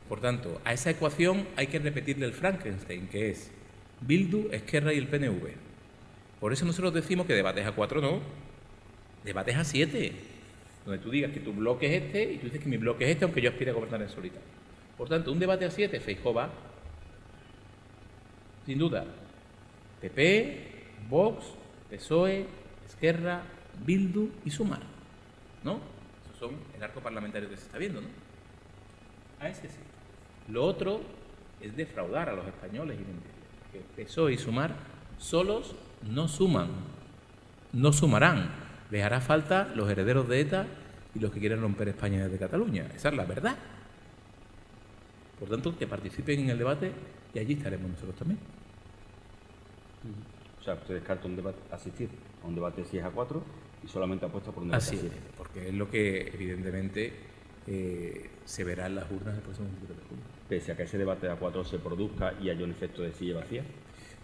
Por 0.08 0.20
tanto, 0.20 0.60
a 0.64 0.72
esa 0.72 0.90
ecuación 0.90 1.46
hay 1.56 1.68
que 1.68 1.78
repetirle 1.78 2.26
el 2.26 2.32
Frankenstein, 2.32 3.08
que 3.08 3.30
es 3.30 3.50
Bildu, 4.00 4.48
Esquerra 4.50 4.92
y 4.92 4.98
el 4.98 5.06
PNV. 5.06 5.50
Por 6.40 6.52
eso 6.52 6.64
nosotros 6.64 6.94
decimos 6.94 7.26
que 7.26 7.34
debates 7.34 7.66
a 7.66 7.72
cuatro 7.72 8.00
no, 8.00 8.20
debates 9.24 9.56
a 9.56 9.64
siete, 9.64 10.12
donde 10.84 11.02
tú 11.02 11.10
digas 11.10 11.32
que 11.32 11.40
tu 11.40 11.52
bloque 11.52 11.86
es 11.86 12.02
este 12.02 12.32
y 12.32 12.38
tú 12.38 12.46
dices 12.46 12.60
que 12.60 12.68
mi 12.68 12.76
bloque 12.78 13.04
es 13.04 13.10
este, 13.10 13.24
aunque 13.24 13.40
yo 13.40 13.50
aspire 13.50 13.70
a 13.70 13.74
gobernar 13.74 14.02
en 14.02 14.08
solitario. 14.08 14.48
Por 14.96 15.08
tanto, 15.08 15.30
un 15.30 15.38
debate 15.38 15.64
a 15.64 15.70
siete, 15.70 16.00
Feijóo 16.00 16.34
va, 16.34 16.50
sin 18.66 18.78
duda. 18.78 19.04
PP, 20.00 20.66
Vox, 21.08 21.44
PSOE, 21.90 22.46
Esquerra, 22.90 23.42
Bildu 23.84 24.30
y 24.44 24.50
Sumar. 24.50 24.80
¿No? 25.62 25.80
Esos 26.24 26.38
son 26.38 26.56
el 26.76 26.82
arco 26.82 27.00
parlamentario 27.00 27.48
que 27.48 27.56
se 27.56 27.64
está 27.64 27.78
viendo, 27.78 28.00
¿no? 28.00 28.08
A 29.40 29.48
ese 29.48 29.68
sí. 29.68 29.78
Lo 30.48 30.64
otro 30.64 31.00
es 31.60 31.76
defraudar 31.76 32.28
a 32.28 32.32
los 32.32 32.46
españoles 32.46 32.96
y 32.96 33.04
mentirles. 33.04 33.40
Que 33.72 34.02
PSOE 34.04 34.32
y 34.32 34.38
Sumar 34.38 34.74
solos 35.18 35.76
no 36.02 36.28
suman, 36.28 36.68
no 37.72 37.92
sumarán. 37.92 38.50
Les 38.90 39.04
hará 39.04 39.20
falta 39.20 39.70
los 39.76 39.88
herederos 39.88 40.28
de 40.28 40.40
ETA 40.40 40.66
y 41.14 41.20
los 41.20 41.30
que 41.30 41.38
quieren 41.38 41.60
romper 41.60 41.88
España 41.88 42.24
desde 42.24 42.38
Cataluña. 42.38 42.86
Esa 42.94 43.10
es 43.10 43.14
la 43.14 43.24
verdad. 43.24 43.56
Por 45.38 45.48
tanto, 45.48 45.76
que 45.78 45.86
participen 45.86 46.40
en 46.40 46.50
el 46.50 46.58
debate 46.58 46.92
y 47.32 47.38
allí 47.38 47.52
estaremos 47.52 47.90
nosotros 47.90 48.16
también. 48.16 48.40
O 50.60 50.62
sea, 50.62 50.74
usted 50.74 50.94
descarta 50.94 51.26
un 51.26 51.36
debate, 51.36 51.58
asistir 51.70 52.10
a 52.42 52.46
un 52.46 52.54
debate 52.54 52.84
si 52.84 52.98
es 52.98 53.04
a 53.04 53.10
cuatro 53.10 53.42
y 53.84 53.88
solamente 53.88 54.26
apuesta 54.26 54.50
por 54.52 54.62
un 54.62 54.70
debate 54.70 54.84
Así 54.84 54.96
a 54.96 54.98
es, 54.98 55.00
siete. 55.02 55.16
porque 55.36 55.68
es 55.68 55.74
lo 55.74 55.90
que 55.90 56.28
evidentemente 56.28 57.12
eh, 57.66 58.30
se 58.44 58.64
verá 58.64 58.86
en 58.86 58.96
las 58.96 59.10
urnas 59.10 59.36
el 59.36 59.42
próximo 59.42 59.68
23 59.68 59.96
de 59.98 60.04
julio. 60.08 60.24
Pese 60.48 60.72
a 60.72 60.76
que 60.76 60.82
ese 60.84 60.98
debate 60.98 61.28
a 61.28 61.36
cuatro 61.36 61.64
se 61.64 61.78
produzca 61.78 62.34
y 62.42 62.50
haya 62.50 62.64
un 62.64 62.70
efecto 62.70 63.02
de 63.02 63.12
silla 63.12 63.36
vacía. 63.36 63.62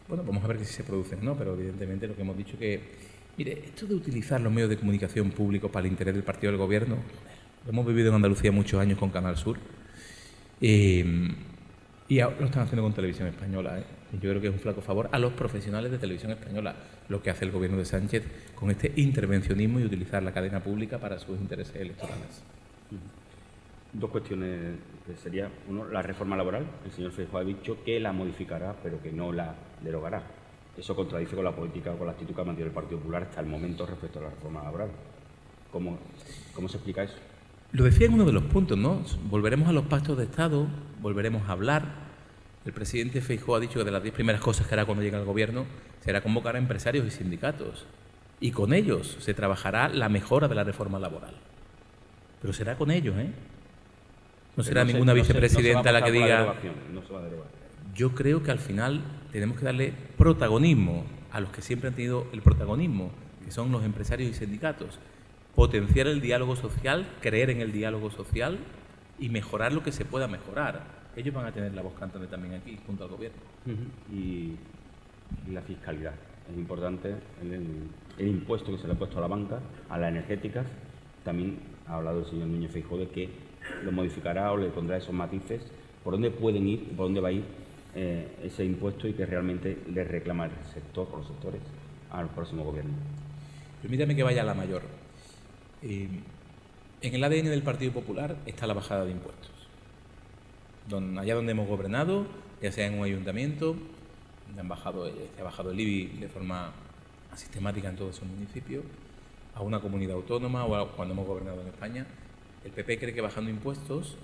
Bueno, 0.08 0.24
vamos 0.24 0.44
a 0.44 0.46
ver 0.48 0.58
si 0.58 0.64
se 0.66 0.84
producen, 0.84 1.24
¿no? 1.24 1.36
Pero 1.36 1.54
evidentemente 1.54 2.06
lo 2.06 2.14
que 2.14 2.22
hemos 2.22 2.36
dicho 2.36 2.58
que, 2.58 2.80
mire, 3.36 3.52
esto 3.66 3.86
de 3.86 3.94
utilizar 3.94 4.40
los 4.40 4.52
medios 4.52 4.70
de 4.70 4.76
comunicación 4.76 5.30
públicos 5.30 5.70
para 5.70 5.86
el 5.86 5.92
interés 5.92 6.14
del 6.14 6.22
partido 6.24 6.52
del 6.52 6.58
gobierno, 6.58 6.96
lo 7.64 7.70
hemos 7.70 7.86
vivido 7.86 8.08
en 8.10 8.14
Andalucía 8.16 8.52
muchos 8.52 8.80
años 8.80 8.98
con 8.98 9.10
Canal 9.10 9.36
Sur, 9.36 9.58
eh, 10.60 11.28
y 12.08 12.20
ahora 12.20 12.36
lo 12.38 12.46
están 12.46 12.62
haciendo 12.62 12.82
con 12.82 12.94
Televisión 12.94 13.28
Española, 13.28 13.80
¿eh? 13.80 13.84
Yo 14.12 14.30
creo 14.30 14.40
que 14.40 14.48
es 14.48 14.52
un 14.52 14.60
flaco 14.60 14.80
favor 14.80 15.08
a 15.12 15.18
los 15.18 15.32
profesionales 15.32 15.90
de 15.90 15.98
Televisión 15.98 16.32
Española, 16.32 16.74
lo 17.08 17.22
que 17.22 17.30
hace 17.30 17.44
el 17.44 17.50
gobierno 17.50 17.76
de 17.76 17.84
Sánchez 17.84 18.24
con 18.54 18.70
este 18.70 18.92
intervencionismo 18.96 19.80
y 19.80 19.84
utilizar 19.84 20.22
la 20.22 20.32
cadena 20.32 20.60
pública 20.60 20.98
para 20.98 21.18
sus 21.18 21.38
intereses 21.38 21.74
electorales. 21.76 22.42
Dos 23.92 24.10
cuestiones 24.10 24.76
que 25.06 25.16
sería, 25.16 25.50
uno, 25.68 25.86
la 25.86 26.02
reforma 26.02 26.36
laboral. 26.36 26.66
El 26.84 26.92
señor 26.92 27.12
Feijóo 27.12 27.40
ha 27.40 27.44
dicho 27.44 27.82
que 27.84 27.98
la 27.98 28.12
modificará, 28.12 28.74
pero 28.82 29.02
que 29.02 29.10
no 29.10 29.32
la 29.32 29.54
derogará. 29.82 30.22
Eso 30.76 30.94
contradice 30.94 31.34
con 31.34 31.44
la 31.44 31.54
política 31.54 31.92
o 31.92 31.96
con 31.96 32.06
la 32.06 32.12
actitud 32.12 32.34
que 32.34 32.40
ha 32.40 32.44
mantenido 32.44 32.68
el 32.68 32.74
Partido 32.74 32.98
Popular 32.98 33.22
hasta 33.24 33.40
el 33.40 33.46
momento 33.46 33.86
respecto 33.86 34.18
a 34.18 34.22
la 34.22 34.30
reforma 34.30 34.62
laboral. 34.62 34.90
¿Cómo, 35.72 35.98
cómo 36.54 36.68
se 36.68 36.76
explica 36.76 37.02
eso? 37.02 37.16
Lo 37.72 37.84
decía 37.84 38.06
en 38.06 38.14
uno 38.14 38.24
de 38.24 38.32
los 38.32 38.44
puntos, 38.44 38.78
¿no? 38.78 39.02
Volveremos 39.24 39.68
a 39.68 39.72
los 39.72 39.86
pactos 39.86 40.16
de 40.18 40.24
Estado, 40.24 40.66
volveremos 41.00 41.48
a 41.48 41.52
hablar. 41.52 42.05
El 42.66 42.72
presidente 42.72 43.20
Feijóo 43.20 43.54
ha 43.56 43.60
dicho 43.60 43.78
que 43.78 43.84
de 43.84 43.90
las 43.92 44.02
diez 44.02 44.12
primeras 44.14 44.40
cosas 44.40 44.66
que 44.66 44.74
hará 44.74 44.84
cuando 44.84 45.02
llegue 45.02 45.16
al 45.16 45.24
gobierno 45.24 45.64
será 46.04 46.20
convocar 46.20 46.56
a 46.56 46.58
empresarios 46.58 47.06
y 47.06 47.10
sindicatos. 47.10 47.86
Y 48.40 48.50
con 48.50 48.74
ellos 48.74 49.16
se 49.20 49.32
trabajará 49.34 49.88
la 49.88 50.08
mejora 50.08 50.48
de 50.48 50.54
la 50.56 50.64
reforma 50.64 50.98
laboral. 50.98 51.34
Pero 52.42 52.52
será 52.52 52.76
con 52.76 52.90
ellos, 52.90 53.16
¿eh? 53.18 53.30
No 54.56 54.64
será 54.64 54.84
se- 54.84 54.92
ninguna 54.92 55.14
no 55.14 55.24
se- 55.24 55.32
no 55.32 55.32
se 55.32 55.32
va 55.32 55.38
a 55.38 55.40
vicepresidenta 55.42 55.92
la 55.92 56.02
que 56.02 56.10
diga... 56.12 56.54
no 56.92 57.02
se 57.02 57.12
va 57.12 57.20
a 57.20 57.22
derogar. 57.22 57.46
Yo 57.94 58.14
creo 58.14 58.42
que 58.42 58.50
al 58.50 58.58
final 58.58 59.00
tenemos 59.32 59.58
que 59.58 59.64
darle 59.64 59.92
protagonismo 60.18 61.04
a 61.32 61.40
los 61.40 61.50
que 61.50 61.62
siempre 61.62 61.88
han 61.88 61.94
tenido 61.94 62.26
el 62.32 62.42
protagonismo, 62.42 63.10
que 63.44 63.50
son 63.52 63.70
los 63.72 63.84
empresarios 63.84 64.30
y 64.30 64.34
sindicatos. 64.34 64.98
potenciar 65.54 66.06
el 66.08 66.20
diálogo 66.20 66.56
social, 66.56 67.06
creer 67.22 67.48
en 67.48 67.60
el 67.62 67.72
diálogo 67.72 68.10
social 68.10 68.58
y 69.18 69.30
mejorar 69.30 69.72
lo 69.72 69.82
que 69.82 69.92
se 69.92 70.04
pueda 70.04 70.28
mejorar. 70.28 71.05
Ellos 71.16 71.34
van 71.34 71.46
a 71.46 71.52
tener 71.52 71.72
la 71.72 71.82
voz 71.82 71.94
cantante 71.94 72.28
también 72.28 72.54
aquí, 72.54 72.78
junto 72.86 73.04
al 73.04 73.10
gobierno. 73.10 73.38
y, 74.12 74.56
la 75.50 75.60
fiscalidad. 75.62 76.14
Es 76.48 76.56
importante 76.56 77.16
el, 77.42 78.26
impuesto 78.28 78.70
que 78.70 78.78
se 78.78 78.86
le 78.86 78.92
ha 78.92 78.96
puesto 78.96 79.18
a 79.18 79.22
la 79.22 79.26
banca, 79.26 79.58
a 79.88 79.98
las 79.98 80.10
energéticas. 80.10 80.66
También 81.24 81.58
ha 81.88 81.96
hablado 81.96 82.20
el 82.20 82.26
señor 82.26 82.46
Núñez 82.46 82.70
Feijóo 82.70 82.98
de 82.98 83.08
que 83.08 83.28
lo 83.82 83.90
modificará 83.90 84.52
o 84.52 84.56
le 84.56 84.68
pondrá 84.68 84.98
esos 84.98 85.12
matices 85.12 85.62
por 86.04 86.12
dónde 86.12 86.30
pueden 86.30 86.68
ir, 86.68 86.84
por 86.90 87.06
dónde 87.06 87.20
va 87.20 87.28
a 87.28 87.32
ir 87.32 87.42
eh, 87.96 88.28
ese 88.44 88.64
impuesto 88.64 89.08
y 89.08 89.14
que 89.14 89.26
realmente 89.26 89.78
le 89.92 90.04
reclama 90.04 90.44
el 90.44 90.52
sector 90.72 91.08
o 91.12 91.16
los 91.16 91.26
sectores 91.26 91.60
al 92.12 92.28
próximo 92.28 92.62
gobierno. 92.62 92.92
Permítame 93.82 94.14
que 94.14 94.22
vaya 94.22 94.42
a 94.42 94.44
la 94.44 94.54
mayor. 94.54 94.82
Eh, 95.82 96.08
en 97.00 97.14
el 97.14 97.24
ADN 97.24 97.50
del 97.50 97.62
Partido 97.62 97.92
Popular 97.92 98.36
está 98.46 98.66
la 98.66 98.74
bajada 98.74 99.04
de 99.04 99.12
impuestos. 99.12 99.55
Allá 101.18 101.34
donde 101.34 101.52
hemos 101.52 101.68
gobernado, 101.68 102.26
ya 102.62 102.72
sea 102.72 102.86
en 102.86 102.98
un 102.98 103.04
ayuntamiento, 103.04 103.76
bajado, 104.64 105.06
eh, 105.08 105.12
se 105.34 105.40
ha 105.40 105.44
bajado 105.44 105.70
el 105.70 105.80
IBI 105.80 106.18
de 106.20 106.28
forma 106.28 106.72
sistemática 107.34 107.88
en 107.88 107.96
todos 107.96 108.16
esos 108.16 108.28
municipios, 108.28 108.84
a 109.54 109.62
una 109.62 109.80
comunidad 109.80 110.16
autónoma 110.16 110.64
o 110.64 110.88
cuando 110.92 111.14
hemos 111.14 111.26
gobernado 111.26 111.60
en 111.62 111.68
España, 111.68 112.06
el 112.64 112.72
PP 112.72 112.98
cree 112.98 113.14
que 113.14 113.20
bajando 113.20 113.50
impuestos, 113.50 114.16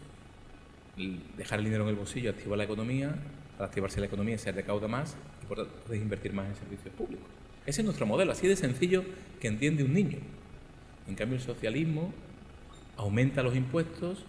dejar 1.37 1.59
el 1.59 1.65
dinero 1.65 1.85
en 1.85 1.91
el 1.91 1.97
bolsillo 1.97 2.31
activa 2.31 2.57
la 2.57 2.65
economía, 2.65 3.15
al 3.59 3.65
activarse 3.65 4.01
la 4.01 4.07
economía 4.07 4.39
se 4.39 4.53
recauda 4.53 4.89
más 4.89 5.17
y 5.43 5.47
por 5.47 5.59
tanto 5.59 5.73
puedes 5.87 6.03
invertir 6.03 6.33
más 6.33 6.49
en 6.49 6.55
servicios 6.57 6.95
públicos. 6.95 7.27
Ese 7.65 7.81
es 7.81 7.85
nuestro 7.85 8.07
modelo, 8.07 8.33
así 8.33 8.49
de 8.49 8.57
sencillo 8.57 9.05
que 9.41 9.49
entiende 9.49 9.85
un 9.85 9.93
niño. 9.93 10.19
En 11.07 11.15
cambio, 11.15 11.37
el 11.37 11.43
socialismo 11.43 12.13
aumenta 12.97 13.43
los 13.43 13.55
impuestos 13.55 14.25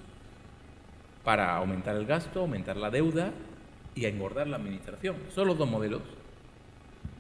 para 1.23 1.55
aumentar 1.55 1.95
el 1.95 2.05
gasto, 2.05 2.41
aumentar 2.41 2.77
la 2.77 2.89
deuda 2.89 3.31
y 3.95 4.05
engordar 4.05 4.47
la 4.47 4.57
administración. 4.57 5.15
Son 5.29 5.47
los 5.47 5.57
dos 5.57 5.69
modelos 5.69 6.01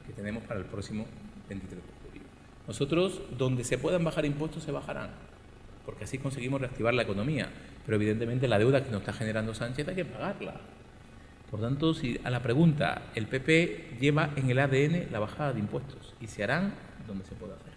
que 0.05 0.13
tenemos 0.13 0.43
para 0.43 0.59
el 0.59 0.65
próximo 0.65 1.05
23 1.49 1.81
de 1.81 1.89
julio. 2.07 2.27
Nosotros, 2.67 3.21
donde 3.37 3.63
se 3.63 3.77
puedan 3.77 4.03
bajar 4.03 4.25
impuestos, 4.25 4.63
se 4.63 4.71
bajarán, 4.71 5.11
porque 5.85 6.03
así 6.03 6.17
conseguimos 6.17 6.61
reactivar 6.61 6.93
la 6.93 7.03
economía. 7.03 7.49
Pero 7.85 7.95
evidentemente 7.95 8.47
la 8.47 8.59
deuda 8.59 8.83
que 8.83 8.91
nos 8.91 9.01
está 9.01 9.13
generando 9.13 9.53
Sánchez 9.53 9.87
hay 9.87 9.95
que 9.95 10.05
pagarla. 10.05 10.55
Por 11.51 11.61
tanto, 11.61 11.93
si 11.93 12.19
a 12.23 12.29
la 12.29 12.41
pregunta, 12.41 13.03
el 13.13 13.27
PP 13.27 13.97
lleva 13.99 14.31
en 14.35 14.49
el 14.49 14.57
ADN 14.57 15.11
la 15.11 15.19
bajada 15.19 15.53
de 15.53 15.59
impuestos 15.59 16.15
y 16.19 16.27
se 16.27 16.43
harán 16.43 16.73
donde 17.07 17.25
se 17.25 17.35
pueda 17.35 17.53
hacer. 17.53 17.73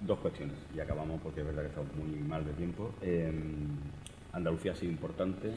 Dos 0.00 0.18
cuestiones 0.18 0.56
y 0.74 0.80
acabamos 0.80 1.20
porque 1.22 1.40
es 1.40 1.46
verdad 1.46 1.62
que 1.62 1.68
estamos 1.68 1.94
muy 1.94 2.18
mal 2.20 2.44
de 2.44 2.52
tiempo. 2.54 2.92
Em, 3.02 3.68
Andalucía 4.32 4.72
ha 4.72 4.74
sido 4.74 4.92
importante 4.92 5.52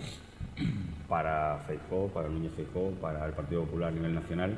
para 1.08 1.60
Feijóo, 1.68 2.08
para 2.10 2.30
Núñez 2.30 2.54
Feijóo, 2.56 2.92
para 2.92 3.26
el 3.26 3.34
Partido 3.34 3.66
Popular 3.66 3.90
a 3.90 3.92
nivel 3.92 4.14
nacional. 4.14 4.58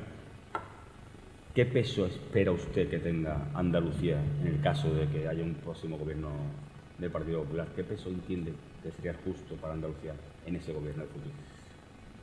¿Qué 1.53 1.65
peso 1.65 2.05
espera 2.05 2.51
usted 2.51 2.89
que 2.89 2.99
tenga 2.99 3.49
Andalucía 3.53 4.21
en 4.41 4.47
el 4.47 4.61
caso 4.61 4.93
de 4.93 5.07
que 5.07 5.27
haya 5.27 5.43
un 5.43 5.55
próximo 5.55 5.97
gobierno 5.97 6.29
del 6.97 7.11
Partido 7.11 7.43
Popular? 7.43 7.67
¿Qué 7.75 7.83
peso 7.83 8.09
entiende 8.09 8.53
que 8.81 8.91
sería 8.91 9.13
justo 9.25 9.55
para 9.55 9.73
Andalucía 9.73 10.13
en 10.45 10.55
ese 10.55 10.71
gobierno 10.71 11.03
del 11.03 11.11
futuro? 11.11 11.35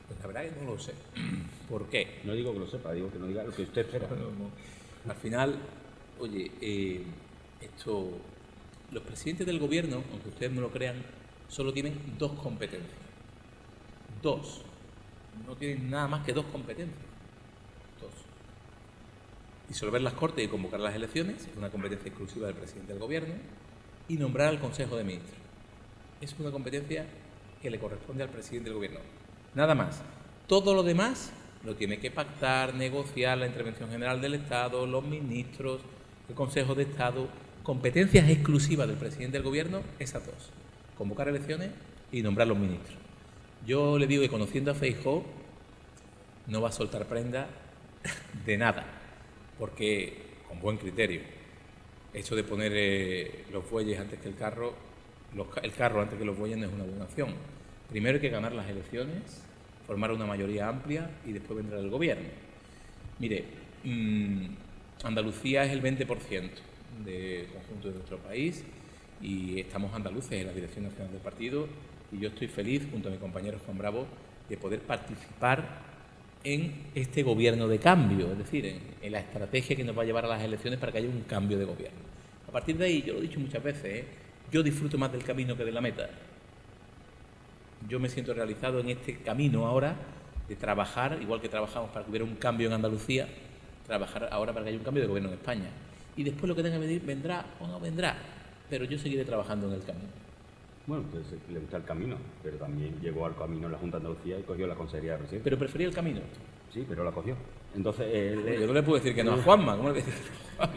Pues 0.07 0.19
la 0.19 0.27
verdad 0.27 0.45
es 0.45 0.53
que 0.53 0.65
no 0.65 0.71
lo 0.71 0.79
sé. 0.79 0.93
¿Por 1.69 1.89
qué? 1.89 2.21
No 2.23 2.33
digo 2.33 2.53
que 2.53 2.59
lo 2.59 2.67
sepa, 2.67 2.91
digo 2.93 3.11
que 3.11 3.19
no 3.19 3.27
diga 3.27 3.43
lo 3.43 3.51
que 3.51 3.61
usted 3.61 3.81
espera. 3.81 4.07
Al 5.07 5.15
final, 5.15 5.55
oye, 6.19 6.51
eh, 6.59 7.03
esto, 7.61 8.09
los 8.91 9.03
presidentes 9.03 9.45
del 9.45 9.59
gobierno, 9.59 10.03
aunque 10.11 10.29
ustedes 10.29 10.51
no 10.51 10.61
lo 10.61 10.71
crean, 10.71 10.95
solo 11.49 11.73
tienen 11.73 11.99
dos 12.17 12.31
competencias. 12.39 12.97
Dos. 14.21 14.61
No 15.45 15.55
tienen 15.55 15.89
nada 15.89 16.07
más 16.07 16.25
que 16.25 16.31
dos 16.31 16.45
competencias. 16.45 16.97
Dos. 17.99 18.13
Disolver 19.67 20.01
las 20.01 20.13
cortes 20.13 20.45
y 20.45 20.47
convocar 20.47 20.79
las 20.79 20.95
elecciones 20.95 21.45
es 21.45 21.57
una 21.57 21.69
competencia 21.69 22.07
exclusiva 22.07 22.47
del 22.47 22.55
presidente 22.55 22.93
del 22.93 23.01
gobierno. 23.01 23.33
Y 24.07 24.15
nombrar 24.15 24.47
al 24.47 24.59
Consejo 24.59 24.95
de 24.95 25.03
Ministros. 25.03 25.37
Es 26.21 26.35
una 26.39 26.51
competencia 26.51 27.05
que 27.61 27.69
le 27.69 27.79
corresponde 27.79 28.23
al 28.23 28.29
presidente 28.29 28.69
del 28.69 28.75
gobierno. 28.75 28.99
Nada 29.53 29.75
más. 29.75 30.01
Todo 30.47 30.73
lo 30.73 30.83
demás 30.83 31.31
lo 31.63 31.75
tiene 31.75 31.99
que 31.99 32.09
pactar, 32.09 32.73
negociar 32.73 33.37
la 33.37 33.45
intervención 33.45 33.89
general 33.89 34.21
del 34.21 34.33
Estado, 34.35 34.87
los 34.87 35.03
ministros, 35.03 35.81
el 36.29 36.35
Consejo 36.35 36.73
de 36.73 36.83
Estado 36.83 37.27
competencias 37.69 38.27
exclusivas 38.27 38.87
del 38.87 38.97
presidente 38.97 39.37
del 39.37 39.43
gobierno, 39.43 39.81
esas 39.99 40.25
dos, 40.25 40.49
convocar 40.99 41.29
elecciones 41.29 41.71
y 42.11 42.21
nombrar 42.21 42.45
los 42.45 42.57
ministros. 42.57 42.97
Yo 43.65 43.97
le 43.97 44.05
digo 44.05 44.21
que 44.21 44.27
conociendo 44.27 44.71
a 44.71 44.75
Feijó, 44.75 45.25
no 46.47 46.61
va 46.61 46.69
a 46.69 46.71
soltar 46.73 47.07
prenda 47.07 47.47
de 48.45 48.57
nada, 48.57 48.85
porque 49.57 50.13
con 50.45 50.59
buen 50.59 50.77
criterio, 50.77 51.21
eso 52.13 52.35
de 52.35 52.43
poner 52.43 52.73
eh, 52.75 53.45
los 53.49 53.69
bueyes 53.71 53.97
antes 53.97 54.19
que 54.19 54.27
el 54.27 54.35
carro, 54.35 54.75
el 55.63 55.71
carro 55.71 56.01
antes 56.01 56.19
que 56.19 56.25
los 56.25 56.37
bueyes 56.37 56.57
no 56.57 56.65
es 56.67 56.73
una 56.73 56.83
buena 56.83 57.05
opción. 57.05 57.33
Primero 57.89 58.15
hay 58.15 58.21
que 58.21 58.29
ganar 58.29 58.51
las 58.51 58.69
elecciones, 58.69 59.41
formar 59.87 60.11
una 60.11 60.25
mayoría 60.25 60.67
amplia 60.67 61.09
y 61.25 61.31
después 61.31 61.55
vendrá 61.55 61.79
el 61.79 61.89
gobierno. 61.89 62.27
Mire, 63.19 63.45
mm, 63.85 64.47
Andalucía 65.05 65.63
es 65.63 65.71
el 65.71 65.81
20% 65.81 66.49
de 67.05 67.47
conjunto 67.53 67.87
de 67.87 67.93
nuestro 67.93 68.17
país 68.17 68.65
y 69.21 69.59
estamos 69.59 69.93
andaluces 69.93 70.33
en 70.33 70.47
la 70.47 70.53
Dirección 70.53 70.85
Nacional 70.85 71.11
del 71.11 71.21
Partido 71.21 71.67
y 72.11 72.19
yo 72.19 72.29
estoy 72.29 72.47
feliz, 72.47 72.87
junto 72.91 73.09
a 73.09 73.11
mi 73.11 73.17
compañero 73.17 73.59
Juan 73.65 73.77
Bravo, 73.77 74.07
de 74.47 74.57
poder 74.57 74.81
participar 74.81 75.89
en 76.43 76.85
este 76.95 77.21
gobierno 77.23 77.67
de 77.67 77.79
cambio, 77.79 78.31
es 78.31 78.37
decir, 78.37 78.65
en, 79.01 79.11
la 79.11 79.19
estrategia 79.19 79.75
que 79.75 79.83
nos 79.83 79.97
va 79.97 80.03
a 80.03 80.05
llevar 80.05 80.25
a 80.25 80.29
las 80.29 80.41
elecciones 80.41 80.79
para 80.79 80.91
que 80.91 80.99
haya 80.99 81.09
un 81.09 81.21
cambio 81.21 81.57
de 81.57 81.65
gobierno. 81.65 81.99
A 82.47 82.51
partir 82.51 82.77
de 82.77 82.85
ahí, 82.85 83.03
yo 83.03 83.13
lo 83.13 83.19
he 83.19 83.23
dicho 83.23 83.39
muchas 83.39 83.61
veces, 83.61 83.85
¿eh? 83.85 84.05
yo 84.51 84.63
disfruto 84.63 84.97
más 84.97 85.11
del 85.11 85.23
camino 85.23 85.55
que 85.55 85.65
de 85.65 85.71
la 85.71 85.81
meta. 85.81 86.09
Yo 87.87 87.99
me 87.99 88.09
siento 88.09 88.33
realizado 88.33 88.79
en 88.79 88.89
este 88.89 89.17
camino 89.17 89.67
ahora 89.67 89.95
de 90.47 90.55
trabajar, 90.55 91.19
igual 91.21 91.41
que 91.41 91.49
trabajamos 91.49 91.91
para 91.91 92.05
que 92.05 92.09
hubiera 92.09 92.25
un 92.25 92.35
cambio 92.35 92.67
en 92.67 92.73
Andalucía, 92.73 93.27
trabajar 93.85 94.29
ahora 94.31 94.53
para 94.53 94.63
que 94.63 94.69
haya 94.69 94.79
un 94.79 94.83
cambio 94.83 95.03
de 95.03 95.07
gobierno 95.07 95.29
en 95.29 95.35
España 95.35 95.69
y 96.19 96.23
después 96.23 96.49
lo 96.49 96.55
que 96.55 96.63
tenga 96.63 96.75
que 96.75 96.85
venir 96.85 97.01
vendrá 97.05 97.45
o 97.61 97.67
no 97.67 97.79
vendrá, 97.79 98.17
pero 98.69 98.85
yo 98.85 98.97
seguiré 98.97 99.25
trabajando 99.25 99.67
en 99.67 99.73
el 99.73 99.83
camino. 99.83 100.09
Bueno, 100.87 101.05
pues 101.11 101.25
le 101.51 101.59
gusta 101.59 101.77
el 101.77 101.83
camino, 101.83 102.17
pero 102.41 102.57
también 102.57 102.99
llegó 103.01 103.25
al 103.25 103.35
camino 103.35 103.69
la 103.69 103.77
Junta 103.77 103.99
de 103.99 104.07
Andalucía 104.07 104.39
y 104.39 104.43
cogió 104.43 104.65
la 104.65 104.75
Consejería 104.75 105.11
de 105.13 105.17
Residencia. 105.19 105.43
Pero 105.43 105.57
prefería 105.57 105.87
el 105.87 105.93
camino. 105.93 106.21
Sí, 106.73 106.85
pero 106.87 107.03
la 107.03 107.11
cogió. 107.11 107.35
Entonces, 107.75 108.35
yo 108.59 108.67
no 108.67 108.73
le 108.73 108.83
puedo 108.83 108.97
decir 108.97 109.13
que 109.13 109.23
no 109.23 109.33
a 109.33 109.37
Juanma. 109.37 109.77
¿Cómo 109.77 109.89
le 109.89 109.95
decir 109.95 110.13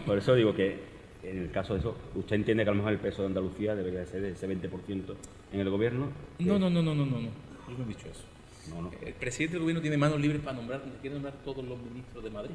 Por 0.07 0.19
eso 0.19 0.35
digo 0.35 0.55
que 0.55 0.79
en 1.23 1.39
el 1.39 1.51
caso 1.51 1.75
de 1.75 1.81
eso, 1.81 1.97
¿usted 2.15 2.37
entiende 2.37 2.65
que 2.65 2.71
a 2.71 2.73
lo 2.73 2.79
mejor 2.79 2.93
el 2.93 2.99
peso 2.99 3.23
de 3.23 3.29
Andalucía 3.29 3.75
debería 3.75 4.05
ser 4.07 4.23
de 4.23 4.31
ese 4.31 4.49
20% 4.49 5.15
en 5.53 5.61
el 5.61 5.71
gobierno? 5.71 6.09
No, 6.41 6.59
no, 6.59 6.69
no, 6.69 6.83
no, 6.83 6.95
no, 6.95 7.07
no, 7.07 7.19
no. 7.19 7.29
Yo 7.69 7.79
no 7.79 7.85
he 7.85 7.89
dicho 7.89 8.09
eso. 8.09 8.25
No, 8.69 8.83
no. 8.83 8.91
El 9.01 9.15
presidente 9.15 9.55
del 9.55 9.63
gobierno 9.63 9.81
tiene 9.81 9.97
manos 9.97 10.21
libres 10.21 10.43
para 10.43 10.57
nombrar, 10.57 10.83
quiere 11.01 11.15
nombrar 11.15 11.35
todos 11.45 11.65
los 11.65 11.79
ministros 11.79 12.23
de 12.23 12.31
Madrid 12.31 12.55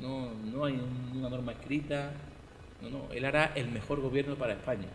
no, 0.00 0.30
no 0.34 0.64
hay 0.64 0.80
una 1.14 1.28
norma 1.28 1.52
escrita. 1.52 2.12
No, 2.90 2.98
no, 2.98 3.12
él 3.12 3.24
hará 3.24 3.52
el 3.54 3.68
mejor 3.70 4.00
gobierno 4.00 4.36
para 4.36 4.52
España, 4.52 4.88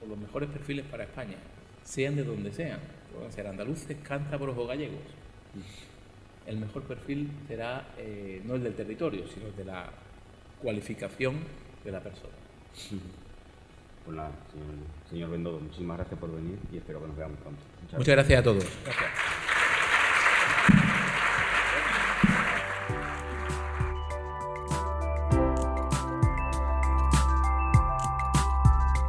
con 0.00 0.08
los 0.08 0.18
mejores 0.18 0.48
perfiles 0.50 0.84
para 0.86 1.04
España, 1.04 1.36
sean 1.82 2.16
de 2.16 2.24
donde 2.24 2.52
sean, 2.52 2.80
pueden 3.14 3.32
ser 3.32 3.46
andaluces, 3.46 3.96
cántabros 4.02 4.56
o 4.56 4.66
gallegos. 4.66 5.00
El 6.46 6.58
mejor 6.58 6.82
perfil 6.82 7.30
será 7.48 7.88
eh, 7.98 8.40
no 8.44 8.54
el 8.54 8.62
del 8.62 8.74
territorio, 8.74 9.26
sino 9.26 9.46
el 9.46 9.56
de 9.56 9.64
la 9.64 9.90
cualificación 10.62 11.38
de 11.84 11.92
la 11.92 12.00
persona. 12.00 12.34
Pues 14.06 14.16
nada, 14.16 14.30
señor, 14.52 14.68
señor 15.10 15.30
Bendodo, 15.30 15.58
muchísimas 15.58 15.96
gracias 15.96 16.20
por 16.20 16.32
venir 16.32 16.56
y 16.72 16.76
espero 16.76 17.00
que 17.00 17.08
nos 17.08 17.16
veamos 17.16 17.40
pronto. 17.40 17.60
Muchas, 17.90 18.14
gracias. 18.14 18.38
a 18.38 18.42
todos. 18.44 18.64